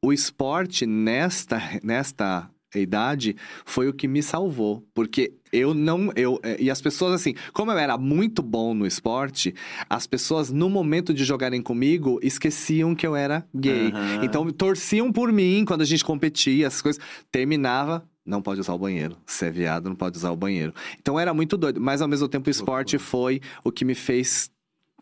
o 0.03 0.13
esporte 0.13 0.85
nesta, 0.85 1.61
nesta 1.83 2.49
idade 2.79 3.35
foi 3.65 3.87
o 3.87 3.93
que 3.93 4.07
me 4.07 4.21
salvou. 4.21 4.85
Porque 4.93 5.33
eu 5.51 5.73
não. 5.73 6.11
Eu, 6.15 6.39
é, 6.43 6.61
e 6.61 6.69
as 6.69 6.81
pessoas, 6.81 7.13
assim, 7.13 7.33
como 7.53 7.71
eu 7.71 7.77
era 7.77 7.97
muito 7.97 8.41
bom 8.41 8.73
no 8.73 8.85
esporte, 8.85 9.53
as 9.89 10.05
pessoas, 10.05 10.51
no 10.51 10.69
momento 10.69 11.13
de 11.13 11.23
jogarem 11.23 11.61
comigo, 11.61 12.19
esqueciam 12.21 12.95
que 12.95 13.05
eu 13.05 13.15
era 13.15 13.45
gay. 13.53 13.91
Aham. 13.91 14.23
Então, 14.23 14.49
torciam 14.51 15.11
por 15.11 15.31
mim 15.31 15.63
quando 15.65 15.81
a 15.81 15.85
gente 15.85 16.03
competia, 16.03 16.67
essas 16.67 16.81
coisas. 16.81 17.01
Terminava. 17.31 18.07
Não 18.25 18.41
pode 18.41 18.59
usar 18.59 18.73
o 18.73 18.79
banheiro. 18.79 19.15
Se 19.27 19.45
é 19.45 19.51
viado, 19.51 19.87
não 19.87 19.95
pode 19.95 20.17
usar 20.17 20.31
o 20.31 20.35
banheiro. 20.35 20.73
Então 20.99 21.19
era 21.19 21.31
muito 21.31 21.55
doido. 21.55 21.79
Mas 21.79 22.01
ao 22.01 22.07
mesmo 22.07 22.27
tempo, 22.27 22.47
o 22.47 22.49
esporte 22.49 22.97
foi 22.97 23.39
o 23.63 23.71
que 23.71 23.85
me 23.85 23.93
fez 23.93 24.49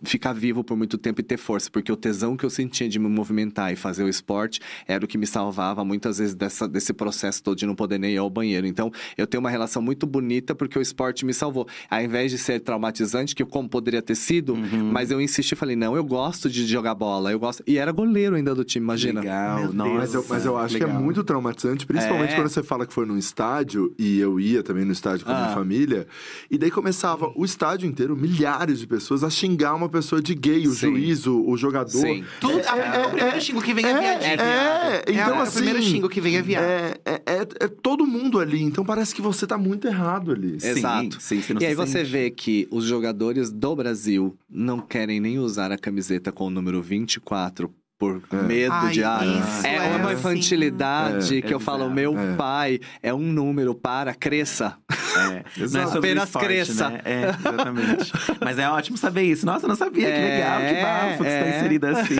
ficar 0.01 0.33
vivo 0.33 0.63
por 0.63 0.75
muito 0.75 0.97
tempo 0.97 1.21
e 1.21 1.23
ter 1.23 1.37
força, 1.37 1.69
porque 1.71 1.91
o 1.91 1.95
tesão 1.95 2.35
que 2.35 2.43
eu 2.45 2.49
sentia 2.49 2.89
de 2.89 2.99
me 2.99 3.07
movimentar 3.07 3.71
e 3.71 3.75
fazer 3.75 4.03
o 4.03 4.09
esporte 4.09 4.59
era 4.87 5.05
o 5.05 5.07
que 5.07 5.17
me 5.17 5.25
salvava 5.25 5.85
muitas 5.85 6.17
vezes 6.17 6.35
dessa, 6.35 6.67
desse 6.67 6.91
processo 6.93 7.41
todo 7.41 7.55
de 7.57 7.65
não 7.65 7.73
poder 7.75 7.97
nem 7.97 8.13
ir 8.13 8.17
ao 8.17 8.29
banheiro. 8.29 8.67
Então, 8.67 8.91
eu 9.17 9.25
tenho 9.25 9.39
uma 9.39 9.49
relação 9.49 9.81
muito 9.81 10.05
bonita 10.05 10.53
porque 10.53 10.77
o 10.77 10.81
esporte 10.81 11.25
me 11.25 11.33
salvou. 11.33 11.67
Ao 11.89 12.01
invés 12.01 12.31
de 12.31 12.37
ser 12.37 12.59
traumatizante, 12.59 13.33
que 13.35 13.45
como 13.45 13.69
poderia 13.69 14.01
ter 14.01 14.15
sido, 14.15 14.53
Uhum. 14.55 14.91
mas 14.91 15.09
eu 15.09 15.21
insisti 15.21 15.53
e 15.53 15.57
falei, 15.57 15.75
não, 15.75 15.95
eu 15.95 16.03
gosto 16.03 16.49
de 16.49 16.65
jogar 16.67 16.95
bola, 16.95 17.31
eu 17.31 17.39
gosto. 17.39 17.63
E 17.65 17.77
era 17.77 17.91
goleiro 17.91 18.35
ainda 18.35 18.53
do 18.53 18.63
time, 18.65 18.83
imagina. 18.83 19.21
Legal, 19.21 19.71
nossa. 19.73 19.93
Mas 19.93 20.13
eu, 20.13 20.25
mas 20.27 20.45
eu 20.45 20.57
acho 20.57 20.75
que 20.75 20.83
é 20.83 20.87
legal. 20.87 21.01
muito 21.01 21.23
traumatizante, 21.23 21.85
principalmente 21.85 22.33
É. 22.33 22.35
quando 22.35 22.49
você 22.49 22.61
fala 22.63 22.85
que 22.85 22.93
foi 22.93 23.05
num 23.05 23.17
estádio, 23.17 23.93
e 23.97 24.19
eu 24.19 24.37
ia 24.39 24.61
também 24.63 24.83
no 24.83 24.91
estádio 24.91 25.25
com 25.25 25.31
a 25.31 25.35
minha 25.35 25.47
Ah. 25.47 25.53
família, 25.55 26.07
e 26.51 26.57
daí 26.57 26.69
começava 26.71 27.31
o 27.35 27.45
estádio 27.45 27.87
inteiro, 27.87 28.17
milhares 28.17 28.79
de 28.79 28.87
pessoas, 28.87 29.23
a 29.23 29.29
xingar 29.29 29.73
uma 29.75 29.87
pessoa 29.93 30.21
de 30.21 30.35
gay, 30.35 30.67
o 30.67 30.71
Sim. 30.71 30.87
juiz, 30.91 31.25
o, 31.25 31.47
o 31.47 31.55
jogador. 31.55 31.89
Sim. 31.91 32.23
Tudo, 32.41 32.59
a- 32.67 33.07
o 33.07 33.11
primeiro 33.11 33.41
xingo 33.41 33.61
que 33.61 33.73
vem 33.73 33.85
é, 33.85 33.89
É, 33.89 33.99
viadinho. 33.99 34.41
é, 34.41 35.03
então 35.07 35.39
é, 35.39 35.41
assim. 35.43 35.49
O 35.51 35.53
primeiro 35.63 35.81
xingo 35.81 36.09
que 36.09 36.19
vem 36.19 36.35
é 36.35 36.41
viado. 36.41 36.63
É, 36.65 36.93
é, 37.05 37.13
é- 37.25 37.47
é 37.65 37.67
todo 37.67 38.05
mundo 38.05 38.39
ali, 38.39 38.61
então 38.61 38.83
parece 38.83 39.15
que 39.15 39.21
você 39.21 39.47
tá 39.47 39.57
muito 39.57 39.87
errado 39.87 40.31
ali. 40.31 40.59
Sim, 40.59 40.67
Exato. 40.69 41.17
sim, 41.21 41.41
você 41.41 41.53
não 41.53 41.61
e 41.61 41.65
aí 41.65 41.71
se 41.71 41.75
você 41.77 41.99
sente. 41.99 42.09
vê 42.11 42.29
que 42.29 42.67
os 42.71 42.83
jogadores 42.83 43.51
do 43.51 43.75
Brasil 43.75 44.37
não 44.49 44.79
querem 44.79 45.19
nem 45.19 45.39
usar 45.39 45.71
a 45.71 45.77
camiseta 45.77 46.31
com 46.31 46.47
o 46.47 46.49
número 46.49 46.81
24 46.81 47.71
por 47.97 48.21
medo 48.43 48.73
Ai, 48.73 48.91
de 48.93 49.03
ah, 49.03 49.19
é 49.63 49.75
é 49.75 49.95
uma 49.95 50.09
assim. 50.09 50.19
infantilidade 50.19 51.37
É, 51.37 51.41
que 51.41 51.47
é 51.51 51.53
eu 51.53 51.59
falo, 51.59 51.89
bizarro. 51.89 51.95
meu 51.95 52.19
É. 52.19 52.35
pai 52.35 52.79
é 53.01 53.13
um 53.13 53.31
número 53.31 53.73
para 53.75 54.13
cresça. 54.13 54.75
É, 54.89 55.43
não 55.71 55.81
é 55.81 55.85
sobre 55.87 55.97
Apenas 56.09 56.23
esporte, 56.25 56.45
cresça. 56.45 56.89
Né? 56.89 57.01
É, 57.05 57.29
exatamente. 57.29 58.11
Mas 58.43 58.59
é 58.59 58.69
ótimo 58.69 58.97
saber 58.97 59.23
isso. 59.23 59.45
Nossa, 59.45 59.65
eu 59.65 59.69
não 59.69 59.75
sabia. 59.75 60.05
que 60.07 60.11
É, 60.11 60.35
legal, 60.35 60.59
que 60.61 60.81
bafo 60.81 61.23
que 61.23 61.29
é. 61.29 61.39
está 61.47 61.57
inserida 61.57 61.89
assim. 61.91 62.15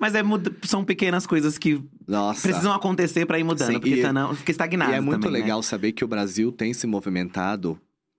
Mas 0.00 0.14
é, 0.14 0.22
são 0.64 0.84
pequenas 0.84 1.26
coisas 1.26 1.58
que 1.58 1.80
Nossa. 2.06 2.48
precisam 2.48 2.72
acontecer 2.72 3.26
pra 3.26 3.38
ir 3.38 3.44
mudando. 3.44 3.68
Sim, 3.68 3.74
porque 3.80 3.94
e- 3.94 4.02
senão 4.02 4.34
fica 4.34 4.50
estagnado 4.50 4.92
E 4.92 4.94
é 4.96 5.00
muito 5.00 5.20
também, 5.22 5.32
né? 5.40 5.44
legal 5.46 5.62
saber 5.62 5.92
que 5.92 6.04
o 6.04 6.08
Brasil 6.08 6.50
tem 6.50 6.72
se 6.72 6.86
movimentado 6.86 7.78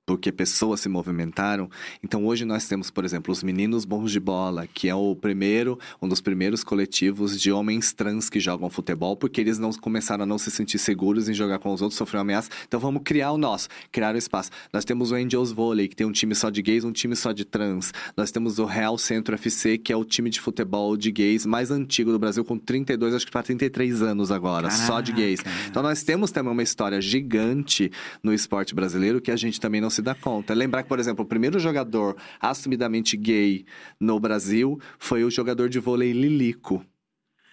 porque 0.10 0.32
pessoas 0.32 0.80
se 0.80 0.89
movimentaram. 0.89 1.70
Então 2.03 2.26
hoje 2.26 2.43
nós 2.43 2.68
temos, 2.68 2.89
por 2.89 3.05
exemplo, 3.05 3.32
os 3.32 3.43
Meninos 3.43 3.86
Bons 3.86 4.12
de 4.12 4.20
Bola, 4.20 4.66
que 4.66 4.89
é 4.89 4.95
o 4.95 5.16
primeiro, 5.16 5.78
um 6.01 6.07
dos 6.07 6.20
primeiros 6.20 6.64
coletivos 6.64 7.39
de 7.39 7.51
homens 7.51 7.93
trans 7.93 8.28
que 8.28 8.39
jogam 8.39 8.72
futebol, 8.72 9.16
porque 9.16 9.39
eles 9.39 9.60
não 9.60 9.72
começaram 9.72 10.24
a 10.24 10.26
não 10.26 10.39
se 10.39 10.49
sentir 10.49 10.80
seguros 10.80 11.30
em 11.30 11.34
jogar 11.36 11.60
com 11.60 11.72
os 11.72 11.84
outros, 11.84 11.95
sofreram 11.95 12.22
ameaça. 12.22 12.49
Então 12.68 12.80
vamos 12.80 13.03
criar 13.05 13.32
o 13.32 13.38
nosso, 13.38 13.70
criar 13.91 14.16
o 14.16 14.18
espaço. 14.18 14.49
Nós 14.74 14.84
temos 14.84 15.12
o 15.12 15.16
Angels 15.16 15.51
Volley, 15.51 15.88
que 15.88 15.95
tem 15.95 16.07
um 16.07 16.12
time 16.12 16.34
só 16.34 16.49
de 16.49 16.64
gays, 16.64 16.84
um 16.84 16.91
time 16.91 17.16
só 17.16 17.32
de 17.32 17.45
trans. 17.45 17.93
Nós 18.18 18.32
temos 18.32 18.57
o 18.57 18.66
Real 18.66 18.97
Centro 18.97 19.36
FC, 19.36 19.78
que 19.78 19.93
é 19.93 19.95
o 19.95 20.03
time 20.03 20.32
de 20.32 20.41
futebol 20.41 20.97
de 20.97 21.12
gays 21.12 21.45
mais 21.45 21.70
antigo 21.70 22.12
do 22.12 22.18
Brasil, 22.18 22.43
com 22.43 22.57
32, 22.57 23.14
acho 23.14 23.28
que 23.28 23.32
para 23.32 23.43
33 23.43 24.01
anos 24.01 24.32
agora, 24.32 24.72
só 24.72 25.01
de 25.01 25.12
gays. 25.12 25.41
Caraca. 25.41 25.70
Então 25.70 25.84
nós 25.84 26.01
temos 26.01 26.32
também 26.32 26.51
uma 26.51 26.64
história 26.64 26.99
gigante 26.99 27.91
no 28.24 28.34
esporte 28.34 28.74
brasileiro 28.74 29.22
que 29.22 29.30
a 29.30 29.36
gente 29.36 29.62
também 29.62 29.80
não 29.80 29.91
se 29.91 29.99
dá 30.02 30.16
conta. 30.16 30.54
Lembrar 30.54 30.84
que, 30.84 30.89
por 30.89 31.00
exemplo, 31.00 31.24
o 31.24 31.28
primeiro 31.28 31.60
jogador 31.60 32.16
assumidamente 32.39 33.16
gay 33.18 33.66
no 34.00 34.20
Brasil 34.20 34.80
foi 34.97 35.24
o 35.24 35.30
jogador 35.30 35.70
de 35.70 35.80
vôlei 35.80 36.12
Lilico, 36.12 36.84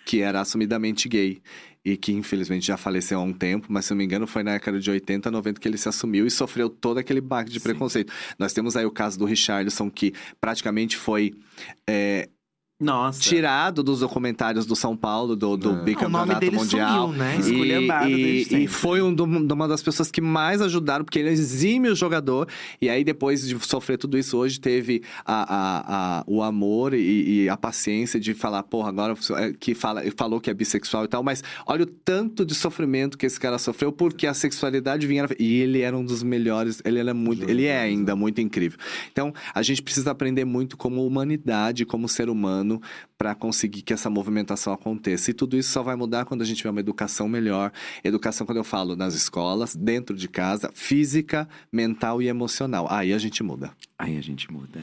que 0.05 0.20
era 0.20 0.40
assumidamente 0.40 1.09
gay. 1.09 1.40
E 1.84 1.97
que 1.97 2.12
infelizmente 2.12 2.66
já 2.66 2.76
faleceu 2.76 3.20
há 3.20 3.22
um 3.22 3.32
tempo, 3.32 3.68
mas 3.70 3.84
se 3.84 3.92
não 3.92 3.99
me 3.99 4.05
engano 4.05 4.26
foi 4.26 4.42
na 4.42 4.55
década 4.55 4.80
de 4.80 4.90
80, 4.90 5.30
90 5.30 5.61
que 5.61 5.68
ele 5.68 5.78
se 5.78 5.88
assumiu 5.88 6.26
e 6.26 6.30
sofreu 6.30 6.68
todo 6.68 6.99
aquele 6.99 7.20
baque 7.20 7.49
de 7.49 7.61
Sim. 7.61 7.62
preconceito. 7.62 8.12
Nós 8.36 8.53
temos 8.53 8.76
aí 8.76 8.84
o 8.84 8.90
caso 8.90 9.16
do 9.16 9.24
Richarlison, 9.24 9.88
que 9.88 10.12
praticamente 10.40 10.97
foi 10.97 11.32
é, 11.88 12.28
Nossa. 12.79 13.20
tirado 13.20 13.83
dos 13.83 14.01
documentários 14.01 14.66
do 14.66 14.77
São 14.77 14.95
Paulo, 14.95 15.35
do, 15.35 15.57
do. 15.57 15.70
O 15.70 15.72
nome 15.72 15.85
bicampeonato 15.85 16.41
dele 16.41 16.57
mundial. 16.57 17.07
sumiu, 17.07 17.18
né? 17.18 17.37
E- 17.37 17.41
Esculhambado 17.41 18.07
desde 18.11 18.57
E, 18.57 18.64
e 18.64 18.66
foi 18.68 19.01
um 19.01 19.14
do- 19.14 19.24
uma 19.24 19.66
das 19.66 19.83
pessoas 19.83 20.11
que 20.11 20.20
mais 20.20 20.61
ajudaram, 20.61 21.03
porque 21.03 21.18
ele 21.18 21.31
é 21.31 21.33
exime 21.33 21.89
o 21.89 21.97
jogador. 21.97 22.47
E 22.81 22.91
aí, 22.91 23.03
depois 23.03 23.49
de 23.49 23.57
sofrer 23.66 23.97
tudo 23.97 24.18
isso, 24.18 24.37
hoje 24.37 24.61
teve 24.61 25.03
a, 25.24 25.55
a- 25.55 26.18
a- 26.20 26.24
o 26.27 26.43
amor 26.43 26.93
e, 26.93 27.45
e 27.45 27.49
a 27.49 27.57
paciência 27.57 28.20
de 28.20 28.35
falar, 28.35 28.62
porra, 28.64 28.91
agora 28.91 29.14
é, 29.39 29.55
que 29.59 29.74
fala, 29.74 30.03
falou 30.14 30.39
que 30.39 30.51
é 30.51 30.55
bissexual 30.55 31.05
e 31.07 31.09
tal, 31.09 31.22
mas 31.22 31.43
olha 31.66 31.85
o 31.85 31.87
tanto 31.87 32.45
de 32.45 32.55
sofrimento 32.55 33.16
que 33.16 33.24
esse 33.24 33.41
cara 33.41 33.57
sofreu, 33.57 33.91
porque 33.91 34.27
a 34.27 34.35
sexualidade 34.35 35.07
vinha. 35.07 35.27
E 35.39 35.61
ele 35.62 35.81
era 35.81 35.97
um 35.97 36.05
dos 36.05 36.22
melhores, 36.22 36.83
ele 36.85 36.99
era 36.99 37.14
muito, 37.14 37.49
ele 37.49 37.64
é 37.64 37.81
ainda 37.81 38.14
muito 38.14 38.39
incrível. 38.43 38.79
Então, 39.11 39.33
a 39.55 39.62
gente 39.62 39.83
precisa 39.83 40.11
aprender 40.11 40.45
muito 40.45 40.77
como 40.77 41.07
humanidade, 41.07 41.87
como 41.87 42.07
ser 42.07 42.29
para 43.17 43.35
conseguir 43.35 43.83
que 43.83 43.93
essa 43.93 44.11
movimentação 44.11 44.73
aconteça. 44.73 45.31
E 45.31 45.35
tudo 45.35 45.57
isso 45.57 45.71
só 45.71 45.83
vai 45.83 45.97
mudar 45.97 46.25
quando 46.25 46.43
a 46.43 46.45
gente 46.45 46.59
tiver 46.59 46.71
uma 46.71 46.81
educação 46.81 47.29
melhor. 47.29 47.73
Educação, 48.05 48.47
quando 48.47 48.59
eu 48.59 48.64
falo 48.64 48.97
nas 48.97 49.14
escolas, 49.14 49.75
dentro 49.75 50.17
de 50.17 50.29
casa, 50.29 50.71
física, 50.75 51.49
mental 51.73 52.21
e 52.21 52.29
emocional. 52.29 52.87
Aí 52.91 53.12
a 53.12 53.19
gente 53.19 53.43
muda. 53.43 53.73
Aí 53.99 54.18
a 54.18 54.22
gente 54.22 54.53
muda. 54.53 54.82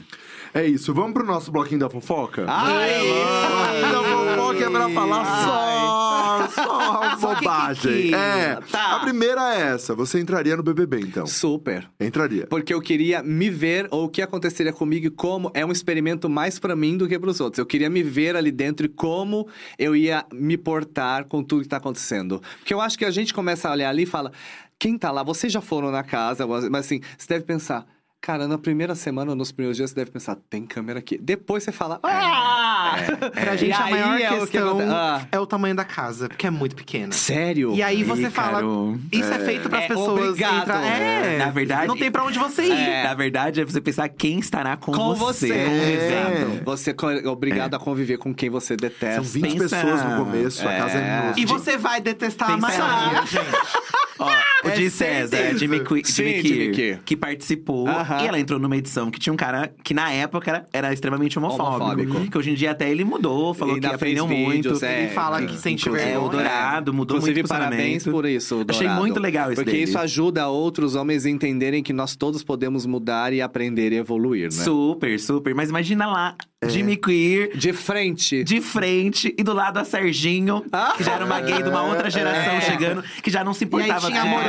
É 0.52 0.66
isso, 0.66 0.92
vamos 0.92 1.12
pro 1.12 1.24
nosso 1.24 1.52
bloquinho 1.52 1.78
da 1.78 1.88
fofoca? 1.88 2.46
Ai! 2.48 2.98
bloquinho 3.00 3.92
da 3.92 4.02
fofoca 4.02 4.64
é 4.64 4.70
pra 4.70 4.88
falar 4.90 5.44
só, 5.44 6.48
só 6.48 7.16
Só 7.18 7.34
bobagem. 7.34 8.12
É, 8.12 8.56
Tá. 8.72 8.96
a 8.96 9.00
primeira 9.00 9.54
é 9.54 9.72
essa, 9.74 9.94
você 9.94 10.18
entraria 10.20 10.56
no 10.56 10.64
BBB 10.64 10.98
então? 11.00 11.26
Super. 11.28 11.88
Entraria. 12.00 12.48
Porque 12.48 12.74
eu 12.74 12.80
queria 12.80 13.22
me 13.22 13.48
ver, 13.48 13.86
ou 13.92 14.06
o 14.06 14.08
que 14.08 14.20
aconteceria 14.20 14.72
comigo, 14.72 15.06
e 15.06 15.10
como 15.10 15.48
é 15.54 15.64
um 15.64 15.70
experimento 15.70 16.28
mais 16.28 16.58
pra 16.58 16.74
mim 16.74 16.96
do 16.96 17.06
que 17.06 17.16
pros 17.16 17.38
outros. 17.40 17.58
Eu 17.60 17.66
queria 17.66 17.88
me 17.88 18.02
ver 18.02 18.34
ali 18.34 18.50
dentro 18.50 18.84
e 18.84 18.88
como 18.88 19.46
eu 19.78 19.94
ia 19.94 20.24
me 20.32 20.56
portar 20.56 21.26
com 21.26 21.40
tudo 21.40 21.62
que 21.62 21.68
tá 21.68 21.76
acontecendo. 21.76 22.42
Porque 22.58 22.74
eu 22.74 22.80
acho 22.80 22.98
que 22.98 23.04
a 23.04 23.12
gente 23.12 23.32
começa 23.32 23.68
a 23.68 23.72
olhar 23.72 23.90
ali 23.90 24.02
e 24.02 24.06
fala: 24.06 24.32
quem 24.76 24.98
tá 24.98 25.12
lá? 25.12 25.22
Vocês 25.22 25.52
já 25.52 25.60
foram 25.60 25.92
na 25.92 26.02
casa, 26.02 26.44
mas 26.48 26.64
assim, 26.84 27.00
você 27.16 27.28
deve 27.28 27.44
pensar. 27.44 27.86
Cara, 28.24 28.48
na 28.48 28.56
primeira 28.56 28.94
semana, 28.94 29.34
nos 29.34 29.52
primeiros 29.52 29.76
dias, 29.76 29.90
você 29.90 29.96
deve 29.96 30.10
pensar, 30.10 30.34
tem 30.48 30.64
câmera 30.64 30.98
aqui. 30.98 31.18
Depois 31.18 31.62
você 31.62 31.70
fala, 31.70 32.00
ah! 32.02 32.94
Pra 33.34 33.54
gente, 33.54 33.68
E 33.68 33.72
a 33.74 33.80
maior 33.90 34.18
é 34.18 34.30
o 34.32 34.46
que 34.46 34.52
questão 34.52 34.78
Ah. 34.90 35.20
é 35.30 35.38
o 35.38 35.44
tamanho 35.44 35.74
da 35.74 35.84
casa, 35.84 36.26
porque 36.26 36.46
é 36.46 36.50
muito 36.50 36.74
pequena. 36.74 37.12
Sério? 37.12 37.74
E 37.74 37.82
aí 37.82 38.02
você 38.02 38.30
fala, 38.30 38.60
Ícaro. 38.60 38.98
isso 39.12 39.30
é, 39.30 39.38
feito 39.40 39.68
para 39.68 39.78
as 39.80 39.84
É, 39.84 39.88
pessoas 39.88 40.20
obrigado. 40.30 40.62
entrar- 40.62 40.86
É, 40.86 41.36
Na 41.36 41.50
verdade- 41.50 41.86
não 41.86 41.98
tem 41.98 42.10
pra 42.10 42.24
onde 42.24 42.38
você 42.38 42.62
ir. 42.64 42.72
É. 42.72 43.02
Na 43.04 43.12
verdade, 43.12 43.60
é 43.60 43.64
você 43.66 43.78
pensar 43.82 44.08
quem 44.08 44.38
estará 44.38 44.74
com, 44.78 44.92
Com 44.92 45.14
você. 45.14 45.48
você, 45.48 45.52
É. 45.52 46.60
Você 46.64 46.94
é 47.24 47.28
obrigado 47.28 47.74
a 47.74 47.78
conviver 47.78 48.16
com 48.16 48.34
quem 48.34 48.48
você 48.48 48.74
detesta. 48.74 49.22
São 49.22 49.24
20 49.24 49.58
pensa- 49.58 49.76
pessoas 49.76 50.02
no 50.02 50.24
começo, 50.24 50.66
a 50.66 50.72
casa 50.74 50.96
é 50.96 51.00
É. 51.02 51.20
minúscula. 51.20 51.40
E 51.40 51.44
você 51.44 51.76
vai 51.76 52.00
detestar 52.00 52.50
a 52.52 52.54
Pensa 52.54 52.68
maioria, 52.68 53.20
aí. 53.20 53.26
gente. 53.26 53.44
Ó, 54.18 54.26
o 54.64 54.68
É 54.68 54.76
de 54.76 54.90
César, 54.90 55.28
certeza. 55.36 55.56
a 55.56 55.58
Jimmy, 55.58 55.80
Que- 55.80 56.04
Sim, 56.04 56.22
Jimmy 56.24 56.42
Jimmy 56.42 56.70
Kier, 56.72 57.00
que 57.04 57.16
participou. 57.16 57.88
Aham. 57.88 58.22
E 58.22 58.28
ela 58.28 58.38
entrou 58.38 58.58
numa 58.60 58.76
edição 58.76 59.10
que 59.10 59.18
tinha 59.18 59.32
um 59.32 59.36
cara 59.36 59.72
que 59.82 59.92
na 59.92 60.10
época 60.12 60.50
era, 60.50 60.66
era 60.72 60.92
extremamente 60.92 61.38
homofóbico, 61.38 61.74
Homofóbico. 62.02 62.30
Que 62.30 62.38
hoje 62.38 62.50
em 62.50 62.54
dia 62.54 62.70
até 62.70 62.88
ele 62.90 63.04
mudou, 63.04 63.52
falou 63.54 63.76
E 63.76 63.80
que 63.80 63.86
aprendeu 63.86 64.26
vídeos, 64.26 64.44
muito. 64.72 64.84
é. 64.84 65.02
Ele 65.04 65.08
fala 65.12 65.42
que 65.42 65.56
sente 65.58 65.82
Inclusive, 65.88 66.08
É, 66.08 66.12
vergonha. 66.12 66.28
o 66.28 66.30
Dourado 66.30 66.94
mudou 66.94 67.16
Inclusive, 67.16 67.40
muito 67.40 67.46
o 67.46 67.48
parabéns 67.48 68.04
por 68.04 68.24
isso, 68.26 68.54
Dourado. 68.64 68.70
Achei 68.72 68.88
muito 68.88 69.18
legal 69.20 69.46
isso 69.52 69.56
Porque 69.56 69.70
dele. 69.72 69.82
isso 69.84 69.98
ajuda 69.98 70.48
outros 70.48 70.94
homens 70.94 71.26
a 71.26 71.30
entenderem 71.30 71.82
que 71.82 71.92
nós 71.92 72.14
todos 72.16 72.42
podemos 72.44 72.86
mudar 72.86 73.32
e 73.32 73.42
aprender 73.42 73.92
e 73.92 73.96
evoluir, 73.96 74.44
né? 74.44 74.50
Super, 74.64 75.18
super. 75.18 75.54
Mas 75.54 75.70
imagina 75.70 76.06
lá, 76.06 76.36
Jimmy 76.68 76.96
Queer. 76.96 77.56
De 77.56 77.72
frente. 77.72 78.44
De 78.44 78.60
frente 78.60 79.34
e 79.38 79.42
do 79.42 79.52
lado 79.52 79.78
a 79.78 79.84
Serginho, 79.84 80.64
Ah! 80.72 80.94
que 80.96 81.04
já 81.04 81.12
era 81.12 81.24
uma 81.24 81.40
gay 81.40 81.62
de 81.62 81.68
uma 81.68 81.82
outra 81.82 82.10
geração 82.10 82.54
É. 82.54 82.60
chegando, 82.60 83.02
que 83.22 83.30
já 83.30 83.42
não 83.44 83.52
se 83.54 83.64
E 83.64 83.66
importava 83.66 84.06
tinha 84.08 84.22
com 84.22 84.28
morango, 84.28 84.48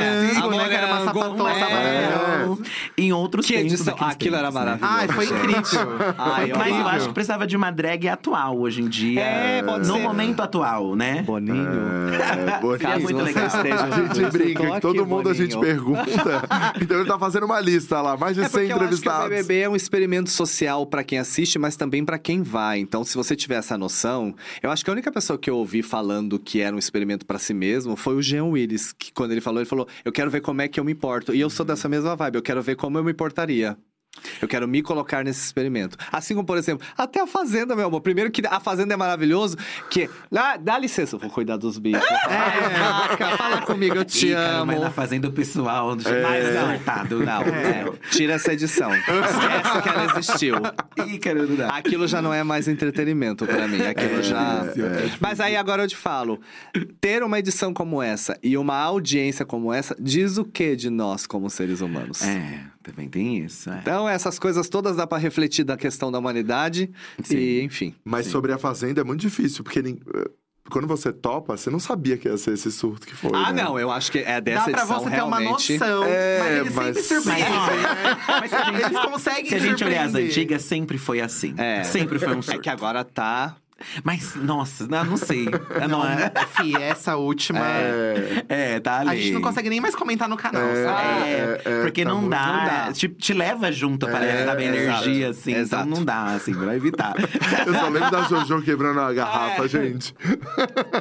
É, 0.54 0.56
né? 0.58 0.68
Que 0.68 0.74
era 0.74 0.86
uma 0.86 1.04
sapatona. 1.04 1.50
é. 1.50 2.46
Em 2.98 3.12
outros 3.12 3.46
Que 3.46 3.54
tempos. 3.54 3.72
edição? 3.72 3.96
Aquilo 4.00 4.36
era 4.36 4.50
tempos, 4.50 4.64
né? 4.64 4.78
maravilhoso. 4.78 4.94
Ai, 4.98 5.08
foi 5.08 5.24
incrível. 5.26 5.88
Ai, 6.18 6.48
Foi 6.50 6.58
Mas 6.58 6.76
eu 6.80 6.88
acho 6.88 7.06
que 7.08 7.14
precisava 7.14 7.46
de 7.46 7.56
uma 7.56 7.70
drag 7.70 8.08
atual 8.08 8.58
hoje 8.58 8.82
em 8.82 8.88
dia. 8.88 9.20
É, 9.20 9.62
pode 9.62 9.86
no 9.88 9.94
ser. 9.94 10.00
momento 10.02 10.40
atual, 10.40 10.94
né? 10.96 11.22
Boninho. 11.22 11.66
É, 12.14 12.98
muito 12.98 13.22
legal. 13.22 13.46
A 13.46 14.14
gente 14.14 14.30
brinca, 14.32 14.70
que 14.72 14.80
todo 14.80 15.06
mundo 15.06 15.28
a 15.28 15.34
gente 15.34 15.54
Boninho. 15.56 15.74
pergunta. 15.74 16.06
Então 16.80 16.98
ele 17.00 17.08
tá 17.08 17.18
fazendo 17.18 17.44
uma 17.46 17.60
lista 17.60 18.00
lá, 18.00 18.16
mais 18.16 18.34
de 18.36 18.42
É 18.42 18.48
100 18.48 18.50
porque 18.50 18.58
eu 18.58 18.64
acho 18.64 18.68
que 18.68 18.72
o 18.72 18.86
entrevistados. 18.86 19.28
BBB 19.28 19.60
é 19.60 19.68
um 19.68 19.76
experimento 19.76 20.30
social 20.30 20.86
pra 20.86 21.02
quem 21.02 21.18
assiste, 21.18 21.58
mas 21.58 21.76
também 21.76 22.04
pra 22.06 22.18
quem 22.18 22.42
vai. 22.42 22.78
Então, 22.78 23.04
se 23.04 23.16
você 23.16 23.36
tiver 23.36 23.56
essa 23.56 23.76
noção, 23.76 24.34
eu 24.62 24.70
acho 24.70 24.84
que 24.84 24.90
a 24.90 24.92
única 24.92 25.12
pessoa 25.12 25.38
que 25.38 25.50
eu 25.50 25.56
ouvi 25.58 25.82
falando 25.82 26.38
que 26.38 26.60
era 26.60 26.74
um 26.74 26.78
experimento 26.78 27.26
pra 27.26 27.38
si 27.38 27.52
mesmo 27.52 27.96
foi 27.96 28.14
o 28.14 28.22
Jean 28.22 28.44
Willis, 28.46 28.92
que 28.92 29.12
quando 29.12 29.32
ele 29.32 29.40
falou, 29.40 29.60
ele 29.60 29.68
falou: 29.68 29.86
"Eu 30.04 30.12
quero 30.12 30.30
ver 30.30 30.40
como 30.40 30.62
é 30.62 30.68
que 30.68 30.80
eu 30.80 30.84
me 30.84 30.92
importo". 30.92 31.34
E 31.34 31.40
eu 31.40 31.50
sou 31.50 31.66
dessa 31.66 31.88
mesma 31.88 32.16
vibe, 32.16 32.36
eu 32.36 32.42
quero 32.42 32.62
ver 32.62 32.76
como 32.76 32.96
eu 32.98 33.04
me 33.04 33.12
portaria. 33.12 33.76
Eu 34.40 34.48
quero 34.48 34.66
me 34.66 34.82
colocar 34.82 35.24
nesse 35.24 35.40
experimento. 35.44 35.96
Assim 36.12 36.34
como, 36.34 36.46
por 36.46 36.56
exemplo, 36.58 36.86
até 36.96 37.20
a 37.20 37.26
Fazenda, 37.26 37.74
meu 37.76 37.86
amor. 37.86 38.00
Primeiro 38.00 38.30
que 38.30 38.42
a 38.46 38.60
Fazenda 38.60 38.94
é 38.94 38.96
maravilhoso, 38.96 39.56
que. 39.90 40.08
Ah, 40.34 40.56
dá 40.56 40.78
licença, 40.78 41.16
eu 41.16 41.20
vou 41.20 41.30
cuidar 41.30 41.56
dos 41.56 41.78
bichos. 41.78 42.02
É, 42.28 42.78
vaca, 42.78 43.36
fala 43.36 43.62
comigo, 43.62 43.96
eu 43.96 44.04
te 44.04 44.28
Ícaro, 44.28 44.56
amo. 44.62 44.66
mas 44.66 44.80
na 44.80 44.90
fazenda 44.90 45.28
o 45.28 45.32
pessoal 45.32 45.96
mais 45.96 46.58
surtado. 46.76 47.18
Não, 47.24 47.42
é, 47.42 47.84
tira 48.10 48.34
essa 48.34 48.52
edição. 48.52 48.90
Esquece 48.94 49.82
que 49.82 49.88
ela 49.88 50.04
existiu. 50.18 50.56
Ícaro, 51.06 51.48
não 51.48 51.56
dá. 51.56 51.68
Aquilo 51.68 52.06
já 52.06 52.20
não 52.22 52.32
é 52.32 52.42
mais 52.42 52.68
entretenimento 52.68 53.46
pra 53.46 53.66
mim. 53.68 53.80
Aquilo 53.82 54.22
já. 54.22 54.64
é, 54.76 55.10
Mas 55.20 55.40
aí 55.40 55.56
agora 55.56 55.82
eu 55.84 55.88
te 55.88 55.96
falo: 55.96 56.40
ter 57.00 57.22
uma 57.22 57.38
edição 57.38 57.72
como 57.72 58.02
essa 58.02 58.38
e 58.42 58.56
uma 58.56 58.76
audiência 58.76 59.44
como 59.44 59.72
essa 59.72 59.96
diz 59.98 60.36
o 60.38 60.44
que 60.44 60.76
de 60.76 60.90
nós 60.90 61.26
como 61.26 61.48
seres 61.50 61.80
humanos? 61.80 62.22
É, 62.22 62.60
também 62.90 63.08
tem 63.08 63.38
isso. 63.38 63.68
é. 63.70 63.78
Então, 63.80 64.08
essas 64.08 64.38
coisas 64.38 64.68
todas 64.68 64.96
dá 64.96 65.06
pra 65.06 65.18
refletir 65.18 65.64
da 65.64 65.76
questão 65.76 66.10
da 66.12 66.18
humanidade. 66.18 66.90
E, 67.30 67.60
enfim. 67.62 67.94
Mas 68.04 68.26
sobre 68.28 68.52
a 68.52 68.58
Fazenda 68.58 69.00
é 69.00 69.04
muito 69.04 69.20
difícil, 69.20 69.62
porque 69.64 69.82
nem- 69.82 69.98
eh, 70.14 70.30
quando 70.70 70.86
você 70.88 71.12
topa, 71.12 71.56
você 71.56 71.70
não 71.70 71.78
sabia 71.78 72.16
que 72.16 72.28
ia 72.28 72.36
ser 72.36 72.54
esse 72.54 72.72
surto 72.72 73.06
que 73.06 73.14
foi. 73.14 73.30
Ah, 73.34 73.52
né? 73.52 73.62
não, 73.62 73.78
eu 73.78 73.90
acho 73.90 74.10
que 74.10 74.18
é 74.18 74.24
Dá 74.34 74.40
dessa 74.40 74.70
pra 74.70 74.80
edição 74.80 74.98
você 75.00 75.10
ter 75.10 75.22
uma 75.22 75.38
realmente. 75.38 75.72
noção. 75.78 76.04
É, 76.04 76.38
mas 76.40 76.56
eles 76.60 76.74
mas- 76.74 76.96
sempre 77.06 77.22
surpreendem. 77.22 77.50
Mas 78.40 78.50
se 78.50 78.56
a 78.56 78.64
gente- 78.64 78.82
Eles 78.82 78.98
conseguem 79.04 79.46
Se 79.46 79.54
a 79.54 79.58
gente 79.58 79.84
olhar 79.84 80.04
as 80.06 80.14
antigas, 80.14 80.62
sempre 80.62 80.98
foi 80.98 81.20
assim. 81.20 81.54
É. 81.56 81.84
Sempre 81.84 82.18
foi 82.18 82.34
um 82.34 82.38
É 82.38 82.42
surto. 82.42 82.60
que 82.60 82.68
agora 82.68 83.04
tá. 83.04 83.56
Mas, 84.02 84.34
nossa, 84.36 84.86
não, 84.86 85.04
não 85.04 85.16
sei. 85.18 85.46
Não, 85.88 86.02
é. 86.06 86.32
Fih, 86.56 86.74
essa 86.76 87.16
última. 87.16 87.60
É, 87.60 88.44
É, 88.48 88.80
tá 88.80 89.00
ali. 89.00 89.10
A 89.10 89.14
gente 89.14 89.32
não 89.32 89.42
consegue 89.42 89.68
nem 89.68 89.80
mais 89.80 89.94
comentar 89.94 90.28
no 90.28 90.36
canal, 90.36 90.62
É. 90.62 90.84
sabe? 90.84 91.02
É, 91.28 91.60
É, 91.62 91.62
é, 91.64 91.82
porque 91.82 92.02
tá 92.02 92.10
não, 92.10 92.26
dá, 92.28 92.46
não 92.46 92.64
dá. 92.64 92.92
Te, 92.92 93.08
te 93.08 93.34
leva 93.34 93.70
junto, 93.70 94.06
parece, 94.08 94.44
sabe? 94.46 94.64
exato, 94.64 94.78
Energia, 95.08 95.28
assim. 95.30 95.54
exato. 95.54 95.86
Então 95.86 95.98
não 95.98 96.04
dá, 96.04 96.24
assim, 96.34 96.54
pra 96.54 96.74
evitar. 96.74 97.14
eu 97.66 97.74
só 97.74 97.88
lembro 97.88 98.10
da 98.10 98.22
Jojo 98.22 98.62
quebrando 98.62 98.98
a 99.00 99.12
garrafa, 99.12 99.64
É. 99.66 99.68
gente. 99.68 100.14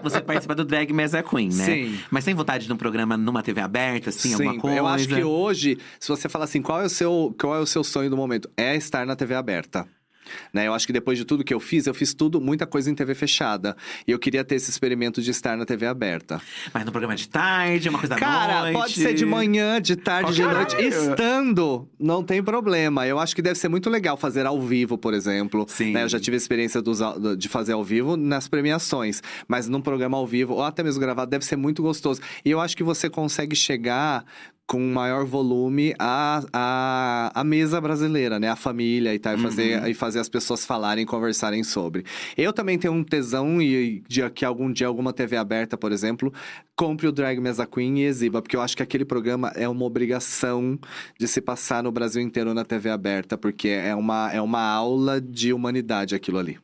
Você 0.04 0.22
participa 0.22 0.54
do 0.54 0.66
Drag 0.66 0.92
Mesa 0.92 1.24
Queen, 1.24 1.48
né? 1.54 1.64
Sim. 1.66 2.00
Mas 2.12 2.26
tem 2.26 2.34
vontade 2.34 2.68
de 2.68 2.74
um 2.74 2.78
programa 2.78 3.16
numa 3.16 3.42
TV 3.42 3.62
aberta, 3.62 4.10
assim, 4.10 4.34
alguma 4.34 4.58
coisa? 4.60 4.78
eu 4.78 4.88
acho 4.88 5.08
que 5.08 5.24
hoje, 5.24 5.78
se 6.00 6.10
você 6.10 6.28
falar 6.28 6.46
assim, 6.46 6.62
qual 6.62 6.82
é 6.82 6.86
o 6.86 6.90
seu, 6.90 7.34
qual 7.40 7.56
é 7.56 7.60
o 7.60 7.66
seu 7.66 7.84
sonho 7.84 8.10
do 8.10 8.18
momento? 8.18 8.50
É 8.58 8.76
estar 8.76 9.06
na 9.06 9.16
TV 9.16 9.34
aberta. 9.36 9.88
Né? 10.54 10.68
Eu 10.68 10.74
acho 10.74 10.86
que 10.88 10.94
depois 10.94 11.18
de 11.18 11.26
tudo 11.26 11.44
que 11.44 11.54
eu 11.54 11.60
fiz, 11.60 11.88
eu 11.88 11.94
fiz 11.94 12.14
tudo, 12.14 12.40
muita 12.42 12.66
coisa 12.66 12.90
em 12.90 12.96
TV 12.96 13.14
fechada. 13.16 13.76
E 14.08 14.12
eu 14.12 14.20
queria 14.20 14.44
ter 14.44 14.56
esse 14.56 14.70
experimento 14.70 15.22
de 15.22 15.32
estar 15.32 15.58
na 15.58 15.66
TV 15.66 15.86
aberta. 15.86 16.42
Mas 16.74 16.86
no 16.86 16.92
programa 16.92 17.16
de 17.16 17.28
tarde, 17.28 17.90
uma 17.90 18.00
coisa 18.00 18.16
da 18.16 18.20
Cara, 18.20 18.62
noite. 18.62 18.74
pode 18.74 18.94
ser 18.94 19.14
de 19.14 19.26
manhã, 19.26 19.82
de 19.82 19.96
tarde, 19.96 20.34
de 20.34 20.42
Qualquer 20.42 20.56
noite. 20.56 20.76
Estando, 20.86 21.88
não 22.00 22.24
tem 22.24 22.44
problema. 22.44 23.06
Eu 23.08 23.20
acho 23.20 23.36
que 23.36 23.42
deve 23.42 23.60
ser 23.60 23.70
muito 23.70 23.90
legal 23.90 24.18
fazer 24.18 24.46
ao 24.46 24.62
vivo, 24.62 24.98
por 24.98 25.14
exemplo. 25.14 25.66
Sim. 25.68 25.92
Né, 25.92 26.04
Eu 26.04 26.10
já 26.10 26.20
tive 26.20 26.36
a 26.36 26.38
experiência 26.38 26.82
dos 26.82 27.00
de 27.38 27.50
fazer 27.50 27.74
ao 27.74 27.84
vivo 27.84 28.16
nas 28.18 28.48
premiações. 28.48 29.22
Mas 29.48 29.68
num 29.68 29.82
programa 29.82 30.18
ao 30.18 30.26
vivo, 30.26 30.54
ou 30.54 30.64
até 30.64 30.84
mesmo 30.84 31.00
gravado, 31.00 31.30
deve 31.30 31.46
ser 31.46 31.56
muito 31.56 31.82
gostoso. 31.82 32.22
E 32.44 32.52
eu 32.52 32.60
acho 32.60 32.76
que 32.76 32.84
você 32.84 33.10
consegue 33.10 33.56
chegar 33.56 34.26
com 34.68 34.80
maior 34.80 35.26
volume 35.26 35.94
à, 36.00 36.44
à, 36.52 37.40
à 37.40 37.44
mesa 37.44 37.80
brasileira, 37.80 38.40
né? 38.40 38.50
A 38.50 38.56
família 38.56 39.14
e 39.14 39.20
tal, 39.20 39.36
e 39.36 39.38
fazer, 39.38 39.88
e 39.88 39.94
fazer 39.94 40.20
as 40.20 40.30
pessoas 40.30 40.66
falarem, 40.66 41.06
conversarem 41.06 41.64
sobre. 41.64 42.04
Eu 42.36 42.52
também 42.52 42.78
tenho 42.78 42.94
um 42.94 43.04
tesão 43.04 43.62
e 43.62 44.04
de 44.08 44.28
que 44.32 44.44
algum 44.44 44.72
dia 44.72 44.88
alguma 44.88 45.14
TV 45.14 45.38
aberta, 45.38 45.78
por 45.78 45.92
exemplo, 45.92 46.34
compre 46.76 47.08
o 47.08 47.12
Drag 47.12 47.40
Mesa 47.40 47.66
Queen 47.66 48.00
e 48.00 48.06
exiba, 48.06 48.42
porque 48.42 48.56
eu 48.56 48.62
acho 48.62 48.76
que 48.76 48.84
aquele 48.84 49.06
programa 49.06 49.52
é 49.56 49.70
uma 49.70 49.86
obrigação 49.86 50.80
de 51.20 51.28
se 51.28 51.42
passar 51.42 51.84
no 51.84 51.92
Brasil 51.92 52.22
inteiro 52.22 52.54
na 52.54 52.66
TV 52.66 52.90
aberta, 52.90 53.38
porque 53.38 53.70
é 53.70 53.96
uma, 53.96 54.32
é 54.34 54.42
uma 54.42 54.62
aula 54.62 55.22
de 55.22 55.54
humanidade 55.54 56.16
aquilo 56.16 56.40
ali. 56.40 56.58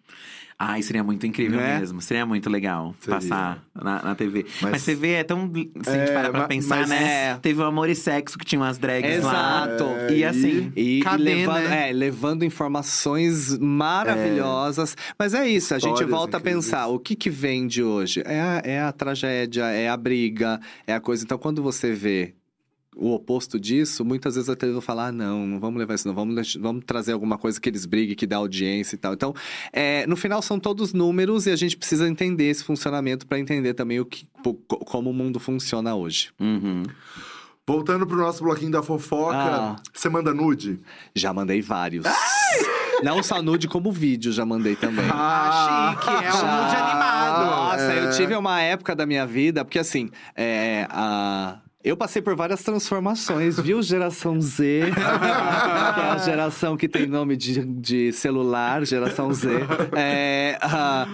Ai, 0.63 0.83
seria 0.83 1.03
muito 1.03 1.25
incrível 1.25 1.59
Né? 1.59 1.79
mesmo. 1.79 1.99
Seria 2.01 2.23
muito 2.23 2.47
legal 2.47 2.93
Seria. 2.99 3.15
passar 3.19 3.63
na, 3.73 4.03
na 4.03 4.13
TV. 4.15 4.45
Mas, 4.61 4.71
Mas- 4.71 4.85
TV 4.85 5.11
é 5.13 5.23
tão. 5.23 5.51
Se 5.51 5.89
a 5.89 5.93
gente 5.97 6.09
É, 6.11 6.13
parar 6.13 6.29
pra 6.29 6.47
pensar, 6.47 6.81
mas- 6.81 6.89
né? 6.89 7.31
É. 7.31 7.37
Teve 7.41 7.61
o 7.61 7.63
Amor 7.63 7.89
e 7.89 7.95
Sexo, 7.95 8.37
que 8.37 8.45
tinha 8.45 8.61
umas 8.61 8.77
drags 8.77 9.09
Exato. 9.09 9.83
lá. 9.83 9.97
É, 10.07 10.13
E 10.13 10.23
assim. 10.23 10.71
E, 10.75 10.99
e 10.99 11.01
Cadê, 11.01 11.23
levando, 11.23 11.67
né? 11.67 11.89
é, 11.89 11.93
levando 11.93 12.45
informações 12.45 13.57
maravilhosas. 13.57 14.95
Mas 15.17 15.33
é 15.33 15.47
isso, 15.47 15.73
a 15.73 15.79
gente 15.79 15.89
Histórias 15.93 16.09
volta 16.11 16.37
a 16.37 16.39
incríveis. 16.39 16.65
pensar: 16.65 16.87
o 16.87 16.99
que, 16.99 17.15
que 17.15 17.29
vende 17.29 17.81
hoje? 17.83 18.21
É 18.25 18.39
a, 18.39 18.61
é 18.63 18.81
a 18.81 18.91
tragédia, 18.91 19.63
é 19.65 19.89
a 19.89 19.97
briga, 19.97 20.59
é 20.85 20.93
a 20.93 20.99
coisa. 20.99 21.23
Então, 21.23 21.37
quando 21.37 21.63
você 21.63 21.91
vê 21.91 22.35
o 22.95 23.13
oposto 23.13 23.59
disso, 23.59 24.03
muitas 24.03 24.35
vezes 24.35 24.49
a 24.49 24.55
TV 24.55 24.73
vai 24.73 24.81
falar: 24.81 25.07
ah, 25.07 25.11
não, 25.11 25.47
não 25.47 25.59
vamos 25.59 25.79
levar 25.79 25.95
isso, 25.95 26.07
não, 26.07 26.13
vamos, 26.13 26.55
vamos 26.55 26.83
trazer 26.85 27.13
alguma 27.13 27.37
coisa 27.37 27.59
que 27.59 27.69
eles 27.69 27.85
briguem, 27.85 28.15
que 28.15 28.27
dá 28.27 28.37
audiência 28.37 28.95
e 28.95 28.97
tal. 28.97 29.13
Então, 29.13 29.33
é, 29.71 30.05
no 30.07 30.15
final, 30.15 30.41
são 30.41 30.59
todos 30.59 30.93
números 30.93 31.45
e 31.47 31.51
a 31.51 31.55
gente 31.55 31.77
precisa 31.77 32.07
entender 32.07 32.45
esse 32.45 32.63
funcionamento 32.63 33.25
para 33.25 33.39
entender 33.39 33.73
também 33.73 33.99
o 33.99 34.05
que, 34.05 34.27
como 34.85 35.09
o 35.09 35.13
mundo 35.13 35.39
funciona 35.39 35.95
hoje. 35.95 36.31
Uhum. 36.39 36.83
Voltando 37.65 38.05
pro 38.05 38.17
nosso 38.17 38.43
bloquinho 38.43 38.71
da 38.71 38.83
fofoca, 38.83 39.37
Ah. 39.37 39.75
você 39.93 40.09
manda 40.09 40.33
nude? 40.33 40.79
Já 41.15 41.31
mandei 41.31 41.61
vários. 41.61 42.05
Não 43.03 43.23
só 43.23 43.41
nude, 43.41 43.67
como 43.67 43.91
vídeo 43.91 44.31
já 44.31 44.45
mandei 44.45 44.75
também. 44.75 45.05
Ah, 45.09 45.95
chique. 45.97 46.09
É 46.09 46.33
um 46.33 46.63
nude 46.63 46.75
animado. 46.75 47.45
Nossa, 47.45 47.93
é. 47.93 48.05
eu 48.05 48.11
tive 48.11 48.35
uma 48.35 48.61
época 48.61 48.95
da 48.95 49.05
minha 49.05 49.25
vida, 49.25 49.63
porque 49.63 49.79
assim, 49.79 50.09
é, 50.35 50.85
a... 50.89 51.59
Eu 51.83 51.97
passei 51.97 52.21
por 52.21 52.35
várias 52.35 52.61
transformações, 52.63 53.59
viu? 53.59 53.81
Geração 53.81 54.39
Z, 54.39 54.81
que 54.93 54.99
é 54.99 56.03
a 56.03 56.17
geração 56.17 56.77
que 56.77 56.87
tem 56.87 57.07
nome 57.07 57.35
de, 57.35 57.65
de 57.65 58.11
celular, 58.11 58.85
geração 58.85 59.33
Z. 59.33 59.49
É, 59.97 60.59
ah, 60.61 61.07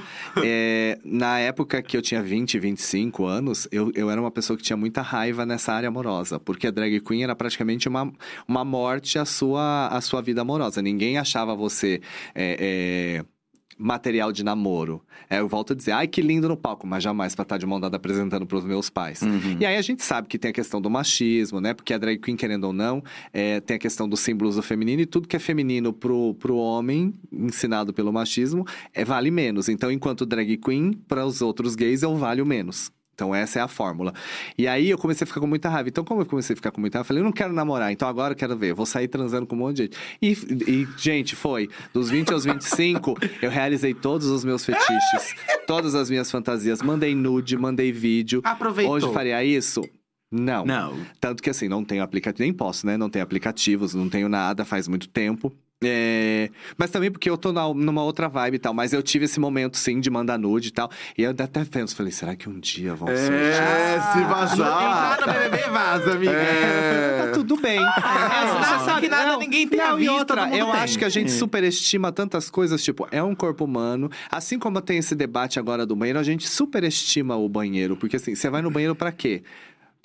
é, 0.43 0.99
na 1.05 1.39
época 1.39 1.81
que 1.81 1.95
eu 1.95 2.01
tinha 2.01 2.21
20, 2.21 2.59
25 2.59 3.25
anos, 3.25 3.67
eu, 3.71 3.91
eu 3.95 4.09
era 4.11 4.19
uma 4.19 4.31
pessoa 4.31 4.57
que 4.57 4.63
tinha 4.63 4.75
muita 4.75 5.01
raiva 5.01 5.45
nessa 5.45 5.71
área 5.71 5.87
amorosa, 5.87 6.37
porque 6.39 6.67
a 6.67 6.71
drag 6.71 6.99
queen 6.99 7.23
era 7.23 7.35
praticamente 7.35 7.87
uma, 7.87 8.11
uma 8.45 8.65
morte 8.65 9.17
à 9.17 9.23
sua, 9.23 9.87
à 9.87 10.01
sua 10.01 10.21
vida 10.21 10.41
amorosa. 10.41 10.81
Ninguém 10.81 11.17
achava 11.17 11.55
você. 11.55 12.01
é, 12.35 13.23
é, 13.23 13.36
material 13.77 14.31
de 14.31 14.43
namoro. 14.43 15.01
É, 15.29 15.39
eu 15.39 15.47
volto 15.47 15.73
a 15.73 15.75
dizer, 15.75 15.91
ai 15.91 16.07
que 16.07 16.21
lindo 16.21 16.47
no 16.47 16.57
palco, 16.57 16.87
mas 16.87 17.03
jamais 17.03 17.35
pra 17.35 17.43
estar 17.43 17.57
de 17.57 17.65
mão 17.65 17.79
dada 17.79 17.97
apresentando 17.97 18.45
pros 18.45 18.65
meus 18.65 18.89
pais. 18.89 19.21
Uhum. 19.21 19.57
E 19.59 19.65
aí 19.65 19.75
a 19.75 19.81
gente 19.81 20.03
sabe 20.03 20.27
que 20.27 20.37
tem 20.37 20.51
a 20.51 20.53
questão 20.53 20.81
do 20.81 20.89
machismo, 20.89 21.61
né? 21.61 21.73
Porque 21.73 21.93
a 21.93 21.97
drag 21.97 22.19
queen, 22.19 22.35
querendo 22.35 22.65
ou 22.65 22.73
não, 22.73 23.03
é, 23.31 23.59
tem 23.59 23.75
a 23.75 23.79
questão 23.79 24.07
dos 24.07 24.19
símbolos 24.19 24.55
do 24.55 24.63
feminino 24.63 25.01
e 25.01 25.05
tudo 25.05 25.27
que 25.27 25.35
é 25.35 25.39
feminino 25.39 25.93
pro, 25.93 26.33
pro 26.35 26.55
homem, 26.57 27.13
ensinado 27.31 27.93
pelo 27.93 28.11
machismo, 28.11 28.65
é, 28.93 29.05
vale 29.05 29.29
menos. 29.29 29.69
Então, 29.69 29.91
enquanto 29.91 30.25
drag 30.25 30.57
queen, 30.57 30.93
para 31.07 31.25
os 31.25 31.41
outros 31.41 31.75
gays, 31.75 32.03
eu 32.03 32.15
valho 32.15 32.45
menos. 32.45 32.91
Então, 33.17 33.33
essa 33.33 33.57
é 33.57 33.61
a 33.63 33.67
fórmula. 33.67 34.13
E 34.55 34.67
aí, 34.67 34.91
eu 34.91 34.97
comecei 34.97 35.25
a 35.25 35.27
ficar 35.27 35.39
com 35.39 35.47
muita 35.47 35.69
raiva. 35.69 35.89
Então, 35.89 36.03
como 36.03 36.21
eu 36.21 36.25
comecei 36.27 36.53
a 36.53 36.55
ficar 36.55 36.69
com 36.69 36.79
muita 36.79 36.99
raiva, 36.99 37.03
eu 37.03 37.07
falei, 37.07 37.21
eu 37.21 37.25
não 37.25 37.31
quero 37.31 37.51
namorar. 37.51 37.91
Então, 37.91 38.07
agora 38.07 38.33
eu 38.33 38.37
quero 38.37 38.55
ver. 38.55 38.69
Eu 38.69 38.75
vou 38.75 38.85
sair 38.85 39.07
transando 39.07 39.47
com 39.47 39.55
um 39.55 39.59
monte 39.59 39.77
de 39.77 39.83
gente. 39.83 39.97
E, 40.21 40.71
e, 40.71 40.87
gente, 40.99 41.35
foi. 41.35 41.67
Dos 41.91 42.11
20 42.11 42.31
aos 42.31 42.45
25, 42.45 43.17
eu 43.41 43.49
realizei 43.49 43.95
todos 43.95 44.27
os 44.27 44.45
meus 44.45 44.63
fetiches. 44.63 45.35
todas 45.65 45.95
as 45.95 46.11
minhas 46.11 46.29
fantasias. 46.29 46.79
Mandei 46.83 47.15
nude, 47.15 47.57
mandei 47.57 47.91
vídeo. 47.91 48.39
Aproveitou. 48.43 48.93
Hoje 48.93 49.11
faria 49.11 49.43
isso? 49.43 49.81
Não. 50.31 50.63
Não. 50.63 50.95
Tanto 51.19 51.41
que 51.41 51.49
assim, 51.49 51.67
não 51.67 51.83
tenho 51.83 52.03
aplicativo, 52.03 52.43
nem 52.43 52.53
posso, 52.53 52.85
né? 52.85 52.97
Não 52.97 53.09
tenho 53.09 53.23
aplicativos, 53.23 53.95
não 53.95 54.07
tenho 54.09 54.29
nada, 54.29 54.63
faz 54.63 54.87
muito 54.87 55.09
tempo. 55.09 55.51
É, 55.83 56.49
Mas 56.75 56.89
também 56.89 57.11
porque 57.11 57.29
eu 57.29 57.37
tô 57.37 57.53
na- 57.53 57.71
numa 57.71 58.01
outra 58.03 58.27
vibe 58.27 58.55
e 58.55 58.59
tal. 58.59 58.73
Mas 58.73 58.93
eu 58.93 59.03
tive 59.03 59.25
esse 59.25 59.39
momento, 59.39 59.77
sim, 59.77 59.99
de 59.99 60.09
mandar 60.09 60.37
nude 60.39 60.69
e 60.69 60.71
tal. 60.71 60.89
E 61.15 61.21
eu 61.21 61.29
até 61.29 61.63
penso, 61.65 61.95
falei, 61.95 62.11
será 62.11 62.35
que 62.35 62.49
um 62.49 62.59
dia 62.59 62.95
vão 62.95 63.07
surgir? 63.07 63.31
É, 63.33 63.99
se 64.11 64.21
vazar. 64.23 65.13
Entrar 65.19 65.27
no 65.27 65.33
BBB, 65.49 65.69
vaza, 65.69 66.11
amiga. 66.13 66.31
É. 66.31 67.25
Tá 67.27 67.31
tudo 67.33 67.57
bem. 67.57 67.79
É, 67.79 68.63
Você 68.63 68.85
sabe 68.85 69.01
que 69.01 69.07
nada 69.09 69.37
ninguém 69.37 69.67
tenha 69.67 69.89
não, 69.89 69.97
e 69.99 70.01
visto, 70.01 70.13
outra, 70.13 70.43
eu 70.55 70.65
tem. 70.65 70.75
acho 70.81 70.97
que 70.97 71.05
a 71.05 71.09
gente 71.09 71.31
superestima 71.31 72.11
tantas 72.11 72.49
coisas, 72.49 72.83
tipo, 72.83 73.07
é 73.11 73.21
um 73.21 73.35
corpo 73.35 73.63
humano. 73.63 74.09
Assim 74.31 74.57
como 74.57 74.81
tem 74.81 74.97
esse 74.97 75.13
debate 75.13 75.59
agora 75.59 75.85
do 75.85 75.95
banheiro, 75.95 76.17
a 76.19 76.23
gente 76.23 76.47
superestima 76.49 77.35
o 77.35 77.47
banheiro. 77.47 77.95
Porque 77.95 78.15
assim, 78.15 78.33
você 78.33 78.49
vai 78.49 78.61
no 78.63 78.71
banheiro 78.71 78.95
pra 78.95 79.11
quê? 79.11 79.43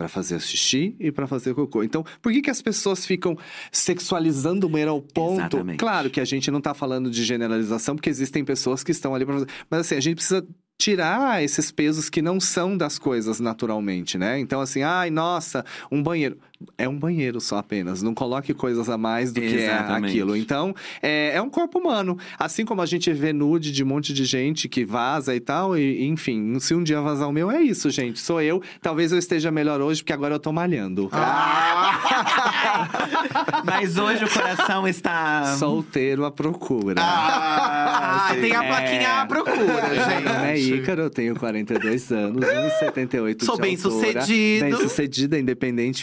Pra 0.03 0.09
fazer 0.09 0.41
xixi 0.41 0.97
e 0.99 1.13
pra 1.13 1.29
fazer 1.29 1.55
cocô. 1.55 1.85
Então, 1.85 2.05
por 2.21 2.33
que, 2.33 2.43
que 2.43 2.51
as 2.51 2.61
pessoas 2.61 3.07
ficam 3.07 3.39
sexualizando 3.71 4.67
o 4.67 4.69
banheiro 4.69 4.91
ao 4.91 5.01
ponto? 5.01 5.41
Exatamente. 5.41 5.79
Claro 5.79 6.11
que 6.11 6.21
a 6.21 6.25
gente 6.25 6.51
não 6.51 6.61
tá 6.61 6.75
falando 6.75 7.09
de 7.09 7.23
generalização, 7.23 7.95
porque 7.95 8.11
existem 8.11 8.45
pessoas 8.45 8.83
que 8.83 8.91
estão 8.91 9.15
ali 9.15 9.25
pra 9.25 9.35
fazer. 9.35 9.49
Mas 9.71 9.81
assim, 9.83 9.95
a 9.95 10.01
gente 10.01 10.17
precisa 10.17 10.45
tirar 10.77 11.45
esses 11.45 11.71
pesos 11.71 12.11
que 12.11 12.21
não 12.21 12.41
são 12.41 12.77
das 12.77 12.99
coisas 12.99 13.39
naturalmente, 13.39 14.19
né? 14.19 14.41
Então, 14.41 14.61
assim, 14.61 14.83
ai, 14.83 15.11
nossa, 15.11 15.65
um 15.93 16.03
banheiro. 16.03 16.37
É 16.77 16.89
um 16.89 16.99
banheiro 16.99 17.41
só 17.41 17.59
apenas. 17.59 18.03
Não 18.03 18.15
coloque 18.15 18.53
coisas 18.55 18.89
a 18.89 18.97
mais 18.99 19.33
do 19.33 19.41
que 19.41 19.57
é 19.57 19.65
Exatamente. 19.67 20.11
aquilo. 20.13 20.37
Então, 20.37 20.75
é, 21.03 21.37
é 21.37 21.43
um 21.43 21.51
corpo 21.51 21.79
humano. 21.79 22.19
Assim 22.39 22.65
como 22.65 22.83
a 22.83 22.87
gente 22.87 23.13
vê 23.13 23.33
nude 23.33 23.73
de 23.73 23.83
um 23.83 23.87
monte 23.87 24.13
de 24.13 24.25
gente 24.25 24.69
que 24.69 24.85
vaza 24.85 25.35
e 25.35 25.41
tal, 25.41 25.77
e 25.77 26.05
enfim, 26.07 26.59
se 26.61 26.75
um 26.75 26.83
dia 26.83 27.01
vazar 27.01 27.29
o 27.29 27.33
meu, 27.33 27.51
é 27.51 27.61
isso, 27.63 27.91
gente. 27.91 28.21
Sou 28.21 28.41
eu. 28.41 28.63
Talvez 28.81 29.13
eu 29.13 29.19
esteja 29.19 29.51
melhor 29.51 29.81
hoje, 29.81 30.03
porque 30.03 30.13
agora 30.13 30.35
eu 30.35 30.39
tô 30.41 30.53
malhando. 30.53 31.09
Ah. 31.13 33.63
Mas 33.65 33.97
hoje 33.97 34.25
o 34.25 34.31
coração 34.31 34.87
está. 34.87 35.57
Solteiro 35.57 36.25
à 36.25 36.31
procura. 36.31 36.97
Ah, 37.01 38.35
tem 38.41 38.55
a 38.55 38.65
É. 38.65 38.69
plaquinha 38.69 39.21
à 39.23 39.27
procura, 39.27 39.57
Meu 39.63 40.03
é 40.45 40.57
gente. 40.57 40.75
Ícaro, 40.75 41.03
eu 41.03 41.11
tenho 41.11 41.35
42 41.37 42.11
anos, 42.13 42.45
1,78 42.45 43.45
Sou 43.45 43.57
de 43.57 43.63
bem 43.63 43.75
altura, 43.77 43.95
sucedido. 43.95 44.65
Bem 44.65 44.77
sucedida, 44.77 45.39
independente 45.39 46.03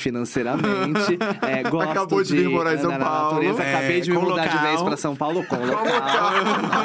financeiramente. 0.57 1.19
É, 1.45 1.63
gosto 1.69 1.89
Acabou 1.91 2.23
de 2.23 2.35
vir 2.35 2.49
morar 2.49 2.73
em 2.73 2.77
São 2.77 2.85
andar 2.87 2.99
na 2.99 3.05
Paulo. 3.05 3.31
natureza. 3.33 3.63
É, 3.63 3.75
Acabei 3.75 4.01
de 4.01 4.11
me 4.11 4.17
mudar 4.17 4.47
de 4.47 4.55
local. 4.55 4.67
vez 4.69 4.81
pra 4.81 4.97
São 4.97 5.15
Paulo 5.15 5.45
com 5.45 5.55
local. 5.57 5.85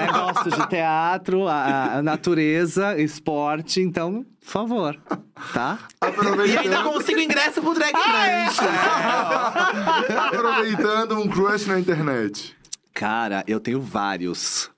É, 0.00 0.12
gosto 0.12 0.50
de 0.50 0.68
teatro, 0.68 1.48
a, 1.48 1.96
a 1.98 2.02
natureza, 2.02 3.00
esporte, 3.00 3.80
então, 3.80 4.24
por 4.44 4.50
favor, 4.50 4.98
tá? 5.52 5.78
E 6.46 6.56
ainda 6.58 6.82
consigo 6.82 7.20
ingresso 7.20 7.60
pro 7.62 7.74
Drag 7.74 7.92
Brunch. 7.92 8.58
aproveitando 10.28 11.18
um 11.18 11.28
crush 11.28 11.66
na 11.66 11.78
internet. 11.78 12.54
Cara, 12.92 13.42
eu 13.46 13.58
tenho 13.60 13.80
vários. 13.80 14.70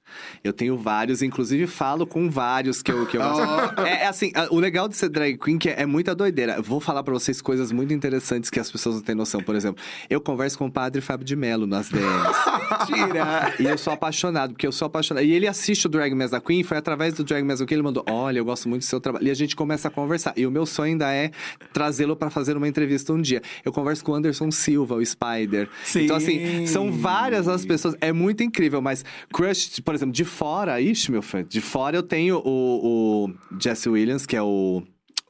Eu 0.46 0.52
tenho 0.52 0.76
vários, 0.76 1.22
inclusive 1.22 1.66
falo 1.66 2.06
com 2.06 2.30
vários 2.30 2.82
que 2.82 2.92
eu, 2.92 3.06
que 3.06 3.16
eu 3.16 3.22
gosto. 3.22 3.46
É, 3.86 4.04
é 4.04 4.06
assim, 4.06 4.32
o 4.50 4.58
legal 4.58 4.88
de 4.88 4.96
ser 4.96 5.08
drag 5.08 5.38
queen 5.38 5.58
que 5.58 5.68
é, 5.68 5.82
é 5.82 5.86
muita 5.86 6.14
doideira. 6.14 6.60
Vou 6.60 6.80
falar 6.80 7.02
pra 7.02 7.12
vocês 7.12 7.40
coisas 7.40 7.70
muito 7.70 7.92
interessantes 7.92 8.50
que 8.50 8.58
as 8.58 8.70
pessoas 8.70 8.96
não 8.96 9.02
têm 9.02 9.14
noção. 9.14 9.42
Por 9.42 9.54
exemplo, 9.54 9.82
eu 10.08 10.20
converso 10.20 10.58
com 10.58 10.66
o 10.66 10.70
padre 10.70 11.00
Fábio 11.00 11.24
de 11.24 11.36
Mello 11.36 11.66
nas 11.66 11.88
DMs. 11.88 12.06
Mentira! 12.88 13.54
E 13.58 13.64
eu 13.64 13.78
sou 13.78 13.92
apaixonado, 13.92 14.52
porque 14.52 14.66
eu 14.66 14.72
sou 14.72 14.86
apaixonado. 14.86 15.24
E 15.24 15.32
ele 15.32 15.46
assiste 15.46 15.86
o 15.86 15.88
Drag 15.88 16.14
Mess 16.14 16.30
da 16.30 16.40
Queen, 16.40 16.62
foi 16.62 16.76
através 16.76 17.14
do 17.14 17.24
Drag 17.24 17.44
Mess 17.44 17.60
da 17.60 17.66
Queen, 17.66 17.76
ele 17.76 17.82
mandou: 17.82 18.04
Olha, 18.08 18.38
eu 18.38 18.44
gosto 18.44 18.68
muito 18.68 18.82
do 18.82 18.86
seu 18.86 19.00
trabalho. 19.00 19.26
E 19.26 19.30
a 19.30 19.34
gente 19.34 19.54
começa 19.54 19.88
a 19.88 19.90
conversar. 19.90 20.32
E 20.36 20.46
o 20.46 20.50
meu 20.50 20.66
sonho 20.66 20.92
ainda 20.92 21.12
é 21.12 21.30
trazê-lo 21.72 22.16
pra 22.16 22.30
fazer 22.30 22.56
uma 22.56 22.68
entrevista 22.68 23.12
um 23.12 23.20
dia. 23.20 23.42
Eu 23.64 23.72
converso 23.72 24.04
com 24.04 24.12
o 24.12 24.14
Anderson 24.14 24.50
Silva, 24.50 24.94
o 24.94 25.04
Spider. 25.04 25.68
Sim. 25.84 26.04
Então, 26.04 26.16
assim, 26.16 26.66
são 26.66 26.90
várias 26.92 27.48
as 27.48 27.64
pessoas. 27.64 27.96
É 28.00 28.12
muito 28.12 28.42
incrível, 28.42 28.80
mas 28.80 29.04
Crush, 29.32 29.80
por 29.80 29.94
exemplo, 29.94 30.12
de 30.12 30.24
fora, 30.36 30.80
ixi, 30.80 31.10
meu 31.10 31.22
filho, 31.22 31.44
de 31.44 31.60
fora 31.62 31.96
eu 31.96 32.02
tenho 32.02 32.42
o, 32.44 33.26
o 33.28 33.58
Jesse 33.58 33.88
Williams, 33.88 34.26
que 34.26 34.36
é 34.36 34.42
o. 34.42 34.82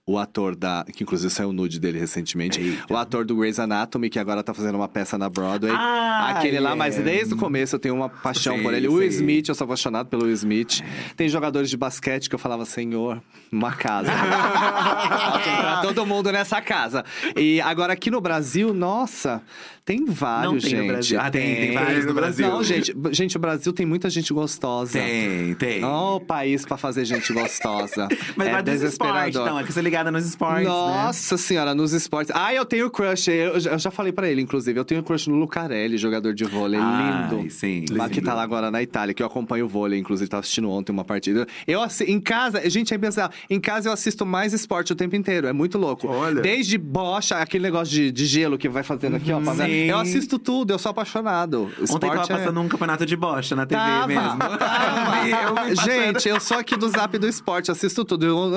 O 0.08 0.18
ator 0.18 0.54
da. 0.54 0.84
Que 0.94 1.02
inclusive 1.02 1.32
saiu 1.32 1.48
o 1.48 1.52
nude 1.52 1.80
dele 1.80 1.98
recentemente. 1.98 2.60
Eita. 2.60 2.94
O 2.94 2.96
ator 2.96 3.24
do 3.24 3.34
Grey's 3.34 3.58
Anatomy, 3.58 4.08
que 4.08 4.20
agora 4.20 4.40
tá 4.40 4.54
fazendo 4.54 4.76
uma 4.76 4.86
peça 4.86 5.18
na 5.18 5.28
Broadway. 5.28 5.72
Ah, 5.74 6.30
Aquele 6.30 6.60
lá, 6.60 6.76
mas 6.76 6.96
é. 6.96 7.02
desde 7.02 7.34
o 7.34 7.36
começo 7.36 7.74
eu 7.74 7.80
tenho 7.80 7.96
uma 7.96 8.08
paixão 8.08 8.62
por 8.62 8.72
ele. 8.72 8.86
O 8.86 8.94
Will. 8.94 9.08
Smith, 9.08 9.48
eu 9.48 9.54
sou 9.56 9.64
apaixonado 9.64 10.06
pelo 10.06 10.22
Will 10.22 10.32
Smith. 10.34 10.80
Tem 11.16 11.28
jogadores 11.28 11.68
de 11.68 11.76
basquete 11.76 12.28
que 12.28 12.36
eu 12.36 12.38
falava, 12.38 12.64
senhor, 12.64 13.20
uma 13.50 13.72
casa. 13.72 14.12
Entrar 14.14 15.82
todo 15.82 16.06
mundo 16.06 16.30
nessa 16.30 16.60
casa. 16.60 17.04
E 17.36 17.60
agora 17.60 17.92
aqui 17.92 18.08
no 18.08 18.20
Brasil, 18.20 18.72
nossa, 18.72 19.42
tem 19.84 20.04
vários, 20.04 20.52
Não 20.52 20.60
tem 20.60 20.70
gente. 20.70 20.80
no 20.82 20.86
Brasil. 20.86 21.20
Ah, 21.20 21.30
tem, 21.30 21.56
tem 21.56 21.72
vários 21.72 22.06
no 22.06 22.14
Brasil. 22.14 22.48
Não, 22.48 22.62
gente, 22.62 22.94
gente, 23.10 23.36
o 23.36 23.40
Brasil 23.40 23.72
tem 23.72 23.84
muita 23.86 24.08
gente 24.08 24.32
gostosa. 24.32 24.92
Tem, 25.00 25.54
tem. 25.54 25.84
Ó, 25.84 26.16
o 26.16 26.20
país 26.20 26.64
pra 26.64 26.76
fazer 26.76 27.04
gente 27.04 27.32
gostosa. 27.32 28.08
Mas 28.36 28.48
é 28.48 28.62
desesperador. 28.62 29.28
então. 29.42 29.58
É 29.58 29.64
que 29.64 29.72
você 29.72 29.80
é 29.80 29.82
ligada 29.96 30.10
nos 30.10 30.26
esportes, 30.26 30.64
né? 30.64 30.68
Nossa 30.70 31.36
senhora, 31.38 31.74
nos 31.74 31.92
esportes. 31.92 32.30
Ah, 32.34 32.52
eu 32.52 32.64
tenho 32.64 32.90
crush. 32.90 33.28
Eu, 33.28 33.54
eu 33.54 33.78
já 33.78 33.90
falei 33.90 34.12
pra 34.12 34.28
ele, 34.28 34.42
inclusive. 34.42 34.78
Eu 34.78 34.84
tenho 34.84 35.02
crush 35.02 35.28
no 35.28 35.36
Lucarelli, 35.36 35.96
jogador 35.96 36.34
de 36.34 36.44
vôlei. 36.44 36.78
Ai, 36.82 37.28
lindo. 37.30 37.50
sim, 37.50 37.84
Lá 37.90 38.08
que 38.08 38.16
lindo. 38.16 38.26
tá 38.26 38.34
lá 38.34 38.42
agora 38.42 38.70
na 38.70 38.82
Itália, 38.82 39.14
que 39.14 39.22
eu 39.22 39.26
acompanho 39.26 39.64
o 39.64 39.68
vôlei. 39.68 39.98
Inclusive, 39.98 40.28
tava 40.28 40.40
assistindo 40.40 40.68
ontem 40.70 40.92
uma 40.92 41.04
partida. 41.04 41.46
Eu, 41.66 41.80
em 42.06 42.20
casa, 42.20 42.68
gente, 42.68 42.92
é 42.92 42.98
bizarro. 42.98 43.32
Em 43.48 43.58
casa 43.60 43.88
eu 43.88 43.92
assisto 43.92 44.26
mais 44.26 44.52
esporte 44.52 44.92
o 44.92 44.96
tempo 44.96 45.16
inteiro. 45.16 45.46
É 45.46 45.52
muito 45.52 45.78
louco. 45.78 46.06
Olha. 46.08 46.42
Desde 46.42 46.76
bocha, 46.76 47.36
aquele 47.36 47.64
negócio 47.64 47.92
de, 47.94 48.12
de 48.12 48.26
gelo 48.26 48.58
que 48.58 48.68
vai 48.68 48.82
fazendo 48.82 49.16
aqui, 49.16 49.32
ó. 49.32 49.40
Sim. 49.54 49.84
Eu 49.86 49.98
assisto 49.98 50.38
tudo, 50.38 50.72
eu 50.72 50.78
sou 50.78 50.90
apaixonado. 50.90 51.70
Ontem 51.80 51.84
Esporte 51.84 52.28
tava 52.28 52.32
é- 52.34 52.36
passando 52.44 52.60
um 52.60 52.68
campeonato 52.68 53.06
de 53.06 53.16
bocha 53.16 53.56
na 53.56 53.64
TV 53.64 53.80
Tava, 53.80 54.06
mesmo. 54.06 54.38
tava. 54.38 54.56
Eu 55.46 55.54
passando. 55.54 55.84
Gente, 55.84 56.28
eu 56.28 56.40
sou 56.40 56.56
aqui 56.58 56.76
do 56.76 56.88
Zap 56.88 57.16
do 57.18 57.26
Esporte, 57.26 57.70
assisto 57.70 58.04
tudo. 58.04 58.26
Eu-. 58.26 58.52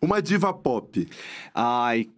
Uma 0.00 0.20
diva 0.20 0.52
pop. 0.52 1.06
Ai, 1.54 2.08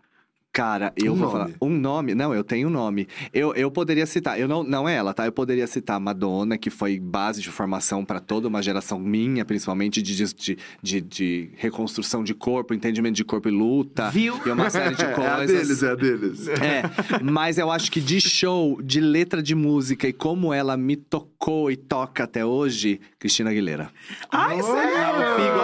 cara, 0.53 0.93
eu 0.97 1.13
Um 1.13 1.17
vou 1.17 1.29
nome. 1.33 1.33
falar. 1.53 1.57
Um 1.63 1.71
nome? 1.71 2.15
Não, 2.17 2.35
eu 2.35 2.43
tenho 2.43 2.67
um 2.67 2.71
nome. 2.71 3.07
Eu, 3.33 3.55
eu 3.55 3.71
poderia 3.71 4.05
citar, 4.07 4.41
eu 4.41 4.49
não, 4.49 4.65
não 4.65 4.89
é 4.89 4.95
ela, 4.97 5.15
tá? 5.15 5.25
Eu 5.25 5.31
poderia 5.31 5.67
citar 5.69 6.01
Madonna, 6.01 6.59
que 6.59 6.69
foi 6.71 6.99
base 6.99 7.41
de 7.41 7.49
formação 7.51 8.05
para 8.05 8.19
toda 8.19 8.49
uma 8.49 8.61
geração 8.61 8.99
minha, 8.99 9.45
principalmente 9.45 10.03
de, 10.03 10.17
de, 10.25 10.59
de, 10.83 11.01
de 11.01 11.51
reconstrução 11.57 12.25
de 12.25 12.35
corpo, 12.35 12.75
entendimento 12.75 13.15
de 13.15 13.25
corpo 13.25 13.49
e 13.49 13.53
luta. 13.53 14.11
Viu? 14.11 14.41
E 14.45 14.51
uma 14.51 14.69
série 14.69 14.97
de 14.97 15.05
É 15.07 15.13
a 15.13 15.15
coisas. 15.37 15.47
deles, 15.69 15.83
é 15.85 15.91
a 15.91 15.95
deles. 15.95 16.49
É, 16.49 16.83
mas 17.23 17.57
eu 17.59 17.71
acho 17.71 17.93
que 17.93 18.01
de 18.01 18.21
show, 18.21 18.83
de 18.83 19.01
letra 19.01 19.41
de 19.41 19.55
música 19.55 20.09
e 20.09 20.13
como 20.13 20.53
ela 20.53 20.77
me 20.77 20.97
tocou 20.97 21.71
e 21.71 21.77
toca 21.77 22.25
até 22.25 22.45
hoje, 22.45 23.01
Cristina 23.19 23.51
Aguilera. 23.51 23.91
Ai, 24.33 24.61
sério? 24.61 25.37
Figo 25.37 25.61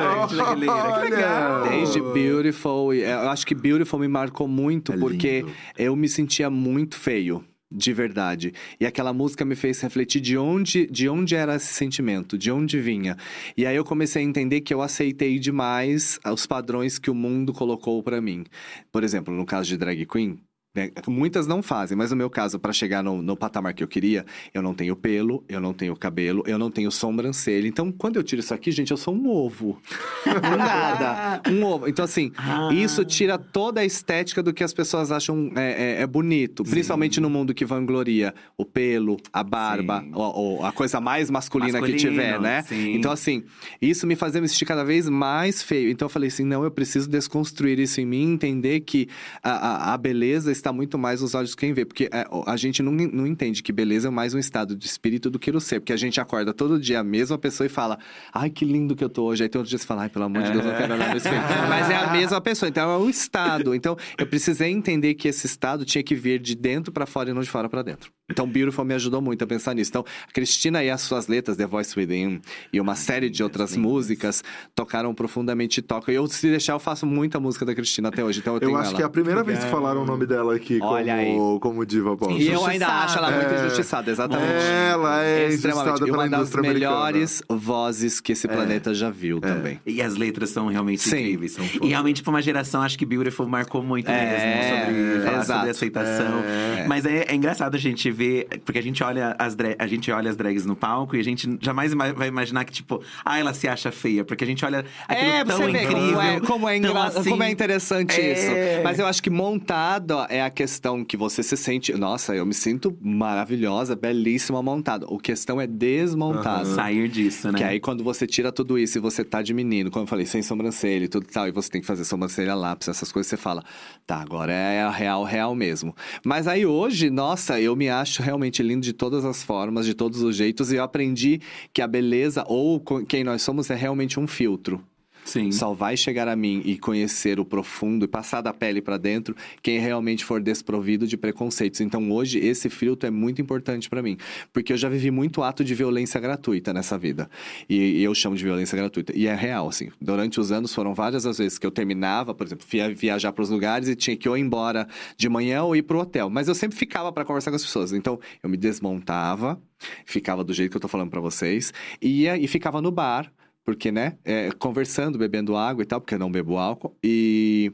bastante 0.00 0.40
Aguilera. 0.40 1.00
Que 1.02 1.10
legal. 1.10 1.68
Desde 1.68 2.00
Beautiful, 2.00 2.94
e, 2.94 3.02
é, 3.02 3.12
eu 3.14 3.28
acho 3.28 3.46
que 3.46 3.54
Beautiful 3.54 3.98
me 4.00 4.08
marcou 4.08 4.48
muito 4.48 4.92
É 4.92 4.96
porque 4.96 5.40
lindo. 5.40 5.52
eu 5.78 5.94
me 5.96 6.08
sentia 6.08 6.48
muito 6.50 6.96
feio. 6.96 7.44
De 7.72 7.92
verdade. 7.92 8.52
E 8.80 8.84
aquela 8.84 9.12
música 9.12 9.44
me 9.44 9.54
fez 9.54 9.80
refletir 9.80 10.20
de 10.20 10.36
onde, 10.36 10.88
de 10.88 11.08
onde 11.08 11.36
era 11.36 11.54
esse 11.54 11.72
sentimento, 11.72 12.36
de 12.36 12.50
onde 12.50 12.80
vinha. 12.80 13.16
E 13.56 13.64
aí 13.64 13.76
eu 13.76 13.84
comecei 13.84 14.22
a 14.22 14.24
entender 14.24 14.62
que 14.62 14.74
eu 14.74 14.82
aceitei 14.82 15.38
demais 15.38 16.18
os 16.32 16.46
padrões 16.46 16.98
que 16.98 17.12
o 17.12 17.14
mundo 17.14 17.52
colocou 17.52 18.02
pra 18.02 18.20
mim. 18.20 18.42
Por 18.90 19.04
exemplo, 19.04 19.32
no 19.32 19.46
caso 19.46 19.68
de 19.68 19.76
drag 19.76 20.04
queen, 20.04 20.40
né, 20.74 20.90
muitas 21.08 21.46
não 21.48 21.62
fazem, 21.62 21.96
mas 21.98 22.10
no 22.12 22.16
meu 22.16 22.30
caso, 22.30 22.58
pra 22.58 22.72
chegar 22.72 23.02
no, 23.02 23.20
no 23.20 23.36
patamar 23.36 23.74
que 23.74 23.82
eu 23.82 23.88
queria, 23.88 24.24
eu 24.54 24.62
não 24.62 24.72
tenho 24.72 24.94
pelo, 24.94 25.44
eu 25.48 25.60
não 25.60 25.72
tenho 25.72 25.96
cabelo, 25.96 26.44
eu 26.46 26.58
não 26.58 26.70
tenho 26.70 26.90
sobrancelha. 26.92 27.66
Então, 27.66 27.90
quando 27.90 28.16
eu 28.16 28.22
tiro 28.22 28.40
isso 28.40 28.54
aqui, 28.54 28.70
gente, 28.70 28.90
eu 28.92 28.96
sou 28.96 29.12
um 29.14 29.28
ovo. 29.28 29.80
Nada. 30.56 31.40
Um 31.50 31.64
ovo. 31.64 31.88
Então, 31.88 32.04
assim, 32.04 32.30
Ah. 32.36 32.68
isso 32.72 33.04
tira 33.04 33.36
toda 33.38 33.80
a 33.80 33.84
estética 33.84 34.42
do 34.42 34.52
que 34.52 34.62
as 34.62 34.72
pessoas 34.72 35.10
acham 35.10 35.50
é, 35.56 35.98
é- 35.98 36.02
é 36.02 36.06
bonito. 36.06 36.62
Principalmente 36.62 37.20
no 37.20 37.28
mundo 37.30 37.52
que 37.54 37.64
vangloria 37.64 38.34
o 38.56 38.64
pelo, 38.64 39.16
a 39.32 39.42
barba, 39.42 40.00
Sim. 40.00 40.10
ou, 40.14 40.64
a 40.64 40.70
coisa 40.72 41.00
mais 41.00 41.30
masculina 41.30 41.80
que 41.80 41.92
Masculino, 41.92 41.98
tiver, 42.10 42.40
né? 42.40 42.62
sim. 42.62 42.94
Então, 42.94 43.10
assim, 43.10 43.42
isso 43.80 44.06
me 44.06 44.14
fazia 44.14 44.40
me 44.40 44.48
sentir 44.48 44.64
cada 44.66 44.84
vez 44.84 45.08
mais 45.08 45.62
feio. 45.62 45.90
Então, 45.90 46.06
eu 46.06 46.10
falei 46.10 46.28
assim: 46.28 46.44
não, 46.44 46.62
eu 46.62 46.70
preciso 46.70 47.08
desconstruir 47.08 47.78
isso 47.78 48.00
em 48.00 48.06
mim, 48.06 48.32
entender 48.32 48.80
que 48.80 49.08
a, 49.42 49.50
a, 49.90 49.94
a 49.94 49.98
beleza 49.98 50.52
está 50.60 50.72
muito 50.72 50.98
mais 50.98 51.20
nos 51.20 51.34
olhos 51.34 51.50
de 51.50 51.56
quem 51.56 51.72
vê. 51.72 51.84
Porque 51.84 52.08
é, 52.12 52.26
a 52.46 52.56
gente 52.56 52.82
não, 52.82 52.92
não 52.92 53.26
entende 53.26 53.62
que 53.62 53.72
beleza 53.72 54.08
é 54.08 54.10
mais 54.10 54.34
um 54.34 54.38
estado 54.38 54.76
de 54.76 54.86
espírito 54.86 55.30
do 55.30 55.38
que 55.38 55.50
o 55.50 55.60
ser. 55.60 55.80
Porque 55.80 55.92
a 55.92 55.96
gente 55.96 56.20
acorda 56.20 56.52
todo 56.54 56.78
dia 56.78 57.00
a 57.00 57.04
mesma 57.04 57.38
pessoa 57.38 57.66
e 57.66 57.70
fala: 57.70 57.98
ai, 58.32 58.50
que 58.50 58.64
lindo 58.64 58.94
que 58.94 59.02
eu 59.02 59.08
tô 59.08 59.24
hoje. 59.24 59.42
Aí 59.42 59.48
tem 59.48 59.58
outro 59.58 59.68
dia 59.68 59.78
você 59.78 59.86
fala: 59.86 60.02
ai, 60.02 60.08
pelo 60.08 60.24
amor 60.24 60.42
de 60.42 60.52
Deus, 60.52 60.64
não 60.64 60.72
quero 60.76 60.94
olhar 60.94 61.10
no 61.10 61.16
espelho. 61.16 61.36
Mas 61.68 61.90
é 61.90 61.96
a 61.96 62.12
mesma 62.12 62.40
pessoa. 62.40 62.68
Então, 62.68 62.90
é 62.90 62.96
o 62.96 63.08
estado. 63.08 63.74
Então, 63.74 63.96
eu 64.18 64.26
precisei 64.26 64.70
entender 64.70 65.14
que 65.14 65.28
esse 65.28 65.46
estado 65.46 65.84
tinha 65.84 66.02
que 66.02 66.14
vir 66.14 66.40
de 66.40 66.54
dentro 66.54 66.92
pra 66.92 67.06
fora 67.06 67.30
e 67.30 67.32
não 67.32 67.42
de 67.42 67.50
fora 67.50 67.68
pra 67.68 67.82
dentro. 67.82 68.12
Então, 68.30 68.46
Beautiful 68.46 68.84
me 68.84 68.94
ajudou 68.94 69.20
muito 69.20 69.42
a 69.42 69.46
pensar 69.46 69.74
nisso. 69.74 69.90
Então, 69.90 70.04
a 70.28 70.32
Cristina 70.32 70.82
e 70.84 70.90
as 70.90 71.00
suas 71.00 71.26
letras, 71.28 71.56
The 71.56 71.66
Voice 71.66 71.98
Within, 71.98 72.40
e 72.72 72.80
uma 72.80 72.94
série 72.94 73.28
de 73.28 73.42
outras 73.42 73.72
lindas. 73.72 73.90
músicas, 73.90 74.42
tocaram 74.74 75.14
profundamente 75.14 75.78
e 75.80 75.82
tocam. 75.82 76.12
E 76.12 76.16
eu, 76.16 76.26
se 76.26 76.48
deixar, 76.48 76.74
eu 76.74 76.78
faço 76.78 77.06
muita 77.06 77.38
música 77.40 77.64
da 77.64 77.74
Cristina 77.74 78.08
até 78.08 78.22
hoje. 78.24 78.40
Então, 78.40 78.54
eu, 78.54 78.60
Eu 78.60 78.66
tenho 78.68 78.76
acho 78.78 78.88
ela. 78.90 78.96
que 78.96 79.02
é 79.02 79.06
a 79.06 79.08
primeira 79.10 79.42
vez 79.42 79.58
que 79.64 79.70
falaram 79.70 80.02
o 80.02 80.06
nome 80.06 80.26
dela 80.26 80.54
aqui 80.54 80.78
Olha 80.80 81.16
como, 81.16 81.60
como 81.60 81.86
diva 81.86 82.16
pop. 82.16 82.32
E 82.34 82.48
eu 82.48 82.64
ainda 82.64 82.86
acho 82.86 83.18
ela 83.18 83.30
muito 83.30 83.52
É. 83.52 83.60
injustiçada, 83.66 84.10
exatamente. 84.10 84.50
Ela 84.90 85.24
é 85.24 85.48
Extremamente. 85.48 85.88
injustiçada 85.88 86.08
E 86.08 86.10
uma 86.12 86.28
das 86.28 86.38
indústria 86.40 86.60
americana. 86.60 86.94
melhores 86.96 87.42
vozes 87.48 88.20
que 88.20 88.32
esse 88.32 88.46
planeta 88.48 88.94
já 88.94 89.10
viu 89.10 89.40
também. 89.40 89.80
E 89.86 90.00
as 90.02 90.16
letras 90.16 90.50
são 90.50 90.66
realmente 90.68 91.02
Sim. 91.02 91.18
incríveis. 91.18 91.56
E 91.82 91.88
realmente, 91.88 92.22
pra 92.22 92.30
uma 92.30 92.42
geração, 92.42 92.82
acho 92.82 92.98
que 92.98 93.04
Beautiful 93.06 93.46
marcou 93.48 93.82
muito 93.82 94.08
É, 94.10 94.24
mesmo 94.30 94.62
sobre 94.68 95.44
sobre 95.44 95.70
aceitação. 95.70 96.40
É. 96.78 96.86
Mas 96.86 97.04
é, 97.04 97.24
é 97.28 97.34
engraçado 97.34 97.74
a 97.74 97.78
gente 97.78 98.10
ver, 98.10 98.19
porque 98.64 98.78
a 98.78 98.82
gente 98.82 99.02
olha 99.02 99.34
as 99.38 99.56
a 99.78 99.86
gente 99.86 100.10
olha 100.10 100.30
as 100.30 100.36
drags 100.36 100.64
no 100.66 100.74
palco 100.76 101.16
e 101.16 101.20
a 101.20 101.24
gente 101.24 101.48
jamais 101.60 101.92
vai 101.94 102.28
imaginar 102.28 102.64
que, 102.64 102.72
tipo, 102.72 103.02
ah, 103.24 103.38
ela 103.38 103.52
se 103.54 103.68
acha 103.68 103.90
feia, 103.92 104.24
porque 104.24 104.44
a 104.44 104.46
gente 104.46 104.64
olha 104.64 104.84
aquilo 105.08 105.30
É, 105.30 105.44
tão 105.44 105.68
incrível. 105.68 105.92
como 105.92 106.20
é, 106.20 106.40
como, 106.40 106.68
é 106.68 106.76
engra- 106.76 107.04
assim, 107.04 107.30
como 107.30 107.42
é 107.42 107.50
interessante 107.50 108.20
É. 108.20 108.32
isso. 108.32 108.82
Mas 108.84 108.98
eu 108.98 109.06
acho 109.06 109.22
que 109.22 109.30
montado 109.30 110.14
é 110.28 110.42
a 110.42 110.50
questão 110.50 111.04
que 111.04 111.16
você 111.16 111.42
se 111.42 111.56
sente. 111.56 111.92
Nossa, 111.92 112.34
eu 112.34 112.44
me 112.46 112.54
sinto 112.54 112.96
maravilhosa, 113.00 113.94
belíssima 113.96 114.62
montada. 114.62 115.06
O 115.08 115.18
questão 115.18 115.60
é 115.60 115.66
desmontada. 115.66 116.64
sair 116.64 117.08
disso, 117.08 117.50
né? 117.52 117.58
Que 117.58 117.64
aí, 117.64 117.80
quando 117.80 118.02
você 118.02 118.26
tira 118.26 118.50
tudo 118.52 118.78
isso 118.78 118.98
e 118.98 119.00
você 119.00 119.22
tá 119.24 119.42
de 119.42 119.52
menino, 119.54 119.90
como 119.90 120.04
eu 120.04 120.06
falei, 120.08 120.26
sem 120.26 120.42
sobrancelha 120.42 121.04
e 121.04 121.08
tudo 121.08 121.26
tal, 121.26 121.46
e 121.48 121.52
você 121.52 121.70
tem 121.70 121.80
que 121.80 121.86
fazer 121.86 122.04
sobrancelha 122.04 122.54
lápis, 122.54 122.88
essas 122.88 123.10
coisas, 123.12 123.28
você 123.30 123.36
fala, 123.36 123.62
tá, 124.06 124.16
agora 124.20 124.52
é 124.52 124.82
a 124.82 124.90
real, 124.90 125.24
real 125.24 125.54
mesmo. 125.54 125.94
Mas 126.24 126.46
aí 126.48 126.64
hoje, 126.66 127.10
nossa, 127.10 127.60
eu 127.60 127.74
me 127.76 127.88
acho 127.88 128.09
realmente 128.18 128.62
lindo 128.62 128.84
de 128.84 128.92
todas 128.92 129.24
as 129.24 129.42
formas, 129.42 129.86
de 129.86 129.94
todos 129.94 130.22
os 130.22 130.34
jeitos, 130.36 130.72
e 130.72 130.76
eu 130.76 130.82
aprendi 130.82 131.40
que 131.72 131.80
a 131.82 131.86
beleza, 131.86 132.44
ou 132.48 132.80
quem 133.08 133.22
nós 133.24 133.42
somos, 133.42 133.70
é 133.70 133.74
realmente 133.74 134.18
um 134.18 134.26
filtro. 134.26 134.84
Sim. 135.30 135.52
Só 135.52 135.72
vai 135.72 135.96
chegar 135.96 136.26
a 136.26 136.34
mim 136.34 136.60
e 136.64 136.76
conhecer 136.76 137.38
o 137.38 137.44
profundo 137.44 138.04
e 138.04 138.08
passar 138.08 138.40
da 138.40 138.52
pele 138.52 138.82
pra 138.82 138.98
dentro 138.98 139.36
quem 139.62 139.78
realmente 139.78 140.24
for 140.24 140.42
desprovido 140.42 141.06
de 141.06 141.16
preconceitos. 141.16 141.80
Então 141.80 142.10
hoje 142.10 142.40
esse 142.40 142.68
filtro 142.68 143.06
é 143.06 143.12
muito 143.12 143.40
importante 143.40 143.88
pra 143.88 144.02
mim, 144.02 144.16
porque 144.52 144.72
eu 144.72 144.76
já 144.76 144.88
vivi 144.88 145.08
muito 145.08 145.44
ato 145.44 145.62
de 145.62 145.72
violência 145.72 146.18
gratuita 146.18 146.72
nessa 146.72 146.98
vida. 146.98 147.30
E, 147.68 147.76
e 147.76 148.02
eu 148.02 148.12
chamo 148.12 148.34
de 148.34 148.42
violência 148.42 148.76
gratuita. 148.76 149.16
E 149.16 149.28
é 149.28 149.34
real, 149.36 149.68
assim. 149.68 149.90
Durante 150.00 150.40
os 150.40 150.50
anos 150.50 150.74
foram 150.74 150.94
várias 150.94 151.24
as 151.24 151.38
vezes 151.38 151.58
que 151.58 151.66
eu 151.66 151.70
terminava, 151.70 152.34
por 152.34 152.44
exemplo, 152.44 152.66
via 152.68 152.92
viajar 152.92 153.32
para 153.32 153.42
os 153.42 153.50
lugares 153.50 153.88
e 153.88 153.94
tinha 153.94 154.16
que 154.16 154.28
ou 154.28 154.36
ir 154.36 154.40
embora 154.40 154.88
de 155.16 155.28
manhã 155.28 155.62
ou 155.62 155.76
ir 155.76 155.82
pro 155.82 156.00
hotel. 156.00 156.28
Mas 156.28 156.48
eu 156.48 156.56
sempre 156.56 156.76
ficava 156.76 157.12
pra 157.12 157.24
conversar 157.24 157.52
com 157.52 157.56
as 157.56 157.62
pessoas. 157.62 157.92
Então 157.92 158.18
eu 158.42 158.50
me 158.50 158.56
desmontava, 158.56 159.62
ficava 160.04 160.42
do 160.42 160.52
jeito 160.52 160.72
que 160.72 160.76
eu 160.76 160.80
tô 160.80 160.88
falando 160.88 161.10
pra 161.10 161.20
vocês, 161.20 161.72
ia 162.02 162.36
e 162.36 162.48
ficava 162.48 162.82
no 162.82 162.90
bar 162.90 163.32
porque, 163.64 163.92
né, 163.92 164.18
é, 164.24 164.50
conversando, 164.52 165.18
bebendo 165.18 165.56
água 165.56 165.82
e 165.82 165.86
tal, 165.86 166.00
porque 166.00 166.14
eu 166.14 166.18
não 166.18 166.30
bebo 166.30 166.56
álcool, 166.56 166.96
e 167.02 167.72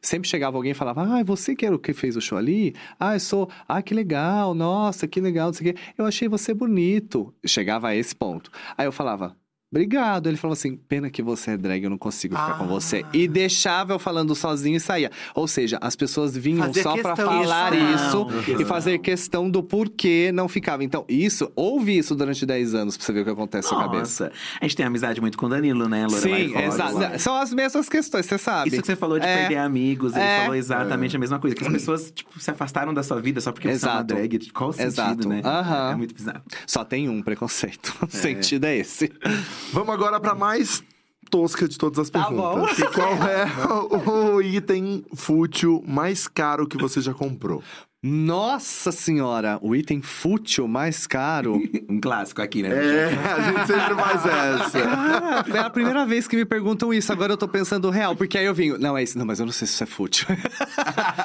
sempre 0.00 0.28
chegava 0.28 0.56
alguém 0.56 0.72
e 0.72 0.74
falava, 0.74 1.02
ah, 1.02 1.22
você 1.22 1.54
que 1.54 1.66
era 1.66 1.74
o 1.74 1.78
que 1.78 1.92
fez 1.92 2.16
o 2.16 2.20
show 2.20 2.38
ali? 2.38 2.74
Ah, 2.98 3.14
eu 3.14 3.20
sou, 3.20 3.50
ah, 3.68 3.82
que 3.82 3.94
legal, 3.94 4.54
nossa, 4.54 5.06
que 5.06 5.20
legal, 5.20 5.46
não 5.46 5.52
sei 5.52 5.70
o 5.70 5.74
quê. 5.74 5.80
Eu 5.96 6.06
achei 6.06 6.28
você 6.28 6.54
bonito. 6.54 7.34
Chegava 7.44 7.88
a 7.88 7.96
esse 7.96 8.14
ponto. 8.14 8.50
Aí 8.76 8.86
eu 8.86 8.92
falava, 8.92 9.36
Obrigado. 9.70 10.28
Ele 10.28 10.36
falou 10.36 10.52
assim: 10.52 10.76
pena 10.76 11.10
que 11.10 11.22
você 11.22 11.50
é 11.52 11.56
drag, 11.56 11.82
eu 11.82 11.90
não 11.90 11.98
consigo 11.98 12.34
ficar 12.36 12.52
Ah. 12.52 12.54
com 12.58 12.66
você. 12.66 13.04
E 13.12 13.26
deixava 13.26 13.92
eu 13.92 13.98
falando 13.98 14.34
sozinho 14.34 14.76
e 14.76 14.80
saía. 14.80 15.10
Ou 15.34 15.48
seja, 15.48 15.76
as 15.80 15.96
pessoas 15.96 16.36
vinham 16.36 16.64
Fazia 16.66 16.82
só 16.82 16.96
pra 16.96 17.14
questão. 17.14 17.42
falar 17.42 17.74
isso 17.74 18.26
Questão. 18.26 18.60
e 18.60 18.64
fazer 18.64 18.98
questão 18.98 19.50
do 19.50 19.62
porquê 19.62 20.30
não 20.32 20.48
ficava. 20.48 20.84
Então, 20.84 21.04
isso, 21.08 21.50
ouve 21.56 21.98
isso 21.98 22.14
durante 22.14 22.46
10 22.46 22.74
anos 22.74 22.96
pra 22.96 23.04
você 23.04 23.12
ver 23.12 23.20
o 23.22 23.24
que 23.24 23.30
acontece 23.30 23.70
na 23.72 23.76
sua 23.78 23.84
cabeça. 23.90 24.32
A 24.60 24.64
gente 24.64 24.76
tem 24.76 24.86
amizade 24.86 25.20
muito 25.20 25.36
com 25.36 25.46
o 25.46 25.48
Danilo, 25.48 25.88
né, 25.88 26.06
Lorelai 26.06 26.46
Sim, 26.48 26.56
exato. 26.58 27.18
São 27.20 27.34
as 27.36 27.52
mesmas 27.52 27.88
questões, 27.88 28.24
você 28.26 28.38
sabe. 28.38 28.68
Isso 28.70 28.80
que 28.80 28.86
você 28.86 28.96
falou 28.96 29.18
de 29.18 29.26
É. 29.26 29.36
perder 29.40 29.56
amigos, 29.58 30.14
ele 30.14 30.24
É. 30.24 30.40
falou 30.42 30.54
exatamente 30.54 31.16
a 31.16 31.18
mesma 31.18 31.38
coisa. 31.38 31.56
Que 31.56 31.64
as 31.64 31.72
pessoas, 31.72 32.10
tipo, 32.12 32.38
se 32.40 32.50
afastaram 32.50 32.94
da 32.94 33.02
sua 33.02 33.20
vida 33.20 33.40
só 33.40 33.50
porque 33.52 33.66
você 33.68 33.84
é 33.84 33.88
uma 33.88 33.94
Exato. 33.96 34.14
drag. 34.14 34.50
Qual 34.52 34.70
o 34.70 34.72
sentido, 34.72 34.88
Exato. 34.92 35.28
né? 35.28 35.42
Aham. 35.44 35.90
É 35.90 35.96
muito 35.96 36.14
bizarro. 36.14 36.42
Só 36.66 36.84
tem 36.84 37.08
um 37.08 37.20
preconceito. 37.20 37.92
O 38.06 38.08
sentido 38.16 38.64
é 38.64 38.76
esse. 38.78 39.10
Vamos 39.72 39.94
agora 39.94 40.20
pra 40.20 40.34
mais 40.34 40.82
tosca 41.30 41.68
de 41.68 41.76
todas 41.76 41.98
as 41.98 42.10
Tá 42.10 42.24
perguntas. 42.24 42.78
E 42.78 42.86
qual 42.88 43.12
é 43.28 43.46
o 44.34 44.40
item 44.40 45.04
fútil 45.14 45.82
mais 45.86 46.28
caro 46.28 46.66
que 46.66 46.76
você 46.78 47.00
já 47.00 47.12
comprou? 47.12 47.62
Nossa 48.02 48.92
senhora, 48.92 49.58
o 49.60 49.74
item 49.74 50.00
fútil 50.00 50.68
mais 50.68 51.06
caro. 51.08 51.60
Um 51.88 52.00
clássico 52.00 52.42
aqui, 52.42 52.62
né? 52.62 52.68
É, 52.68 53.06
a 53.14 53.40
gente 53.40 53.66
sempre 53.66 53.94
faz 53.94 54.26
essa. 54.26 54.78
Ah, 54.84 55.44
é 55.54 55.58
a 55.58 55.70
primeira 55.70 56.04
vez 56.04 56.26
que 56.28 56.36
me 56.36 56.44
perguntam 56.44 56.92
isso. 56.92 57.12
Agora 57.12 57.32
eu 57.32 57.36
tô 57.36 57.48
pensando 57.48 57.88
real, 57.90 58.14
porque 58.14 58.36
aí 58.36 58.44
eu 58.44 58.54
vim. 58.54 58.76
Não, 58.76 58.98
é 58.98 59.02
isso. 59.02 59.16
Não, 59.18 59.24
mas 59.24 59.38
eu 59.40 59.46
não 59.46 59.52
sei 59.52 59.66
se 59.66 59.74
isso 59.74 59.82
é 59.82 59.86
fútil. 59.86 60.26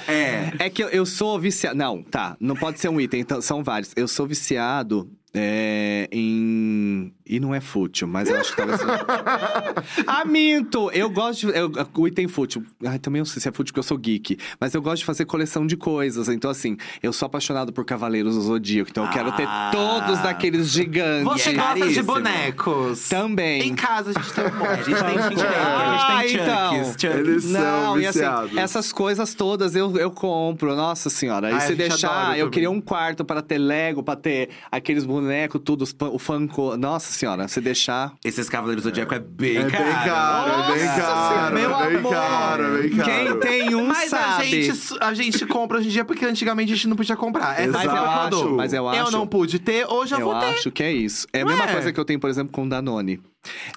É. 0.08 0.54
É 0.66 0.70
que 0.70 0.84
eu, 0.84 0.90
eu 0.90 1.06
sou 1.06 1.40
viciado. 1.40 1.76
Não, 1.76 2.02
tá. 2.04 2.38
Não 2.40 2.56
pode 2.56 2.80
ser 2.80 2.90
um 2.90 3.02
item, 3.02 3.22
então, 3.22 3.42
são 3.42 3.64
vários. 3.64 3.92
Eu 3.96 4.08
sou 4.08 4.28
viciado 4.28 5.10
é, 5.34 6.08
em. 6.12 7.14
E 7.26 7.40
não 7.40 7.56
é 7.56 7.62
fútil, 7.62 8.06
mas 8.08 8.30
eu 8.30 8.38
acho 8.38 8.52
que 8.52 8.58
talvez. 8.58 8.80
seja. 8.82 9.06
ah, 10.06 10.26
minto! 10.26 10.92
Eu 10.92 11.10
gosto 11.10 11.48
de. 11.48 11.58
Eu, 11.58 11.72
o 11.96 12.08
item 12.08 12.28
fútil. 12.28 12.66
Ai, 12.86 13.00
também 13.00 13.22
não 13.22 13.26
sei 13.26 13.42
se 13.42 13.48
é 13.48 13.52
fútil 13.52 13.72
porque 13.72 13.80
eu 13.80 13.84
sou 13.84 13.98
geek. 13.98 14.38
Mas 14.60 14.74
eu 14.74 14.82
gosto 14.82 14.98
de 14.98 15.06
fazer 15.06 15.24
coleção 15.26 15.66
de 15.66 15.78
coisas. 15.78 16.28
Então, 16.28 16.52
assim, 16.52 16.76
eu 17.02 17.14
sou 17.14 17.26
apaixonado 17.28 17.72
por 17.72 17.86
Cavaleiros 17.86 18.36
do 18.36 18.42
Zodíaco. 18.42 18.90
Então, 18.90 19.06
eu 19.06 19.12
quero 19.12 19.32
ter 19.32 19.46
Ah. 19.48 19.70
todos 19.72 20.20
daqueles 20.20 20.68
gigantes. 20.70 21.24
Você 21.24 21.54
gosta 21.54 21.74
de 21.76 21.80
caríssimo. 21.80 22.06
bonecos? 22.14 23.08
Também. 23.08 23.62
Em 23.68 23.76
casa 23.76 24.10
a 24.10 24.14
gente 24.22 24.34
tem 24.34 24.46
um 24.46 24.58
monte. 24.58 24.68
A 24.72 24.76
gente 24.84 25.00
tem, 25.04 25.18
a 25.18 25.30
gente 25.30 25.36
tem, 25.38 25.46
Ah, 25.48 26.18
a 26.18 26.22
gente 26.28 26.34
tem 26.38 26.44
então. 26.44 26.72
Chucks, 26.76 26.88
Chucks. 27.02 27.04
Eles 27.20 27.44
são 27.46 27.62
Não, 27.62 27.98
e 28.00 28.06
viciados. 28.08 28.50
assim, 28.52 28.60
essas 28.60 28.92
coisas 28.92 29.34
todas 29.34 29.76
eu, 29.76 29.96
eu 29.98 30.12
compro, 30.12 30.76
nossa 30.76 31.10
senhora. 31.10 31.50
E 31.50 31.54
Ai, 31.54 31.62
se 31.62 31.76
deixar, 31.76 32.32
eu 32.32 32.46
também. 32.46 32.50
queria 32.52 32.72
um 32.72 32.82
quarto 32.82 33.24
para 33.24 33.42
ter 33.42 33.58
Lego, 33.58 34.04
para 34.04 34.18
ter 34.20 34.50
aqueles 34.70 35.06
bonecos, 35.06 35.21
tudo, 35.64 35.84
os 35.84 35.94
pan- 35.94 36.10
o 36.10 36.20
Funko. 36.20 36.76
Nossa 36.78 37.12
senhora, 37.12 37.48
se 37.48 37.60
deixar. 37.62 38.14
Esses 38.24 38.50
Cavaleiros 38.50 38.84
do 38.84 38.90
Zodíaco 38.90 39.14
é 39.14 39.20
bem 39.20 39.58
É 39.58 39.64
bem 39.64 39.72
caro, 39.72 40.52
é 40.52 40.74
bem 40.78 40.86
Nossa 40.86 41.02
caro, 41.02 41.34
Senhora, 41.36 41.56
meu 41.56 41.76
é 41.80 41.88
bem 41.90 41.98
amor. 41.98 42.12
caro, 42.12 42.64
é 42.64 42.82
bem 42.82 42.90
caro. 42.98 43.12
Quem 43.12 43.40
tem 43.40 43.76
um 43.76 43.86
Mas 43.88 44.14
a 44.14 44.18
sabe. 44.18 44.50
gente, 44.50 44.80
a 45.00 45.14
gente 45.14 45.46
compra 45.46 45.78
hoje 45.78 45.88
em 45.88 45.92
dia 45.92 46.06
porque 46.06 46.26
antigamente 46.26 46.72
a 46.72 46.76
gente 46.76 46.88
não 46.88 46.96
podia 46.96 47.16
comprar. 47.16 47.60
Essa 47.60 47.72
Mas 47.72 47.86
eu 47.86 47.92
a 47.92 48.26
acho, 48.28 48.50
mas 48.56 48.74
eu 48.74 48.90
acho- 48.90 49.12
não 49.12 49.28
pude 49.28 49.60
ter, 49.60 49.86
hoje 49.88 50.14
eu, 50.14 50.20
Eu 50.20 50.26
vou 50.26 50.40
ter. 50.40 50.46
acho 50.48 50.72
que 50.72 50.84
é 50.84 50.92
isso. 50.92 51.28
É 51.34 51.42
a 51.42 51.46
mesma 51.46 51.66
é? 51.66 51.72
coisa 51.74 51.92
que 51.94 52.00
eu 52.00 52.06
tenho, 52.06 52.20
por 52.20 52.30
exemplo, 52.30 52.52
com 52.52 52.68
Danone. 52.68 53.20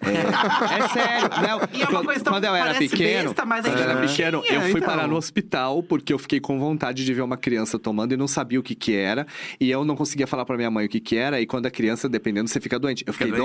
É, 0.03 0.79
é 0.85 0.89
sério. 0.89 1.29
Não, 1.47 1.61
E 1.73 1.83
é 1.83 1.85
uma 1.85 1.87
quando- 1.91 2.05
coisa 2.07 2.21
tão- 2.25 2.33
quando 2.35 2.45
eu 2.45 2.55
era 2.55 2.75
pequeno, 2.75 3.25
besta, 3.31 3.45
mas 3.47 3.65
a 3.65 3.69
quando 3.71 3.79
gente 3.79 3.85
eu 3.85 3.91
era 3.91 4.01
não 4.01 4.07
pequeno, 4.09 4.43
tinha, 4.43 4.55
eu 4.59 4.61
fui 4.63 4.71
então. 4.81 4.83
parar 4.83 5.09
no 5.09 5.17
hospital 5.17 5.83
porque 5.83 6.13
eu 6.13 6.19
fiquei 6.19 6.39
com 6.41 6.59
vontade 6.59 7.05
de 7.05 7.15
ver 7.15 7.23
uma 7.23 7.37
criança 7.37 7.79
tomando 7.79 8.13
e 8.13 8.17
não 8.17 8.29
sabia 8.29 8.61
o 8.61 8.63
que 8.63 8.75
que 8.75 8.95
era. 8.95 9.27
E 9.61 9.71
eu 9.71 9.85
não 9.85 9.97
conseguia 9.97 10.27
falar 10.27 10.45
pra 10.45 10.57
minha 10.57 10.71
mãe 10.71 10.87
o 10.87 10.89
que 10.89 11.01
que 11.01 11.17
era. 11.17 11.41
E 11.41 11.47
quando 11.47 11.67
a 11.67 11.71
criança, 11.71 12.09
dependendo, 12.09 12.49
você 12.49 12.61
fica 12.61 12.79
doente. 12.79 13.05
Eu 13.07 13.13
fiquei 13.13 13.29
doente. 13.33 13.45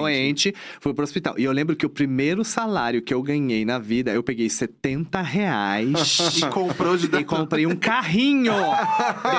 doente, 0.51 0.55
fui 0.81 0.93
pro 0.93 1.03
hospital. 1.03 1.35
E 1.37 1.43
eu 1.43 1.51
lembro 1.51 1.75
que 1.75 1.85
o 1.85 1.89
primeiro 1.89 2.43
salário 2.43 3.01
que 3.01 3.13
eu 3.13 3.21
ganhei 3.23 3.63
na 3.63 3.79
vida, 3.79 4.11
eu 4.11 4.21
peguei 4.23 4.49
70 4.49 5.21
reais. 5.21 5.89
E 6.39 6.41
comprou 6.49 6.95
de 6.97 7.07
E 7.15 7.23
comprei 7.23 7.65
um 7.65 7.75
carrinho 7.75 8.53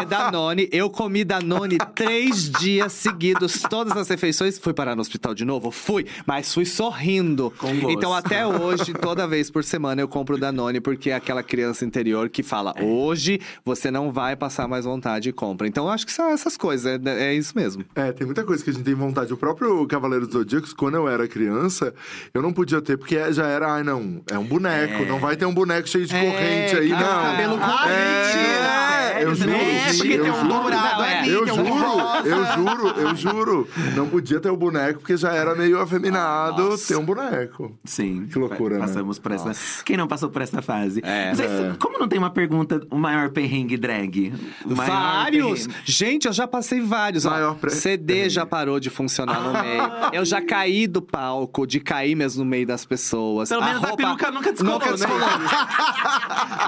de 0.00 0.04
Danone. 0.06 0.68
Eu 0.72 0.90
comi 0.90 1.24
Danone 1.24 1.78
três 1.94 2.50
dias 2.50 2.92
seguidos, 2.92 3.62
todas 3.68 3.96
as 3.96 4.08
refeições. 4.08 4.58
Fui 4.58 4.72
parar 4.72 4.94
no 4.94 5.00
hospital 5.00 5.34
de 5.34 5.44
novo? 5.44 5.70
Fui, 5.70 6.06
mas 6.26 6.52
fui 6.52 6.64
sorrindo. 6.70 7.52
Com 7.58 7.68
gosto. 7.74 7.90
Então, 7.90 8.14
até 8.14 8.46
hoje, 8.48 8.92
toda 8.94 9.26
vez 9.26 9.50
por 9.50 9.62
semana, 9.64 10.00
eu 10.00 10.08
compro 10.08 10.38
Danone, 10.38 10.80
porque 10.80 11.10
é 11.10 11.14
aquela 11.14 11.42
criança 11.42 11.84
interior 11.84 12.28
que 12.30 12.42
fala: 12.42 12.74
hoje 12.80 13.40
você 13.64 13.90
não 13.90 14.12
vai 14.12 14.34
passar 14.36 14.66
mais 14.68 14.84
vontade 14.84 15.28
e 15.28 15.32
compra. 15.32 15.66
Então, 15.66 15.84
eu 15.86 15.90
acho 15.90 16.06
que 16.06 16.12
são 16.12 16.30
essas 16.30 16.56
coisas, 16.56 17.00
é, 17.04 17.30
é 17.30 17.34
isso 17.34 17.52
mesmo. 17.56 17.84
É, 17.94 18.12
tem 18.12 18.24
muita 18.26 18.44
coisa 18.44 18.62
que 18.64 18.70
a 18.70 18.72
gente 18.72 18.84
tem 18.84 18.94
vontade. 18.94 19.32
O 19.32 19.36
próprio 19.36 19.86
Cavaleiro 19.86 20.24
dos 20.26 20.34
Zodíacos, 20.34 20.72
quando 20.72 20.94
eu 20.94 21.08
era 21.08 21.26
criança, 21.28 21.92
eu 22.32 22.40
não 22.40 22.52
podia 22.52 22.80
ter, 22.80 22.96
porque 22.96 23.32
já 23.32 23.46
era, 23.46 23.72
ai 23.74 23.82
não, 23.82 24.22
é 24.30 24.38
um 24.38 24.44
boneco, 24.44 25.02
É. 25.02 25.06
não 25.06 25.18
vai 25.18 25.36
ter 25.36 25.44
um 25.46 25.54
boneco 25.54 25.88
cheio 25.88 26.06
de 26.06 26.14
É, 26.14 26.20
corrente 26.20 26.76
aí, 26.76 26.88
não. 26.90 26.98
cabelo 26.98 27.58
comprido. 27.58 27.90
É, 27.90 28.99
eu 29.22 29.36
Sério? 29.36 29.52
juro, 29.54 29.64
É, 29.70 29.92
porque 29.94 30.12
eu 30.14 30.22
tem 30.22 30.30
um 30.30 30.34
juro. 30.36 30.48
dourado 30.48 31.02
é. 31.02 31.18
ali, 31.18 31.30
Eu 31.30 31.42
um 31.42 31.46
juro, 31.46 31.64
eu 32.24 32.44
juro, 32.56 32.88
eu 33.00 33.16
juro. 33.16 33.68
Não 33.96 34.08
podia 34.08 34.40
ter 34.40 34.50
o 34.50 34.56
boneco, 34.56 35.00
porque 35.00 35.16
já 35.16 35.32
era 35.32 35.54
meio 35.54 35.80
afeminado 35.80 36.70
Nossa. 36.70 36.88
ter 36.88 36.96
um 37.00 37.04
boneco. 37.04 37.76
Sim. 37.84 38.26
Que 38.30 38.38
loucura, 38.38 38.74
né? 38.76 38.80
Passamos 38.86 39.18
por 39.18 39.32
essa. 39.32 39.52
Quem 39.84 39.96
não 39.96 40.06
passou 40.08 40.28
por 40.30 40.42
essa 40.42 40.60
fase? 40.62 41.00
É. 41.04 41.34
Vocês- 41.34 41.76
Como 41.78 41.98
não 41.98 42.08
tem 42.08 42.18
uma 42.18 42.30
pergunta, 42.30 42.80
o 42.90 42.96
maior 42.98 43.30
perrengue 43.30 43.76
drag? 43.76 44.32
Maior 44.66 44.90
Vários! 44.90 45.66
perrengue- 45.66 45.82
Gente, 45.84 46.26
eu 46.26 46.32
já 46.32 46.46
passei 46.46 46.80
vários. 46.80 47.24
Maior 47.24 47.54
pre- 47.56 47.70
CD 47.70 48.28
já 48.28 48.44
parou 48.46 48.78
de 48.80 48.90
funcionar 48.90 49.40
no 49.40 49.52
meio. 49.52 49.80
Eu 50.12 50.24
já 50.24 50.40
caí 50.42 50.86
do 50.86 51.00
palco, 51.00 51.66
de 51.66 51.78
cair 51.80 52.14
mesmo 52.14 52.42
no 52.44 52.50
meio 52.50 52.66
das 52.66 52.84
pessoas. 52.84 53.48
Pelo 53.48 53.64
menos 53.64 53.82
a 53.84 53.96
peruca 53.96 54.30
nunca 54.30 54.50
descolou, 54.52 54.74
Nunca 54.74 54.86
né? 54.90 54.96
descolou. 54.96 55.28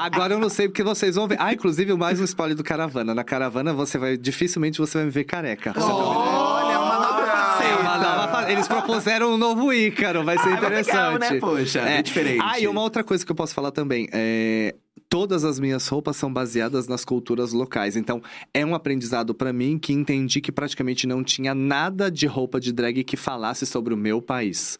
Agora 0.00 0.34
eu 0.34 0.38
não 0.38 0.48
sei 0.48 0.68
porque 0.68 0.82
vocês 0.82 1.16
vão 1.16 1.26
ver. 1.26 1.36
Ah, 1.40 1.52
inclusive 1.52 1.92
mais 1.94 2.20
um 2.20 2.24
spoiler 2.24 2.41
do 2.54 2.62
Caravana. 2.64 3.14
Na 3.14 3.24
Caravana 3.24 3.72
você 3.72 3.96
vai 3.98 4.16
dificilmente 4.16 4.78
você 4.78 4.98
vai 4.98 5.04
me 5.06 5.10
ver 5.10 5.24
careca. 5.24 5.72
Tá? 5.72 5.84
Olha, 5.84 6.78
uma 6.80 6.98
nova 6.98 7.22
É 7.22 7.26
faceta. 7.30 7.80
uma 7.80 7.98
nova 7.98 8.28
fa- 8.28 8.50
Eles 8.52 8.68
propuseram 8.68 9.34
um 9.34 9.36
novo 9.36 9.72
Ícaro, 9.72 10.24
vai 10.24 10.36
ser 10.38 10.48
Ah, 10.48 10.50
mas 10.50 10.58
interessante. 10.58 10.94
legal, 10.94 11.18
né? 11.18 11.40
Poxa, 11.40 11.80
é 11.80 12.02
diferente. 12.02 12.40
Ah, 12.42 12.58
e 12.60 12.66
uma 12.68 12.80
outra 12.82 13.02
coisa 13.04 13.24
que 13.24 13.30
eu 13.32 13.36
posso 13.36 13.54
falar 13.54 13.70
também. 13.70 14.08
É... 14.12 14.74
Todas 15.08 15.44
as 15.44 15.60
minhas 15.60 15.86
roupas 15.88 16.16
são 16.16 16.32
baseadas 16.32 16.88
nas 16.88 17.04
culturas 17.04 17.52
locais. 17.52 17.96
Então, 17.96 18.22
é 18.54 18.64
um 18.64 18.74
aprendizado 18.74 19.34
pra 19.34 19.52
mim 19.52 19.78
que 19.78 19.92
entendi 19.92 20.40
que 20.40 20.50
praticamente 20.50 21.06
não 21.06 21.22
tinha 21.22 21.54
nada 21.54 22.10
de 22.10 22.26
roupa 22.26 22.58
de 22.58 22.72
drag 22.72 23.04
que 23.04 23.14
falasse 23.16 23.66
sobre 23.66 23.92
o 23.92 23.96
meu 23.96 24.22
país. 24.22 24.78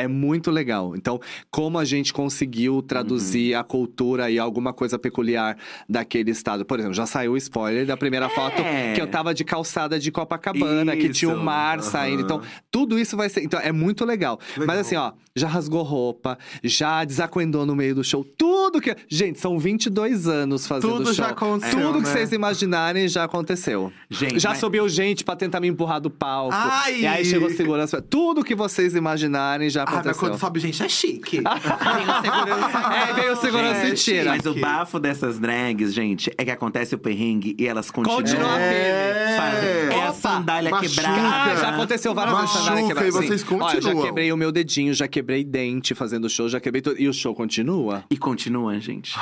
É 0.00 0.08
muito 0.08 0.50
legal. 0.50 0.94
Então, 0.96 1.20
como 1.50 1.78
a 1.78 1.84
gente 1.84 2.12
conseguiu 2.12 2.82
traduzir 2.82 3.54
Uhum. 3.54 3.60
a 3.60 3.64
cultura 3.64 4.30
e 4.30 4.38
alguma 4.38 4.72
coisa 4.72 4.98
peculiar 4.98 5.56
daquele 5.88 6.30
estado. 6.30 6.64
Por 6.64 6.78
exemplo, 6.78 6.94
já 6.94 7.06
saiu 7.06 7.32
o 7.32 7.36
spoiler 7.36 7.86
da 7.86 7.96
primeira 7.96 8.28
foto 8.28 8.62
que 8.94 9.00
eu 9.00 9.06
tava 9.06 9.32
de 9.34 9.44
calçada 9.44 9.98
de 9.98 10.10
Copacabana, 10.10 10.96
que 10.96 11.08
tinha 11.08 11.30
um 11.30 11.34
Isso, 11.34 11.44
mar 11.44 11.78
aham. 11.78 11.82
saindo. 11.88 12.22
Então, 12.22 12.40
tudo 12.70 12.98
isso 12.98 13.16
vai 13.16 13.28
ser. 13.28 13.42
Então, 13.42 13.60
é 13.60 13.72
muito 13.72 14.04
legal. 14.04 14.38
Legal. 14.52 14.66
Mas 14.66 14.78
assim, 14.80 14.96
ó, 14.96 15.12
já 15.34 15.48
rasgou 15.48 15.82
roupa, 15.82 16.38
já 16.62 17.04
desacuendou 17.04 17.64
no 17.66 17.74
meio 17.76 17.94
do 17.94 18.04
show. 18.04 18.24
Tudo 18.24 18.80
que. 18.80 18.94
Gente, 19.08 19.38
são 19.38 19.58
22 19.58 20.26
anos 20.26 20.66
fazendo 20.66 20.90
Tudo 20.92 21.04
show. 21.06 21.14
já 21.14 21.28
aconteceu, 21.28 21.80
Tudo 21.80 21.98
que 22.02 22.06
né? 22.08 22.12
vocês 22.12 22.32
imaginarem 22.32 23.08
já 23.08 23.24
aconteceu. 23.24 23.92
Gente, 24.08 24.38
já 24.38 24.50
mas- 24.50 24.58
subiu 24.58 24.88
gente 24.88 25.24
pra 25.24 25.36
tentar 25.36 25.60
me 25.60 25.68
empurrar 25.68 26.00
do 26.00 26.10
palco. 26.10 26.54
Ai! 26.54 27.00
E 27.00 27.06
aí 27.06 27.24
chegou 27.24 27.50
segurança. 27.50 28.00
Tudo 28.02 28.42
que 28.44 28.54
vocês 28.54 28.94
imaginarem 28.94 29.68
já 29.70 29.82
Ah, 29.90 29.96
mas 29.96 30.06
aconteceu. 30.06 30.28
quando 30.28 30.38
sobe 30.40 30.60
gente 30.60 30.82
é 30.82 30.88
chique. 30.88 31.42
Tem 31.42 31.50
o 31.50 32.22
segurança. 32.22 32.94
É, 32.94 33.12
veio 33.14 33.32
o 33.32 33.36
segurança 33.36 33.88
e 33.88 33.94
tira. 33.94 34.30
Mas 34.30 34.46
o 34.46 34.54
bafo 34.54 34.98
dessas 34.98 35.38
drags, 35.38 35.92
gente, 35.92 36.30
é 36.38 36.44
que 36.44 36.50
acontece 36.50 36.94
o 36.94 36.98
perrengue 36.98 37.54
e 37.58 37.66
elas 37.66 37.90
continuam. 37.90 38.20
Continua 38.20 38.60
É, 38.60 39.36
Faz- 39.36 39.64
é 39.64 40.06
a 40.06 40.12
sandália 40.12 40.70
machuca. 40.70 40.88
quebrada. 40.90 41.20
Ah, 41.20 41.56
já 41.56 41.68
aconteceu 41.70 42.14
várias 42.14 42.36
vezes. 42.38 42.50
Sandália 42.50 42.86
quebrada. 42.86 43.08
e 43.08 43.10
vocês. 43.10 43.44
Olha, 43.50 43.58
continuam. 43.74 43.96
já 43.98 44.02
quebrei 44.06 44.32
o 44.32 44.36
meu 44.36 44.52
dedinho, 44.52 44.94
já 44.94 45.08
quebrei 45.08 45.44
dente 45.44 45.94
fazendo 45.94 46.28
show, 46.28 46.48
já 46.48 46.60
quebrei 46.60 46.82
tudo. 46.82 47.00
E 47.00 47.08
o 47.08 47.12
show 47.12 47.34
continua? 47.34 48.04
E 48.10 48.16
continua, 48.16 48.78
gente. 48.80 49.14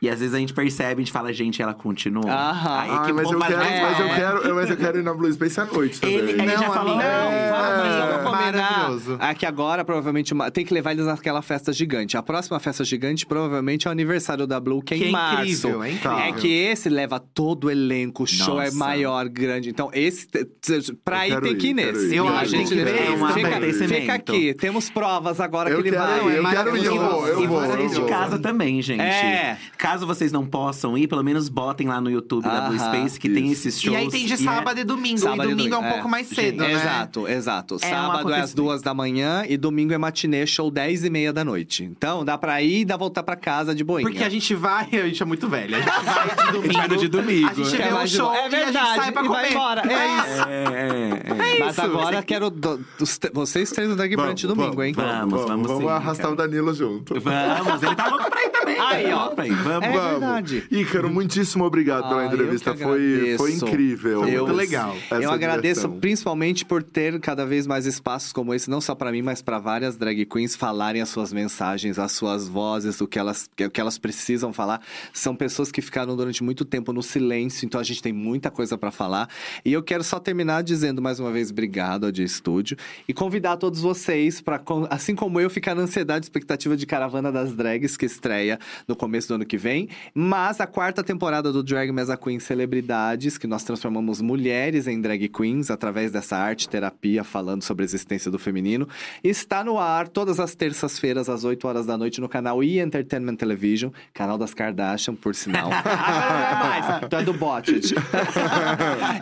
E 0.00 0.08
às 0.08 0.20
vezes 0.20 0.34
a 0.34 0.38
gente 0.38 0.52
percebe, 0.52 1.02
a 1.02 1.04
gente 1.04 1.12
fala, 1.12 1.32
gente, 1.32 1.60
ela 1.60 1.74
continua. 1.74 2.30
Aham. 2.30 2.78
Aí, 2.80 2.90
Ai, 2.90 3.06
que 3.06 3.12
mas 3.12 3.24
bom 3.26 3.32
eu 3.34 3.40
quero, 3.40 3.56
mais 3.58 3.80
mas 3.82 4.00
eu 4.00 4.08
quero, 4.14 4.38
eu- 4.38 4.54
mas 4.54 4.70
eu 4.70 4.76
quero 4.76 4.98
ir 4.98 5.02
na 5.02 5.12
Blue 5.14 5.32
Space 5.32 5.60
à 5.60 5.64
noite 5.64 6.00
também. 6.00 6.16
Ele, 6.16 6.32
ele 6.32 6.46
Não, 6.46 6.58
já 6.58 6.70
falou. 6.70 6.94
amigo, 6.94 7.02
É. 7.08 7.50
Vamos, 7.50 7.96
vamos 7.96 8.14
É. 8.14 8.18
combinar. 8.24 8.70
Maravilhoso. 8.78 9.16
Aqui 9.20 9.44
agora, 9.46 9.84
provavelmente, 9.84 10.32
uma- 10.32 10.50
tem 10.50 10.64
que 10.64 10.72
levar 10.72 10.92
eles 10.92 11.06
naquela 11.06 11.42
festa 11.42 11.72
gigante. 11.72 12.16
A 12.16 12.22
próxima 12.22 12.58
festa 12.60 12.84
gigante, 12.84 13.26
provavelmente, 13.26 13.86
é 13.86 13.90
o 13.90 13.92
aniversário 13.92 14.46
da 14.46 14.60
Blue, 14.60 14.80
que 14.82 14.94
é 14.94 14.98
Que 14.98 15.04
em 15.06 15.08
é 15.08 15.10
março. 15.12 15.42
incrível, 15.42 15.82
é 15.82 15.90
incrível. 15.90 16.18
É 16.18 16.32
que 16.32 16.48
esse 16.48 16.88
leva 16.88 17.18
todo 17.18 17.64
o 17.64 17.70
elenco, 17.70 18.22
o 18.22 18.26
show 18.26 18.60
é 18.60 18.66
Nossa. 18.66 18.76
maior, 18.76 19.28
grande. 19.28 19.68
Então, 19.70 19.90
esse. 19.92 20.28
Pra 21.04 21.28
Eu 21.28 21.38
ir, 21.38 21.40
tem 21.42 21.56
que 21.56 21.68
ir 21.68 21.74
nesse. 21.74 22.14
Eu 22.14 22.28
A 22.28 22.40
acho 22.40 22.50
gente 22.50 22.68
que 22.68 22.74
tem 22.76 22.84
que 22.84 22.92
ver, 22.92 23.06
é 23.06 23.10
um 23.10 23.28
fica, 23.32 23.88
fica 23.88 24.14
aqui. 24.14 24.54
Temos 24.54 24.88
provas 24.90 25.40
agora 25.40 25.70
Eu 25.70 25.82
que 25.82 25.88
ele 25.88 25.96
quero 25.96 26.08
vai. 26.08 26.20
eu 26.38 26.46
é 26.46 26.50
quero 26.50 26.76
ir, 26.76 26.84
eu 26.84 26.96
vou, 26.96 27.26
eu 27.26 27.42
e 27.42 27.46
vou. 27.46 27.60
vocês 27.60 27.92
eu 27.96 28.02
de 28.04 28.08
casa 28.08 28.38
também, 28.38 28.80
gente. 28.82 29.00
É. 29.00 29.56
Caso 29.88 30.06
vocês 30.06 30.30
não 30.30 30.44
possam 30.44 30.98
ir, 30.98 31.08
pelo 31.08 31.22
menos 31.24 31.48
botem 31.48 31.88
lá 31.88 32.00
no 32.00 32.10
YouTube 32.10 32.44
da 32.44 32.62
Blue 32.68 32.78
Space, 32.78 33.18
que 33.18 33.28
tem 33.28 33.46
isso. 33.46 33.68
esses 33.68 33.80
shows. 33.80 33.96
E 33.96 34.00
aí 34.00 34.08
tem 34.10 34.26
de 34.26 34.34
é- 34.34 34.36
sábado 34.36 34.78
e 34.78 34.84
domingo. 34.84 35.18
Sábado 35.18 35.48
e 35.48 35.52
e 35.52 35.54
domingo 35.54 35.74
é 35.74 35.78
um 35.78 35.80
domingo, 35.80 35.94
pouco 35.94 36.08
é. 36.08 36.10
mais 36.10 36.26
cedo, 36.28 36.58
né? 36.58 36.72
Exato, 36.72 37.26
exato. 37.28 37.74
É 37.74 37.86
um 37.86 37.90
Sábado 37.90 38.32
é 38.34 38.40
às 38.40 38.52
duas 38.52 38.82
da 38.82 38.92
manhã 38.92 39.44
e 39.48 39.56
domingo 39.56 39.92
é 39.94 39.98
matinê, 39.98 40.46
show 40.46 40.70
10 40.70 41.04
e 41.04 41.10
meia 41.10 41.32
da 41.32 41.42
noite. 41.44 41.84
Então 41.84 42.24
dá 42.24 42.36
pra 42.36 42.60
ir 42.62 42.80
e 42.80 42.84
dá 42.84 42.96
voltar 42.96 43.22
pra 43.22 43.34
casa 43.34 43.74
de 43.74 43.82
boinha. 43.82 44.06
Porque 44.08 44.22
a 44.22 44.28
gente 44.28 44.54
vai, 44.54 44.88
a 44.92 45.06
gente 45.06 45.22
é 45.22 45.26
muito 45.26 45.48
velha. 45.48 45.78
A 45.88 45.90
gente 45.90 46.04
vai 46.08 46.36
de 46.36 46.52
domingo. 46.52 46.74
vai 46.74 46.88
de 46.98 47.08
domingo. 47.08 47.48
A 47.50 47.54
gente 47.54 47.76
vê 47.76 48.04
de 48.04 48.08
show. 48.10 48.32
É 48.32 48.36
e 48.36 48.38
a 48.38 48.42
gente 48.50 48.64
verdade, 48.64 48.96
sai 49.00 49.12
pra 49.12 49.24
e 49.24 49.28
vai 49.28 49.36
comer. 49.42 49.50
embora. 49.52 49.82
É 49.82 50.06
isso. 50.16 50.48
É, 50.48 50.64
é, 50.64 51.30
é. 51.30 51.58
Mas 51.60 51.72
isso. 51.72 51.80
agora 51.82 52.22
quero 52.22 52.50
do- 52.50 52.80
dos 52.98 53.18
vocês 53.32 53.70
três 53.70 53.88
no 53.88 53.96
Drag 53.96 54.14
Brunch 54.16 54.46
domingo, 54.46 54.82
hein? 54.82 54.92
Vamos, 54.94 55.18
Vamos, 55.18 55.46
vamos 55.46 55.66
vamos 55.68 55.90
arrastar 55.90 56.26
cara. 56.26 56.32
o 56.32 56.36
Danilo 56.36 56.74
junto. 56.74 57.14
Vamos, 57.20 57.82
ele 57.82 57.94
tá 57.94 58.08
louco 58.08 58.30
pra 58.30 58.42
ir 58.44 58.50
também. 58.50 58.78
Aí, 58.80 59.04
tá 59.08 59.16
ó. 59.16 59.20
louco 59.26 59.36
É 59.86 60.10
verdade. 60.10 60.64
Ícaro, 60.70 61.10
muitíssimo 61.10 61.64
obrigado 61.64 62.08
pela 62.08 62.22
Ah, 62.22 62.24
eu 62.24 62.32
entrevista. 62.32 62.74
Foi, 62.76 63.34
foi 63.36 63.52
incrível. 63.54 64.22
Foi 64.22 64.30
muito 64.30 64.52
legal. 64.52 64.96
essa 64.96 65.22
eu 65.22 65.30
agradeço 65.30 65.80
diversão. 65.82 66.00
principalmente 66.00 66.64
por 66.64 66.82
ter 66.82 67.18
cada 67.20 67.44
vez 67.46 67.66
mais 67.66 67.86
espaços 67.86 68.32
como 68.32 68.54
esse, 68.54 68.68
não 68.70 68.80
só 68.80 68.94
pra 68.94 69.10
mim, 69.12 69.22
mas 69.22 69.42
pra 69.42 69.58
várias 69.58 69.96
drag 69.96 70.24
queens 70.26 70.54
falarem 70.56 71.00
as 71.02 71.08
suas 71.08 71.32
mensagens, 71.32 71.98
as 71.98 72.12
suas 72.12 72.48
vozes, 72.48 73.00
o 73.00 73.06
que 73.06 73.18
elas, 73.18 73.48
o 73.60 73.70
que 73.70 73.80
elas 73.80 73.98
precisam 73.98 74.52
falar. 74.52 74.80
São 75.12 75.34
pessoas 75.34 75.70
que 75.70 75.80
ficaram 75.80 76.16
durante 76.16 76.42
muito 76.42 76.64
tempo 76.64 76.92
no 76.92 77.02
silêncio, 77.02 77.64
então 77.66 77.80
a 77.80 77.84
gente 77.84 78.02
tem 78.02 78.12
muita 78.12 78.50
coisa 78.50 78.76
pra 78.76 78.90
falar. 78.90 79.28
E 79.64 79.72
eu 79.72 79.82
quero 79.82 80.02
só 80.04 80.18
terminar 80.18 80.62
dizendo 80.62 81.00
mais 81.02 81.20
uma 81.20 81.30
vez 81.30 81.50
obrigado 81.50 82.04
ao 82.06 82.12
Dia 82.12 82.24
Estúdio 82.24 82.76
e 83.06 83.12
convidar 83.14 83.56
todos 83.56 83.80
vocês 83.80 84.40
para, 84.40 84.60
assim 84.90 85.14
como 85.14 85.40
eu, 85.40 85.48
ficar 85.50 85.74
na 85.74 85.82
ansiedade 85.82 86.24
e 86.24 86.26
expectativa 86.26 86.76
de 86.76 86.86
Caravana 86.86 87.30
das 87.32 87.52
Drags, 87.54 87.96
que 87.96 88.06
estreia 88.06 88.58
no 88.86 88.96
começo 88.96 89.28
do 89.28 89.34
ano 89.34 89.44
que 89.46 89.56
vem. 89.56 89.67
Mas 90.14 90.60
a 90.60 90.66
quarta 90.66 91.02
temporada 91.02 91.52
do 91.52 91.62
Drag 91.62 91.90
Mesa 91.92 92.16
Queen 92.16 92.38
Celebridades, 92.40 93.36
que 93.38 93.46
nós 93.46 93.62
transformamos 93.64 94.20
mulheres 94.20 94.86
em 94.86 95.00
drag 95.00 95.28
queens 95.28 95.70
através 95.70 96.10
dessa 96.10 96.36
arte 96.36 96.68
terapia 96.68 97.22
falando 97.24 97.62
sobre 97.62 97.84
a 97.84 97.86
existência 97.86 98.30
do 98.30 98.38
feminino, 98.38 98.88
está 99.22 99.62
no 99.62 99.78
ar 99.78 100.08
todas 100.08 100.40
as 100.40 100.54
terças-feiras 100.54 101.28
às 101.28 101.44
8 101.44 101.66
horas 101.66 101.86
da 101.86 101.96
noite 101.96 102.20
no 102.20 102.28
canal 102.28 102.62
E 102.62 102.80
Entertainment 102.80 103.36
Television, 103.36 103.90
canal 104.12 104.38
das 104.38 104.54
Kardashian, 104.54 105.14
por 105.14 105.34
sinal. 105.34 105.70
Agora 105.72 105.84
não 106.30 106.38
é 106.38 106.54
mais, 106.54 107.12
é 107.12 107.22
do 107.24 107.32
Botted. 107.32 107.94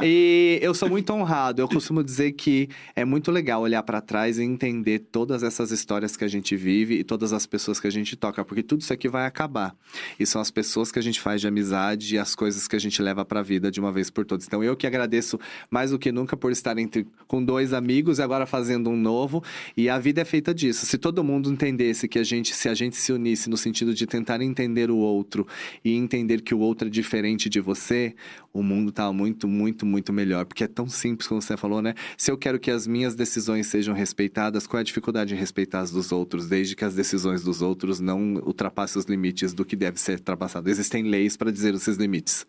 e 0.03 0.59
eu 0.63 0.75
sou 0.75 0.89
muito 0.89 1.13
honrado. 1.13 1.61
Eu 1.63 1.69
costumo 1.69 2.03
dizer 2.03 2.33
que 2.33 2.69
é 2.95 3.05
muito 3.05 3.31
legal 3.31 3.63
olhar 3.63 3.83
pra 3.83 4.01
trás 4.01 4.39
e 4.39 4.43
entender 4.43 5.01
todas 5.11 5.43
essas 5.43 5.71
histórias 5.71 6.17
que 6.17 6.25
a 6.25 6.29
gente 6.29 6.57
vive 6.57 6.95
e 6.95 7.05
todas 7.05 7.33
as 7.33 7.47
pessoas 7.47 7.81
que 7.81 7.87
a 7.87 7.91
gente 7.91 8.17
toca, 8.17 8.45
porque 8.45 8.63
tudo 8.63 8.81
isso 8.81 8.93
aqui 8.93 9.09
vai 9.09 9.27
acabar. 9.27 9.75
E 10.19 10.27
são 10.37 10.43
as 10.43 10.51
pessoas 10.51 10.93
que 10.93 10.99
a 10.99 11.03
gente 11.03 11.19
faz 11.19 11.41
de 11.41 11.49
amizade 11.49 12.15
e 12.15 12.19
as 12.19 12.35
coisas 12.35 12.69
que 12.69 12.77
a 12.77 12.79
gente 12.79 13.01
leva 13.01 13.25
pra 13.25 13.41
vida 13.41 13.71
de 13.71 13.81
uma 13.81 13.91
vez 13.91 14.11
por 14.11 14.27
todas. 14.27 14.47
Então 14.47 14.63
eu 14.63 14.77
que 14.77 14.87
agradeço 14.87 15.41
mais 15.71 15.93
do 15.93 15.99
que 15.99 16.13
nunca 16.13 16.37
por 16.37 16.53
estar 16.53 16.77
entre, 16.77 17.07
com 17.27 17.43
dois 17.43 17.73
amigos 17.73 18.19
e 18.19 18.23
agora 18.23 18.45
fazendo 18.45 18.91
um 18.91 18.97
novo. 18.97 19.43
E 19.75 19.89
a 19.89 19.99
vida 19.99 20.21
é 20.21 20.25
feita 20.27 20.55
disso. 20.55 20.85
Se 20.85 20.99
todo 20.99 21.25
mundo 21.25 21.51
entendesse 21.51 22.07
que 22.07 22.19
a 22.19 22.23
gente, 22.23 22.55
se 22.55 22.69
a 22.69 22.75
gente 22.75 22.97
se 22.97 23.13
unisse 23.13 23.49
no 23.49 23.57
sentido 23.57 23.95
de 23.95 24.07
tentar 24.07 24.43
entender 24.43 24.91
o 24.91 24.99
outro 24.99 25.47
e 25.83 25.95
entender 25.95 26.43
que 26.43 26.55
o 26.55 26.59
outro 26.59 26.89
é 26.89 26.91
diferente 26.91 27.49
de 27.49 27.59
você, 27.59 28.15
o 28.53 28.63
mundo 28.63 28.93
tá 28.93 29.11
muito, 29.13 29.49
muito, 29.49 29.87
muito 29.87 30.13
melhor. 30.13 30.45
Porque 30.45 30.65
é 30.65 30.69
tão 30.69 30.87
simples 30.87 31.27
como 31.27 31.41
você 31.41 31.57
falou, 31.57 31.81
né? 31.81 31.95
Se 32.19 32.31
eu 32.31 32.37
quero 32.37 32.59
que 32.59 32.71
as 32.71 32.87
minhas 32.87 33.15
decisões 33.15 33.69
sejam 33.69 33.95
respeitadas, 33.95 34.67
qual 34.67 34.79
é 34.79 34.81
a 34.83 34.85
dificuldade 34.85 35.35
em 35.35 35.39
respeitar 35.39 35.81
as 35.81 35.91
dos 35.91 36.13
outros, 36.13 36.47
desde 36.47 36.77
que 36.77 36.85
as 36.85 36.95
decisões 36.95 37.43
dos 37.43 37.63
outros 37.63 38.01
não 38.01 38.35
ultrapassem 38.45 39.01
os 39.01 39.07
limites 39.07 39.55
do 39.55 39.65
que 39.65 39.77
deve 39.77 39.99
ser 39.99 40.21
ultrapassado? 40.31 40.69
Existem 40.69 41.05
leis 41.05 41.37
para 41.37 41.53
dizer 41.53 41.73
esses 41.75 41.97
limites. 41.97 42.45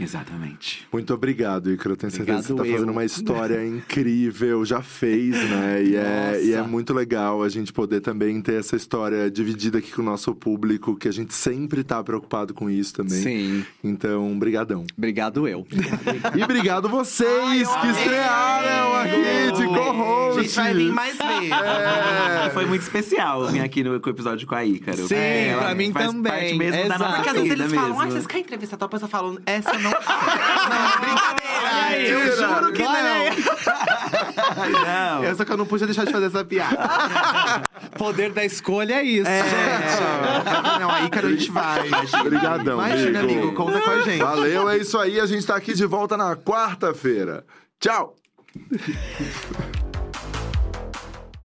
Exatamente. 0.00 0.84
Muito 0.92 1.14
obrigado, 1.14 1.70
Ícaro. 1.70 1.92
Eu 1.92 1.96
tenho 1.96 2.10
certeza 2.10 2.38
que 2.40 2.46
você 2.48 2.52
Obrigado 2.52 2.72
tá 2.72 2.78
fazendo 2.78 2.90
uma 2.92 3.04
história 3.04 3.62
incrível, 3.64 4.64
já 4.64 4.82
fez, 4.82 5.36
né? 5.48 5.84
E 5.84 5.94
é, 5.94 6.40
e 6.42 6.52
é 6.54 6.62
muito 6.62 6.92
legal 6.92 7.40
a 7.42 7.48
gente 7.48 7.72
poder 7.72 8.00
também 8.00 8.40
ter 8.42 8.54
essa 8.58 8.74
história 8.74 9.30
dividida 9.30 9.78
aqui 9.78 9.92
com 9.92 10.02
o 10.02 10.04
nosso 10.04 10.34
público, 10.34 10.96
que 10.96 11.06
a 11.06 11.12
gente 11.12 11.32
sempre 11.32 11.84
tá 11.84 12.02
preocupado 12.02 12.52
com 12.52 12.68
isso 12.68 12.94
também. 12.94 13.22
Sim. 13.22 13.64
Então, 13.84 14.36
brigadão. 14.36 14.84
Obrigado 14.98 15.46
eu. 15.46 15.64
E 16.36 16.42
obrigado 16.42 16.88
vocês 16.88 17.68
Ai, 17.68 17.80
que 17.80 17.86
estrearam 17.98 18.94
aqui 18.96 19.52
de 19.56 19.62
A 19.62 19.66
co-host. 19.68 20.42
gente 20.42 20.54
vai 20.56 20.74
vir 20.74 20.92
mais 20.92 21.16
vezes. 21.16 21.50
É. 21.52 22.50
Foi 22.50 22.66
muito 22.66 22.82
especial 22.82 23.46
vir 23.48 23.60
aqui 23.60 23.84
no 23.84 23.94
episódio 23.94 24.48
com 24.48 24.54
a 24.56 24.64
Ícaro. 24.64 25.06
Sim, 25.06 25.14
Ela 25.14 25.62
pra 25.62 25.74
mim 25.76 25.92
faz 25.92 26.06
também. 26.06 26.32
parte 26.32 26.54
mesmo 26.54 26.88
da 26.88 26.98
Porque 27.14 27.28
às 27.28 27.34
vezes 27.36 27.50
eles 27.50 27.72
falam, 27.72 27.88
mesmo. 27.90 28.02
ah, 28.02 28.06
vocês 28.06 28.26
querem 28.26 28.44
entrevistar 28.44 28.76
tal 28.76 28.88
pessoa 28.88 29.08
falando, 29.08 29.40
essa 29.46 29.72
não. 29.74 29.90
não, 29.90 31.00
brincadeira. 31.00 32.08
eu 32.08 32.36
juro 32.36 32.72
que 32.72 32.82
não. 32.82 32.90
Não. 34.82 35.24
Eu 35.24 35.34
só 35.36 35.44
que 35.44 35.52
eu 35.52 35.56
não 35.56 35.66
podia 35.66 35.86
deixar 35.86 36.04
de 36.04 36.12
fazer 36.12 36.26
essa 36.26 36.44
piada. 36.44 37.62
Poder 37.98 38.32
da 38.32 38.44
escolha 38.44 38.94
é 38.94 39.02
isso, 39.02 39.28
É, 39.28 39.42
gente. 39.42 40.80
não, 40.80 40.90
aí, 40.90 41.08
cara, 41.10 41.26
a 41.26 41.30
gente 41.30 41.50
vai. 41.50 41.88
Obrigadão, 42.20 42.74
Imagina, 42.78 43.20
amigo. 43.20 43.40
amigo, 43.40 43.54
conta 43.54 43.80
com 43.80 43.90
a 43.90 44.00
gente. 44.02 44.22
Valeu, 44.22 44.68
é 44.68 44.78
isso 44.78 44.98
aí. 44.98 45.20
A 45.20 45.26
gente 45.26 45.46
tá 45.46 45.56
aqui 45.56 45.74
de 45.74 45.86
volta 45.86 46.16
na 46.16 46.36
quarta-feira. 46.36 47.44
Tchau! 47.78 48.14